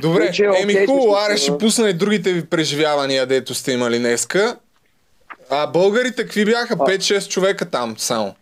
[0.00, 3.98] Добре, Вече, еми окей, хубаво, аре ще пусна и другите ви преживявания, дето сте имали
[3.98, 4.56] днеска.
[5.50, 6.76] А българите какви бяха?
[6.76, 8.34] 5-6 човека там само.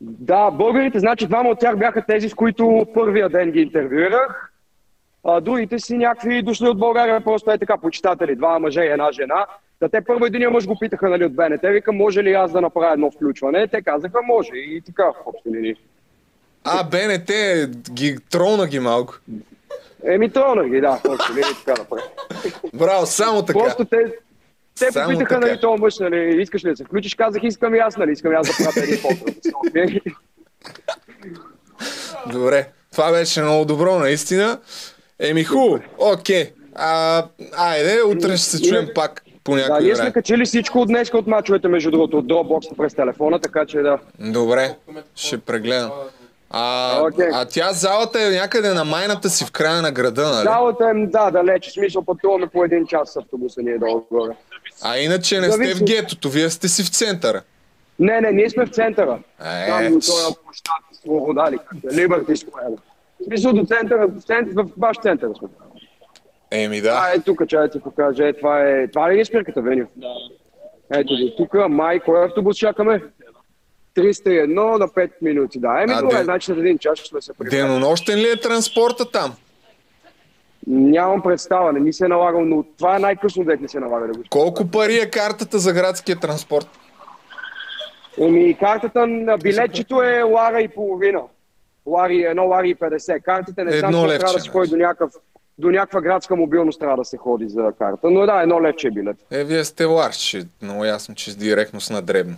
[0.00, 4.52] Да, българите, значи двама от тях бяха тези, с които първия ден ги интервюирах.
[5.24, 9.12] А, другите си някакви дошли от България, просто е така, почитатели, два мъже и една
[9.12, 9.46] жена.
[9.80, 12.60] Да те първо един мъж го питаха нали, от БНТ, вика, може ли аз да
[12.60, 13.68] направя едно включване?
[13.68, 15.74] Те казаха, може и така в общи линии.
[16.64, 17.30] А, БНТ
[17.92, 19.14] ги тролна ги малко.
[20.04, 22.02] Еми, тронах ги, да, общи линии така направи.
[22.74, 23.58] Браво, само така.
[23.58, 23.96] Просто те,
[24.78, 25.46] те Само попитаха, така.
[25.46, 27.14] нали, този мъж, нали, искаш ли да се включиш?
[27.14, 29.24] Казах, искам и аз, нали, искам и аз да правя един фото.
[32.32, 34.58] Добре, това беше много добро, наистина.
[35.18, 36.52] Еми хубаво, окей.
[36.74, 37.24] А,
[37.56, 41.10] айде, утре ще се чуем пак по Да, някой ние сме качили всичко от днес
[41.14, 43.98] от мачовете, между другото, от Dropbox през телефона, така че да.
[44.18, 44.74] Добре,
[45.14, 45.90] ще прегледам.
[46.52, 50.42] А, а тя залата е някъде на майната си в края на града, нали?
[50.42, 54.32] Залата е, да, далече, в смисъл пътуваме по един час с автобуса ние долу горе.
[54.82, 55.84] А иначе не сте в Зависи.
[55.84, 57.42] гетото, вие сте си в центъра.
[57.98, 59.18] Не, не, ние сме в центъра.
[59.40, 62.76] Е, Там той е площад, Свобода ли, е, Liberty Square.
[63.20, 65.48] В смисъл до центъра, в, център, в ваш център сме.
[66.50, 67.00] Еми да.
[67.02, 68.28] А, е тук, чай да ти покажа.
[68.28, 69.86] Е, това е, това ли е спирката, Веню?
[69.96, 70.08] Да.
[70.94, 73.02] Ето ги, тук, май, кой автобус чакаме?
[73.96, 75.82] 301 на 5 минути, да.
[75.82, 77.56] Еми, добре, де- значи един час ще се прибрали.
[77.56, 79.34] Денонощен ли е транспорта там?
[80.66, 84.06] Нямам представа, не ми се е налагал, но това е най-късно да не се налага
[84.06, 86.68] да го Колко пари е картата за градския транспорт?
[88.18, 91.20] Еми, картата на билетчето е лара и половина.
[91.86, 93.22] Лари, едно лари и 50.
[93.22, 95.10] Картите не знам, левче, трябва да се ходи до някакъв
[95.58, 98.10] до някаква градска мобилност трябва да се ходи за карта.
[98.10, 99.16] Но да, едно левче е билет.
[99.30, 100.42] Е, вие сте ларче.
[100.62, 102.36] Много ясно, че с директно с надребно.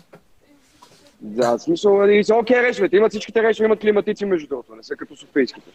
[1.25, 2.97] Да, в смисъл, и са окей рейсовете.
[2.97, 5.70] Имат всичките рейсове, имат климатици между другото, не са като софийските.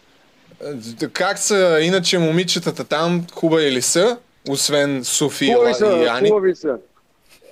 [1.02, 3.26] Е, Как са иначе момичетата там?
[3.34, 4.18] Хубави ли са?
[4.48, 6.28] Освен София Хубави и са, Яни.
[6.28, 6.78] хубави са.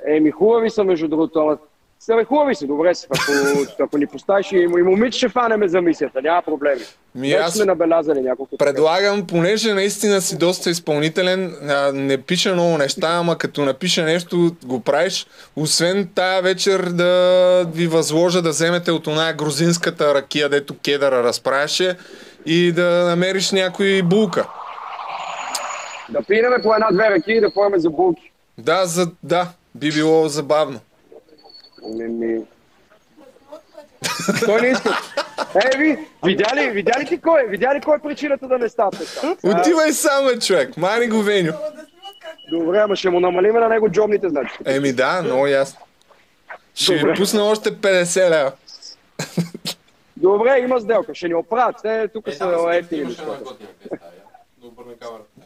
[0.07, 1.59] Еми, хубави са между другото, ама
[2.29, 3.07] хубави са, добре са.
[3.11, 6.81] Ако, ако ни поставиш и, и момиче ще фанеме за мисията, няма проблеми.
[7.15, 8.57] Ми, Вече аз сме набелязали няколко.
[8.57, 14.57] Предлагам, понеже наистина си доста изпълнителен, а, не пиша много неща, ама като напиша нещо,
[14.65, 15.27] го правиш.
[15.57, 21.97] Освен тая вечер да ви възложа да вземете от оная грузинската ракия, дето кедъра разправяше
[22.47, 24.49] и да намериш някой булка.
[26.09, 28.33] Да пинеме по една-две ръки и да поеме за булки.
[28.59, 30.81] Да, за, да, би било забавно.
[31.87, 32.41] Еми...
[34.45, 34.99] Той не иска.
[35.55, 37.47] Е, ви, видя ли, видя ли ти кой е?
[37.47, 38.91] Видя ли кой е причината да не става?
[39.45, 40.77] Отивай сам, бе, човек.
[40.77, 41.53] Мани го Веню.
[42.51, 44.55] Добре, ама ще му намалиме на него джобните, значи.
[44.65, 45.81] Еми да, много ясно.
[46.75, 47.15] Ще ви Добре.
[47.15, 48.53] пусна още 50 лева.
[50.17, 51.15] Добре, има сделка.
[51.15, 51.77] Ще ни оправят.
[51.83, 53.57] Те тук са ефтини нещата.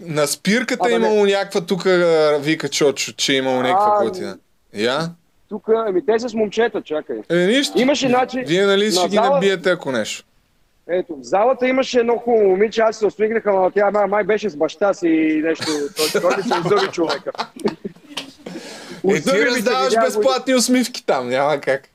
[0.00, 4.04] На спирката Абе, е имало някаква тук, а, вика Чочо, че е имало някаква А,
[4.04, 4.38] готина.
[4.74, 5.10] Я?
[5.50, 7.16] Тук, ами те са с момчета, чакай.
[7.30, 7.80] Е, нищо.
[7.80, 8.44] Имаше начин...
[8.46, 10.24] Вие нали ще на ги зала- набиете ако нещо?
[10.88, 14.48] Ето, в залата имаше едно хубаво момиче, аз се усмихнах, ама тя май, май беше
[14.48, 15.64] с баща си и нещо.
[15.96, 17.30] Той, той се озъби човека.
[19.08, 21.88] Е, ти раздаваш безплатни усмивки там, няма как.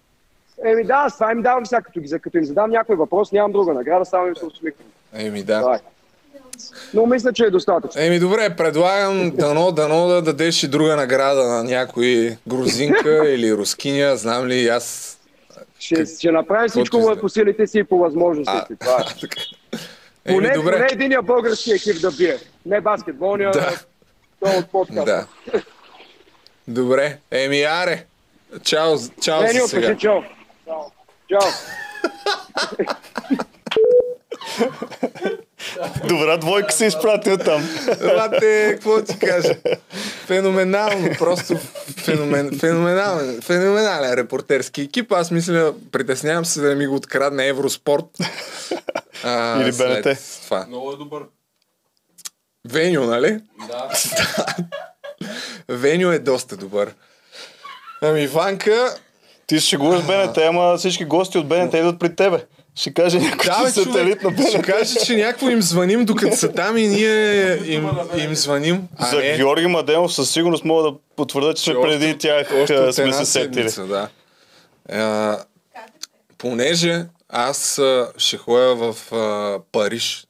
[0.66, 3.74] Еми да, аз това им давам сега, като, като им задам някой въпрос, нямам друга
[3.74, 4.88] награда, само им се усмихвам.
[5.14, 5.80] Еми да.
[6.94, 8.02] Но мисля, че е достатъчно.
[8.02, 14.18] Еми добре, предлагам дано, дано да дадеш и друга награда на някой грузинка или рускиня,
[14.18, 15.12] знам ли, аз...
[15.80, 18.66] Ще, ще направим всичко Каквото по силите си и по възможностите.
[18.68, 18.80] си.
[18.80, 19.04] Това е.
[20.26, 20.72] Еми Поне, добре.
[20.72, 22.38] поне единия български екип да бие.
[22.66, 23.80] Не баскетболния, Да.
[24.40, 25.06] той от подкаста.
[25.06, 25.26] Да.
[26.68, 28.06] Добре, еми аре.
[28.64, 29.88] Чао, чао за Еньо, сега.
[29.88, 30.22] кажи чао.
[30.68, 30.82] Чао.
[31.30, 31.52] Чао.
[36.08, 37.70] Добра двойка се изпратил там.
[38.02, 39.56] Лате, какво ти кажа?
[40.26, 41.58] Феноменално, просто
[41.98, 45.12] феномен, феноменален, феноменален репортерски екип.
[45.12, 48.06] Аз мисля, притеснявам се да не ми го открадне Евроспорт.
[49.24, 50.18] А, Или БНТ.
[50.44, 50.66] Това.
[50.68, 51.24] Много е добър.
[52.68, 53.40] Веню, нали?
[53.68, 53.90] Да.
[55.76, 56.94] Веню е доста добър.
[58.02, 58.96] Ами Ванка...
[59.48, 62.46] Ти се шегуваш с БНТ, ама всички гости от БНТ идват при тебе.
[62.76, 64.66] Ще каже някой, Да, че бе, сателит на човек, ще БНТ.
[64.68, 68.82] каже, че някакво им звъним, докато са там и ние им, им звъним.
[68.98, 72.76] А За не, Георги Маденов със сигурност мога да потвърда, че още- преди тях още
[72.76, 73.70] а, от сме се сетили.
[73.80, 74.10] да.
[74.92, 75.38] А,
[76.38, 80.26] понеже аз а, ще ходя в а, Париж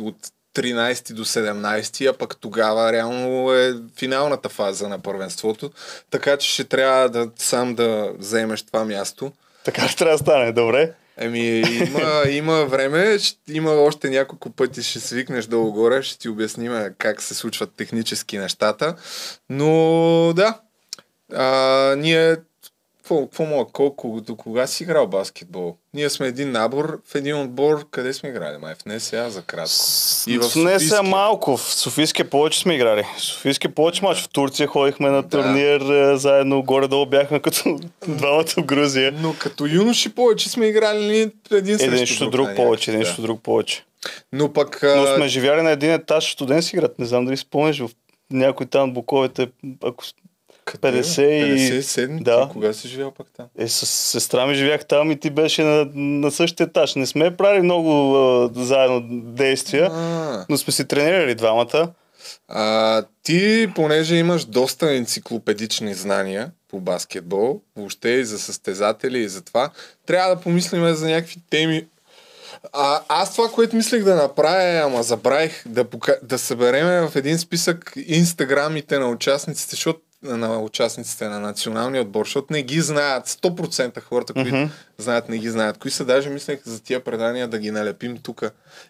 [0.00, 0.16] от
[0.54, 5.70] 13 до 17, а пък тогава реално е финалната фаза на първенството,
[6.10, 9.32] така че ще трябва да сам да вземеш това място.
[9.64, 10.92] Така ще трябва да стане, добре.
[11.16, 16.72] Еми, има, има време, ще, има още няколко пъти, ще свикнеш долу-горе, ще ти обясним
[16.98, 18.96] как се случват технически нещата.
[19.50, 20.60] Но да,
[21.32, 22.36] а, ние,
[23.08, 25.76] какво, мога, колко, до кога си играл баскетбол?
[25.94, 28.58] Ние сме един набор в един отбор, къде сме играли?
[28.58, 29.74] Май в НСА за кратко.
[30.26, 30.88] И в Не Софийски.
[30.88, 31.56] са малко.
[31.56, 33.04] В Софийския повече сме играли.
[33.16, 34.22] В Софийския повече мач.
[34.22, 36.62] В Турция ходихме на турнир е, заедно.
[36.62, 39.12] Горе-долу бяхме като двамата в Грузия.
[39.20, 42.98] Но като юноши повече сме играли ли един срещу Един срещу друг на повече, един
[42.98, 43.84] някакви, срещу друг повече.
[44.32, 44.80] Но пък...
[44.96, 46.98] Но сме живяли на един етаж студент си играт.
[46.98, 47.90] Не знам дали спомнеш в
[48.30, 49.48] някой там буковете,
[49.84, 50.04] ако
[50.70, 51.72] с- 50 и...
[51.72, 52.22] 57?
[52.22, 52.46] Да.
[52.46, 53.46] Ти кога си живял пък там?
[53.58, 56.94] Е, с сестра ми живях там и ти беше на, на същия етаж.
[56.94, 60.46] Не сме правили много а, заедно действия, А.
[60.48, 61.88] но сме си тренирали двамата.
[62.48, 69.42] А, ти, понеже имаш доста енциклопедични знания по баскетбол, въобще и за състезатели и за
[69.42, 69.70] това,
[70.06, 71.86] трябва да помислим за някакви теми.
[72.72, 76.16] А, аз това, което мислех да направя, ама забравих да, пока...
[76.22, 82.46] да събереме в един списък инстаграмите на участниците, защото на участниците на националния отбор, защото
[82.50, 84.64] не ги знаят 100% хората, които Мгм.
[84.98, 85.78] знаят, не ги знаят.
[85.78, 88.42] Кои са, даже мислех за тия предания да ги налепим тук.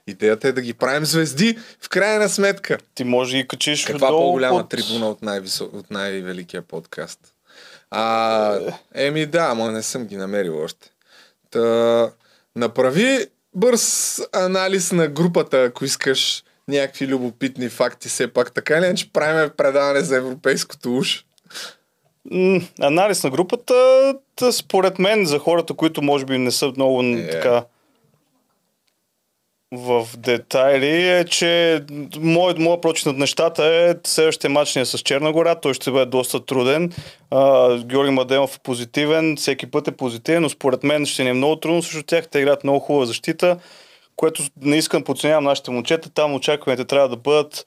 [0.07, 2.79] Идеята е да ги правим звезди в крайна сметка.
[2.95, 5.65] Ти може ги качиш Каква по-голяма под- трибуна от, най-висо...
[5.65, 7.21] от най-великия подкаст?
[7.91, 8.59] А,
[8.95, 10.91] еми да, ама не съм ги намерил още.
[11.51, 12.11] Та,
[12.57, 18.53] направи бърз анализ на групата, ако искаш някакви любопитни факти все пак.
[18.53, 21.03] Така ли, че правим предаване за европейското?
[22.31, 23.75] М, анализ на групата,
[24.37, 27.31] та, според мен, за хората, които може би не са много Е.
[27.31, 27.65] така
[29.77, 31.83] в детайли, е, че
[32.21, 35.91] моят, моят прочит над нещата е следващия матч ни е с Черна гора, той ще
[35.91, 36.93] бъде доста труден.
[37.31, 41.35] А, Георги Мадемов е позитивен, всеки път е позитивен, но според мен ще ни е
[41.35, 42.29] много трудно срещу тях.
[42.29, 43.57] Те играят много хубава защита,
[44.17, 46.11] което не искам да подценявам нашите момчета.
[46.11, 47.67] Там очакванията трябва да бъдат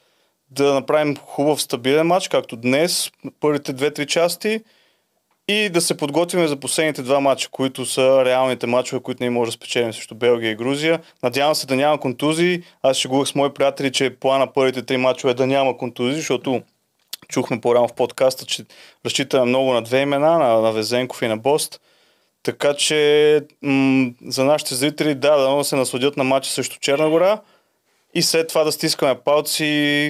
[0.52, 4.62] да направим хубав стабилен матч, както днес, първите две-три части
[5.48, 9.48] и да се подготвим за последните два матча, които са реалните матчове, които ние може
[9.48, 11.00] да спечелим срещу Белгия и Грузия.
[11.24, 12.64] Надявам се да няма контузии.
[12.84, 16.62] Аз ще с мои приятели, че плана първите три матчове е да няма контузии, защото
[17.28, 18.66] чухме по-рано в подкаста, че
[19.06, 21.82] разчитаме много на две имена, на, на Везенков и на Бост.
[22.48, 27.42] Така че м- за нашите зрители, да, да се насладят на матча срещу Черна гора
[28.18, 29.66] и след това да стискаме палци,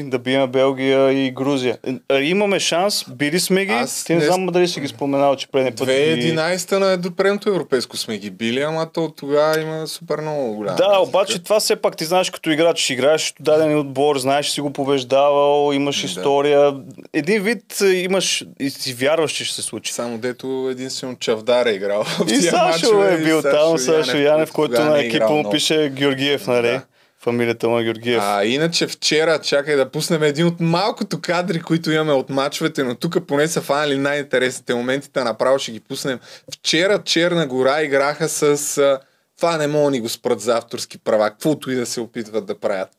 [0.06, 1.78] да биеме Белгия и Грузия.
[2.10, 3.72] Е, Имаме шанс, били сме ги.
[3.74, 5.88] Аз Ти не не- знам дали си ги споменал, че предния път.
[5.88, 10.54] ги- 2011 на до предното европейско сме ги били, ама то тогава има супер много
[10.54, 10.78] голяма.
[10.78, 14.74] Да, обаче това все пак ти знаеш като играч, играеш даден отбор, знаеш, си го
[14.74, 16.74] побеждавал, имаш история.
[17.14, 19.94] Един вид е, имаш и си вярваш, че ще се случи.
[19.94, 22.04] Само дето единствено Чавдар е играл.
[22.28, 26.80] И Сашо е бил там, Сашо Янев, който на е екипа му пише Георгиев, нали?
[27.28, 28.22] Фамилията му е Георгиев.
[28.24, 32.96] А иначе вчера, чакай да пуснем един от малкото кадри, които имаме от мачовете, но
[32.96, 36.20] тук поне са фанали най-интересните моментите, направо ще ги пуснем.
[36.54, 39.00] Вчера Черна гора играха с...
[39.38, 42.46] Това не мога да ни го спрат за авторски права, каквото и да се опитват
[42.46, 42.90] да правят.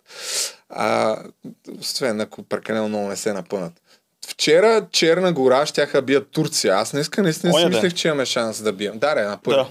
[0.69, 1.17] А,
[1.81, 3.73] освен ако прекалено много не се напънат.
[4.29, 6.75] Вчера Черна гора щяха бият Турция.
[6.75, 8.99] Аз днеска наистина си мислех, че имаме шанс да бием.
[8.99, 9.65] Да, на първи.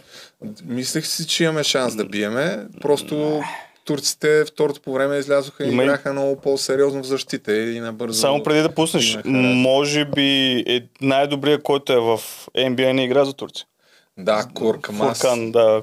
[0.66, 2.66] Мислех си, че имаме шанс да биеме.
[2.82, 3.44] Просто
[3.88, 8.20] турците второто по време излязоха и Има играха много по-сериозно в защита и набързо.
[8.20, 12.20] Само преди да пуснеш, може би е най-добрият, който е в
[12.58, 13.66] NBA не игра за Турция.
[14.20, 15.22] Да, Куркмас.
[15.22, 15.82] Фуркан, да.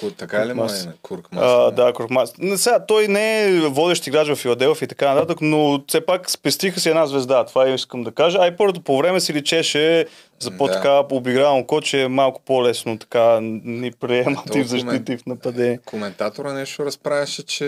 [0.00, 0.68] Ку- така ли му е
[1.02, 1.44] Куркмас.
[1.44, 2.32] А, да, Куркмас.
[2.56, 6.80] Сега, той не е водещ играч в Филаделфия и така нататък, но все пак спестиха
[6.80, 7.44] си една звезда.
[7.44, 8.38] Това искам да кажа.
[8.40, 10.06] А и първото по време си личеше
[10.38, 10.56] за Да.
[10.56, 15.26] по-така обиграно око, че е малко по-лесно така ни приемат и в защита и в
[15.26, 15.78] нападение.
[15.84, 17.64] Коментатора нещо разправяше, че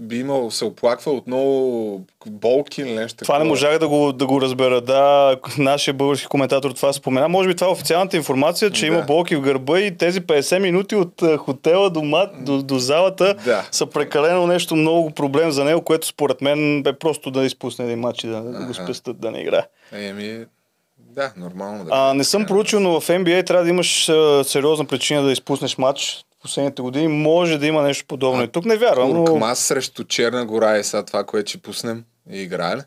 [0.00, 4.40] би имал, се оплаква отново болки или нещо Това не можах да го, да го
[4.40, 4.80] разбера.
[4.80, 7.28] Да, нашия български коментатор това спомена.
[7.28, 8.86] Може би това е официалната информация, че Да.
[8.86, 12.78] има болки в гърба и тези 50 минути от а, хотела до, мат, до, до
[12.78, 13.68] залата Да.
[13.70, 17.98] са прекалено нещо много проблем за него, което според мен бе просто да изпусне един
[17.98, 18.84] матч и да, да го Аха.
[18.84, 19.66] спестят да не играе.
[19.92, 20.44] Еми,
[20.98, 21.90] да, нормално да.
[21.92, 25.78] А, не съм проучил, но в NBA трябва да имаш а, сериозна причина да изпуснеш
[25.78, 26.24] матч.
[26.42, 28.42] Последните години може да има нещо подобно.
[28.42, 29.54] И тук не вярвам, но...
[29.54, 32.04] Срещу Черна гора е сега това, което ще пуснем.
[32.30, 32.80] И играе ли?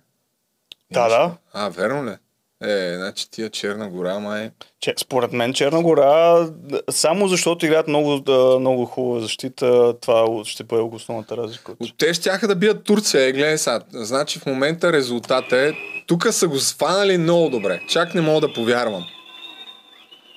[0.91, 1.32] Да, да.
[1.53, 2.15] А, верно ли?
[2.64, 4.49] Е, значи тия Черна гора, май...
[4.80, 6.48] Че, според мен Черна гора,
[6.90, 11.75] само защото играят много, да, много хубава защита, това ще бъде основната разлика.
[11.98, 13.80] Те ще да бият Турция, е, гледай сега.
[13.91, 15.73] Значи в момента резултата е,
[16.07, 17.82] тук са го сванали много добре.
[17.90, 19.06] Чак не мога да повярвам.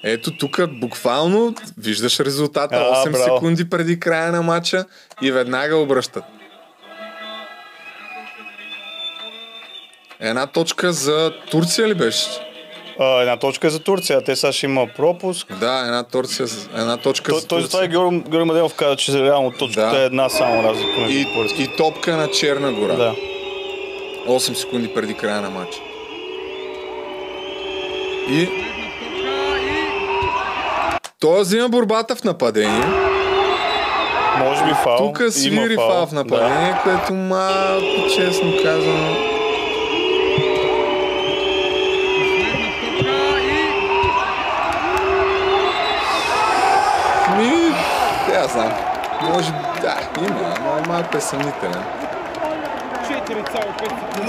[0.09, 3.25] Ето тук буквално виждаш резултата А, 8 браво.
[3.25, 4.85] секунди преди края на матча
[5.23, 6.25] и веднага обръщат.
[10.21, 12.27] Една точка за Турция ли беше?
[12.99, 15.55] А, една точка е за Турция, те сега ще има пропуск.
[15.55, 17.85] Да, една, Турция, една точка Той, за той Турция.
[17.85, 20.03] и Георги Георги Маденов каза, че реално точката Да.
[20.03, 21.01] е една само разлика.
[21.01, 21.27] И,
[21.59, 22.95] и топка на Черна гора.
[22.95, 23.15] Да.
[24.27, 25.79] 8 секунди преди края на матча.
[28.31, 28.66] И...
[31.21, 32.87] Той взима борбата в нападение.
[34.39, 34.97] Може би фал.
[34.97, 39.17] Тук свири фал, фал в нападение, което малко честно казано.
[47.37, 47.75] Ми,
[48.35, 48.73] я знам.
[49.23, 51.85] Може, да, има, но малко е съмнителен.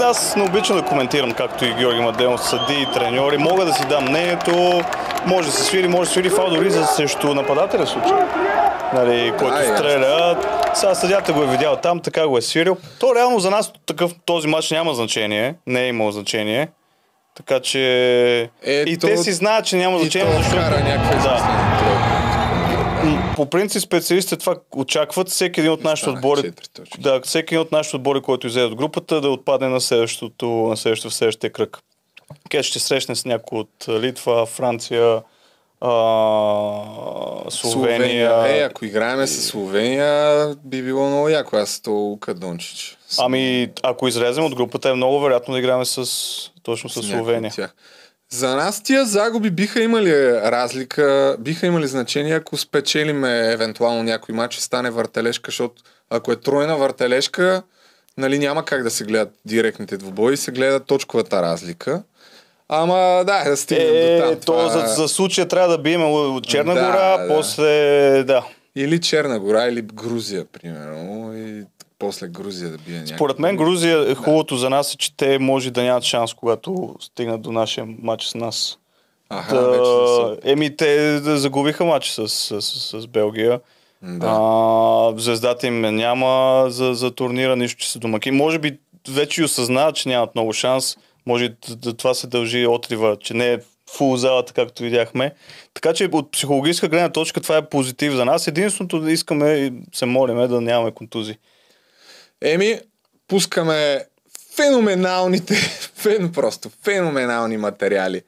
[0.00, 3.38] Аз не обичам да коментирам, както и Георги Маденов, съди и треньори.
[3.38, 4.80] Мога да си дам мнението.
[5.26, 8.18] Може да се свири, може да се свири фал дори за срещу нападателя случай.
[8.94, 10.36] Нали, който стреля.
[10.74, 12.76] Сега съдята го е видял там, така го е свирил.
[13.00, 15.54] То реално за нас такъв, този матч няма значение.
[15.66, 16.68] Не е имал значение.
[17.36, 18.50] Така че...
[18.66, 20.60] и то- те си знаят, че няма значение, то защото...
[20.60, 21.67] някаква Да.
[23.38, 26.52] По принцип специалистите това очакват всеки един от нашите отбори,
[26.98, 30.76] да, всеки един от нашите отбори, който излезе от групата, да отпадне на следващото, на
[30.76, 31.78] следващото, в следващия кръг.
[32.50, 35.22] Къде ще срещне с някой от Литва, Франция,
[35.80, 35.90] а,
[37.50, 38.56] Словения.
[38.56, 41.56] Е, ако играеме с Словения, би било много яко.
[41.56, 42.98] Аз то Лука Дончич.
[43.18, 46.06] Ами, ако излезем от групата, е много вероятно да играем с,
[46.62, 47.52] точно с, Словения.
[47.52, 47.74] тях.
[48.30, 54.56] За нас тия загуби биха имали разлика, биха имали значение, ако спечелиме евентуално някой матч
[54.56, 55.74] и стане въртележка, защото
[56.10, 57.62] ако е тройна въртележка,
[58.18, 62.02] нали няма как да се гледат директните двубои, се гледа точковата разлика.
[62.68, 62.94] Ама
[63.26, 64.34] да, да стигнем Е, до там.
[64.36, 67.28] то Това- за, за случая трябва да бием от Черна Да, гора, да.
[67.28, 67.64] после
[68.24, 68.44] да.
[68.76, 71.64] Или Черна гора, или Грузия, примерно, и
[71.98, 73.16] после Грузия да бие някой.
[73.16, 76.94] Според мен Грузия е хубавото за нас е, че те може да нямат шанс, когато
[77.00, 78.78] стигнат до нашия матч с нас.
[79.28, 83.60] Аха, да, вече да са- Еми, те да загубиха матч с, с, с, с Белгия.
[84.02, 84.26] Да.
[84.30, 88.30] А, звездата им няма за, за турнира, нищо, че са домаки.
[88.30, 88.78] Може би
[89.08, 90.96] вече и осъзнават, че нямат много шанс.
[91.26, 93.58] Може и д- д- това се дължи отрива, че не е
[93.90, 95.34] фул залата, както видяхме.
[95.74, 98.46] Така че от психологическа гледна точка това е позитив за нас.
[98.46, 101.36] Единственото да искаме и се молим е да нямаме контузии.
[102.42, 102.80] Еми,
[103.28, 104.04] пускаме
[104.56, 105.54] феноменалните,
[105.94, 108.22] фен, просто феноменални материали.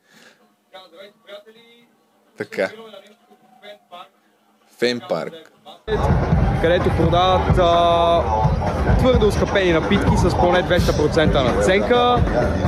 [2.37, 2.71] Така.
[4.79, 5.50] Фен парк.
[6.63, 8.21] Където продават а,
[8.99, 12.17] твърдо оскъпени напитки с поне 200% наценка.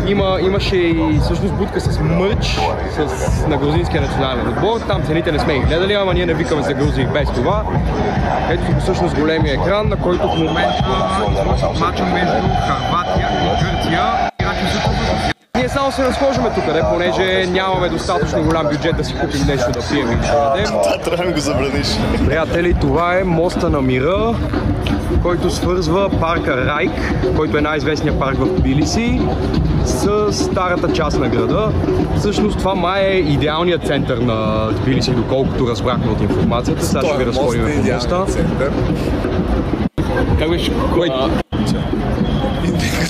[0.06, 2.60] Има, имаше и всъщност будка с мърч
[2.96, 4.80] с, на грузинския национален отбор.
[4.80, 7.64] Там цените не сме ги гледали, ама ние не викаме за Грузия без това.
[8.50, 10.84] Ето тук всъщност големия екран, на който в момента
[11.80, 14.31] мача между Харватия и Гърция.
[15.58, 19.72] Ние само се разхождаме тук, не, понеже нямаме достатъчно голям бюджет да си купим нещо
[19.72, 20.64] да пием и да ядем.
[20.64, 21.86] Това трябва да го забраниш.
[22.26, 24.34] Приятели, това е моста на мира,
[25.22, 26.90] който свързва парка Райк,
[27.36, 29.20] който е най-известният парк в Тбилиси,
[29.84, 31.72] с старата част на града.
[32.18, 36.84] Всъщност това май е идеалният център на Тбилиси, доколкото разбрахме от информацията.
[36.84, 38.26] Сега ще ви разходим е по моста.
[40.38, 40.72] Как беше?
[40.94, 41.10] Кой?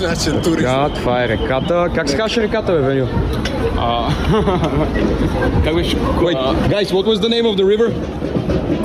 [0.02, 0.58] Е турист.
[0.58, 1.88] Така, това е реката.
[1.94, 3.06] Как се казваше реката, бе, Веню?
[5.64, 5.96] Как беше?
[5.96, 7.92] Wait, guys, what was the name of the river?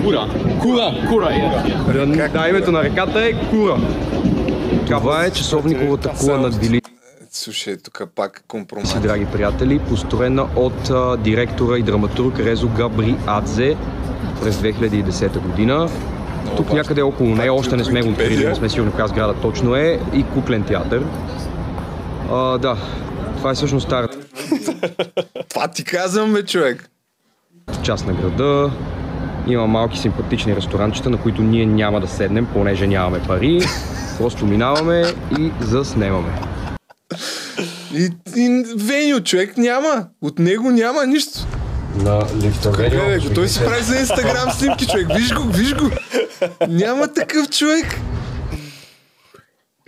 [0.04, 0.28] Кура.
[0.62, 0.94] Кура.
[1.10, 2.32] Кура, yeah.
[2.32, 3.78] Да, името на реката е Кура.
[4.88, 6.82] Това е часовниковата кула над Били.
[7.32, 8.88] Слушай, тук пак компромат.
[8.88, 13.76] си, драги приятели, построена от а, директора и драматург Резо Габри Адзе
[14.42, 15.90] през 2010 година.
[16.58, 19.76] Тук някъде около нея, още не сме го открили, не сме сигурни коя сграда точно
[19.76, 21.04] е, и куклен театър.
[22.32, 22.78] А, да,
[23.38, 24.18] това е всъщност старата
[25.50, 26.90] Това ти казвам, бе, човек.
[27.84, 28.72] част на града.
[29.48, 33.62] Има малки симпатични ресторанчета, на които ние няма да седнем, понеже нямаме пари.
[34.18, 35.04] Просто минаваме
[35.40, 36.30] и заснемаме.
[37.94, 40.06] И, и Веню, човек няма.
[40.22, 41.40] От него няма нищо.
[42.04, 45.08] На лифта Гледай го, той си прави за инстаграм снимки, човек.
[45.16, 45.90] Виж го, виж го.
[46.68, 48.00] Няма такъв човек.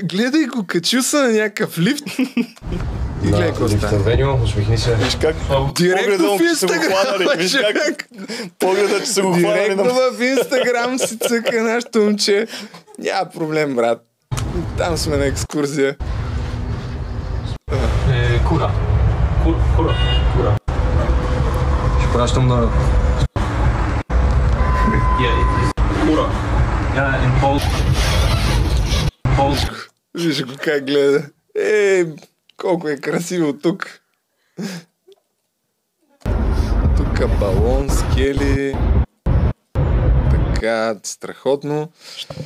[0.04, 2.04] Гледай го, качил се на някакъв лифт.
[3.24, 3.98] И гледай какво става.
[3.98, 4.96] Веню, усмихни се.
[4.96, 5.36] Виж как
[5.76, 7.24] Директно в погледа, че са го хванали.
[7.24, 8.08] инстаграм, Виж как
[8.60, 9.60] погледа, че са го хванали.
[9.60, 12.48] Директно в инстаграм си цъка нашето момче.
[13.00, 14.02] Няма проблем, брат.
[14.78, 15.96] Там сме на екскурзия.
[18.12, 18.72] Е, кура.
[19.44, 19.96] Кура.
[20.36, 20.59] Кура.
[22.14, 22.70] Пращам на...
[27.42, 27.62] Pol.
[29.38, 29.56] Pol.
[30.16, 31.24] Виж го как гледа.
[31.56, 32.06] Е,
[32.58, 34.02] колко е красиво тук.
[36.98, 38.76] Тук балон, скели.
[40.60, 41.90] Така, страхотно.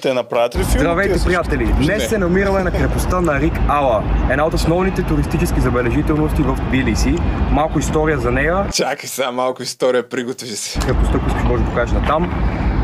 [0.02, 0.80] Те направят ли филм?
[0.80, 1.66] Здравейте, приятели!
[1.66, 2.00] Днес Не.
[2.10, 7.16] се намираме на крепостта на Рик Ала, една от основните туристически забележителности в Тбилиси.
[7.52, 8.68] Малко история за нея.
[8.74, 10.80] Чакай сега малко история, приготви се.
[10.80, 12.24] Крепостта, ако искаш, може да покажа на там.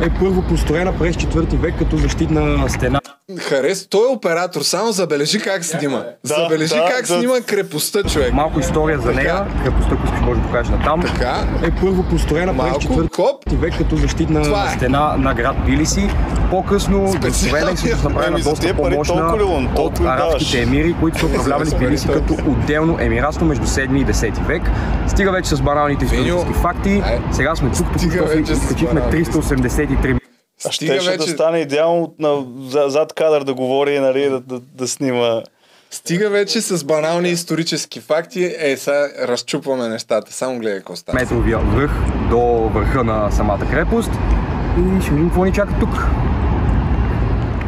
[0.03, 3.01] Е първо построена през 4 век като защитна стена.
[3.37, 6.03] Харес, той е оператор, само забележи как снима.
[6.23, 7.07] забележи да, как да.
[7.07, 8.33] снима крепостта, човек.
[8.33, 9.45] Малко история за нея.
[9.63, 11.01] Крепостта, ако искаш, може да покажа на там.
[11.01, 11.47] Така.
[11.63, 14.75] Е първо построена през 4 век като защитна е.
[14.75, 16.09] стена на град Билиси.
[16.49, 19.37] По-късно достроена и с направена Ами, доста по-мощна
[19.75, 22.35] от арабските емири, които са управлявали Тбилиси толкова.
[22.37, 24.61] като отделно емиратство между 7 и 10 век.
[25.07, 27.03] Стига вече с баналните исторически факти.
[27.31, 28.11] Сега сме тук, тук тук
[28.81, 29.17] и баналните.
[29.17, 30.18] 383 А
[30.59, 34.87] Стига да вече- стане идеално на, за, зад кадър да говори, нали, да, да, да
[34.87, 35.41] снима.
[35.91, 38.55] Стига вече с банални исторически факти.
[38.59, 40.33] Е, сега разчупваме нещата.
[40.33, 41.19] Само гледай какво става.
[41.19, 41.91] метровия връх
[42.29, 42.39] до
[42.73, 44.11] върха на самата крепост.
[44.77, 45.89] И ще видим какво ни чака тук.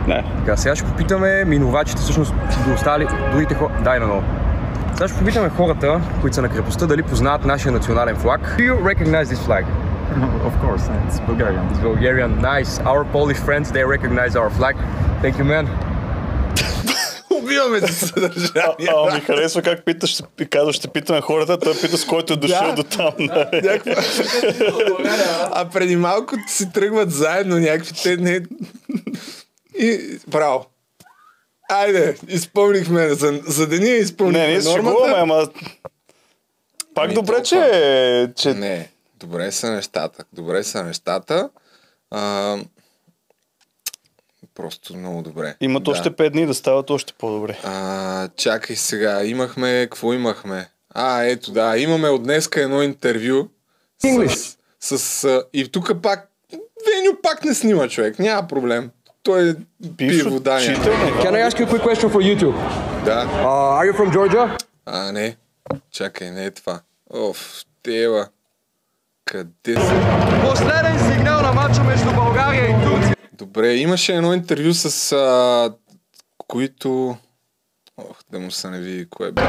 [0.07, 0.23] Не.
[0.39, 2.33] Така, сега ще попитаме минувачите, всъщност
[2.67, 3.73] да остали другите хора.
[3.83, 4.23] Дай на ново.
[4.93, 8.55] Сега ще попитаме хората, които са на крепостта, дали познават нашия национален флаг.
[8.59, 9.65] Do you recognize this flag?
[10.49, 11.63] Of course, it's Bulgarian.
[11.71, 12.31] It's Bulgarian.
[12.41, 12.79] Nice.
[12.91, 14.75] Our Polish friends, they recognize our flag.
[15.21, 15.65] Thank you, man.
[17.31, 18.87] Убиваме се съдържание.
[18.89, 22.33] А, а, ми харесва как питаш, ще- казваш, ще питаме хората, той пита с който
[22.33, 23.11] е дошъл до там.
[25.51, 28.41] А преди малко си тръгват заедно някакви те не...
[29.79, 30.65] И браво.
[31.71, 34.89] Айде, изпълнихме за, за деня изпълнихме Не, се нормата.
[34.95, 35.47] шегуваме, ама...
[36.95, 38.29] Пак Ами, добре, че...
[38.35, 38.53] че...
[38.53, 38.89] Не,
[39.21, 40.23] добре са нещата.
[40.33, 41.49] Добре са нещата.
[42.11, 42.57] А,
[44.55, 45.55] просто много добре.
[45.61, 45.91] Имат Да.
[45.91, 47.59] още 5 дни да стават още по-добре.
[47.63, 50.69] А, чакай сега, имахме, какво имахме?
[50.89, 53.47] А, ето да, имаме от днеска едно интервю
[53.99, 56.27] с, с, а, и тук пак
[56.85, 58.91] Веню пак не снима човек, няма проблем.
[59.23, 59.53] Той е
[59.97, 60.59] пие вода.
[60.59, 62.55] Can I ask you a quick question for YouTube?
[63.05, 63.25] Да.
[63.25, 64.57] Uh, are you from Georgia?
[64.85, 65.37] А, не.
[65.91, 66.81] Чакай, не е това.
[67.09, 68.27] Оф, тева.
[69.31, 70.01] Къде са?
[70.49, 73.15] Последен сигнал на матча между България и Турция.
[73.33, 75.73] Добре, имаше едно интервю с а,
[76.47, 77.17] които...
[77.97, 79.41] Ох, да му се не види кое бе.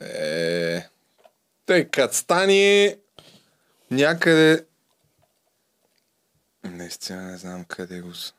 [0.00, 0.86] Е...
[1.66, 2.96] Тъй, като стане
[3.90, 4.64] някъде...
[6.64, 8.32] Наистина не знам къде го са.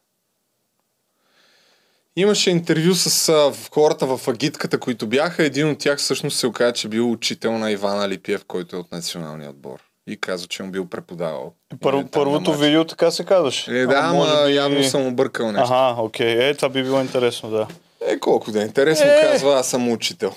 [2.15, 5.43] Имаше интервю с а, хората в агитката, които бяха.
[5.43, 8.91] Един от тях всъщност се оказа, че бил учител на Ивана Липиев, който е от
[8.91, 9.79] националния отбор.
[10.07, 11.53] И каза, че му бил преподавал.
[11.81, 13.79] Първо, първото видео така се казваше.
[13.79, 15.73] Е, да, ама би- явно съм объркал нещо.
[15.73, 16.49] Ага, окей.
[16.49, 17.67] Е, това би било интересно, да.
[18.07, 19.21] Е, колко да е интересно, Е.
[19.21, 20.33] казва, аз съм учител.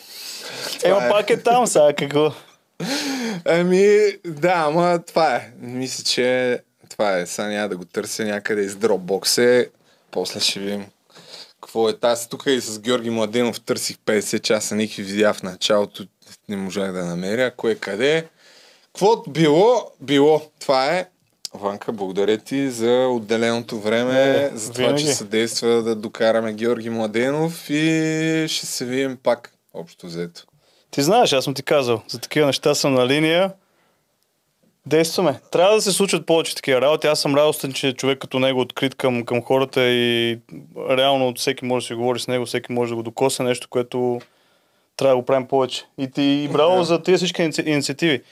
[0.85, 2.33] Ема пак е там сега, какво?
[3.45, 3.89] Ами,
[4.27, 5.51] да, ама това е.
[5.61, 7.27] Мисля, че това е.
[7.27, 9.43] Сега няма да го търся някъде из Dropbox.
[9.43, 9.69] Е.
[10.11, 10.85] После ще видим
[11.75, 11.95] какво е.
[12.03, 16.05] Аз тук и с Георги Младенов търсих 50 часа, никакви видеа в началото.
[16.49, 17.51] Не можах да намеря.
[17.51, 18.25] Кое къде е.
[18.87, 20.43] Каквото било, било.
[20.61, 21.09] Това е.
[21.55, 25.05] Ванка, благодаря ти за отделеното време, Е, за това, винаги.
[25.05, 30.43] че съдейства да докараме Георги Младенов и ще се видим пак, общо взето.
[30.91, 33.53] Ти знаеш, аз съм ти казал, за такива неща съм на линия.
[34.87, 35.41] Действаме.
[35.51, 37.07] Трябва да се случват повече такива работи.
[37.07, 40.39] Аз съм радостен, че човек като него е открит към, към хората и
[40.91, 44.21] реално всеки може да си говори с него, всеки може да го докосне нещо, което
[44.97, 45.85] трябва да го правим повече.
[45.99, 46.85] И ти и браво Да.
[46.85, 48.23] за тези всички иници- инициативи.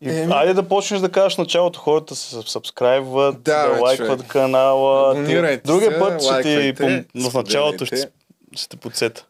[0.00, 0.32] И Еми.
[0.32, 4.32] айде да почнеш да кажеш началото хората се сабскрайбват, да, Да, лайкват човек.
[4.32, 5.14] канала.
[5.26, 6.72] Ти, другия път ще ти
[7.20, 8.08] в началото ще,
[8.52, 9.26] ще те подсета.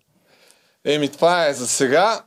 [0.84, 2.20] Еми, това е за сега.